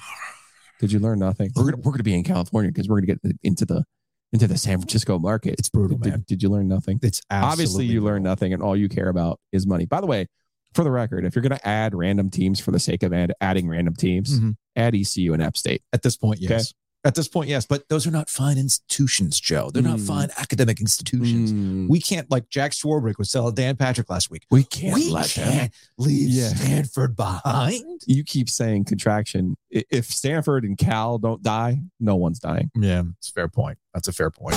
Did 0.79 0.91
you 0.91 0.99
learn 0.99 1.19
nothing? 1.19 1.51
We're 1.55 1.65
gonna 1.71 1.77
we're 1.77 1.91
gonna 1.91 2.03
be 2.03 2.15
in 2.15 2.23
California 2.23 2.71
because 2.71 2.87
we're 2.89 3.01
gonna 3.01 3.17
get 3.21 3.35
into 3.43 3.65
the 3.65 3.83
into 4.31 4.47
the 4.47 4.57
San 4.57 4.77
Francisco 4.79 5.19
market. 5.19 5.55
It's 5.59 5.69
brutal, 5.69 5.97
Did, 5.97 6.09
man. 6.11 6.25
did 6.27 6.41
you 6.43 6.49
learn 6.49 6.67
nothing? 6.67 6.99
It's 7.01 7.21
Obviously, 7.31 7.85
you 7.85 8.01
learn 8.01 8.23
nothing, 8.23 8.53
and 8.53 8.61
all 8.63 8.75
you 8.77 8.87
care 8.87 9.09
about 9.09 9.39
is 9.51 9.65
money. 9.67 9.85
By 9.85 10.01
the 10.01 10.07
way, 10.07 10.27
for 10.73 10.83
the 10.83 10.91
record, 10.91 11.25
if 11.25 11.35
you're 11.35 11.41
going 11.41 11.57
to 11.57 11.67
add 11.67 11.95
random 11.95 12.29
teams 12.29 12.59
for 12.59 12.69
the 12.69 12.77
sake 12.79 13.01
of 13.01 13.11
add, 13.11 13.33
adding 13.41 13.67
random 13.67 13.95
teams, 13.95 14.39
Mhm. 14.39 14.55
add 14.75 14.93
ECU 14.93 15.33
and 15.33 15.41
App 15.41 15.57
State. 15.57 15.81
At 15.93 16.03
this 16.03 16.15
point, 16.15 16.39
yes. 16.39 16.51
Okay. 16.51 16.63
At 17.05 17.15
this 17.15 17.29
point, 17.29 17.49
yes. 17.49 17.65
But 17.65 17.87
those 17.87 18.05
are 18.05 18.11
not 18.11 18.29
fine 18.29 18.57
institutions, 18.57 19.39
Joe. 19.39 19.69
They're 19.71 19.81
not 19.81 19.99
Mm. 19.99 20.07
fine 20.07 20.29
academic 20.37 20.81
institutions. 20.81 21.53
Mm, 21.53 21.87
We 21.87 22.01
can't, 22.01 22.29
like 22.29 22.49
Jack 22.49 22.73
Swarbrick 22.73 23.17
was 23.17 23.31
telling 23.31 23.55
Dan 23.55 23.77
Patrick 23.77 24.09
last 24.09 24.29
week, 24.29 24.43
we 24.51 24.63
can't 24.65 24.95
we 24.95 25.09
let 25.09 25.29
can't 25.29 25.73
leave 25.97 26.29
Yeah. 26.29 26.49
Stanford 26.49 27.15
behind. 27.15 28.01
You 28.05 28.23
keep 28.25 28.49
saying 28.49 28.83
contraction. 28.85 29.55
If 29.69 30.07
Stanford 30.07 30.65
and 30.65 30.77
Cal 30.77 31.17
don't 31.19 31.41
die, 31.41 31.83
no 32.01 32.17
one's 32.17 32.39
dying. 32.39 32.69
Yeah, 32.75 33.03
it's 33.17 33.29
a 33.29 33.33
fair 33.33 33.47
point. 33.47 33.77
That's 33.93 34.09
a 34.09 34.13
fair 34.13 34.29
point. 34.29 34.55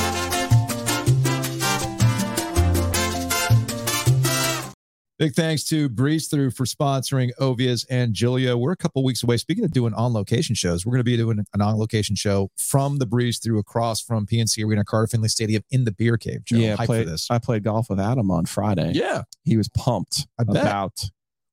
Big 5.22 5.34
thanks 5.36 5.62
to 5.62 5.88
Breeze 5.88 6.26
Through 6.26 6.50
for 6.50 6.64
sponsoring 6.64 7.30
Ovies 7.38 7.86
and 7.88 8.12
Giglio. 8.12 8.58
We're 8.58 8.72
a 8.72 8.76
couple 8.76 9.04
weeks 9.04 9.22
away. 9.22 9.36
Speaking 9.36 9.62
of 9.62 9.70
doing 9.70 9.94
on 9.94 10.12
location 10.12 10.56
shows, 10.56 10.84
we're 10.84 10.94
going 10.94 10.98
to 10.98 11.04
be 11.04 11.16
doing 11.16 11.44
an 11.54 11.62
on 11.62 11.76
location 11.76 12.16
show 12.16 12.50
from 12.56 12.98
the 12.98 13.06
Breeze 13.06 13.38
Through 13.38 13.60
across 13.60 14.00
from 14.00 14.26
PNC 14.26 14.66
Arena, 14.66 14.84
Carter 14.84 15.06
Finley 15.06 15.28
Stadium 15.28 15.62
in 15.70 15.84
the 15.84 15.92
Beer 15.92 16.16
Cave. 16.16 16.44
Joe, 16.44 16.56
yeah, 16.56 16.74
played, 16.74 17.04
for 17.04 17.10
this. 17.10 17.28
I 17.30 17.38
played 17.38 17.62
golf 17.62 17.88
with 17.88 18.00
Adam 18.00 18.32
on 18.32 18.46
Friday. 18.46 18.94
Yeah, 18.96 19.22
he 19.44 19.56
was 19.56 19.68
pumped 19.68 20.26
about 20.40 21.04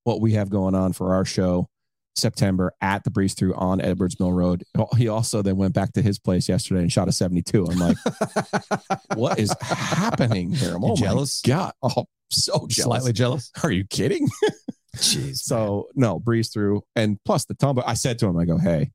what 0.04 0.20
we 0.20 0.34
have 0.34 0.50
going 0.50 0.74
on 0.74 0.92
for 0.92 1.14
our 1.14 1.24
show 1.24 1.70
September 2.16 2.74
at 2.82 3.04
the 3.04 3.12
Breeze 3.12 3.36
Through 3.36 3.54
on 3.54 3.82
Edwards 3.82 4.20
Mill 4.20 4.32
Road. 4.32 4.64
He 4.98 5.10
also 5.10 5.44
then 5.44 5.58
went 5.58 5.76
back 5.76 5.94
to 5.94 6.02
his 6.02 6.18
place 6.18 6.50
yesterday 6.50 6.82
and 6.82 6.92
shot 6.92 7.08
a 7.08 7.12
72. 7.12 7.68
I'm 7.68 7.78
like, 7.78 7.98
what 9.14 9.38
is 9.38 9.54
happening 9.62 10.54
here? 10.54 10.76
I'm 10.76 10.84
oh 10.84 10.96
jealous? 10.96 11.44
God. 11.44 11.74
Oh, 11.84 12.06
so 12.30 12.54
jealous. 12.68 12.76
slightly 12.76 13.14
jealous. 13.14 13.52
Are 13.64 13.72
you 13.72 13.86
kidding? 13.86 14.28
Jeez. 14.98 15.38
So 15.38 15.88
no, 15.96 16.20
breeze 16.20 16.50
through, 16.50 16.84
and 16.96 17.18
plus 17.26 17.46
the 17.46 17.54
tumble. 17.54 17.84
I 17.86 17.94
said 17.94 18.20
to 18.20 18.28
him, 18.28 18.38
I 18.38 18.46
go, 18.46 18.58
hey, 18.58 18.92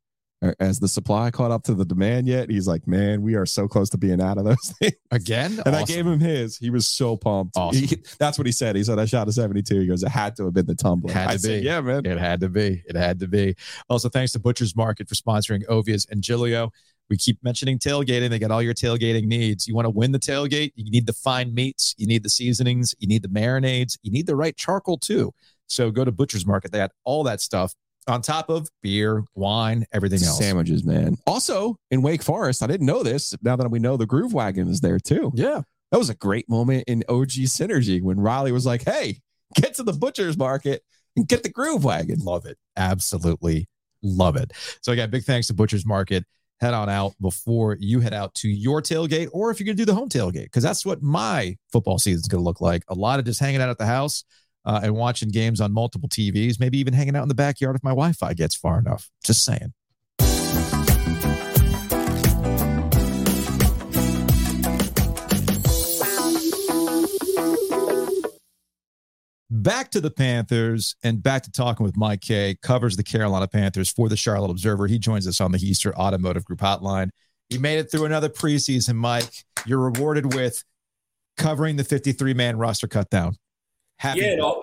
as 0.61 0.79
the 0.79 0.89
supply 0.89 1.31
caught 1.31 1.51
up 1.51 1.63
to 1.63 1.75
the 1.75 1.85
demand 1.87 2.27
yet? 2.29 2.51
He's 2.51 2.67
like, 2.69 2.87
man, 2.87 3.23
we 3.23 3.35
are 3.35 3.47
so 3.47 3.67
close 3.67 3.89
to 3.91 3.97
being 3.97 4.21
out 4.21 4.37
of 4.37 4.45
those 4.45 4.75
things. 4.79 4.93
Again, 5.11 5.59
And 5.65 5.75
I 5.75 5.85
gave 5.85 6.07
him 6.07 6.21
his. 6.21 6.59
He 6.59 6.69
was 6.69 6.87
so 6.87 7.17
pumped. 7.17 7.57
Awesome. 7.57 7.83
He- 7.85 8.03
that's 8.19 8.37
what 8.37 8.45
he 8.47 8.53
said. 8.53 8.77
He 8.77 8.85
said, 8.85 8.99
I 8.99 9.07
shot 9.07 9.27
a 9.29 9.33
72. 9.33 9.81
He 9.81 9.87
goes, 9.87 10.03
it 10.03 10.11
had 10.11 10.37
to 10.37 10.45
have 10.45 10.53
been 10.53 10.67
the 10.67 10.75
tumbler. 10.75 11.13
Had 11.15 11.29
to 11.29 11.33
I 11.33 11.37
said, 11.37 11.63
yeah, 11.65 11.81
man. 11.81 12.05
It 12.05 12.19
had 12.19 12.41
to 12.41 12.51
be. 12.51 12.83
It 12.87 12.95
had 12.97 13.21
to 13.21 13.29
be. 13.29 13.55
Also, 13.89 14.11
thanks 14.11 14.33
to 14.33 14.39
Butcher's 14.39 14.77
Market 14.77 15.09
for 15.09 15.15
sponsoring 15.15 15.65
Ovies 15.67 16.07
and 16.11 16.21
Giglio. 16.23 16.71
We 17.11 17.17
keep 17.17 17.39
mentioning 17.43 17.79
tailgating. 17.79 18.31
They 18.31 18.39
got 18.39 18.51
all 18.51 18.63
your 18.63 18.75
tailgating 18.75 19.25
needs. 19.25 19.69
You 19.69 19.75
want 19.75 19.87
to 19.87 19.91
win 19.91 20.13
the 20.13 20.19
tailgate? 20.19 20.73
You 20.75 20.91
need 20.91 21.07
the 21.07 21.13
fine 21.13 21.55
meats. 21.55 21.95
You 21.99 22.07
need 22.07 22.23
the 22.23 22.31
seasonings. 22.31 22.95
You 22.99 23.09
need 23.09 23.23
the 23.23 23.29
marinades. 23.29 23.99
You 24.03 24.11
need 24.11 24.27
the 24.27 24.37
right 24.37 24.57
charcoal 24.57 24.99
too. 24.99 25.33
So 25.67 25.91
go 25.91 26.05
to 26.05 26.13
Butcher's 26.13 26.47
Market. 26.47 26.73
They 26.73 26.79
got 26.79 26.93
all 27.05 27.25
that 27.25 27.41
stuff 27.41 27.75
on 28.07 28.23
top 28.23 28.51
of 28.51 28.69
beer, 28.83 29.25
wine, 29.35 29.85
everything 29.93 30.23
else. 30.23 30.39
Sandwiches, 30.39 30.85
man. 30.85 31.17
Also 31.27 31.77
in 31.91 32.03
Wake 32.03 32.23
Forest, 32.23 32.63
I 32.63 32.67
didn't 32.67 32.87
know 32.87 33.03
this. 33.03 33.35
Now 33.43 33.57
that 33.57 33.71
we 33.71 33.79
know 33.79 33.97
the 33.97 34.07
Groove 34.07 34.33
Wagon 34.33 34.69
is 34.69 34.81
there 34.81 34.99
too. 34.99 35.33
Yeah. 35.35 35.63
That 35.91 35.99
was 35.99 36.11
a 36.11 36.15
great 36.15 36.49
moment 36.49 36.85
in 36.87 37.05
OG 37.09 37.31
Synergy 37.47 38.03
when 38.03 38.19
Riley 38.19 38.53
was 38.53 38.67
like, 38.67 38.85
hey, 38.85 39.21
get 39.55 39.75
to 39.75 39.83
the 39.83 39.93
butcher's 39.93 40.37
market 40.37 40.83
and 41.17 41.29
get 41.29 41.43
the 41.43 41.49
Groove 41.49 41.85
Wagon. 41.85 42.19
Love 42.19 42.47
it. 42.47 42.59
Absolutely 42.77 43.69
love 44.03 44.37
it. 44.37 44.53
So 44.83 44.93
again, 44.93 45.11
big 45.11 45.25
thanks 45.25 45.47
to 45.47 45.55
Butcher's 45.55 45.87
Market. 45.87 46.25
Head 46.65 46.73
on 46.73 46.89
out 46.89 47.13
before 47.21 47.77
you 47.79 48.01
head 48.01 48.15
out 48.15 48.35
to 48.37 48.49
your 48.49 48.81
tailgate, 48.81 49.29
or 49.35 49.51
if 49.51 49.61
you're 49.61 49.67
going 49.67 49.77
to 49.77 49.81
do 49.83 49.85
the 49.85 49.95
home 49.95 50.09
tailgate, 50.09 50.45
because 50.45 50.63
that's 50.63 50.87
what 50.87 51.03
my 51.03 51.59
football 51.71 51.99
season 51.99 52.21
is 52.21 52.27
going 52.27 52.41
to 52.41 52.45
look 52.45 52.63
like. 52.63 52.83
A 52.89 52.95
lot 52.95 53.19
of 53.19 53.27
just 53.27 53.39
hanging 53.39 53.61
out 53.61 53.69
at 53.69 53.77
the 53.77 53.85
house 53.85 54.25
uh, 54.65 54.81
and 54.83 54.95
watching 54.95 55.29
games 55.29 55.61
on 55.61 55.75
multiple 55.75 56.09
TVs, 56.09 56.59
maybe 56.59 56.79
even 56.79 56.95
hanging 56.95 57.17
out 57.17 57.23
in 57.23 57.29
the 57.29 57.35
backyard 57.35 57.77
if 57.77 57.85
my 57.85 57.91
Wi-Fi 57.91 58.33
gets 58.33 58.57
far 58.57 58.79
enough. 58.79 59.11
Just 59.23 59.45
saying. 59.45 59.75
Back 69.57 69.93
to 69.93 70.01
the 70.01 70.11
Panthers 70.11 70.97
and 71.05 71.23
back 71.23 71.45
to 71.45 71.51
talking 71.53 71.87
with 71.87 71.97
Mike 71.97 72.23
Kaye, 72.23 72.57
covers 72.61 72.97
the 72.97 73.05
Carolina 73.05 73.47
Panthers 73.47 73.89
for 73.89 74.09
the 74.09 74.17
Charlotte 74.17 74.51
Observer. 74.51 74.89
He 74.89 74.99
joins 74.99 75.29
us 75.29 75.41
on 75.41 75.53
the 75.53 75.59
Hiester 75.59 75.95
Automotive 75.95 76.45
Group 76.45 76.59
hotline. 76.59 77.11
You 77.51 77.61
made 77.61 77.79
it 77.79 77.89
through 77.89 78.07
another 78.07 78.29
preseason, 78.29 78.97
Mike. 78.97 79.31
You're 79.65 79.79
rewarded 79.79 80.35
with 80.35 80.65
covering 81.37 81.77
the 81.77 81.85
53 81.85 82.35
man 82.35 82.59
roster 82.59 82.89
cut 82.89 83.09
down. 83.11 83.37
Happy 84.01 84.23
yeah, 84.23 84.41
all, 84.43 84.61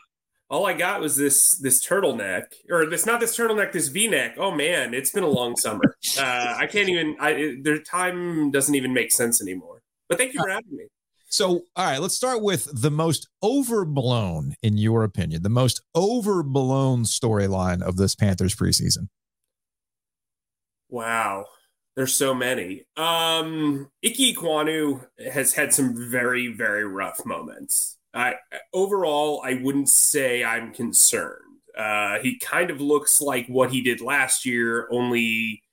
all 0.49 0.65
I 0.65 0.73
got 0.73 0.99
was 0.99 1.15
this 1.15 1.55
this 1.55 1.85
turtleneck, 1.85 2.47
or 2.69 2.85
this 2.85 3.05
not 3.05 3.21
this 3.21 3.37
turtleneck, 3.37 3.71
this 3.71 3.87
V 3.87 4.09
neck. 4.09 4.35
Oh 4.37 4.51
man, 4.51 4.93
it's 4.93 5.11
been 5.11 5.23
a 5.23 5.29
long 5.29 5.55
summer. 5.55 5.95
uh, 6.19 6.55
I 6.57 6.67
can't 6.67 6.89
even. 6.89 7.15
I 7.17 7.55
their 7.61 7.79
time 7.79 8.51
doesn't 8.51 8.75
even 8.75 8.93
make 8.93 9.13
sense 9.13 9.41
anymore. 9.41 9.83
But 10.09 10.17
thank 10.17 10.33
you 10.33 10.41
for 10.41 10.49
having 10.49 10.75
me. 10.75 10.87
So, 11.31 11.61
all 11.77 11.85
right, 11.85 12.01
let's 12.01 12.13
start 12.13 12.41
with 12.41 12.67
the 12.73 12.91
most 12.91 13.29
overblown, 13.41 14.53
in 14.61 14.77
your 14.77 15.05
opinion, 15.05 15.43
the 15.43 15.49
most 15.49 15.81
overblown 15.95 17.03
storyline 17.03 17.81
of 17.81 17.95
this 17.95 18.15
Panthers 18.15 18.53
preseason. 18.53 19.07
Wow. 20.89 21.45
There's 21.95 22.13
so 22.13 22.33
many. 22.33 22.83
Um 22.97 23.89
Ikem 24.05 24.35
Ekwonu 24.35 25.07
has 25.31 25.53
had 25.53 25.73
some 25.73 25.95
very, 26.11 26.47
very 26.47 26.85
rough 26.85 27.25
moments. 27.25 27.97
I 28.13 28.35
overall 28.73 29.41
I 29.45 29.53
wouldn't 29.53 29.87
say 29.87 30.43
I'm 30.43 30.73
concerned. 30.73 31.59
Uh 31.77 32.19
he 32.19 32.39
kind 32.39 32.69
of 32.69 32.81
looks 32.81 33.21
like 33.21 33.47
what 33.47 33.71
he 33.71 33.81
did 33.81 34.01
last 34.01 34.45
year, 34.45 34.89
only 34.91 35.63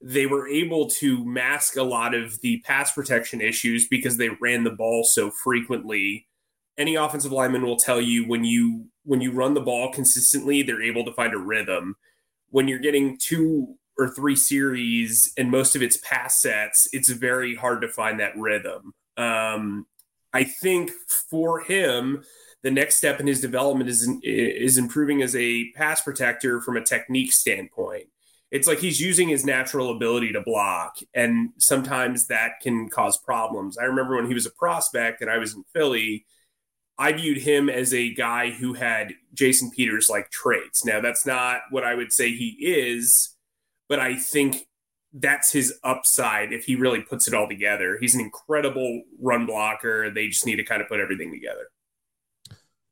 they 0.00 0.26
were 0.26 0.48
able 0.48 0.88
to 0.88 1.24
mask 1.24 1.76
a 1.76 1.82
lot 1.82 2.14
of 2.14 2.40
the 2.40 2.60
pass 2.60 2.92
protection 2.92 3.40
issues 3.40 3.88
because 3.88 4.16
they 4.16 4.28
ran 4.28 4.64
the 4.64 4.70
ball 4.70 5.04
so 5.04 5.30
frequently. 5.30 6.26
Any 6.76 6.94
offensive 6.94 7.32
lineman 7.32 7.62
will 7.62 7.76
tell 7.76 8.00
you 8.00 8.26
when 8.26 8.44
you 8.44 8.86
when 9.04 9.20
you 9.20 9.32
run 9.32 9.54
the 9.54 9.60
ball 9.60 9.90
consistently, 9.90 10.62
they're 10.62 10.82
able 10.82 11.04
to 11.04 11.12
find 11.12 11.34
a 11.34 11.38
rhythm. 11.38 11.96
When 12.50 12.68
you're 12.68 12.78
getting 12.78 13.18
two 13.18 13.76
or 13.98 14.08
three 14.08 14.36
series 14.36 15.32
and 15.36 15.50
most 15.50 15.74
of 15.74 15.82
its 15.82 15.96
pass 15.96 16.40
sets, 16.40 16.88
it's 16.92 17.08
very 17.08 17.56
hard 17.56 17.80
to 17.80 17.88
find 17.88 18.20
that 18.20 18.36
rhythm. 18.36 18.94
Um, 19.16 19.86
I 20.32 20.44
think 20.44 20.92
for 21.30 21.60
him, 21.60 22.22
the 22.62 22.70
next 22.70 22.96
step 22.96 23.18
in 23.18 23.26
his 23.26 23.40
development 23.40 23.90
is 23.90 24.08
is 24.22 24.78
improving 24.78 25.22
as 25.22 25.34
a 25.34 25.70
pass 25.72 26.02
protector 26.02 26.60
from 26.60 26.76
a 26.76 26.84
technique 26.84 27.32
standpoint. 27.32 28.08
It's 28.50 28.66
like 28.66 28.78
he's 28.78 29.00
using 29.00 29.28
his 29.28 29.44
natural 29.44 29.94
ability 29.94 30.32
to 30.32 30.40
block, 30.40 30.98
and 31.14 31.50
sometimes 31.58 32.28
that 32.28 32.60
can 32.62 32.88
cause 32.88 33.18
problems. 33.18 33.76
I 33.76 33.84
remember 33.84 34.16
when 34.16 34.26
he 34.26 34.34
was 34.34 34.46
a 34.46 34.50
prospect 34.50 35.20
and 35.20 35.30
I 35.30 35.36
was 35.36 35.54
in 35.54 35.64
Philly, 35.74 36.24
I 36.98 37.12
viewed 37.12 37.38
him 37.38 37.68
as 37.68 37.94
a 37.94 38.12
guy 38.14 38.50
who 38.50 38.72
had 38.72 39.14
Jason 39.34 39.70
Peters 39.70 40.10
like 40.10 40.30
traits. 40.30 40.84
Now, 40.84 41.00
that's 41.00 41.24
not 41.24 41.60
what 41.70 41.84
I 41.84 41.94
would 41.94 42.12
say 42.12 42.32
he 42.32 42.56
is, 42.58 43.36
but 43.88 44.00
I 44.00 44.16
think 44.16 44.66
that's 45.12 45.52
his 45.52 45.78
upside 45.84 46.52
if 46.52 46.64
he 46.64 46.74
really 46.74 47.00
puts 47.00 47.28
it 47.28 47.34
all 47.34 47.48
together. 47.48 47.98
He's 48.00 48.14
an 48.14 48.20
incredible 48.20 49.02
run 49.20 49.46
blocker. 49.46 50.10
They 50.10 50.28
just 50.28 50.44
need 50.44 50.56
to 50.56 50.64
kind 50.64 50.82
of 50.82 50.88
put 50.88 51.00
everything 51.00 51.30
together. 51.30 51.68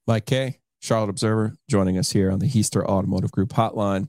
Mike 0.07 0.26
Kaye, 0.26 0.61
Charlotte 0.80 1.11
Observer, 1.11 1.57
joining 1.68 1.98
us 1.98 2.12
here 2.12 2.30
on 2.30 2.38
the 2.38 2.46
Hiester 2.46 2.84
Automotive 2.84 3.32
Group 3.32 3.50
hotline. 3.50 4.09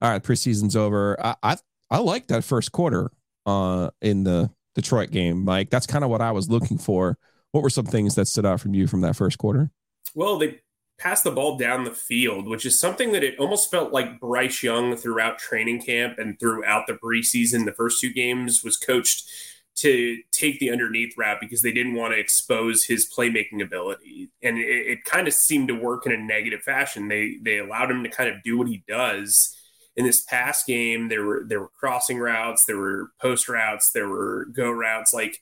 All 0.00 0.10
right, 0.10 0.22
preseason's 0.22 0.76
over. 0.76 1.16
I 1.24 1.34
I, 1.42 1.56
I 1.90 1.98
like 1.98 2.28
that 2.28 2.44
first 2.44 2.72
quarter 2.72 3.10
uh, 3.46 3.90
in 4.00 4.24
the 4.24 4.50
Detroit 4.74 5.10
game, 5.10 5.44
Mike. 5.44 5.70
That's 5.70 5.86
kind 5.86 6.04
of 6.04 6.10
what 6.10 6.20
I 6.20 6.32
was 6.32 6.48
looking 6.48 6.78
for. 6.78 7.18
What 7.52 7.62
were 7.62 7.70
some 7.70 7.86
things 7.86 8.14
that 8.14 8.28
stood 8.28 8.46
out 8.46 8.60
from 8.60 8.74
you 8.74 8.86
from 8.86 9.00
that 9.00 9.16
first 9.16 9.38
quarter? 9.38 9.70
Well, 10.14 10.38
they 10.38 10.60
passed 10.98 11.24
the 11.24 11.30
ball 11.30 11.56
down 11.56 11.84
the 11.84 11.90
field, 11.90 12.46
which 12.46 12.64
is 12.66 12.78
something 12.78 13.12
that 13.12 13.24
it 13.24 13.38
almost 13.38 13.70
felt 13.70 13.92
like 13.92 14.20
Bryce 14.20 14.62
Young 14.62 14.96
throughout 14.96 15.38
training 15.38 15.80
camp 15.80 16.18
and 16.18 16.38
throughout 16.38 16.86
the 16.86 16.94
preseason. 16.94 17.64
The 17.64 17.72
first 17.72 18.00
two 18.00 18.12
games 18.12 18.62
was 18.62 18.76
coached 18.76 19.28
to 19.76 20.18
take 20.30 20.60
the 20.60 20.70
underneath 20.70 21.16
route 21.16 21.38
because 21.40 21.62
they 21.62 21.72
didn't 21.72 21.94
want 21.94 22.12
to 22.12 22.18
expose 22.18 22.84
his 22.84 23.10
playmaking 23.10 23.62
ability, 23.62 24.30
and 24.42 24.58
it, 24.58 24.62
it 24.62 25.04
kind 25.04 25.26
of 25.26 25.34
seemed 25.34 25.68
to 25.68 25.74
work 25.74 26.06
in 26.06 26.12
a 26.12 26.18
negative 26.18 26.60
fashion. 26.62 27.08
They 27.08 27.38
they 27.42 27.58
allowed 27.58 27.90
him 27.90 28.02
to 28.04 28.10
kind 28.10 28.28
of 28.28 28.42
do 28.42 28.58
what 28.58 28.68
he 28.68 28.84
does. 28.86 29.56
In 29.96 30.06
this 30.06 30.20
past 30.20 30.66
game, 30.66 31.08
there 31.08 31.24
were 31.24 31.44
there 31.46 31.60
were 31.60 31.68
crossing 31.68 32.18
routes, 32.18 32.64
there 32.64 32.78
were 32.78 33.10
post 33.20 33.48
routes, 33.48 33.90
there 33.90 34.08
were 34.08 34.46
go 34.52 34.70
routes. 34.70 35.12
Like 35.12 35.40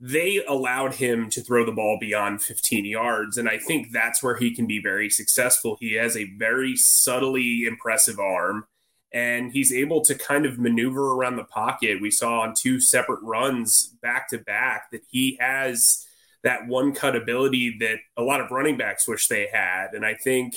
they 0.00 0.44
allowed 0.46 0.94
him 0.94 1.30
to 1.30 1.40
throw 1.40 1.64
the 1.64 1.72
ball 1.72 1.98
beyond 2.00 2.42
15 2.42 2.84
yards. 2.84 3.38
And 3.38 3.48
I 3.48 3.58
think 3.58 3.92
that's 3.92 4.22
where 4.22 4.36
he 4.36 4.54
can 4.54 4.66
be 4.66 4.80
very 4.80 5.08
successful. 5.08 5.76
He 5.80 5.94
has 5.94 6.16
a 6.16 6.30
very 6.36 6.76
subtly 6.76 7.64
impressive 7.64 8.18
arm 8.18 8.66
and 9.12 9.52
he's 9.52 9.72
able 9.72 10.00
to 10.02 10.14
kind 10.16 10.44
of 10.44 10.58
maneuver 10.58 11.12
around 11.12 11.36
the 11.36 11.44
pocket. 11.44 12.02
We 12.02 12.10
saw 12.10 12.40
on 12.40 12.52
two 12.54 12.80
separate 12.80 13.22
runs 13.22 13.94
back 14.02 14.28
to 14.30 14.38
back 14.38 14.90
that 14.90 15.02
he 15.08 15.38
has 15.40 16.04
that 16.42 16.66
one 16.66 16.92
cut 16.92 17.14
ability 17.14 17.76
that 17.78 17.98
a 18.16 18.22
lot 18.22 18.40
of 18.40 18.50
running 18.50 18.76
backs 18.76 19.06
wish 19.06 19.28
they 19.28 19.46
had. 19.46 19.94
And 19.94 20.04
I 20.04 20.14
think 20.14 20.56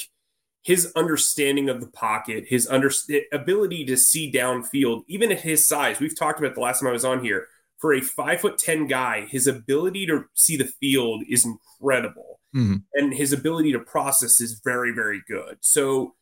his 0.67 0.91
understanding 0.97 1.69
of 1.69 1.79
the 1.79 1.87
pocket, 1.87 2.43
his 2.45 2.67
under- 2.67 2.91
ability 3.31 3.85
to 3.85 3.95
see 3.95 4.29
downfield, 4.29 5.05
even 5.07 5.31
at 5.31 5.39
his 5.39 5.65
size, 5.65 6.01
we've 6.01 6.19
talked 6.19 6.39
about 6.39 6.55
the 6.55 6.59
last 6.59 6.81
time 6.81 6.89
I 6.89 6.91
was 6.91 7.05
on 7.05 7.23
here 7.23 7.47
for 7.77 7.93
a 7.93 8.01
five 8.01 8.41
foot 8.41 8.57
10 8.57 8.85
guy, 8.85 9.21
his 9.27 9.47
ability 9.47 10.05
to 10.07 10.25
see 10.33 10.57
the 10.57 10.65
field 10.65 11.23
is 11.29 11.45
incredible. 11.45 12.41
Mm-hmm. 12.53 12.75
And 12.95 13.13
his 13.13 13.31
ability 13.31 13.71
to 13.71 13.79
process 13.79 14.41
is 14.41 14.59
very, 14.61 14.91
very 14.91 15.21
good. 15.25 15.57
So, 15.61 16.15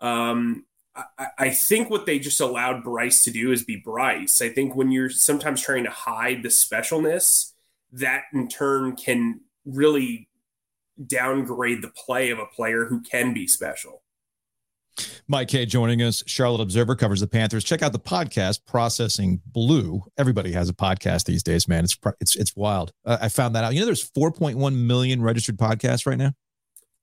um, 0.00 0.64
I, 0.96 1.26
I 1.38 1.50
think 1.50 1.90
what 1.90 2.06
they 2.06 2.18
just 2.18 2.40
allowed 2.40 2.82
Bryce 2.82 3.22
to 3.24 3.30
do 3.30 3.52
is 3.52 3.64
be 3.64 3.76
Bryce. 3.76 4.40
I 4.40 4.48
think 4.48 4.74
when 4.74 4.90
you're 4.90 5.10
sometimes 5.10 5.60
trying 5.60 5.84
to 5.84 5.90
hide 5.90 6.42
the 6.42 6.48
specialness, 6.48 7.52
that 7.92 8.22
in 8.32 8.48
turn 8.48 8.96
can 8.96 9.42
really 9.66 10.29
downgrade 11.06 11.82
the 11.82 11.90
play 11.90 12.30
of 12.30 12.38
a 12.38 12.46
player 12.46 12.86
who 12.86 13.00
can 13.00 13.32
be 13.32 13.46
special. 13.46 14.02
Mike 15.28 15.48
Kaye 15.48 15.66
joining 15.66 16.02
us. 16.02 16.22
Charlotte 16.26 16.60
Observer 16.60 16.96
covers 16.96 17.20
the 17.20 17.26
Panthers. 17.26 17.64
Check 17.64 17.82
out 17.82 17.92
the 17.92 17.98
podcast 17.98 18.66
Processing 18.66 19.40
Blue. 19.46 20.02
Everybody 20.18 20.52
has 20.52 20.68
a 20.68 20.74
podcast 20.74 21.24
these 21.24 21.42
days, 21.42 21.68
man. 21.68 21.84
It's 21.84 21.96
it's 22.20 22.36
it's 22.36 22.56
wild. 22.56 22.92
Uh, 23.04 23.18
I 23.20 23.28
found 23.28 23.54
that 23.54 23.64
out. 23.64 23.72
You 23.72 23.80
know, 23.80 23.86
there's 23.86 24.10
4.1 24.10 24.74
million 24.74 25.22
registered 25.22 25.56
podcasts 25.56 26.06
right 26.06 26.18
now. 26.18 26.32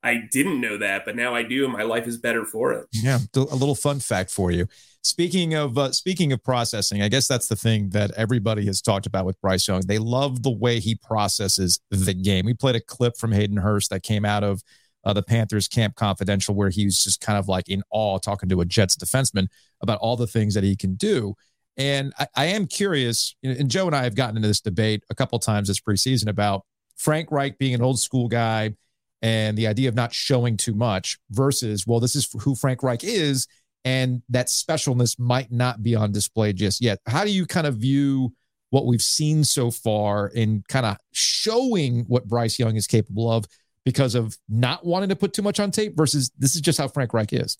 I 0.03 0.21
didn't 0.31 0.61
know 0.61 0.77
that, 0.77 1.05
but 1.05 1.15
now 1.15 1.33
I 1.33 1.43
do, 1.43 1.65
and 1.65 1.73
my 1.73 1.83
life 1.83 2.07
is 2.07 2.17
better 2.17 2.45
for 2.45 2.71
it. 2.73 2.87
Yeah, 2.93 3.19
a 3.35 3.39
little 3.39 3.75
fun 3.75 3.99
fact 3.99 4.29
for 4.29 4.51
you. 4.51 4.67
Speaking 5.07 5.53
of 5.53 5.77
uh, 5.77 5.93
speaking 5.93 6.33
of 6.33 6.43
processing, 6.43 7.01
I 7.01 7.07
guess 7.07 7.29
that's 7.29 7.47
the 7.47 7.55
thing 7.55 7.91
that 7.91 8.11
everybody 8.17 8.65
has 8.65 8.81
talked 8.81 9.05
about 9.05 9.25
with 9.25 9.39
Bryce 9.39 9.65
Young. 9.65 9.79
They 9.79 9.99
love 9.99 10.43
the 10.43 10.51
way 10.51 10.81
he 10.81 10.95
processes 10.95 11.79
the 11.89 12.13
game. 12.13 12.45
We 12.45 12.53
played 12.53 12.75
a 12.75 12.81
clip 12.81 13.15
from 13.17 13.31
Hayden 13.31 13.55
Hurst 13.55 13.89
that 13.91 14.03
came 14.03 14.25
out 14.25 14.43
of 14.43 14.61
uh, 15.05 15.13
the 15.13 15.23
Panthers 15.23 15.69
Camp 15.69 15.95
Confidential, 15.95 16.55
where 16.55 16.69
he 16.69 16.83
was 16.83 17.01
just 17.01 17.21
kind 17.21 17.39
of 17.39 17.47
like 17.47 17.69
in 17.69 17.83
awe 17.89 18.17
talking 18.17 18.49
to 18.49 18.59
a 18.59 18.65
Jets 18.65 18.97
defenseman 18.97 19.47
about 19.79 19.97
all 19.99 20.17
the 20.17 20.27
things 20.27 20.53
that 20.55 20.65
he 20.65 20.75
can 20.75 20.95
do. 20.95 21.35
And 21.77 22.11
I, 22.19 22.27
I 22.35 22.45
am 22.47 22.67
curious, 22.67 23.33
and 23.41 23.71
Joe 23.71 23.87
and 23.87 23.95
I 23.95 24.03
have 24.03 24.15
gotten 24.15 24.35
into 24.35 24.49
this 24.49 24.59
debate 24.59 25.05
a 25.09 25.15
couple 25.15 25.39
times 25.39 25.69
this 25.69 25.79
preseason 25.79 26.27
about 26.27 26.65
Frank 26.97 27.31
Reich 27.31 27.57
being 27.57 27.75
an 27.75 27.81
old 27.81 27.97
school 27.97 28.27
guy 28.27 28.75
and 29.21 29.57
the 29.57 29.67
idea 29.67 29.87
of 29.87 29.95
not 29.95 30.13
showing 30.13 30.57
too 30.57 30.73
much 30.73 31.17
versus, 31.31 31.87
well, 31.87 32.01
this 32.01 32.15
is 32.15 32.27
who 32.41 32.55
Frank 32.55 32.83
Reich 32.83 33.05
is, 33.05 33.47
and 33.87 34.21
that 34.27 34.47
specialness 34.47 35.17
might 35.17 35.49
not 35.49 35.81
be 35.81 35.95
on 35.95 36.11
display 36.11 36.51
just 36.51 36.81
yet. 36.81 36.99
How 37.07 37.23
do 37.23 37.31
you 37.31 37.45
kind 37.45 37.65
of 37.65 37.77
view 37.77 38.33
what 38.69 38.85
we've 38.85 39.01
seen 39.01 39.45
so 39.45 39.71
far 39.71 40.27
in 40.27 40.61
kind 40.67 40.85
of 40.85 40.97
showing 41.13 42.03
what 42.09 42.27
Bryce 42.27 42.59
Young 42.59 42.75
is 42.75 42.85
capable 42.85 43.31
of 43.31 43.45
because 43.85 44.13
of 44.13 44.37
not 44.49 44.85
wanting 44.85 45.07
to 45.07 45.15
put 45.15 45.31
too 45.31 45.41
much 45.41 45.61
on 45.61 45.71
tape 45.71 45.95
versus 45.95 46.29
this 46.37 46.53
is 46.53 46.59
just 46.59 46.77
how 46.77 46.89
Frank 46.89 47.13
Reich 47.13 47.31
is? 47.31 47.57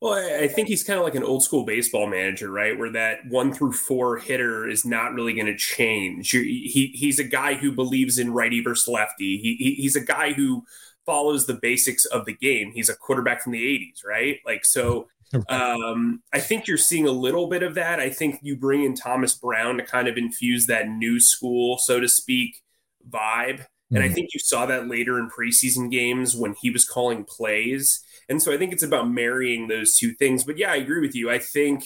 Well, 0.00 0.14
I 0.40 0.46
think 0.46 0.68
he's 0.68 0.84
kind 0.84 1.00
of 1.00 1.04
like 1.04 1.16
an 1.16 1.24
old 1.24 1.42
school 1.42 1.64
baseball 1.64 2.06
manager, 2.06 2.48
right? 2.52 2.78
Where 2.78 2.92
that 2.92 3.26
one 3.28 3.52
through 3.52 3.72
four 3.72 4.18
hitter 4.18 4.68
is 4.68 4.84
not 4.84 5.14
really 5.14 5.34
going 5.34 5.46
to 5.46 5.56
change. 5.56 6.30
He 6.30 6.92
he's 6.94 7.18
a 7.18 7.24
guy 7.24 7.54
who 7.54 7.72
believes 7.72 8.20
in 8.20 8.32
righty 8.32 8.62
versus 8.62 8.86
lefty. 8.86 9.36
He, 9.36 9.56
he, 9.56 9.74
he's 9.82 9.96
a 9.96 10.00
guy 10.00 10.32
who 10.32 10.64
follows 11.04 11.46
the 11.46 11.54
basics 11.54 12.04
of 12.04 12.24
the 12.24 12.34
game. 12.34 12.70
He's 12.72 12.88
a 12.88 12.94
quarterback 12.94 13.42
from 13.42 13.50
the 13.50 13.64
'80s, 13.64 14.06
right? 14.06 14.38
Like 14.46 14.64
so. 14.64 15.08
Um, 15.48 16.22
I 16.32 16.40
think 16.40 16.66
you're 16.66 16.76
seeing 16.76 17.06
a 17.06 17.12
little 17.12 17.46
bit 17.46 17.62
of 17.62 17.74
that. 17.76 18.00
I 18.00 18.10
think 18.10 18.40
you 18.42 18.56
bring 18.56 18.84
in 18.84 18.94
Thomas 18.94 19.34
Brown 19.34 19.76
to 19.76 19.84
kind 19.84 20.08
of 20.08 20.16
infuse 20.16 20.66
that 20.66 20.88
new 20.88 21.20
school, 21.20 21.78
so 21.78 22.00
to 22.00 22.08
speak, 22.08 22.62
vibe. 23.08 23.66
And 23.90 23.98
I 23.98 24.06
mm-hmm. 24.06 24.14
think 24.14 24.34
you 24.34 24.40
saw 24.40 24.66
that 24.66 24.88
later 24.88 25.18
in 25.18 25.28
preseason 25.28 25.90
games 25.90 26.36
when 26.36 26.54
he 26.60 26.70
was 26.70 26.84
calling 26.84 27.24
plays. 27.24 28.04
And 28.28 28.40
so 28.40 28.52
I 28.52 28.56
think 28.56 28.72
it's 28.72 28.82
about 28.82 29.10
marrying 29.10 29.68
those 29.68 29.94
two 29.94 30.12
things. 30.12 30.44
But 30.44 30.58
yeah, 30.58 30.72
I 30.72 30.76
agree 30.76 31.00
with 31.00 31.14
you. 31.14 31.30
I 31.30 31.38
think 31.38 31.84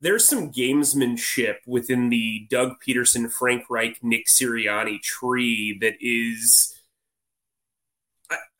there's 0.00 0.26
some 0.28 0.50
gamesmanship 0.50 1.56
within 1.66 2.08
the 2.08 2.46
Doug 2.50 2.74
Pederson, 2.86 3.30
Frank 3.30 3.64
Reich, 3.70 4.02
Nick 4.02 4.26
Sirianni 4.26 5.00
tree 5.02 5.78
that 5.80 5.94
is. 6.00 6.73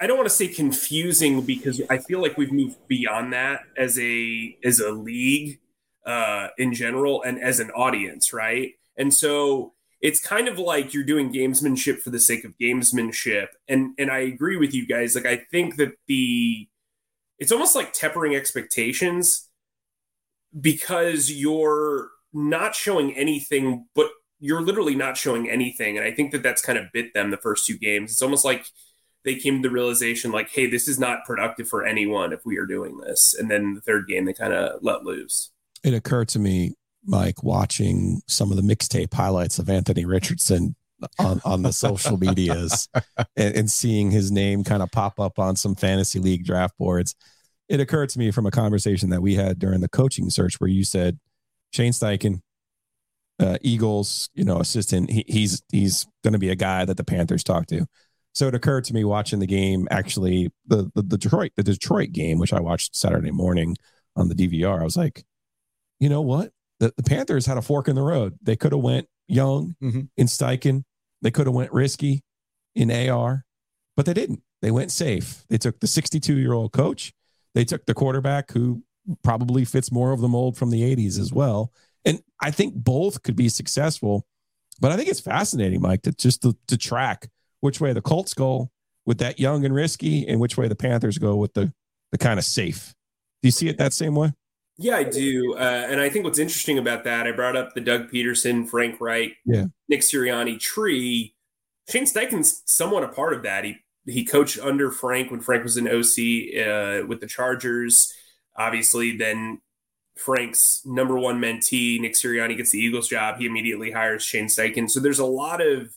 I, 0.05 0.07
don't 0.07 0.17
want 0.17 0.29
to 0.29 0.35
say 0.35 0.49
confusing 0.49 1.43
because 1.43 1.81
I 1.89 1.99
feel 1.99 2.21
like 2.21 2.37
we've 2.37 2.53
moved 2.53 2.77
beyond 2.89 3.33
that 3.33 3.61
as 3.77 3.99
a 3.99 4.57
as 4.63 4.81
a 4.81 4.93
league 4.93 5.61
uh, 6.05 6.49
in 6.59 6.75
general 6.75 7.23
and 7.23 7.43
as 7.43 7.61
an 7.61 7.71
audience, 7.71 8.33
right? 8.33 8.73
And 8.97 9.13
so 9.13 9.73
it's 10.01 10.21
kind 10.21 10.49
of 10.49 10.59
like 10.59 10.93
you're 10.93 11.05
doing 11.05 11.33
gamesmanship 11.33 12.01
for 12.01 12.11
the 12.11 12.21
sake 12.21 12.45
of 12.45 12.57
gamesmanship. 12.59 13.47
And 13.69 13.95
and 13.99 14.11
I 14.11 14.19
agree 14.19 14.57
with 14.57 14.75
you 14.75 14.87
guys. 14.87 15.15
Like 15.15 15.27
I 15.27 15.37
think 15.51 15.77
that 15.77 15.93
the 16.07 16.69
it's 17.39 17.53
almost 17.53 17.75
like 17.75 17.93
tempering 17.93 18.37
expectations 18.37 19.49
because 20.61 21.31
you're 21.31 22.11
not 22.33 22.75
showing 22.75 23.17
anything, 23.17 23.87
but 23.95 24.11
you're 24.41 24.61
literally 24.61 24.95
not 24.95 25.17
showing 25.17 25.49
anything. 25.49 25.97
And 25.97 26.07
I 26.07 26.11
think 26.11 26.33
that 26.33 26.43
that's 26.43 26.61
kind 26.61 26.79
of 26.79 26.93
bit 26.93 27.15
them 27.15 27.31
the 27.31 27.39
first 27.39 27.67
two 27.67 27.79
games. 27.79 28.13
It's 28.13 28.23
almost 28.23 28.45
like 28.45 28.67
they 29.25 29.35
came 29.37 29.63
to 29.63 29.69
the 29.69 29.73
realization 29.73 30.33
like, 30.33 30.51
hey, 30.51 30.67
this 30.67 30.87
is 30.87 30.99
not 30.99 31.25
productive 31.25 31.69
for 31.69 31.85
anyone 31.85 32.33
if 32.33 32.45
we 32.45 32.59
are 32.59 32.67
doing 32.67 32.99
this. 32.99 33.35
And 33.35 33.51
then 33.51 33.75
the 33.75 33.81
third 33.81 34.07
game, 34.07 34.25
they 34.25 34.33
kind 34.33 34.53
of 34.53 34.83
let 34.83 35.05
loose. 35.05 35.51
It 35.83 35.95
occurred 35.95 36.29
to 36.29 36.39
me 36.39 36.75
Mike, 37.07 37.43
watching 37.43 38.23
some 38.27 38.51
of 38.51 38.57
the 38.57 38.63
mixtape 38.63 39.13
highlights 39.13 39.59
of 39.59 39.69
Anthony 39.69 40.05
Richardson 40.05 40.75
on, 41.19 41.41
on 41.45 41.63
the 41.63 41.73
social 41.73 42.17
medias 42.17 42.89
and, 43.37 43.55
and, 43.55 43.71
seeing 43.71 44.11
his 44.11 44.33
name 44.33 44.65
kind 44.65 44.83
of 44.83 44.91
pop 44.91 45.21
up 45.21 45.39
on 45.39 45.55
some 45.57 45.75
fantasy 45.75 46.19
league 46.19 46.45
draft 46.45 46.77
boards, 46.79 47.15
it 47.69 47.81
occurred 47.81 48.09
to 48.11 48.19
me 48.19 48.31
from 48.31 48.47
a 48.47 48.51
conversation 48.51 49.11
that 49.11 49.21
we 49.21 49.35
had 49.35 49.59
during 49.59 49.81
the 49.81 49.89
coaching 49.89 50.31
search 50.31 50.61
where 50.61 50.71
you 50.71 50.85
said 50.85 51.19
Shane 51.73 51.93
Steichen, 51.93 52.41
uh, 53.39 53.59
Eagles, 53.61 54.31
you 54.35 54.45
know, 54.45 54.61
assistant, 54.61 55.11
he, 55.11 55.25
he's 55.27 55.63
he's 55.71 56.07
going 56.23 56.33
to 56.33 56.39
be 56.39 56.51
a 56.51 56.57
guy 56.57 56.85
that 56.85 56.97
the 56.97 57.05
Panthers 57.05 57.45
talk 57.45 57.67
to. 57.67 57.87
So 58.35 58.49
it 58.49 58.55
occurred 58.55 58.85
to 58.85 58.95
me 58.95 59.05
watching 59.05 59.39
the 59.39 59.47
game, 59.47 59.87
actually 59.91 60.51
the, 60.67 60.91
the 60.95 61.03
the 61.03 61.19
Detroit 61.19 61.53
the 61.57 61.63
Detroit 61.63 62.13
game, 62.13 62.39
which 62.39 62.53
I 62.53 62.61
watched 62.61 62.97
Saturday 62.97 63.31
morning 63.31 63.77
on 64.17 64.29
the 64.29 64.35
DVR. 64.35 64.81
I 64.81 64.85
was 64.85 64.97
like, 64.97 65.25
you 66.01 66.09
know 66.09 66.23
what? 66.23 66.51
the, 66.81 66.93
the 66.97 67.03
Panthers 67.03 67.47
had 67.47 67.57
a 67.57 67.63
fork 67.63 67.89
in 67.89 67.97
the 67.97 68.03
road. 68.03 68.39
They 68.43 68.57
could 68.57 68.73
have 68.73 68.83
went 68.83 69.09
young 69.27 69.75
mm-hmm. 69.83 70.03
in 70.17 70.27
Steichen. 70.27 70.85
They 71.23 71.31
could 71.31 71.47
have 71.47 71.55
went 71.55 71.73
risky 71.73 72.23
in 72.75 72.91
AR, 72.91 73.45
but 73.97 74.07
they 74.07 74.15
didn't. 74.15 74.43
They 74.61 74.71
went 74.71 74.91
safe. 74.91 75.45
They 75.49 75.59
took 75.59 75.81
the 75.81 75.87
62 75.87 76.37
year 76.37 76.53
old 76.53 76.73
coach. 76.73 77.13
They 77.55 77.65
took 77.65 77.87
the 77.87 77.95
quarterback 77.95 78.51
who 78.51 78.83
probably 79.23 79.65
fits 79.65 79.93
more 79.93 80.13
of 80.13 80.21
the 80.21 80.29
mold 80.29 80.57
from 80.57 80.71
the 80.71 80.83
80s 80.83 81.19
as 81.19 81.33
well. 81.33 81.73
And 82.05 82.21
I 82.41 82.51
think 82.51 82.75
both 82.75 83.23
could 83.23 83.37
be 83.37 83.49
successful. 83.49 84.27
But 84.81 84.91
I 84.91 84.97
think 84.97 85.09
it's 85.09 85.21
fascinating, 85.21 85.81
Mike, 85.81 86.03
to 86.03 86.13
just 86.13 86.43
to, 86.43 86.57
to 86.67 86.77
track 86.77 87.29
which 87.65 87.81
way 87.81 87.95
the 87.95 88.03
Colts 88.03 88.35
go 88.35 88.71
with 89.07 89.17
that 89.19 89.41
young 89.41 89.65
and 89.65 89.75
risky, 89.75 90.29
and 90.29 90.39
which 90.39 90.59
way 90.59 90.69
the 90.69 90.77
Panthers 90.77 91.17
go 91.17 91.35
with 91.35 91.55
the 91.55 91.73
the 92.13 92.19
kind 92.19 92.39
of 92.39 92.45
safe. 92.45 92.95
Do 93.43 93.49
you 93.49 93.53
see 93.53 93.69
it 93.69 93.79
that 93.79 93.95
same 93.95 94.15
way? 94.15 94.35
Yeah, 94.77 94.97
I 94.97 95.05
do. 95.05 95.55
Uh, 95.55 95.87
and 95.89 95.99
I 95.99 96.11
think 96.11 96.27
what's 96.27 96.39
interesting 96.39 96.77
about 96.77 97.05
that, 97.05 97.27
I 97.27 97.33
brought 97.33 97.57
up 97.57 97.75
the 97.75 97.81
Doug 97.81 98.11
Pederson, 98.11 98.69
Frank 98.69 99.01
Reich, 99.01 99.37
yeah. 99.47 99.65
Nick 99.89 100.03
Sirianni 100.03 100.61
tree. 100.61 101.35
Shane 101.89 102.05
Steichen's 102.05 102.63
somewhat 102.67 103.03
a 103.03 103.09
part 103.09 103.33
of 103.33 103.43
that. 103.45 103.65
He 103.65 103.77
he 104.05 104.27
coached 104.27 104.59
under 104.59 104.91
Frank 104.91 105.31
when 105.31 105.41
Frank 105.41 105.65
was 105.65 105.79
an 105.79 105.89
OC 105.89 106.67
uh, 106.69 107.07
with 107.07 107.21
the 107.21 107.27
Chargers. 107.27 108.13
Obviously, 108.57 109.17
then 109.17 109.63
Frank's 110.19 110.83
number 110.85 111.19
one 111.19 111.41
mentee, 111.41 111.99
Nick 111.99 112.13
Sirianni, 112.13 112.59
gets 112.59 112.73
the 112.73 112.79
Eagles 112.79 113.09
job. 113.09 113.39
He 113.39 113.47
immediately 113.47 113.91
hires 113.91 114.23
Shane 114.23 114.49
Steichen. 114.49 114.91
So 114.91 115.01
there's 115.01 115.19
a 115.19 115.25
lot 115.25 115.63
of 115.63 115.97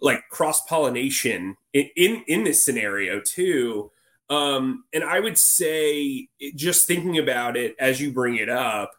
like 0.00 0.28
cross 0.30 0.64
pollination 0.66 1.56
in, 1.72 1.90
in, 1.96 2.24
in 2.26 2.44
this 2.44 2.64
scenario 2.64 3.20
too. 3.20 3.90
Um, 4.30 4.84
and 4.92 5.02
I 5.02 5.20
would 5.20 5.38
say, 5.38 6.28
just 6.54 6.86
thinking 6.86 7.18
about 7.18 7.56
it 7.56 7.74
as 7.78 8.00
you 8.00 8.12
bring 8.12 8.36
it 8.36 8.48
up, 8.48 8.92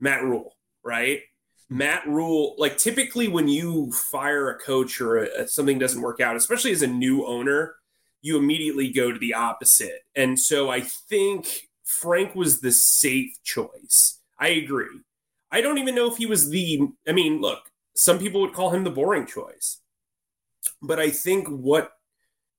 Matt 0.00 0.22
Rhule, 0.24 0.56
right? 0.82 1.20
Matt 1.70 2.06
Rhule, 2.06 2.54
like 2.58 2.78
typically 2.78 3.28
when 3.28 3.46
you 3.46 3.92
fire 3.92 4.50
a 4.50 4.58
coach 4.58 5.00
or 5.00 5.18
a, 5.18 5.46
something 5.46 5.78
doesn't 5.78 6.02
work 6.02 6.20
out, 6.20 6.34
especially 6.36 6.72
as 6.72 6.82
a 6.82 6.86
new 6.86 7.24
owner, 7.26 7.76
you 8.20 8.36
immediately 8.36 8.90
go 8.90 9.12
to 9.12 9.18
the 9.18 9.34
opposite. 9.34 10.04
And 10.16 10.38
so 10.38 10.70
I 10.70 10.80
think 10.80 11.68
Frank 11.84 12.34
was 12.34 12.60
the 12.60 12.72
safe 12.72 13.42
choice. 13.44 14.18
I 14.38 14.48
agree. 14.48 15.00
I 15.50 15.60
don't 15.60 15.78
even 15.78 15.94
know 15.94 16.10
if 16.10 16.16
he 16.16 16.26
was 16.26 16.50
the, 16.50 16.80
I 17.06 17.12
mean, 17.12 17.40
look, 17.40 17.70
some 17.94 18.18
people 18.18 18.40
would 18.40 18.52
call 18.52 18.70
him 18.70 18.84
the 18.84 18.90
boring 18.90 19.26
choice. 19.26 19.78
But 20.82 20.98
I 20.98 21.10
think 21.10 21.48
what 21.48 21.92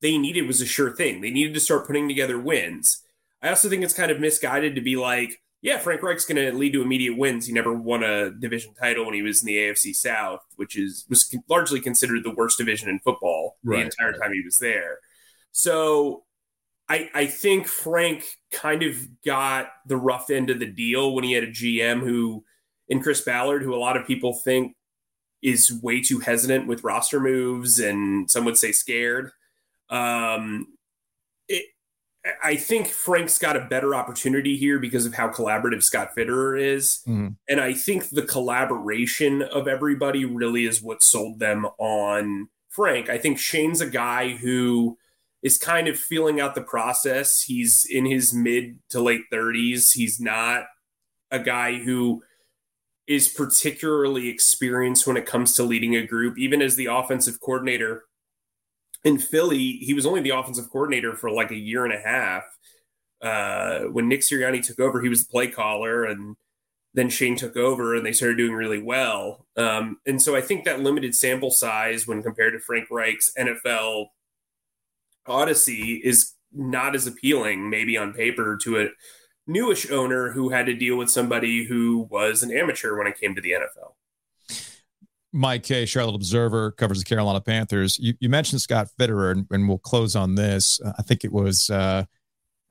they 0.01 0.17
needed 0.17 0.47
was 0.47 0.61
a 0.61 0.65
sure 0.65 0.95
thing. 0.95 1.21
They 1.21 1.31
needed 1.31 1.53
to 1.53 1.59
start 1.59 1.87
putting 1.87 2.07
together 2.07 2.39
wins. 2.39 3.01
I 3.41 3.49
also 3.49 3.69
think 3.69 3.83
it's 3.83 3.93
kind 3.93 4.11
of 4.11 4.19
misguided 4.19 4.75
to 4.75 4.81
be 4.81 4.95
like, 4.95 5.41
yeah, 5.61 5.77
Frank 5.77 6.01
Reich's 6.01 6.25
going 6.25 6.37
to 6.37 6.57
lead 6.57 6.73
to 6.73 6.81
immediate 6.81 7.17
wins. 7.17 7.45
He 7.45 7.53
never 7.53 7.73
won 7.73 8.03
a 8.03 8.31
division 8.31 8.73
title 8.73 9.05
when 9.05 9.13
he 9.13 9.21
was 9.21 9.41
in 9.41 9.47
the 9.47 9.57
AFC 9.57 9.93
South, 9.93 10.41
which 10.55 10.77
is 10.77 11.05
was 11.09 11.33
largely 11.49 11.81
considered 11.81 12.23
the 12.23 12.33
worst 12.33 12.57
division 12.57 12.89
in 12.89 12.99
football 12.99 13.57
right, 13.63 13.77
the 13.77 13.83
entire 13.83 14.11
right. 14.11 14.21
time 14.21 14.33
he 14.33 14.41
was 14.41 14.57
there. 14.59 14.99
So 15.51 16.23
I, 16.87 17.09
I 17.13 17.25
think 17.27 17.67
Frank 17.67 18.25
kind 18.51 18.83
of 18.83 18.95
got 19.23 19.67
the 19.85 19.97
rough 19.97 20.29
end 20.29 20.49
of 20.49 20.59
the 20.59 20.65
deal 20.65 21.13
when 21.13 21.23
he 21.23 21.33
had 21.33 21.43
a 21.43 21.51
GM 21.51 21.99
who, 21.99 22.43
in 22.87 23.01
Chris 23.01 23.21
Ballard, 23.21 23.61
who 23.61 23.75
a 23.75 23.77
lot 23.77 23.97
of 23.97 24.07
people 24.07 24.33
think 24.33 24.75
is 25.41 25.73
way 25.81 26.01
too 26.01 26.19
hesitant 26.19 26.67
with 26.67 26.83
roster 26.83 27.19
moves 27.19 27.79
and 27.79 28.29
some 28.29 28.45
would 28.45 28.57
say 28.57 28.71
scared. 28.71 29.31
Um, 29.89 30.67
it, 31.47 31.65
I 32.43 32.55
think 32.57 32.87
Frank's 32.87 33.39
got 33.39 33.55
a 33.55 33.65
better 33.65 33.95
opportunity 33.95 34.57
here 34.57 34.79
because 34.79 35.05
of 35.05 35.13
how 35.13 35.29
collaborative 35.29 35.83
Scott 35.83 36.11
Fitterer 36.17 36.61
is. 36.61 37.01
Mm-hmm. 37.07 37.29
And 37.47 37.61
I 37.61 37.73
think 37.73 38.09
the 38.09 38.23
collaboration 38.23 39.41
of 39.41 39.67
everybody 39.67 40.25
really 40.25 40.65
is 40.65 40.81
what 40.81 41.01
sold 41.01 41.39
them 41.39 41.65
on 41.77 42.49
Frank. 42.67 43.09
I 43.09 43.17
think 43.17 43.39
Shane's 43.39 43.81
a 43.81 43.89
guy 43.89 44.31
who 44.31 44.97
is 45.41 45.57
kind 45.57 45.87
of 45.87 45.97
feeling 45.97 46.41
out 46.41 46.55
the 46.55 46.61
process. 46.61 47.41
He's 47.43 47.85
in 47.89 48.05
his 48.05 48.33
mid 48.33 48.79
to 48.89 49.01
late 49.01 49.23
30s. 49.31 49.93
He's 49.93 50.19
not 50.19 50.65
a 51.31 51.39
guy 51.39 51.77
who 51.77 52.23
is 53.09 53.27
particularly 53.27 54.29
experienced 54.29 55.07
when 55.07 55.17
it 55.17 55.25
comes 55.25 55.55
to 55.55 55.63
leading 55.63 55.95
a 55.95 56.05
group, 56.05 56.37
even 56.37 56.61
as 56.61 56.75
the 56.75 56.85
offensive 56.85 57.39
coordinator 57.41 58.03
in 59.03 59.17
Philly, 59.17 59.77
he 59.77 59.95
was 59.95 60.05
only 60.05 60.21
the 60.21 60.29
offensive 60.29 60.69
coordinator 60.69 61.15
for 61.15 61.31
like 61.31 61.49
a 61.49 61.57
year 61.57 61.85
and 61.85 61.93
a 61.93 61.99
half. 61.99 62.43
Uh, 63.19 63.89
when 63.91 64.07
Nick 64.07 64.21
Sirianni 64.21 64.63
took 64.63 64.79
over, 64.79 65.01
he 65.01 65.09
was 65.09 65.25
the 65.25 65.31
play 65.31 65.47
caller, 65.47 66.05
and 66.05 66.35
then 66.93 67.09
Shane 67.09 67.35
took 67.35 67.57
over, 67.57 67.95
and 67.95 68.05
they 68.05 68.11
started 68.11 68.37
doing 68.37 68.53
really 68.53 68.81
well. 68.81 69.47
Um, 69.57 69.97
and 70.05 70.21
so 70.21 70.35
I 70.35 70.41
think 70.41 70.65
that 70.65 70.81
limited 70.81 71.15
sample 71.15 71.51
size, 71.51 72.05
when 72.05 72.21
compared 72.21 72.53
to 72.53 72.59
Frank 72.59 72.89
Reich's 72.91 73.33
NFL 73.39 74.07
odyssey, 75.25 76.01
is 76.03 76.33
not 76.53 76.93
as 76.93 77.07
appealing, 77.07 77.69
maybe 77.69 77.97
on 77.97 78.13
paper, 78.13 78.57
to 78.63 78.81
a 78.81 78.89
newish 79.49 79.89
owner 79.91 80.31
who 80.31 80.49
had 80.49 80.65
to 80.67 80.73
deal 80.73 80.97
with 80.97 81.09
somebody 81.09 81.65
who 81.65 82.07
was 82.09 82.43
an 82.43 82.55
amateur 82.55 82.97
when 82.97 83.07
it 83.07 83.19
came 83.19 83.35
to 83.35 83.41
the 83.41 83.51
NFL. 83.51 83.93
Mike 85.31 85.63
Kaye, 85.63 85.85
Charlotte 85.85 86.15
Observer, 86.15 86.71
covers 86.71 86.99
the 86.99 87.05
Carolina 87.05 87.41
Panthers. 87.41 87.99
You, 87.99 88.13
you 88.19 88.29
mentioned 88.29 88.61
Scott 88.61 88.87
Fitterer, 88.99 89.31
and, 89.31 89.45
and, 89.51 89.67
we'll 89.67 89.77
close 89.77 90.15
on 90.15 90.35
this. 90.35 90.81
Uh, 90.81 90.93
I 90.97 91.03
think 91.03 91.23
it 91.23 91.31
was, 91.31 91.69
uh, 91.69 92.03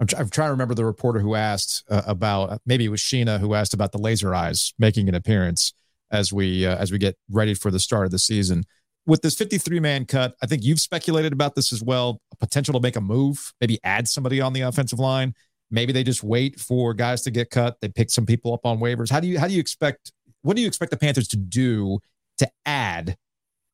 I'm, 0.01 0.07
tr- 0.09 0.16
I'm, 0.16 0.29
trying 0.29 0.49
to 0.49 0.53
remember 0.53 0.74
the 0.74 0.85
reporter 0.85 1.20
who 1.20 1.37
asked 1.37 1.85
uh, 1.89 2.03
about, 2.07 2.61
maybe 2.66 2.85
it 2.85 2.89
was 2.89 3.01
Sheena 3.01 3.39
who 3.39 3.55
asked 3.55 3.74
about 3.74 3.93
the 3.93 3.99
laser 3.99 4.35
eyes 4.35 4.74
making 4.76 5.09
an 5.09 5.14
appearance 5.14 5.72
as 6.11 6.33
we 6.33 6.66
uh, 6.66 6.76
as 6.76 6.91
we 6.91 6.99
get 6.99 7.16
ready 7.31 7.55
for 7.55 7.70
the 7.70 7.81
start 7.81 8.07
of 8.07 8.11
the 8.11 8.18
season. 8.18 8.64
With 9.07 9.22
this 9.22 9.35
53 9.35 9.81
man 9.81 10.05
cut, 10.05 10.35
I 10.43 10.47
think 10.47 10.64
you've 10.64 10.81
speculated 10.81 11.33
about 11.33 11.55
this 11.55 11.72
as 11.72 11.83
well. 11.83 12.20
A 12.33 12.37
potential 12.37 12.74
to 12.74 12.81
make 12.81 12.97
a 12.97 13.01
move, 13.01 13.53
maybe 13.61 13.79
add 13.85 14.09
somebody 14.09 14.41
on 14.41 14.53
the 14.53 14.62
offensive 14.62 14.99
line. 14.99 15.35
Maybe 15.71 15.93
they 15.93 16.05
just 16.05 16.23
wait 16.23 16.59
for 16.59 16.95
guys 16.95 17.23
to 17.23 17.31
get 17.31 17.51
cut. 17.51 17.81
They 17.81 17.89
pick 17.89 18.11
some 18.11 18.27
people 18.27 18.55
up 18.55 18.64
on 18.64 18.79
waivers. 18.79 19.11
How 19.11 19.21
do 19.21 19.29
you 19.29 19.39
how 19.39 19.47
do 19.47 19.55
you 19.55 19.61
expect 19.61 20.12
what 20.43 20.57
do 20.57 20.62
you 20.62 20.69
expect 20.69 20.91
the 20.91 20.97
Panthers 20.97 21.29
to 21.29 21.37
do 21.37 21.99
to 22.39 22.51
add 22.64 23.16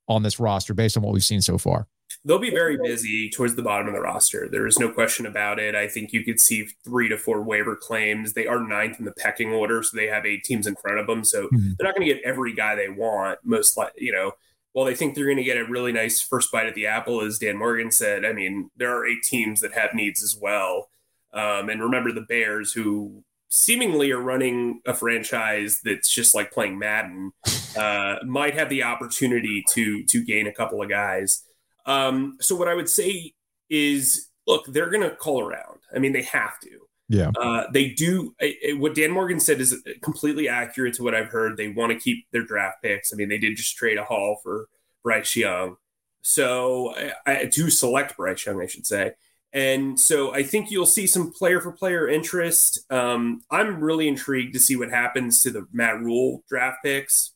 on 0.09 0.23
this 0.23 0.41
roster 0.41 0.75
based 0.75 0.97
on 0.97 1.03
what 1.03 1.13
we've 1.13 1.25
seen 1.25 1.41
so 1.41 1.59
far? 1.59 1.87
They'll 2.25 2.39
be 2.39 2.51
very 2.51 2.79
busy 2.83 3.29
towards 3.29 3.55
the 3.55 3.63
bottom 3.63 3.87
of 3.87 3.95
the 3.95 4.01
roster. 4.01 4.49
There 4.51 4.67
is 4.67 4.79
no 4.79 4.91
question 4.91 5.27
about 5.27 5.59
it. 5.59 5.75
I 5.75 5.89
think 5.89 6.13
you 6.13 6.25
could 6.25 6.41
see 6.41 6.69
three 6.83 7.09
to 7.09 7.19
four 7.19 7.43
waiver 7.43 7.77
claims. 7.77 8.33
They 8.33 8.47
are 8.47 8.61
ninth 8.61 8.99
in 8.99 9.05
the 9.05 9.13
pecking 9.13 9.53
order, 9.53 9.83
so 9.83 9.97
they 9.97 10.07
have 10.07 10.25
eight 10.25 10.43
teams 10.43 10.67
in 10.67 10.77
front 10.77 10.99
of 10.99 11.07
them. 11.07 11.23
So 11.23 11.47
mm-hmm. 11.47 11.73
they're 11.77 11.87
not 11.87 11.95
going 11.95 12.09
to 12.09 12.15
get 12.15 12.23
every 12.25 12.55
guy 12.55 12.75
they 12.75 12.89
want. 12.89 13.41
Most 13.45 13.77
like 13.77 13.93
you 13.97 14.13
know, 14.13 14.33
well, 14.75 14.85
they 14.85 14.95
think 14.95 15.15
they're 15.15 15.27
going 15.27 15.37
to 15.37 15.45
get 15.45 15.59
a 15.59 15.65
really 15.65 15.93
nice 15.93 16.21
first 16.21 16.51
bite 16.51 16.67
at 16.67 16.75
the 16.75 16.87
apple, 16.87 17.21
as 17.21 17.39
Dan 17.39 17.59
Morgan 17.59 17.91
said. 17.91 18.25
I 18.25 18.33
mean, 18.33 18.71
there 18.77 18.97
are 18.97 19.07
eight 19.07 19.23
teams 19.23 19.61
that 19.61 19.73
have 19.73 19.95
needs 19.95 20.23
as 20.23 20.37
well. 20.41 20.89
Um, 21.35 21.69
and 21.69 21.83
remember 21.83 22.13
the 22.13 22.23
Bears, 22.23 22.73
who 22.73 23.25
seemingly 23.49 24.11
are 24.11 24.21
running 24.21 24.81
a 24.87 24.95
franchise 24.95 25.81
that's 25.85 26.09
just 26.09 26.35
like 26.35 26.53
playing 26.53 26.79
Madden, 26.79 27.33
uh, 27.77 28.17
might 28.25 28.55
have 28.55 28.69
the 28.69 28.85
opportunity 28.85 29.65
to 29.71 30.05
to 30.05 30.25
gain 30.25 30.47
a 30.47 30.53
couple 30.53 30.83
of 30.83 30.89
guys. 30.89 31.43
Um, 31.87 32.39
so 32.41 32.55
what 32.55 32.69
I 32.69 32.75
would 32.75 32.89
say 32.89 33.33
is, 33.69 34.29
look, 34.47 34.67
they're 34.67 34.91
going 34.91 35.09
to 35.09 35.17
call 35.17 35.41
around. 35.41 35.81
I 35.95 35.99
mean, 35.99 36.13
they 36.13 36.23
have 36.23 36.59
to. 36.61 36.71
Yeah. 37.09 37.31
Uh, 37.39 37.65
they 37.71 37.91
do. 37.91 38.35
what 38.77 38.95
Dan 38.95 39.11
Morgan 39.11 39.39
said 39.39 39.61
is 39.61 39.83
completely 40.03 40.49
accurate 40.49 40.95
to 40.95 41.03
what 41.03 41.15
I've 41.15 41.29
heard. 41.29 41.57
They 41.57 41.69
want 41.69 41.93
to 41.93 41.99
keep 41.99 42.27
their 42.33 42.43
draft 42.43 42.83
picks. 42.83 43.13
I 43.13 43.17
mean, 43.17 43.29
they 43.29 43.39
did 43.39 43.57
just 43.57 43.77
trade 43.77 43.99
a 43.99 44.05
haul 44.05 44.41
for 44.43 44.69
Bryce 45.03 45.37
Young. 45.37 45.77
So 46.23 46.95
I, 47.27 47.45
to 47.45 47.71
select 47.71 48.17
Bryce 48.17 48.47
Young, 48.47 48.63
I 48.63 48.67
should 48.67 48.87
say. 48.87 49.13
And 49.55 49.99
so 49.99 50.35
I 50.35 50.43
think 50.43 50.73
you'll 50.73 50.85
see 50.85 51.07
some 51.07 51.31
player 51.31 51.61
for 51.61 51.71
player 51.71 52.09
interest. 52.09 52.81
Um, 52.91 53.41
I'm 53.53 53.81
really 53.81 54.09
intrigued 54.09 54.53
to 54.55 54.61
see 54.61 54.75
what 54.75 54.91
happens 54.91 55.45
to 55.45 55.51
the 55.51 55.67
Matt 55.73 56.01
Rhule 56.01 56.43
draft 56.49 56.79
picks 56.83 57.31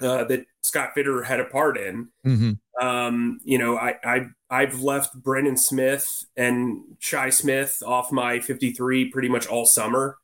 uh, 0.00 0.24
that 0.24 0.46
Scott 0.62 0.90
Fitterer 0.96 1.24
had 1.24 1.38
a 1.38 1.44
part 1.44 1.78
in. 1.78 2.08
Mm-hmm. 2.26 2.84
Um, 2.84 3.38
you 3.44 3.58
know, 3.58 3.76
I, 3.76 3.94
I 4.02 4.26
I've 4.50 4.80
left 4.80 5.14
Brandon 5.14 5.56
Smith 5.56 6.26
and 6.36 6.80
Shi 6.98 7.30
Smith 7.30 7.82
off 7.86 8.10
my 8.10 8.40
53 8.40 9.10
pretty 9.10 9.28
much 9.28 9.46
all 9.46 9.64
summer. 9.64 10.18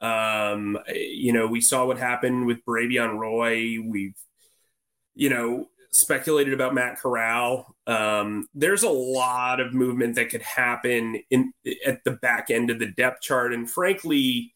Um, 0.00 0.78
you 0.88 1.32
know, 1.34 1.46
we 1.46 1.60
saw 1.60 1.84
what 1.84 1.98
happened 1.98 2.46
with 2.46 2.64
Bravvion 2.64 3.18
Roy. 3.18 3.76
We've, 3.84 4.16
you 5.14 5.28
know, 5.28 5.68
speculated 5.90 6.52
about 6.54 6.74
Matt 6.74 6.98
Corral. 6.98 7.74
Um, 7.86 8.46
there's 8.54 8.82
a 8.82 8.90
lot 8.90 9.60
of 9.60 9.74
movement 9.74 10.16
that 10.16 10.30
could 10.30 10.42
happen 10.42 11.22
in 11.30 11.52
at 11.86 12.04
the 12.04 12.12
back 12.12 12.50
end 12.50 12.70
of 12.70 12.78
the 12.78 12.86
depth 12.86 13.22
chart, 13.22 13.52
and 13.52 13.70
frankly, 13.70 14.54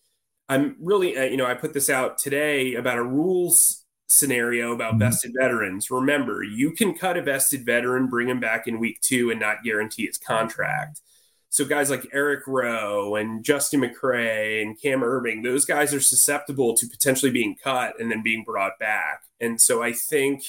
I'm 0.49 0.77
really 0.81 1.17
uh, 1.17 1.25
you 1.25 1.37
know 1.37 1.47
I 1.47 1.55
put 1.55 1.75
this 1.75 1.91
out 1.91 2.19
today 2.19 2.75
about 2.75 2.99
a 2.99 3.05
rules 3.05 3.85
scenario 4.09 4.73
about 4.73 4.93
mm-hmm. 4.93 5.01
vested 5.01 5.33
veterans. 5.39 5.91
Remember, 5.91 6.43
you 6.43 6.73
can 6.73 6.95
cut 6.95 7.17
a 7.17 7.23
vested 7.23 7.65
veteran, 7.65 8.09
bring 8.09 8.29
him 8.29 8.41
back 8.41 8.67
in 8.67 8.79
week 8.79 9.01
two, 9.01 9.31
and 9.31 9.41
not 9.41 9.65
guarantee 9.65 10.07
his 10.07 10.19
contract. 10.19 11.01
So 11.49 11.67
guys 11.67 11.91
like 11.91 12.07
Eric 12.15 12.47
Rowe 12.47 13.15
and 13.15 13.45
Justin 13.45 13.83
McCray 13.83 14.63
and 14.63 14.81
Cam 14.81 15.01
Erving, 15.01 15.43
those 15.43 15.67
guys 15.67 15.93
are 15.93 16.01
susceptible 16.01 16.75
to 16.75 16.87
potentially 16.87 17.31
being 17.31 17.57
cut 17.63 18.01
and 18.01 18.11
then 18.11 18.23
being 18.23 18.43
brought 18.43 18.79
back. 18.79 19.25
And 19.39 19.61
so 19.61 19.83
I 19.83 19.93
think 19.93 20.45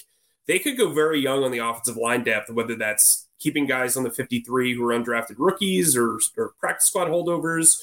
they 0.47 0.59
could 0.59 0.77
go 0.77 0.91
very 0.91 1.19
young 1.19 1.43
on 1.43 1.51
the 1.51 1.59
offensive 1.59 1.97
line 1.97 2.23
depth, 2.23 2.49
whether 2.49 2.75
that's 2.75 3.27
keeping 3.39 3.65
guys 3.65 3.95
on 3.97 4.03
the 4.03 4.11
53 4.11 4.75
who 4.75 4.83
are 4.85 4.93
undrafted 4.93 5.35
rookies 5.37 5.95
or, 5.95 6.19
or 6.37 6.53
practice 6.59 6.87
squad 6.87 7.07
holdovers, 7.07 7.77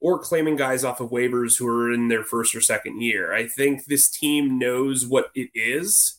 or 0.00 0.18
claiming 0.18 0.56
guys 0.56 0.84
off 0.84 1.00
of 1.00 1.10
waivers 1.10 1.58
who 1.58 1.68
are 1.68 1.92
in 1.92 2.08
their 2.08 2.24
first 2.24 2.54
or 2.54 2.60
second 2.60 3.00
year. 3.00 3.32
I 3.32 3.46
think 3.46 3.84
this 3.84 4.10
team 4.10 4.58
knows 4.58 5.06
what 5.06 5.30
it 5.34 5.48
is, 5.54 6.18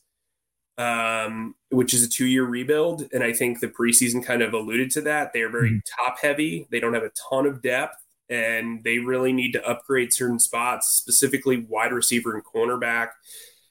um, 0.77 1.55
which 1.69 1.93
is 1.93 2.03
a 2.03 2.09
two 2.09 2.25
year 2.25 2.45
rebuild. 2.45 3.09
And 3.11 3.23
I 3.23 3.33
think 3.33 3.59
the 3.59 3.67
preseason 3.67 4.23
kind 4.23 4.41
of 4.41 4.53
alluded 4.53 4.89
to 4.91 5.01
that. 5.01 5.33
They 5.33 5.41
are 5.41 5.49
very 5.49 5.71
mm-hmm. 5.71 6.03
top 6.05 6.19
heavy, 6.19 6.67
they 6.71 6.79
don't 6.79 6.93
have 6.93 7.03
a 7.03 7.11
ton 7.29 7.45
of 7.45 7.61
depth. 7.61 7.97
And 8.29 8.83
they 8.83 8.99
really 8.99 9.33
need 9.33 9.51
to 9.51 9.67
upgrade 9.67 10.13
certain 10.13 10.39
spots, 10.39 10.87
specifically 10.87 11.67
wide 11.69 11.91
receiver 11.91 12.33
and 12.33 12.43
cornerback 12.43 13.09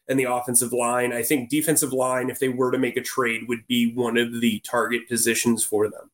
and 0.08 0.18
the 0.18 0.24
offensive 0.24 0.72
line. 0.72 1.12
I 1.12 1.22
think 1.22 1.48
defensive 1.48 1.92
line, 1.92 2.30
if 2.30 2.38
they 2.38 2.48
were 2.48 2.70
to 2.70 2.78
make 2.78 2.96
a 2.96 3.02
trade, 3.02 3.42
would 3.48 3.66
be 3.66 3.92
one 3.92 4.16
of 4.16 4.40
the 4.40 4.60
target 4.60 5.08
positions 5.08 5.64
for 5.64 5.88
them. 5.88 6.10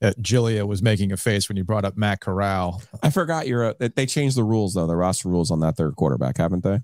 Uh, 0.00 0.12
Julia 0.20 0.66
was 0.66 0.82
making 0.82 1.12
a 1.12 1.16
face 1.16 1.48
when 1.48 1.56
you 1.56 1.62
brought 1.62 1.84
up 1.84 1.96
Matt 1.96 2.20
Corral. 2.20 2.82
I 3.02 3.10
forgot 3.10 3.46
you're. 3.46 3.70
A, 3.70 3.90
they 3.94 4.06
changed 4.06 4.36
the 4.36 4.42
rules 4.44 4.74
though, 4.74 4.86
the 4.86 4.96
roster 4.96 5.28
rules 5.28 5.50
on 5.50 5.60
that 5.60 5.76
third 5.76 5.94
quarterback, 5.94 6.38
haven't 6.38 6.64
they? 6.64 6.80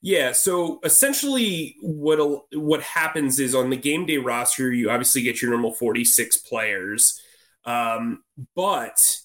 Yeah, 0.00 0.32
so 0.32 0.80
essentially 0.82 1.76
what 1.80 2.44
what 2.52 2.82
happens 2.82 3.38
is 3.38 3.54
on 3.54 3.70
the 3.70 3.76
game 3.76 4.06
day 4.06 4.16
roster, 4.16 4.72
you 4.72 4.90
obviously 4.90 5.22
get 5.22 5.42
your 5.42 5.50
normal 5.50 5.72
46 5.72 6.38
players. 6.38 7.20
Um, 7.64 8.24
but 8.56 9.18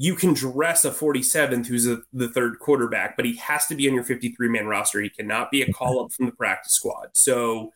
you 0.00 0.14
can 0.14 0.32
dress 0.32 0.84
a 0.84 0.92
47th 0.92 1.66
who's 1.66 1.88
a, 1.88 1.98
the 2.12 2.28
third 2.28 2.60
quarterback, 2.60 3.16
but 3.16 3.24
he 3.24 3.34
has 3.34 3.66
to 3.66 3.74
be 3.74 3.88
on 3.88 3.94
your 3.94 4.04
53 4.04 4.48
man 4.48 4.68
roster. 4.68 5.00
He 5.00 5.10
cannot 5.10 5.50
be 5.50 5.60
a 5.60 5.72
call 5.72 6.04
up 6.04 6.12
from 6.12 6.26
the 6.26 6.32
practice 6.32 6.72
squad. 6.72 7.08
So 7.14 7.72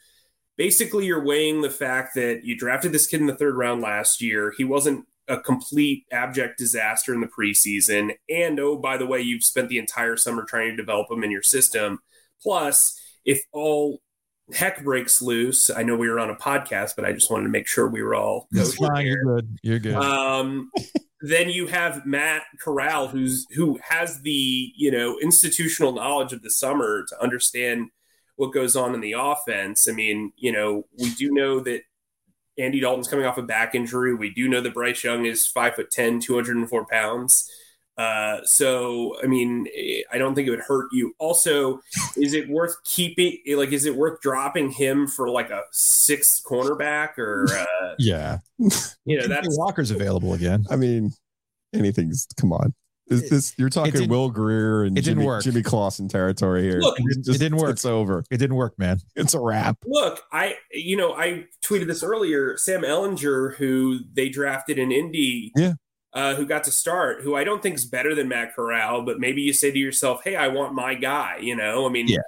basically, 0.57 1.05
you're 1.07 1.24
weighing 1.24 1.62
the 1.62 1.70
fact 1.70 2.15
that 2.15 2.44
you 2.44 2.57
drafted 2.57 2.93
this 2.93 3.09
kid 3.09 3.20
in 3.20 3.27
the 3.27 3.35
third 3.35 3.57
round 3.57 3.82
last 3.82 4.23
year. 4.23 4.55
He 4.57 4.62
wasn't 4.62 5.05
a 5.27 5.40
complete 5.40 6.07
abject 6.12 6.59
disaster 6.59 7.12
in 7.12 7.20
the 7.20 7.27
preseason. 7.27 8.12
And 8.31 8.61
oh, 8.61 8.77
by 8.77 8.99
the 8.99 9.07
way, 9.07 9.20
you've 9.20 9.44
spent 9.44 9.69
the 9.69 9.78
entire 9.78 10.16
summer 10.16 10.44
trying 10.44 10.70
to 10.70 10.77
develop 10.77 11.11
him 11.11 11.24
in 11.24 11.32
your 11.32 11.43
system. 11.43 11.99
Plus, 12.40 13.01
if 13.24 13.43
all 13.51 14.01
heck 14.55 14.85
breaks 14.85 15.23
loose, 15.23 15.70
I 15.70 15.82
know 15.82 15.97
we 15.97 16.09
were 16.09 16.20
on 16.20 16.31
a 16.31 16.36
podcast, 16.36 16.93
but 16.94 17.05
I 17.05 17.12
just 17.12 17.32
wanted 17.32 17.44
to 17.44 17.51
make 17.51 17.66
sure 17.66 17.89
we 17.89 18.03
were 18.03 18.15
all. 18.15 18.47
Fine. 18.78 19.07
You're 19.07 19.24
good. 19.24 19.59
You're 19.62 19.78
good. 19.81 19.94
Um, 19.94 20.70
then 21.23 21.49
you 21.49 21.69
have 21.69 22.05
Matt 22.05 22.43
Corral, 22.61 23.09
who's 23.09 23.47
who 23.55 23.78
has 23.82 24.20
the 24.23 24.73
you 24.77 24.90
know 24.90 25.19
institutional 25.20 25.93
knowledge 25.93 26.32
of 26.32 26.43
the 26.43 26.51
summer 26.51 27.05
to 27.09 27.23
understand 27.23 27.90
what 28.36 28.53
goes 28.53 28.74
on 28.77 28.94
in 28.94 29.01
the 29.01 29.15
offense. 29.16 29.89
I 29.89 29.93
mean, 29.93 30.32
you 30.36 30.53
know, 30.53 30.86
we 30.99 31.11
do 31.15 31.32
know 31.32 31.61
that 31.61 31.82
Andy 32.59 32.81
Dalton's 32.81 33.09
coming 33.09 33.24
off 33.24 33.39
a 33.39 33.43
back 33.43 33.74
injury. 33.74 34.15
We 34.15 34.31
do 34.31 34.49
know 34.49 34.61
that 34.61 34.74
Bryce 34.74 35.05
Young 35.05 35.27
is 35.27 35.47
five 35.47 35.77
foot 35.77 35.90
10, 35.90 36.20
204 36.20 36.86
pounds. 36.86 37.51
Uh, 37.98 38.39
so, 38.44 39.16
I 39.23 39.27
mean, 39.27 39.66
I 40.10 40.19
don't 40.19 40.35
think 40.35 40.48
it 40.48 40.51
would 40.51 40.60
hurt 40.60 40.89
you. 40.93 41.14
Also, 41.19 41.81
is 42.16 42.32
it 42.32 42.48
worth 42.48 42.77
keeping? 42.85 43.39
Like, 43.48 43.73
is 43.73 43.85
it 43.85 43.94
worth 43.94 44.20
dropping 44.20 44.70
him 44.70 45.06
for 45.06 45.28
like 45.28 45.51
a 45.51 45.62
sixth 45.73 46.43
cornerback 46.44 47.19
or? 47.19 47.47
Uh, 47.55 47.94
yeah, 47.98 48.39
you 48.59 49.19
know 49.19 49.28
that 49.28 49.44
Walker's 49.59 49.90
available 49.90 50.32
again. 50.32 50.64
I 50.70 50.77
mean, 50.77 51.12
anything's 51.74 52.27
come 52.39 52.52
on. 52.52 52.74
Is 53.09 53.28
this 53.28 53.55
you're 53.59 53.69
talking 53.69 54.09
Will 54.09 54.31
Grier 54.31 54.85
and 54.85 54.97
it 54.97 55.02
didn't 55.02 55.19
Jimmy, 55.19 55.27
work. 55.27 55.43
Jimmy 55.43 55.62
Clausen 55.62 56.09
territory 56.09 56.62
here? 56.62 56.78
Look, 56.81 56.98
it, 56.98 57.28
it 57.28 57.39
didn't 57.39 57.59
work. 57.59 57.70
It's 57.70 57.85
over. 57.85 58.24
It 58.31 58.39
didn't 58.39 58.56
work, 58.56 58.78
man. 58.78 59.01
It's 59.16 59.35
a 59.35 59.40
wrap. 59.40 59.77
Look, 59.85 60.23
I 60.32 60.55
you 60.73 60.97
know 60.97 61.12
I 61.12 61.47
tweeted 61.64 61.89
this 61.89 62.02
earlier. 62.02 62.56
Sam 62.56 62.82
Ehlinger, 62.82 63.56
who 63.56 64.01
they 64.14 64.28
drafted 64.28 64.78
in 64.78 64.93
Indy, 64.93 65.52
yeah, 65.56 65.74
uh, 66.12 66.34
who 66.34 66.47
got 66.47 66.64
to 66.64 66.70
start, 66.70 67.22
who 67.22 67.34
I 67.34 67.44
don't 67.44 67.62
think 67.62 67.76
is 67.76 67.84
better 67.84 68.14
than 68.14 68.28
Matt 68.28 68.55
Corral, 68.55 69.02
but 69.02 69.18
maybe 69.18 69.43
you 69.43 69.52
say 69.52 69.70
to 69.70 69.78
yourself, 69.78 70.22
"Hey, 70.24 70.36
I 70.36 70.48
want 70.48 70.74
my 70.74 70.94
guy." 70.94 71.39
You 71.40 71.56
know, 71.56 71.86
I 71.86 71.89
mean, 71.89 72.09
yeah. 72.09 72.18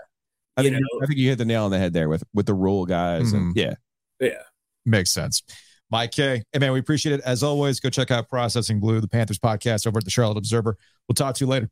I 0.56 0.62
you 0.62 0.70
think, 0.70 0.81
know, 0.81 1.01
I 1.02 1.06
think 1.06 1.19
you 1.19 1.28
hit 1.28 1.39
the 1.39 1.44
nail 1.44 1.65
on 1.65 1.70
the 1.70 1.78
head 1.78 1.93
there 1.93 2.09
with 2.09 2.24
with 2.32 2.47
the 2.47 2.55
Rhule 2.55 2.86
guys 2.86 3.32
and 3.32 3.55
yeah. 3.56 3.74
yeah. 4.20 4.43
Makes 4.86 5.11
sense. 5.11 5.43
Mike 5.90 6.12
Kaye. 6.12 6.43
Hey, 6.52 6.59
man, 6.59 6.73
we 6.73 6.81
appreciate 6.81 7.15
it. 7.15 7.20
As 7.24 7.43
always, 7.43 7.81
go 7.81 7.90
check 7.90 8.11
out 8.11 8.28
Processing 8.28 8.81
Blue, 8.81 9.01
the 9.01 9.09
Panthers 9.09 9.39
podcast 9.39 9.86
over 9.86 9.98
at 9.98 10.05
the 10.05 10.11
Charlotte 10.11 10.39
Observer. 10.39 10.77
We'll 11.09 11.15
talk 11.15 11.35
to 11.36 11.44
you 11.44 11.48
later. 11.48 11.70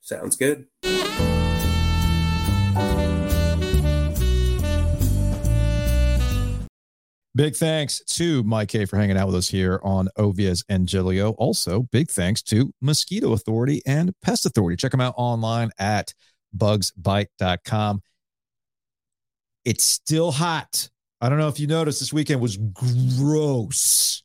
Sounds 0.00 0.36
good. 0.36 0.66
Big 7.34 7.56
thanks 7.56 8.04
to 8.04 8.42
Mike 8.42 8.68
Kaye 8.68 8.84
for 8.84 8.98
hanging 8.98 9.16
out 9.16 9.26
with 9.26 9.36
us 9.36 9.48
here 9.48 9.80
on 9.82 10.10
Ovies 10.18 10.64
and 10.68 10.86
Giglio. 10.86 11.30
Also, 11.32 11.82
big 11.90 12.10
thanks 12.10 12.42
to 12.42 12.74
Mosquito 12.82 13.32
Authority 13.32 13.80
and 13.86 14.12
Pest 14.20 14.44
Authority. 14.44 14.76
Check 14.76 14.90
them 14.90 15.00
out 15.00 15.14
online 15.16 15.70
at 15.78 16.12
bugsbite.com. 16.54 18.02
It's 19.64 19.84
still 19.84 20.30
hot. 20.30 20.90
I 21.22 21.30
don't 21.30 21.38
know 21.38 21.48
if 21.48 21.58
you 21.58 21.66
noticed 21.66 22.00
this 22.00 22.12
weekend 22.12 22.42
was 22.42 22.58
gross. 22.58 24.22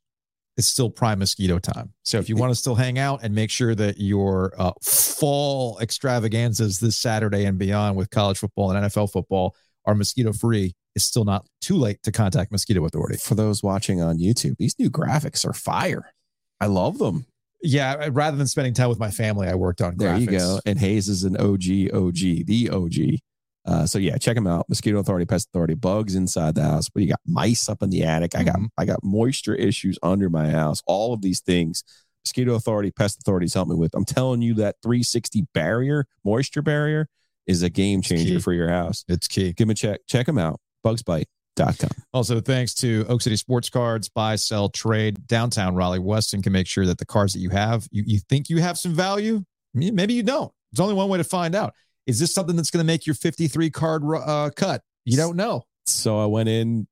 It's 0.57 0.67
still 0.67 0.89
prime 0.89 1.19
mosquito 1.19 1.59
time. 1.59 1.93
So 2.03 2.17
if 2.17 2.27
you 2.27 2.35
want 2.35 2.51
to 2.51 2.55
still 2.55 2.75
hang 2.75 2.99
out 2.99 3.19
and 3.23 3.33
make 3.33 3.51
sure 3.51 3.73
that 3.75 3.99
your 3.99 4.53
uh, 4.57 4.73
fall 4.83 5.77
extravaganzas 5.79 6.79
this 6.79 6.97
Saturday 6.97 7.45
and 7.45 7.57
beyond 7.57 7.95
with 7.95 8.09
college 8.09 8.39
football 8.39 8.71
and 8.71 8.85
NFL 8.85 9.13
football 9.13 9.55
are 9.85 9.95
mosquito 9.95 10.33
free, 10.33 10.75
it's 10.97 11.05
still 11.05 11.23
not 11.25 11.45
too 11.61 11.75
late 11.75 12.01
to 12.03 12.11
contact 12.11 12.51
Mosquito 12.51 12.83
Authority. 12.85 13.17
For 13.17 13.35
those 13.35 13.61
watching 13.63 14.01
on 14.01 14.17
YouTube, 14.17 14.55
these 14.57 14.75
new 14.79 14.89
graphics 14.89 15.47
are 15.47 15.53
fire. 15.53 16.11
I 16.59 16.65
love 16.65 16.97
them. 16.97 17.25
Yeah, 17.61 18.09
rather 18.11 18.35
than 18.35 18.47
spending 18.47 18.73
time 18.73 18.89
with 18.89 18.99
my 18.99 19.11
family, 19.11 19.47
I 19.47 19.53
worked 19.55 19.81
on 19.81 19.95
There 19.97 20.09
graphics. 20.13 20.19
you 20.21 20.27
go. 20.27 20.59
And 20.65 20.77
Hayes 20.79 21.07
is 21.07 21.23
an 21.23 21.37
OG, 21.37 21.93
OG, 21.93 22.45
the 22.45 22.69
OG. 22.71 23.19
Uh, 23.65 23.85
so 23.85 23.99
yeah, 23.99 24.17
check 24.17 24.35
them 24.35 24.47
out. 24.47 24.67
Mosquito 24.69 24.97
Authority, 24.99 25.25
Pest 25.25 25.49
Authority, 25.49 25.73
bugs 25.75 26.15
inside 26.15 26.55
the 26.55 26.63
house. 26.63 26.89
But 26.89 27.03
you 27.03 27.09
got 27.09 27.19
mice 27.25 27.69
up 27.69 27.83
in 27.83 27.89
the 27.89 28.03
attic. 28.03 28.35
I 28.35 28.43
got 28.43 28.55
Mhm. 28.57 28.67
I 28.77 28.85
got 28.85 29.03
moisture 29.03 29.55
issues 29.55 29.99
under 30.01 30.29
my 30.29 30.49
house. 30.49 30.81
All 30.87 31.13
of 31.13 31.21
these 31.21 31.41
things. 31.41 31.83
Mosquito 32.25 32.55
Authority, 32.55 32.91
Pest 32.91 33.19
Authorities 33.19 33.53
help 33.53 33.67
me 33.67 33.75
with. 33.75 33.93
I'm 33.93 34.05
telling 34.05 34.41
you 34.41 34.53
that 34.55 34.75
360 34.81 35.45
barrier, 35.53 36.05
moisture 36.25 36.61
barrier, 36.61 37.07
is 37.45 37.61
a 37.63 37.69
game 37.69 38.01
changer 38.01 38.39
for 38.41 38.51
your 38.53 38.69
house. 38.69 39.05
It's 39.07 39.27
key. 39.27 39.53
Give 39.53 39.67
them 39.67 39.69
a 39.69 39.73
check. 39.75 40.01
Check 40.07 40.25
them 40.25 40.37
out. 40.37 40.59
Bugsbite.com. 40.87 41.89
Also, 42.13 42.39
thanks 42.39 42.73
to 42.75 43.05
Oak 43.09 43.21
City 43.21 43.35
Sports 43.35 43.69
Cards, 43.69 44.09
buy, 44.09 44.35
sell, 44.35 44.69
trade, 44.69 45.27
downtown 45.27 45.75
Raleigh, 45.75 45.99
Weston 45.99 46.41
can 46.41 46.53
make 46.53 46.67
sure 46.67 46.85
that 46.85 46.97
the 46.97 47.05
cars 47.05 47.33
that 47.33 47.39
you 47.39 47.49
have, 47.49 47.87
you, 47.91 48.03
you 48.05 48.19
think 48.29 48.49
you 48.49 48.57
have 48.59 48.77
some 48.77 48.93
value. 48.93 49.43
Maybe 49.73 50.13
you 50.13 50.23
don't. 50.23 50.51
There's 50.71 50.79
only 50.79 50.93
one 50.95 51.09
way 51.09 51.17
to 51.17 51.23
find 51.23 51.55
out. 51.55 51.73
Is 52.05 52.19
this 52.19 52.33
something 52.33 52.55
that's 52.55 52.71
going 52.71 52.83
to 52.83 52.87
make 52.87 53.05
your 53.05 53.15
53 53.15 53.69
card 53.69 54.03
uh, 54.05 54.49
cut? 54.55 54.81
You 55.05 55.17
don't 55.17 55.35
know. 55.35 55.63
So 55.85 56.19
I 56.19 56.25
went 56.25 56.49
in 56.49 56.87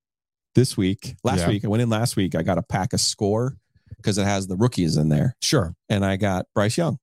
this 0.55 0.75
week, 0.77 1.15
last 1.23 1.39
Yeah. 1.41 1.49
week. 1.49 1.65
I 1.65 1.67
went 1.67 1.81
in 1.81 1.89
last 1.89 2.15
week. 2.15 2.35
I 2.35 2.41
got 2.43 2.57
a 2.57 2.63
pack 2.63 2.93
of 2.93 2.99
score 3.01 3.57
because 3.97 4.17
it 4.17 4.25
has 4.25 4.47
the 4.47 4.55
rookies 4.55 4.97
in 4.97 5.09
there. 5.09 5.35
Sure. 5.41 5.73
and 5.89 6.03
I 6.05 6.15
got 6.17 6.45
Bryce 6.53 6.77
Young. 6.77 6.97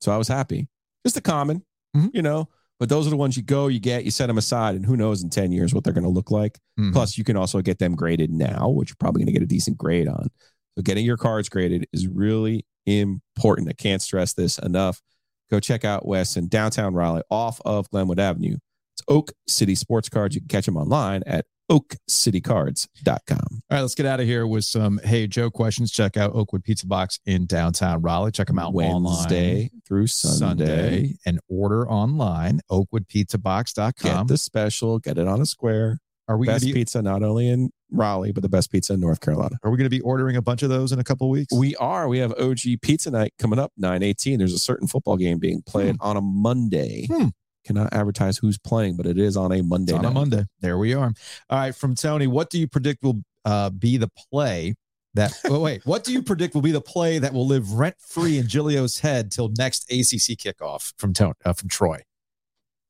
So 0.00 0.12
I 0.12 0.16
was 0.16 0.28
happy. 0.28 0.68
Just 1.04 1.16
a 1.16 1.20
common, 1.20 1.64
Mhm. 1.96 2.10
you 2.14 2.22
know, 2.22 2.48
but 2.78 2.88
those 2.88 3.06
are 3.06 3.10
the 3.10 3.16
ones 3.16 3.36
you 3.36 3.42
go, 3.42 3.66
you 3.68 3.80
get, 3.80 4.04
you 4.04 4.10
set 4.10 4.26
them 4.26 4.38
aside, 4.38 4.74
and 4.76 4.86
who 4.86 4.96
knows 4.96 5.22
in 5.22 5.30
10 5.30 5.52
years 5.52 5.74
what 5.74 5.84
they're 5.84 5.92
going 5.92 6.04
to 6.04 6.10
look 6.10 6.30
like. 6.30 6.58
Mhm. 6.78 6.92
Plus, 6.92 7.18
you 7.18 7.24
can 7.24 7.36
also 7.36 7.60
get 7.60 7.78
them 7.78 7.94
graded 7.94 8.30
now, 8.30 8.68
which 8.68 8.90
you're 8.90 8.96
probably 9.00 9.20
going 9.20 9.26
to 9.26 9.32
get 9.32 9.42
a 9.42 9.46
decent 9.46 9.76
grade 9.76 10.08
on. 10.08 10.28
So 10.76 10.82
getting 10.82 11.04
your 11.04 11.16
cards 11.16 11.48
graded 11.48 11.86
is 11.92 12.06
really 12.06 12.64
important. 12.86 13.68
I 13.68 13.72
can't 13.72 14.00
stress 14.00 14.32
this 14.32 14.58
enough. 14.58 15.02
Go 15.50 15.60
check 15.60 15.84
out 15.84 16.06
Wes 16.06 16.36
in 16.36 16.48
downtown 16.48 16.94
Raleigh 16.94 17.22
off 17.30 17.60
of 17.64 17.90
Glenwood 17.90 18.20
Avenue. 18.20 18.56
It's 18.94 19.02
Oak 19.08 19.32
City 19.48 19.74
Sports 19.74 20.08
Cards. 20.08 20.34
You 20.34 20.40
can 20.40 20.48
catch 20.48 20.66
them 20.66 20.76
online 20.76 21.22
at 21.26 21.46
oakcitycards.com. 21.70 23.38
All 23.40 23.60
right, 23.70 23.80
let's 23.80 23.94
get 23.94 24.06
out 24.06 24.20
of 24.20 24.26
here 24.26 24.46
with 24.46 24.64
some 24.64 24.98
Hey 25.02 25.26
Joe 25.26 25.50
questions. 25.50 25.90
Check 25.90 26.16
out 26.16 26.34
Oakwood 26.34 26.64
Pizza 26.64 26.86
Box 26.86 27.20
in 27.26 27.46
downtown 27.46 28.02
Raleigh. 28.02 28.32
Check 28.32 28.46
them 28.46 28.58
out 28.58 28.72
Wednesday 28.72 29.56
online. 29.56 29.82
through 29.86 30.06
Sunday. 30.06 30.66
Sunday 30.66 31.14
and 31.26 31.40
order 31.48 31.88
online, 31.88 32.60
oakwoodpizzabox.com. 32.70 34.26
Get 34.26 34.28
the 34.28 34.38
special, 34.38 34.98
get 34.98 35.18
it 35.18 35.28
on 35.28 35.40
a 35.40 35.46
square. 35.46 35.98
Are 36.28 36.36
we 36.36 36.46
best 36.46 36.64
be 36.64 36.74
pizza 36.74 37.00
not 37.00 37.22
only 37.22 37.48
in 37.48 37.70
Raleigh, 37.90 38.32
but 38.32 38.42
the 38.42 38.48
best 38.48 38.70
pizza 38.70 38.92
in 38.92 39.00
North 39.00 39.20
Carolina. 39.20 39.58
Are 39.62 39.70
we 39.70 39.76
going 39.76 39.86
to 39.86 39.90
be 39.90 40.00
ordering 40.00 40.36
a 40.36 40.42
bunch 40.42 40.62
of 40.62 40.68
those 40.68 40.92
in 40.92 40.98
a 40.98 41.04
couple 41.04 41.28
weeks? 41.30 41.52
We 41.54 41.74
are. 41.76 42.08
We 42.08 42.18
have 42.18 42.32
OG 42.38 42.60
Pizza 42.82 43.10
Night 43.10 43.32
coming 43.38 43.58
up 43.58 43.72
918. 43.76 44.38
There's 44.38 44.52
a 44.52 44.58
certain 44.58 44.86
football 44.88 45.16
game 45.16 45.38
being 45.38 45.62
played 45.62 45.96
on 46.00 46.16
a 46.16 46.20
Monday. 46.20 47.06
Hmm. 47.10 47.28
Cannot 47.68 47.92
advertise 47.92 48.38
who's 48.38 48.56
playing, 48.56 48.96
but 48.96 49.04
it 49.06 49.18
is 49.18 49.36
on 49.36 49.52
a 49.52 49.62
Monday 49.62 49.92
It's 49.92 49.98
on 49.98 50.02
night. 50.04 50.10
a 50.10 50.14
Monday. 50.14 50.44
There 50.60 50.78
we 50.78 50.94
are. 50.94 51.12
All 51.50 51.58
right, 51.58 51.74
from 51.74 51.94
Tony, 51.94 52.26
what 52.26 52.48
do 52.48 52.58
you 52.58 52.66
predict 52.66 53.02
will 53.02 53.22
uh, 53.44 53.68
be 53.68 53.98
the 53.98 54.08
play 54.32 54.74
that? 55.12 55.34
oh, 55.44 55.60
wait, 55.60 55.84
what 55.84 56.02
do 56.02 56.12
you 56.14 56.22
predict 56.22 56.54
will 56.54 56.62
be 56.62 56.72
the 56.72 56.80
play 56.80 57.18
that 57.18 57.34
will 57.34 57.46
live 57.46 57.72
rent 57.74 57.96
free 58.00 58.38
in 58.38 58.46
Giglio's 58.46 59.00
head 59.00 59.30
till 59.30 59.50
next 59.58 59.82
ACC 59.92 60.38
kickoff? 60.38 60.94
From 60.96 61.12
Tony, 61.12 61.34
uh, 61.44 61.52
from 61.52 61.68
Troy. 61.68 62.02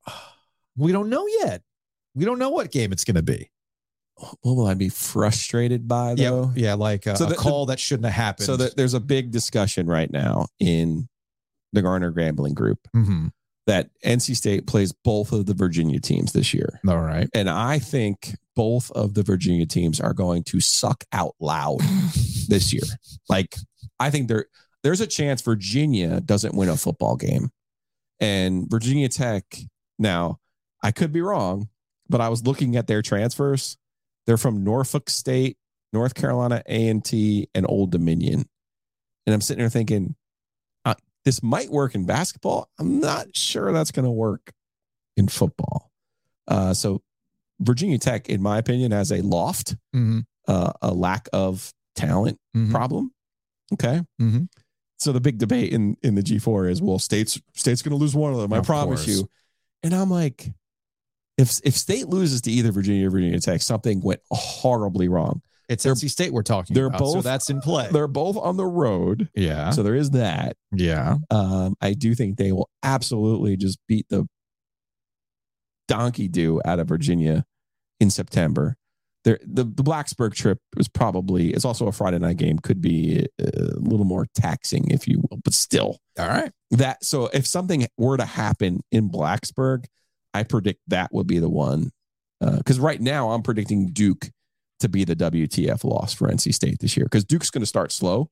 We 0.77 0.93
don't 0.93 1.09
know 1.09 1.27
yet. 1.27 1.63
We 2.15 2.25
don't 2.25 2.39
know 2.39 2.51
what 2.51 2.71
game 2.71 2.93
it's 2.93 3.03
going 3.03 3.17
to 3.17 3.23
be. 3.23 3.51
What 4.15 4.55
will 4.55 4.67
I 4.69 4.75
be 4.75 4.89
frustrated 4.89 5.89
by 5.89 6.11
Yeah, 6.13 6.31
though? 6.31 6.53
yeah, 6.55 6.75
like 6.75 7.07
a, 7.07 7.17
So 7.17 7.25
a 7.25 7.29
the- 7.31 7.35
the- 7.35 7.41
call 7.41 7.67
that 7.67 7.81
shouldn't 7.81 8.05
have 8.07 8.15
happened. 8.15 8.47
So 8.47 8.57
that 8.59 8.77
there's 8.77 8.95
a 8.95 9.01
big 9.01 9.33
discussion 9.33 9.89
right 9.89 10.09
now 10.09 10.47
in 10.61 11.09
the 11.73 11.83
Garner 11.83 12.13
Gambling 12.13 12.55
group 12.55 12.79
Mhm. 12.95 13.33
That 13.69 13.91
NC 14.03 14.35
State 14.35 14.67
plays 14.67 14.93
both 15.05 15.31
of 15.31 15.45
the 15.45 15.53
Virginia 15.53 16.01
teams 16.01 16.33
this 16.33 16.55
year. 16.55 16.81
All 16.89 17.01
right. 17.01 17.29
And 17.35 17.51
I 17.51 17.79
think 17.79 18.35
both 18.57 18.91
of 18.93 19.13
the 19.13 19.23
Virginia 19.23 19.67
teams 19.67 20.01
are 20.01 20.15
going 20.15 20.43
to 20.45 20.59
suck 20.59 21.05
out 21.13 21.35
loud 21.39 21.81
this 22.49 22.73
year. 22.73 22.83
Like, 23.29 23.57
I 24.01 24.09
think 24.11 24.29
there 24.29 24.47
there's 24.83 25.03
a 25.03 25.07
chance 25.07 25.43
Virginia 25.43 26.23
doesn't 26.23 26.55
win 26.55 26.71
a 26.71 26.79
football 26.79 27.17
game. 27.17 27.51
And 28.21 28.71
Virginia 28.71 29.11
Tech, 29.11 29.45
now, 29.99 30.39
I 30.83 30.91
could 30.91 31.13
be 31.13 31.21
wrong, 31.21 31.69
but 32.09 32.23
I 32.23 32.31
was 32.31 32.47
looking 32.47 32.75
at 32.75 32.87
their 32.87 33.03
transfers. 33.03 33.77
They're 34.27 34.39
from 34.39 34.65
Norfolk 34.65 35.11
State, 35.11 35.59
North 35.93 36.15
Carolina 36.15 36.63
A&T, 36.67 37.51
and 37.55 37.67
Old 37.69 37.93
Dominion. 37.93 38.49
And 39.27 39.35
I'm 39.35 39.43
sitting 39.43 39.61
there 39.61 39.69
thinking, 39.69 40.17
this 41.29 41.43
might 41.43 41.69
work 41.71 41.95
in 41.95 42.07
basketball. 42.07 42.71
I'm 42.79 43.01
not 43.01 43.37
sure 43.37 43.71
that's 43.71 43.91
going 43.91 44.07
to 44.07 44.11
work 44.11 44.51
in 45.15 45.29
football. 45.29 45.91
Uh, 46.47 46.73
so 46.73 47.03
Virginia 47.61 47.99
Tech, 47.99 48.31
in 48.31 48.41
my 48.41 48.57
opinion, 48.57 48.93
has 48.93 49.13
a 49.13 49.21
loft, 49.21 49.77
Mhm. 49.95 50.25
uh, 50.47 50.73
a 50.81 50.95
lack 50.95 51.29
of 51.35 51.75
talent 51.95 52.39
Mhm. 52.57 52.71
problem. 52.71 53.13
Okay. 53.75 54.01
Mhm. 54.19 54.49
So 54.99 55.13
the 55.13 55.21
big 55.21 55.37
debate 55.37 55.75
in 55.75 55.99
in 56.03 56.15
the 56.15 56.23
G4 56.23 56.67
is, 56.67 56.81
well, 56.81 56.99
state's 56.99 57.39
state's 57.55 57.83
going 57.83 57.91
to 57.91 57.99
lose 58.03 58.15
one 58.15 58.33
of 58.33 58.39
them. 58.41 58.51
I 58.55 58.59
Of 58.61 58.65
promise 58.65 59.05
course. 59.05 59.09
you. 59.19 59.29
And 59.83 59.95
I'm 59.95 60.09
like, 60.11 60.51
if 61.37 61.61
if 61.63 61.77
state 61.77 62.09
loses 62.09 62.41
to 62.43 62.51
either 62.51 62.73
Virginia 62.73 63.07
or 63.07 63.11
Virginia 63.11 63.39
Tech, 63.39 63.61
something 63.61 64.01
went 64.01 64.23
horribly 64.31 65.09
wrong. 65.09 65.43
It's 65.69 65.85
They're- 65.85 65.93
NC 65.93 66.09
State 66.11 66.33
we're 66.33 66.43
talking 66.43 66.75
they're 66.75 66.87
about. 66.87 66.99
so 67.01 67.15
both- 67.17 67.25
that's 67.25 67.51
in 67.51 67.61
play. 67.61 67.89
They're 67.93 68.09
both 68.09 68.37
on 68.37 68.57
the 68.57 68.67
road, 68.67 69.29
Yeah. 69.35 69.71
so 69.71 69.83
there 69.83 69.95
is 69.95 70.11
that. 70.11 70.57
yeah. 70.73 71.17
Um, 71.31 71.75
I 71.81 71.93
do 71.95 72.15
think 72.15 72.37
they 72.39 72.53
will 72.53 72.71
absolutely 72.83 73.57
just 73.57 73.79
beat 73.87 74.07
the 74.09 74.27
donkey 75.87 76.29
do 76.29 76.61
out 76.65 76.79
of 76.79 76.89
Virginia 76.89 77.45
in 78.01 78.11
September. 78.11 78.77
There, 79.25 79.39
the 79.45 79.65
the 79.65 79.83
Blacksburg 79.83 80.33
trip 80.35 80.59
was 80.77 80.89
probably 80.89 81.51
it's 81.53 81.65
also 81.65 81.87
a 81.89 81.93
Friday 81.93 82.19
night 82.19 82.37
game. 82.37 82.59
Could 82.59 82.81
be 82.81 83.27
a 83.41 83.51
little 83.77 84.07
more 84.07 84.27
taxing, 84.35 84.91
if 84.91 85.09
you 85.09 85.21
will, 85.29 85.39
but 85.45 85.53
still 85.55 85.99
All 86.19 86.29
right. 86.29 86.53
that. 86.71 87.05
So 87.05 87.27
if 87.35 87.47
something 87.47 87.87
were 87.99 88.17
to 88.17 88.25
happen 88.25 88.81
in 88.93 89.11
Blacksburg, 89.11 89.85
I 90.33 90.45
predict 90.45 90.81
that 90.89 91.13
would 91.13 91.27
be 91.27 91.41
the 91.41 91.49
one. 91.51 91.91
Because 92.41 92.79
right 92.79 93.01
now 93.01 93.31
I'm 93.33 93.43
predicting 93.43 93.89
Duke 93.89 94.31
to 94.81 94.89
be 94.89 95.05
the 95.05 95.17
WTF 95.17 95.85
loss 95.85 96.15
for 96.15 96.29
NC 96.29 96.55
State 96.55 96.79
this 96.81 96.97
year. 96.97 97.05
Because 97.07 97.25
Duke's 97.25 97.51
going 97.51 97.63
to 97.63 97.67
start 97.67 97.91
slow, 97.93 98.31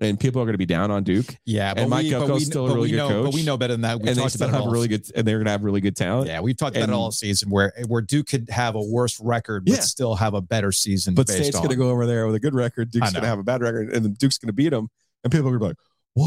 and 0.00 0.18
people 0.18 0.42
are 0.42 0.44
going 0.44 0.54
to 0.54 0.58
be 0.58 0.66
down 0.66 0.90
on 0.90 1.04
Duke. 1.04 1.36
Yeah, 1.44 1.72
but 1.74 1.80
And 1.82 1.90
Mike 1.90 2.04
we, 2.04 2.10
Elko's 2.14 2.46
still 2.46 2.68
a 2.68 2.74
really 2.74 2.90
good 2.90 2.96
know, 2.96 3.08
But 3.08 3.24
coach. 3.26 3.34
we 3.34 3.44
know 3.44 3.56
better 3.56 3.74
than 3.74 3.82
that. 3.82 4.00
We 4.00 4.08
and 4.08 4.16
they 4.16 4.22
talked 4.22 4.34
still 4.34 4.48
about 4.48 4.64
have 4.64 4.72
really 4.72 4.88
good, 4.88 5.08
and 5.14 5.26
they're 5.26 5.36
going 5.38 5.44
to 5.46 5.52
have 5.52 5.62
really 5.62 5.80
good 5.80 5.94
talent. 5.96 6.28
Yeah, 6.28 6.40
we've 6.40 6.56
talked 6.56 6.76
about 6.76 6.84
And- 6.84 6.92
it 6.92 6.96
all 6.96 7.10
season 7.12 7.50
where 7.50 7.72
where 7.86 8.02
Duke 8.02 8.26
could 8.26 8.48
have 8.50 8.74
a 8.74 8.82
worse 8.82 9.20
record 9.20 9.64
but 9.66 9.74
Yeah. 9.74 9.80
still 9.80 10.16
have 10.16 10.34
a 10.34 10.40
better 10.40 10.72
season. 10.72 11.14
But 11.14 11.28
State's 11.28 11.56
going 11.56 11.68
to 11.70 11.76
go 11.76 11.90
over 11.90 12.06
there 12.06 12.26
with 12.26 12.34
a 12.34 12.40
good 12.40 12.54
record. 12.54 12.90
Duke's 12.90 13.12
going 13.12 13.22
to 13.22 13.28
have 13.28 13.38
a 13.38 13.44
bad 13.44 13.60
record, 13.62 13.92
and 13.94 14.18
Duke's 14.18 14.38
going 14.38 14.48
to 14.48 14.52
beat 14.52 14.70
them. 14.70 14.88
And 15.22 15.30
people 15.32 15.48
are 15.48 15.58
going 15.58 15.60
to 15.60 15.64
be 15.64 15.68
like, 15.68 15.76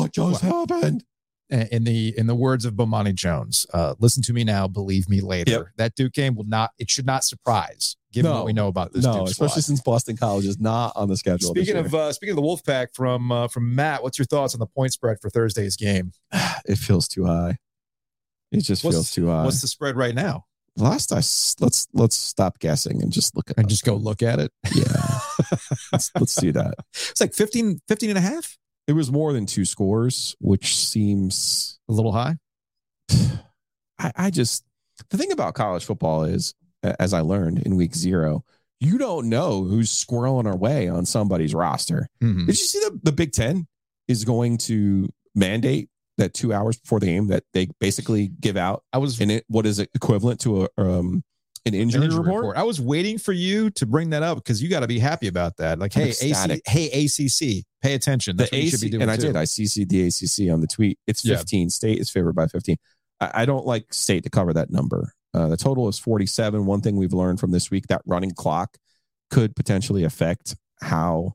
"What 0.01 0.13
just 0.13 0.41
happened?" 0.41 1.03
in 1.49 1.85
the 1.85 2.13
in 2.17 2.27
the 2.27 2.35
words 2.35 2.65
of 2.65 2.73
Bomani 2.73 3.15
Jones. 3.15 3.65
Uh, 3.73 3.95
listen 3.99 4.21
to 4.23 4.33
me 4.33 4.43
now, 4.43 4.67
believe 4.67 5.07
me 5.07 5.21
later. 5.21 5.51
Yep. 5.51 5.67
That 5.77 5.95
Duke 5.95 6.11
game 6.13 6.35
will 6.35 6.43
not. 6.45 6.71
It 6.77 6.89
should 6.89 7.05
not 7.05 7.23
surprise, 7.23 7.95
given 8.17 8.31
No. 8.31 8.37
what 8.37 8.45
we 8.45 8.53
know 8.53 8.67
about 8.67 8.93
this. 8.93 9.03
No, 9.05 9.19
Duke 9.19 9.27
especially 9.29 9.61
squad. 9.61 9.61
since 9.63 9.81
Boston 9.81 10.17
College 10.17 10.45
is 10.45 10.59
not 10.59 10.93
on 10.95 11.07
the 11.07 11.17
schedule. 11.17 11.49
Speaking 11.49 11.77
of 11.77 11.93
uh, 11.95 12.11
speaking 12.13 12.31
of 12.31 12.35
the 12.35 12.41
Wolfpack 12.41 12.87
from 12.93 13.31
uh, 13.31 13.47
from 13.47 13.73
Matt, 13.75 14.03
what's 14.03 14.17
your 14.19 14.25
thoughts 14.25 14.53
on 14.53 14.59
the 14.59 14.67
point 14.67 14.93
spread 14.93 15.17
for 15.21 15.29
Thursday's 15.29 15.75
game? 15.77 16.11
it 16.65 16.77
feels 16.77 17.07
too 17.07 17.25
high. 17.25 17.57
It 18.51 18.61
just 18.61 18.83
What's- 18.83 18.95
feels 18.95 19.11
too 19.11 19.27
high. 19.27 19.43
What's 19.43 19.61
the 19.61 19.67
spread 19.67 19.95
right 19.95 20.15
now? 20.15 20.45
last 20.79 21.11
I 21.11 21.17
s- 21.17 21.55
let's 21.59 21.87
let's 21.93 22.15
stop 22.15 22.59
guessing 22.59 23.01
and 23.01 23.11
just 23.11 23.35
look 23.35 23.49
at 23.49 23.57
And 23.57 23.67
just 23.67 23.83
go 23.83 23.95
look 23.95 24.21
at 24.21 24.39
it. 24.39 24.51
yeah. 24.75 24.83
let's, 25.91 26.11
let's 26.19 26.35
do 26.35 26.51
that. 26.51 26.75
It's 26.93 27.19
like 27.19 27.33
15, 27.33 27.81
15 27.87 28.09
and 28.11 28.17
a 28.17 28.21
half, 28.21 28.57
It 28.87 28.93
was 28.93 29.11
more 29.11 29.33
than 29.33 29.47
two 29.47 29.65
scores, 29.65 30.35
which 30.39 30.77
seems 30.77 31.79
a 31.89 31.93
little 31.93 32.11
high. 32.11 32.35
I, 33.99 34.11
I 34.15 34.29
just 34.29 34.63
the 35.09 35.17
thing 35.17 35.31
about 35.31 35.53
college 35.55 35.83
football 35.85 36.23
is, 36.23 36.53
a- 36.53 36.66
as 36.99 37.13
I 37.13 37.21
learned 37.21 37.59
in 37.59 37.75
week 37.75 37.95
zero, 37.95 38.43
you 38.79 38.97
don't 38.97 39.27
know 39.29 39.63
who's 39.63 39.89
squirreling 39.91 40.45
our 40.45 40.55
way 40.57 40.87
on 40.87 41.05
somebody's 41.05 41.53
roster. 41.53 42.07
Mhm. 42.21 42.45
Did 42.45 42.59
you 42.59 42.65
see 42.65 42.79
the, 42.79 42.99
the 43.03 43.11
Big 43.11 43.31
Ten 43.31 43.67
is 44.07 44.23
going 44.23 44.57
to 44.59 45.09
mandate 45.35 45.89
that 46.17 46.33
two 46.33 46.53
hours 46.53 46.77
before 46.77 46.99
the 46.99 47.05
game 47.05 47.27
that 47.27 47.43
they 47.53 47.67
basically 47.79 48.31
give 48.39 48.57
out 48.57 48.83
I 48.91 48.97
was 48.97 49.19
in 49.21 49.29
it 49.29 49.45
what 49.47 49.67
is 49.67 49.77
it 49.77 49.89
equivalent 49.93 50.39
to 50.41 50.63
a 50.63 50.67
um 50.81 51.23
an 51.65 51.73
an 51.75 51.81
injury, 51.81 52.05
injury 52.05 52.19
report? 52.21 52.41
report. 52.43 52.57
I 52.57 52.63
was 52.63 52.79
waiting 52.79 53.17
for 53.17 53.33
you 53.33 53.69
to 53.71 53.85
bring 53.85 54.11
that 54.11 54.23
up 54.23 54.37
because 54.37 54.63
you 54.63 54.69
got 54.69 54.79
to 54.79 54.87
be 54.87 54.99
happy 54.99 55.27
about 55.27 55.57
that. 55.57 55.79
Like, 55.79 55.97
I'm 55.97 56.03
hey, 56.03 56.09
AC, 56.21 56.61
hey, 56.65 57.05
ACC, 57.05 57.65
pay 57.81 57.93
attention. 57.93 58.37
That's 58.37 58.51
the 58.51 58.55
AC, 58.57 58.69
should 58.69 58.81
be 58.81 58.89
doing. 58.89 59.01
and 59.01 59.11
I 59.11 59.17
too. 59.17 59.23
did. 59.23 59.35
I 59.35 59.43
CC'd 59.43 59.89
the 59.89 60.03
ACC 60.07 60.53
on 60.53 60.61
the 60.61 60.67
tweet. 60.67 60.97
It's 61.07 61.25
Yeah. 61.25 61.35
15. 61.35 61.69
State 61.69 61.99
is 61.99 62.09
favored 62.09 62.35
by 62.35 62.47
15. 62.47 62.77
I, 63.19 63.41
I 63.41 63.45
don't 63.45 63.65
like 63.65 63.93
state 63.93 64.23
to 64.23 64.29
cover 64.29 64.53
that 64.53 64.69
number. 64.71 65.11
Uh, 65.33 65.47
the 65.47 65.57
total 65.57 65.87
is 65.87 65.99
47. 65.99 66.65
One 66.65 66.81
thing 66.81 66.95
we've 66.95 67.13
learned 67.13 67.39
from 67.39 67.51
this 67.51 67.69
week 67.69 67.87
that 67.87 68.01
running 68.05 68.31
clock 68.31 68.77
could 69.29 69.55
potentially 69.55 70.03
affect 70.03 70.55
how 70.81 71.33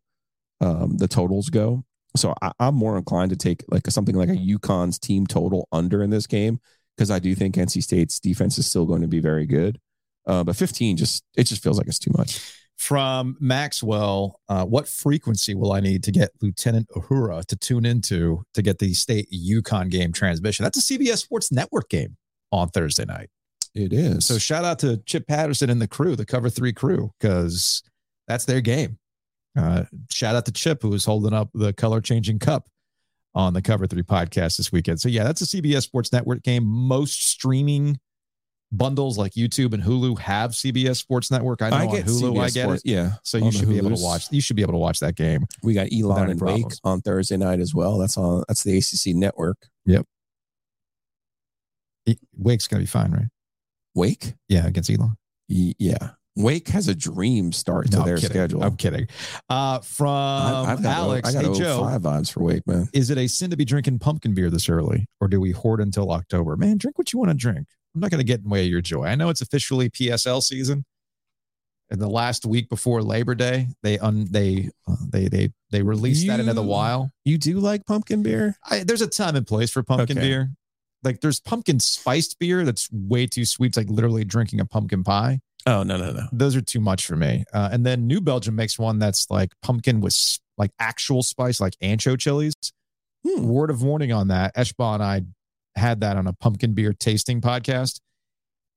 um, 0.61 0.97
the 0.97 1.09
totals 1.09 1.51
go. 1.51 1.85
So 2.17 2.35
I, 2.43 2.53
I'm 2.59 2.75
more 2.75 2.97
inclined 2.97 3.31
to 3.31 3.37
take 3.37 3.65
like 3.69 3.87
something 3.89 4.15
like 4.15 4.29
a 4.29 4.37
UConn's 4.37 4.99
team 4.99 5.27
total 5.27 5.69
under 5.73 6.03
in 6.03 6.11
this 6.11 6.27
game 6.27 6.61
because 6.97 7.11
I 7.11 7.19
do 7.19 7.35
think 7.35 7.55
NC 7.55 7.83
State's 7.83 8.21
defense 8.21 8.59
is 8.59 8.67
still 8.67 8.87
going 8.87 9.03
to 9.03 9.09
be 9.09 9.21
very 9.21 9.47
good. 9.47 9.79
Uh, 10.27 10.45
but 10.45 10.57
15 10.57 10.97
just 10.97 11.25
it 11.37 11.45
just 11.45 11.63
feels 11.63 11.79
like 11.79 11.89
it's 11.89 11.99
too 11.99 12.13
much. 12.17 12.41
From 12.79 13.37
Maxwell, 13.41 14.41
uh, 14.49 14.65
what 14.65 14.89
frequency 14.89 15.55
will 15.55 15.73
I 15.73 15.81
need 15.81 16.03
to 16.05 16.13
get 16.13 16.31
Lieutenant 16.41 16.89
Uhura 16.97 17.45
to 17.47 17.57
tune 17.57 17.85
into 17.85 18.45
to 18.55 18.63
get 18.63 18.79
the 18.79 18.93
state 18.95 19.29
UConn 19.31 19.89
game 19.89 20.13
transmission? 20.13 20.65
That's 20.65 20.79
a 20.79 20.99
CBS 20.99 21.19
Sports 21.19 21.53
Network 21.53 21.89
game 21.89 22.17
on 22.51 22.69
Thursday 22.69 23.05
night. 23.05 23.29
It 23.75 23.93
is. 23.93 24.27
So 24.27 24.39
shout 24.39 24.65
out 24.65 24.79
to 24.81 24.99
Chip 24.99 25.27
Patterson 25.27 25.71
and 25.71 25.81
the 25.81 25.89
crew, 25.89 26.15
the 26.15 26.27
Cover 26.27 26.51
Three 26.51 26.73
crew, 26.73 27.11
because 27.19 27.83
that's 28.29 28.45
their 28.45 28.61
game. 28.61 28.99
Uh, 29.57 29.85
shout 30.11 30.35
out 30.35 30.45
to 30.47 30.53
Chip, 30.53 30.83
who 30.83 30.93
is 30.95 31.05
holding 31.05 31.33
up 31.33 31.51
the 31.55 31.73
color 31.73 32.01
changing 32.01 32.39
cup 32.39 32.69
on 33.35 33.55
the 33.55 33.63
Cover 33.63 33.87
Three 33.87 34.03
podcast 34.03 34.59
this 34.59 34.73
weekend. 34.73 35.01
So 35.01 35.09
yeah, 35.09 35.25
that's 35.25 35.41
a 35.41 35.47
CBS 35.47 35.83
Sports 35.83 36.13
Network 36.13 36.43
game. 36.43 36.65
Most 36.67 37.29
streaming 37.29 37.99
bundles 38.73 39.19
like 39.19 39.33
YouTube 39.33 39.75
and 39.75 39.83
Hulu 39.83 40.19
have 40.19 40.53
CBS 40.53 40.97
Sports 40.97 41.31
Network. 41.31 41.63
I 41.63 41.71
know 41.71 41.77
on 41.77 41.97
Hulu, 41.97 42.41
I 42.41 42.51
get 42.51 42.65
Sports, 42.65 42.83
it. 42.85 42.91
Yeah. 42.91 43.13
So 43.23 43.39
you 43.39 43.53
should 43.53 43.69
be 43.69 43.77
able 43.77 43.95
to 43.95 44.03
watch. 44.03 44.27
You 44.31 44.41
should 44.41 44.57
be 44.57 44.63
able 44.63 44.73
to 44.73 44.79
watch 44.79 45.01
that 45.01 45.15
game. 45.15 45.47
We 45.63 45.75
got 45.75 45.89
Elon 45.93 46.31
and 46.31 46.41
Wake 46.41 46.65
on 46.85 47.01
Thursday 47.01 47.37
night 47.37 47.61
as 47.61 47.75
well. 47.75 47.99
That's 47.99 48.17
on 48.17 48.45
that's 48.49 48.65
the 48.65 48.77
ACC 48.77 49.15
network. 49.15 49.59
E- 52.07 52.17
Wake's 52.37 52.67
gonna 52.67 52.81
be 52.81 52.87
fine, 52.87 53.13
right? 53.13 53.29
Wake? 53.95 54.35
Yeah, 54.49 54.67
against 54.67 54.91
Elon. 54.91 55.15
Y- 55.49 55.75
Yeah. 55.79 56.11
Wake 56.35 56.69
has 56.69 56.89
a 56.89 56.95
dream 56.95 57.53
start 57.53 57.91
to 57.91 57.99
I'm 57.99 58.07
their 58.07 58.17
kidding. 58.17 58.31
schedule. 58.31 58.63
I'm 58.65 58.77
kidding. 58.77 59.07
Uh, 59.51 59.81
from 59.81 60.07
I- 60.09 60.65
I've 60.73 60.83
got 60.83 60.97
Alex, 60.97 61.29
I 61.29 61.43
got 61.43 61.53
hey 61.53 61.59
Joe, 61.59 61.81
five 61.85 62.01
vibes 62.01 62.33
for 62.33 62.43
Wake, 62.43 62.67
man. 62.67 62.89
is 62.95 63.11
it 63.11 63.19
a 63.19 63.27
sin 63.27 63.51
to 63.51 63.57
be 63.57 63.67
drinking 63.67 63.99
pumpkin 63.99 64.33
beer 64.33 64.49
this 64.49 64.71
early, 64.71 65.07
or 65.21 65.29
do 65.29 65.39
we 65.43 65.51
hoard 65.51 65.81
until 65.81 66.11
October? 66.11 66.57
Man, 66.57 66.79
drink 66.79 66.97
what 66.97 67.13
you 67.13 67.19
want 67.19 67.31
to 67.33 67.37
drink. 67.37 67.67
I'm 67.95 68.01
not 68.01 68.11
going 68.11 68.21
to 68.21 68.25
get 68.25 68.39
in 68.39 68.45
the 68.45 68.49
way 68.49 68.65
of 68.65 68.71
your 68.71 68.81
joy. 68.81 69.05
I 69.05 69.15
know 69.15 69.29
it's 69.29 69.43
officially 69.43 69.91
PSL 69.91 70.43
season, 70.43 70.87
and 71.91 72.01
the 72.01 72.09
last 72.09 72.47
week 72.47 72.71
before 72.71 73.03
Labor 73.03 73.35
Day, 73.35 73.69
they 73.83 73.99
un 73.99 74.27
they 74.31 74.71
uh, 74.89 74.97
they 75.11 75.29
they 75.29 75.51
they 75.71 75.83
released 75.83 76.27
that 76.29 76.41
into 76.41 76.55
the 76.55 76.63
You- 76.63 76.69
wild. 76.69 77.11
You 77.27 77.37
do 77.37 77.61
like 77.61 77.85
pumpkin 77.85 78.23
beer? 78.23 78.57
I, 78.65 78.85
there's 78.85 79.03
a 79.03 79.07
time 79.07 79.37
and 79.37 79.47
place 79.47 79.71
for 79.71 79.83
pumpkin 79.83 80.17
Okay. 80.17 80.27
beer. 80.27 80.51
Like 81.03 81.21
there's 81.21 81.41
pumpkin 81.41 81.81
spiced 81.81 82.39
beer 82.39 82.65
that's 82.65 82.89
way 82.93 83.27
too 83.27 83.45
sweet. 83.45 83.69
It's 83.69 83.77
like 83.77 83.91
literally 83.91 84.25
drinking 84.25 84.61
a 84.61 84.65
pumpkin 84.65 85.03
pie. 85.03 85.41
Oh 85.67 85.83
no, 85.83 85.97
no, 85.97 86.13
no. 86.13 86.27
Those 86.33 86.57
are 86.57 86.61
too 86.61 86.81
much 86.81 87.07
for 87.07 87.17
me. 87.17 87.45
Uh, 87.53 87.69
and 87.73 87.87
then 87.87 88.07
New 88.07 88.21
Belgium 88.21 88.57
makes 88.57 88.79
one 88.79 88.99
that's 88.99 89.31
like 89.31 89.53
pumpkin 89.63 90.01
with 90.01 90.17
like 90.59 90.71
actual 90.79 91.23
spice, 91.23 91.61
like 91.61 91.75
ancho 91.83 92.19
chilies. 92.19 92.55
Hmm. 93.27 93.47
Word 93.47 93.71
of 93.71 93.83
warning 93.83 94.13
on 94.13 94.29
that. 94.29 94.55
Eshba 94.57 94.95
and 94.95 95.03
I 95.03 95.23
had 95.77 96.01
that 96.01 96.17
on 96.17 96.27
a 96.27 96.33
pumpkin 96.33 96.75
beer 96.75 96.93
tasting 96.93 97.41
podcast, 97.41 98.01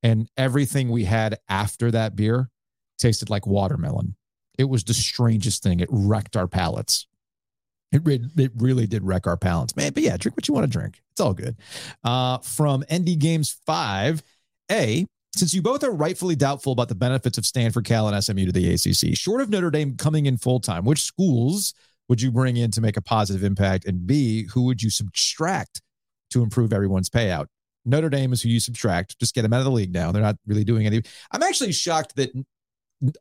and 0.02 0.28
everything 0.36 0.90
we 0.90 1.04
had 1.04 1.38
after 1.48 1.90
that 1.90 2.14
beer 2.14 2.50
tasted 2.98 3.28
like 3.28 3.46
watermelon. 3.46 4.14
It 4.58 4.64
was 4.64 4.84
the 4.84 4.94
strangest 4.94 5.62
thing. 5.62 5.80
It 5.80 5.88
wrecked 5.90 6.36
our 6.36 6.46
palates. 6.46 7.06
It, 7.92 8.02
re- 8.04 8.28
it 8.36 8.52
really 8.56 8.86
did 8.86 9.04
wreck 9.04 9.26
our 9.26 9.36
palates, 9.36 9.76
man. 9.76 9.92
But 9.92 10.02
yeah, 10.02 10.16
drink 10.16 10.36
what 10.36 10.48
you 10.48 10.54
want 10.54 10.64
to 10.64 10.78
drink. 10.78 11.00
It's 11.12 11.20
all 11.20 11.34
good. 11.34 11.56
Uh, 12.02 12.38
from 12.38 12.84
ND 12.92 13.18
Games 13.18 13.58
5, 13.64 14.22
A, 14.72 15.06
since 15.36 15.54
you 15.54 15.62
both 15.62 15.84
are 15.84 15.92
rightfully 15.92 16.34
doubtful 16.34 16.72
about 16.72 16.88
the 16.88 16.94
benefits 16.94 17.38
of 17.38 17.46
Stanford, 17.46 17.84
Cal, 17.84 18.08
and 18.08 18.24
SMU 18.24 18.46
to 18.46 18.52
the 18.52 18.74
ACC, 18.74 19.16
short 19.16 19.40
of 19.40 19.50
Notre 19.50 19.70
Dame 19.70 19.96
coming 19.96 20.26
in 20.26 20.36
full 20.36 20.60
time, 20.60 20.84
which 20.84 21.02
schools 21.02 21.74
would 22.08 22.20
you 22.20 22.30
bring 22.30 22.56
in 22.56 22.70
to 22.72 22.80
make 22.80 22.96
a 22.96 23.02
positive 23.02 23.44
impact? 23.44 23.84
And 23.84 24.06
B, 24.06 24.46
who 24.52 24.64
would 24.64 24.82
you 24.82 24.90
subtract 24.90 25.82
to 26.30 26.42
improve 26.42 26.72
everyone's 26.72 27.10
payout? 27.10 27.46
Notre 27.84 28.08
Dame 28.08 28.32
is 28.32 28.42
who 28.42 28.48
you 28.48 28.60
subtract. 28.60 29.18
Just 29.20 29.34
get 29.34 29.42
them 29.42 29.52
out 29.52 29.60
of 29.60 29.64
the 29.64 29.70
league 29.70 29.92
now. 29.92 30.10
They're 30.10 30.22
not 30.22 30.36
really 30.46 30.64
doing 30.64 30.86
any. 30.86 31.02
I'm 31.30 31.42
actually 31.42 31.72
shocked 31.72 32.16
that 32.16 32.32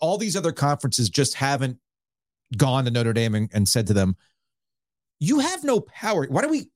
all 0.02 0.18
these 0.18 0.36
other 0.36 0.52
conferences 0.52 1.10
just 1.10 1.36
haven't 1.36 1.78
gone 2.58 2.86
to 2.86 2.92
Notre 2.92 3.14
Dame 3.14 3.36
and, 3.36 3.50
and 3.54 3.68
said 3.68 3.88
to 3.88 3.94
them, 3.94 4.16
you 5.20 5.40
have 5.40 5.64
no 5.64 5.82
power. 5.82 6.26
Why 6.30 6.42
do 6.42 6.50
we? 6.50 6.70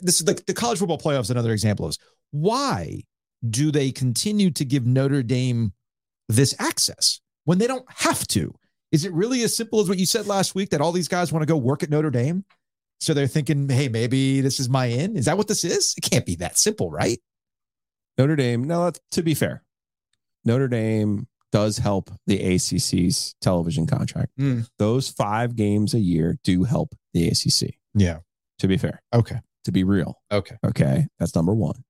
This 0.00 0.20
is 0.20 0.26
like 0.26 0.44
the 0.46 0.54
college 0.54 0.78
football 0.78 0.98
playoffs. 0.98 1.30
Another 1.30 1.52
example 1.52 1.86
of 1.86 1.90
this. 1.90 1.98
Why 2.30 3.02
do 3.48 3.70
they 3.70 3.92
continue 3.92 4.50
to 4.52 4.64
give 4.64 4.86
Notre 4.86 5.22
Dame 5.22 5.72
this 6.28 6.54
access 6.58 7.20
when 7.44 7.58
they 7.58 7.66
don't 7.66 7.86
have 7.88 8.26
to? 8.28 8.54
Is 8.92 9.04
it 9.04 9.12
really 9.12 9.42
as 9.42 9.56
simple 9.56 9.80
as 9.80 9.88
what 9.88 9.98
you 9.98 10.06
said 10.06 10.26
last 10.26 10.54
week 10.54 10.70
that 10.70 10.80
all 10.80 10.92
these 10.92 11.08
guys 11.08 11.32
want 11.32 11.42
to 11.42 11.52
go 11.52 11.56
work 11.56 11.82
at 11.82 11.90
Notre 11.90 12.10
Dame? 12.10 12.44
So 13.00 13.12
they're 13.12 13.26
thinking, 13.26 13.68
hey, 13.68 13.88
maybe 13.88 14.40
this 14.40 14.60
is 14.60 14.68
my 14.68 14.86
in. 14.86 15.16
Is 15.16 15.24
that 15.24 15.36
what 15.36 15.48
this 15.48 15.64
is? 15.64 15.94
It 15.96 16.02
can't 16.02 16.24
be 16.24 16.36
that 16.36 16.56
simple, 16.56 16.90
right? 16.90 17.18
Notre 18.16 18.36
Dame, 18.36 18.64
no, 18.64 18.92
to 19.10 19.22
be 19.22 19.34
fair, 19.34 19.64
Notre 20.44 20.68
Dame 20.68 21.26
does 21.50 21.78
help 21.78 22.10
the 22.26 22.54
ACC's 22.54 23.34
television 23.40 23.86
contract. 23.86 24.32
Mm. 24.38 24.68
Those 24.78 25.08
five 25.08 25.56
games 25.56 25.94
a 25.94 25.98
year 25.98 26.38
do 26.44 26.64
help 26.64 26.94
the 27.12 27.28
ACC, 27.28 27.74
Yeah. 27.94 28.18
to 28.58 28.68
be 28.68 28.76
fair, 28.76 29.00
Okay. 29.12 29.40
to 29.64 29.72
be 29.72 29.84
real. 29.84 30.20
Okay. 30.32 30.56
Okay. 30.64 31.06
That's 31.18 31.34
number 31.34 31.52
one. 31.54 31.82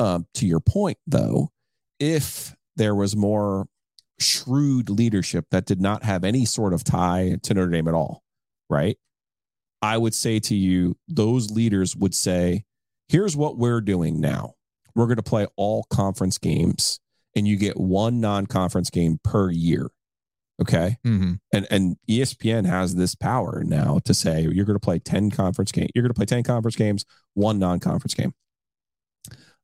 Um, 0.00 0.26
to 0.34 0.46
your 0.46 0.60
point, 0.60 0.98
though, 1.06 1.48
if 1.98 2.54
there 2.76 2.94
was 2.94 3.16
more 3.16 3.66
shrewd 4.20 4.90
leadership 4.90 5.46
that 5.50 5.64
did 5.64 5.80
not 5.80 6.04
have 6.04 6.24
any 6.24 6.44
sort 6.44 6.72
of 6.72 6.84
tie 6.84 7.36
to 7.42 7.54
Notre 7.54 7.70
Dame 7.70 7.88
at 7.88 7.94
all, 7.94 8.22
right? 8.70 8.96
I 9.82 9.96
would 9.98 10.14
say 10.14 10.38
to 10.40 10.54
you, 10.56 10.96
those 11.08 11.50
leaders 11.50 11.94
would 11.96 12.14
say, 12.14 12.64
here's 13.08 13.36
what 13.36 13.56
we're 13.58 13.80
doing 13.80 14.20
now. 14.20 14.54
We're 14.94 15.06
going 15.06 15.16
to 15.16 15.22
play 15.22 15.46
all 15.56 15.84
conference 15.90 16.38
games 16.38 16.98
and 17.36 17.46
you 17.46 17.56
get 17.56 17.76
one 17.78 18.20
non-conference 18.20 18.90
game 18.90 19.18
per 19.22 19.50
year. 19.50 19.88
Okay. 20.60 20.96
Mm-hmm. 21.06 21.34
And 21.52 21.66
and 21.70 21.96
ESPN 22.08 22.66
has 22.66 22.96
this 22.96 23.14
power 23.14 23.62
now 23.64 24.00
to 24.04 24.14
say 24.14 24.42
you're 24.42 24.64
going 24.64 24.78
to 24.78 24.84
play 24.84 24.98
10 24.98 25.30
conference 25.30 25.72
games. 25.72 25.90
You're 25.94 26.02
going 26.02 26.10
to 26.12 26.18
play 26.18 26.26
10 26.26 26.42
conference 26.42 26.76
games, 26.76 27.04
one 27.34 27.58
non-conference 27.58 28.14
game. 28.14 28.34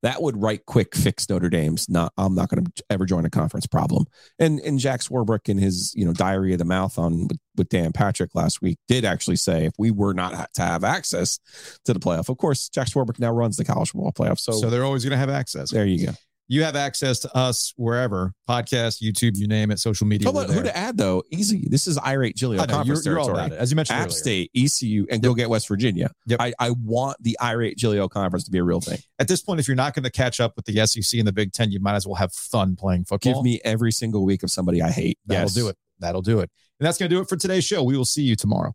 That 0.02 0.20
would 0.20 0.40
right 0.40 0.64
quick 0.66 0.94
fix 0.94 1.28
Notre 1.30 1.48
Dame's 1.48 1.88
not 1.88 2.12
I'm 2.18 2.34
not 2.34 2.50
going 2.50 2.64
to 2.64 2.84
ever 2.90 3.06
join 3.06 3.24
a 3.24 3.30
conference 3.30 3.66
problem. 3.66 4.04
And 4.38 4.60
and 4.60 4.78
Jack 4.78 5.00
Swarbrick 5.00 5.48
in 5.48 5.56
his, 5.56 5.94
you 5.96 6.04
know, 6.04 6.12
diary 6.12 6.52
of 6.52 6.58
the 6.58 6.66
mouth 6.66 6.98
on 6.98 7.26
with, 7.28 7.38
with 7.56 7.68
Dan 7.70 7.90
Patrick 7.92 8.34
last 8.34 8.60
week 8.60 8.78
did 8.86 9.06
actually 9.06 9.36
say 9.36 9.64
if 9.64 9.72
we 9.78 9.90
were 9.90 10.12
not 10.12 10.52
to 10.54 10.62
have 10.62 10.84
access 10.84 11.40
to 11.86 11.94
the 11.94 12.00
playoff. 12.00 12.28
Of 12.28 12.36
course, 12.36 12.68
Jack 12.68 12.88
Swarbrick 12.88 13.18
now 13.18 13.32
runs 13.32 13.56
the 13.56 13.64
college 13.64 13.92
football 13.92 14.12
playoff. 14.12 14.38
So, 14.38 14.52
So, 14.52 14.68
they're 14.68 14.84
always 14.84 15.04
going 15.04 15.12
to 15.12 15.16
have 15.16 15.30
access. 15.30 15.70
there 15.70 15.86
you 15.86 16.06
go. 16.06 16.12
You 16.46 16.62
have 16.62 16.76
access 16.76 17.20
to 17.20 17.34
us 17.34 17.72
wherever 17.76 18.34
podcast, 18.48 19.02
YouTube, 19.02 19.36
you 19.36 19.48
name 19.48 19.70
it, 19.70 19.78
social 19.78 20.06
media. 20.06 20.28
About 20.28 20.50
who 20.50 20.62
to 20.62 20.76
add 20.76 20.98
though? 20.98 21.22
Easy. 21.30 21.66
This 21.70 21.86
is 21.86 21.96
irate 21.98 22.36
Giglio 22.36 22.60
I 22.60 22.66
know, 22.66 22.74
conference 22.74 23.06
you're, 23.06 23.14
you're 23.14 23.20
all 23.20 23.30
about 23.30 23.52
it, 23.52 23.58
as 23.58 23.70
you 23.70 23.76
mentioned 23.76 23.98
App 23.98 24.06
earlier. 24.08 24.18
State, 24.18 24.50
ECU, 24.54 25.06
and 25.10 25.22
go 25.22 25.32
get 25.32 25.48
West 25.48 25.68
Virginia. 25.68 26.10
Yep. 26.26 26.40
I, 26.42 26.52
I 26.58 26.70
want 26.70 27.16
the 27.22 27.38
irate 27.42 27.78
Giglio 27.78 28.08
conference 28.08 28.44
to 28.44 28.50
be 28.50 28.58
a 28.58 28.62
real 28.64 28.80
thing. 28.80 28.98
At 29.18 29.28
this 29.28 29.40
point, 29.40 29.58
if 29.58 29.66
you're 29.68 29.74
not 29.74 29.94
going 29.94 30.04
to 30.04 30.10
catch 30.10 30.38
up 30.38 30.54
with 30.56 30.66
the 30.66 30.86
SEC 30.86 31.18
and 31.18 31.26
the 31.26 31.32
Big 31.32 31.52
Ten, 31.52 31.70
you 31.70 31.80
might 31.80 31.94
as 31.94 32.06
well 32.06 32.16
have 32.16 32.32
fun 32.32 32.76
playing 32.76 33.04
football. 33.04 33.32
Give 33.32 33.42
me 33.42 33.60
every 33.64 33.90
single 33.92 34.24
week 34.24 34.42
of 34.42 34.50
somebody 34.50 34.82
I 34.82 34.90
hate. 34.90 35.18
That'll 35.26 35.44
Yes. 35.44 35.54
do 35.54 35.68
it. 35.68 35.76
That'll 35.98 36.22
do 36.22 36.40
it. 36.40 36.50
And 36.78 36.86
that's 36.86 36.98
going 36.98 37.08
to 37.08 37.16
do 37.16 37.22
it 37.22 37.28
for 37.28 37.36
today's 37.36 37.64
show. 37.64 37.82
We 37.82 37.96
will 37.96 38.04
see 38.04 38.22
you 38.22 38.36
tomorrow. 38.36 38.74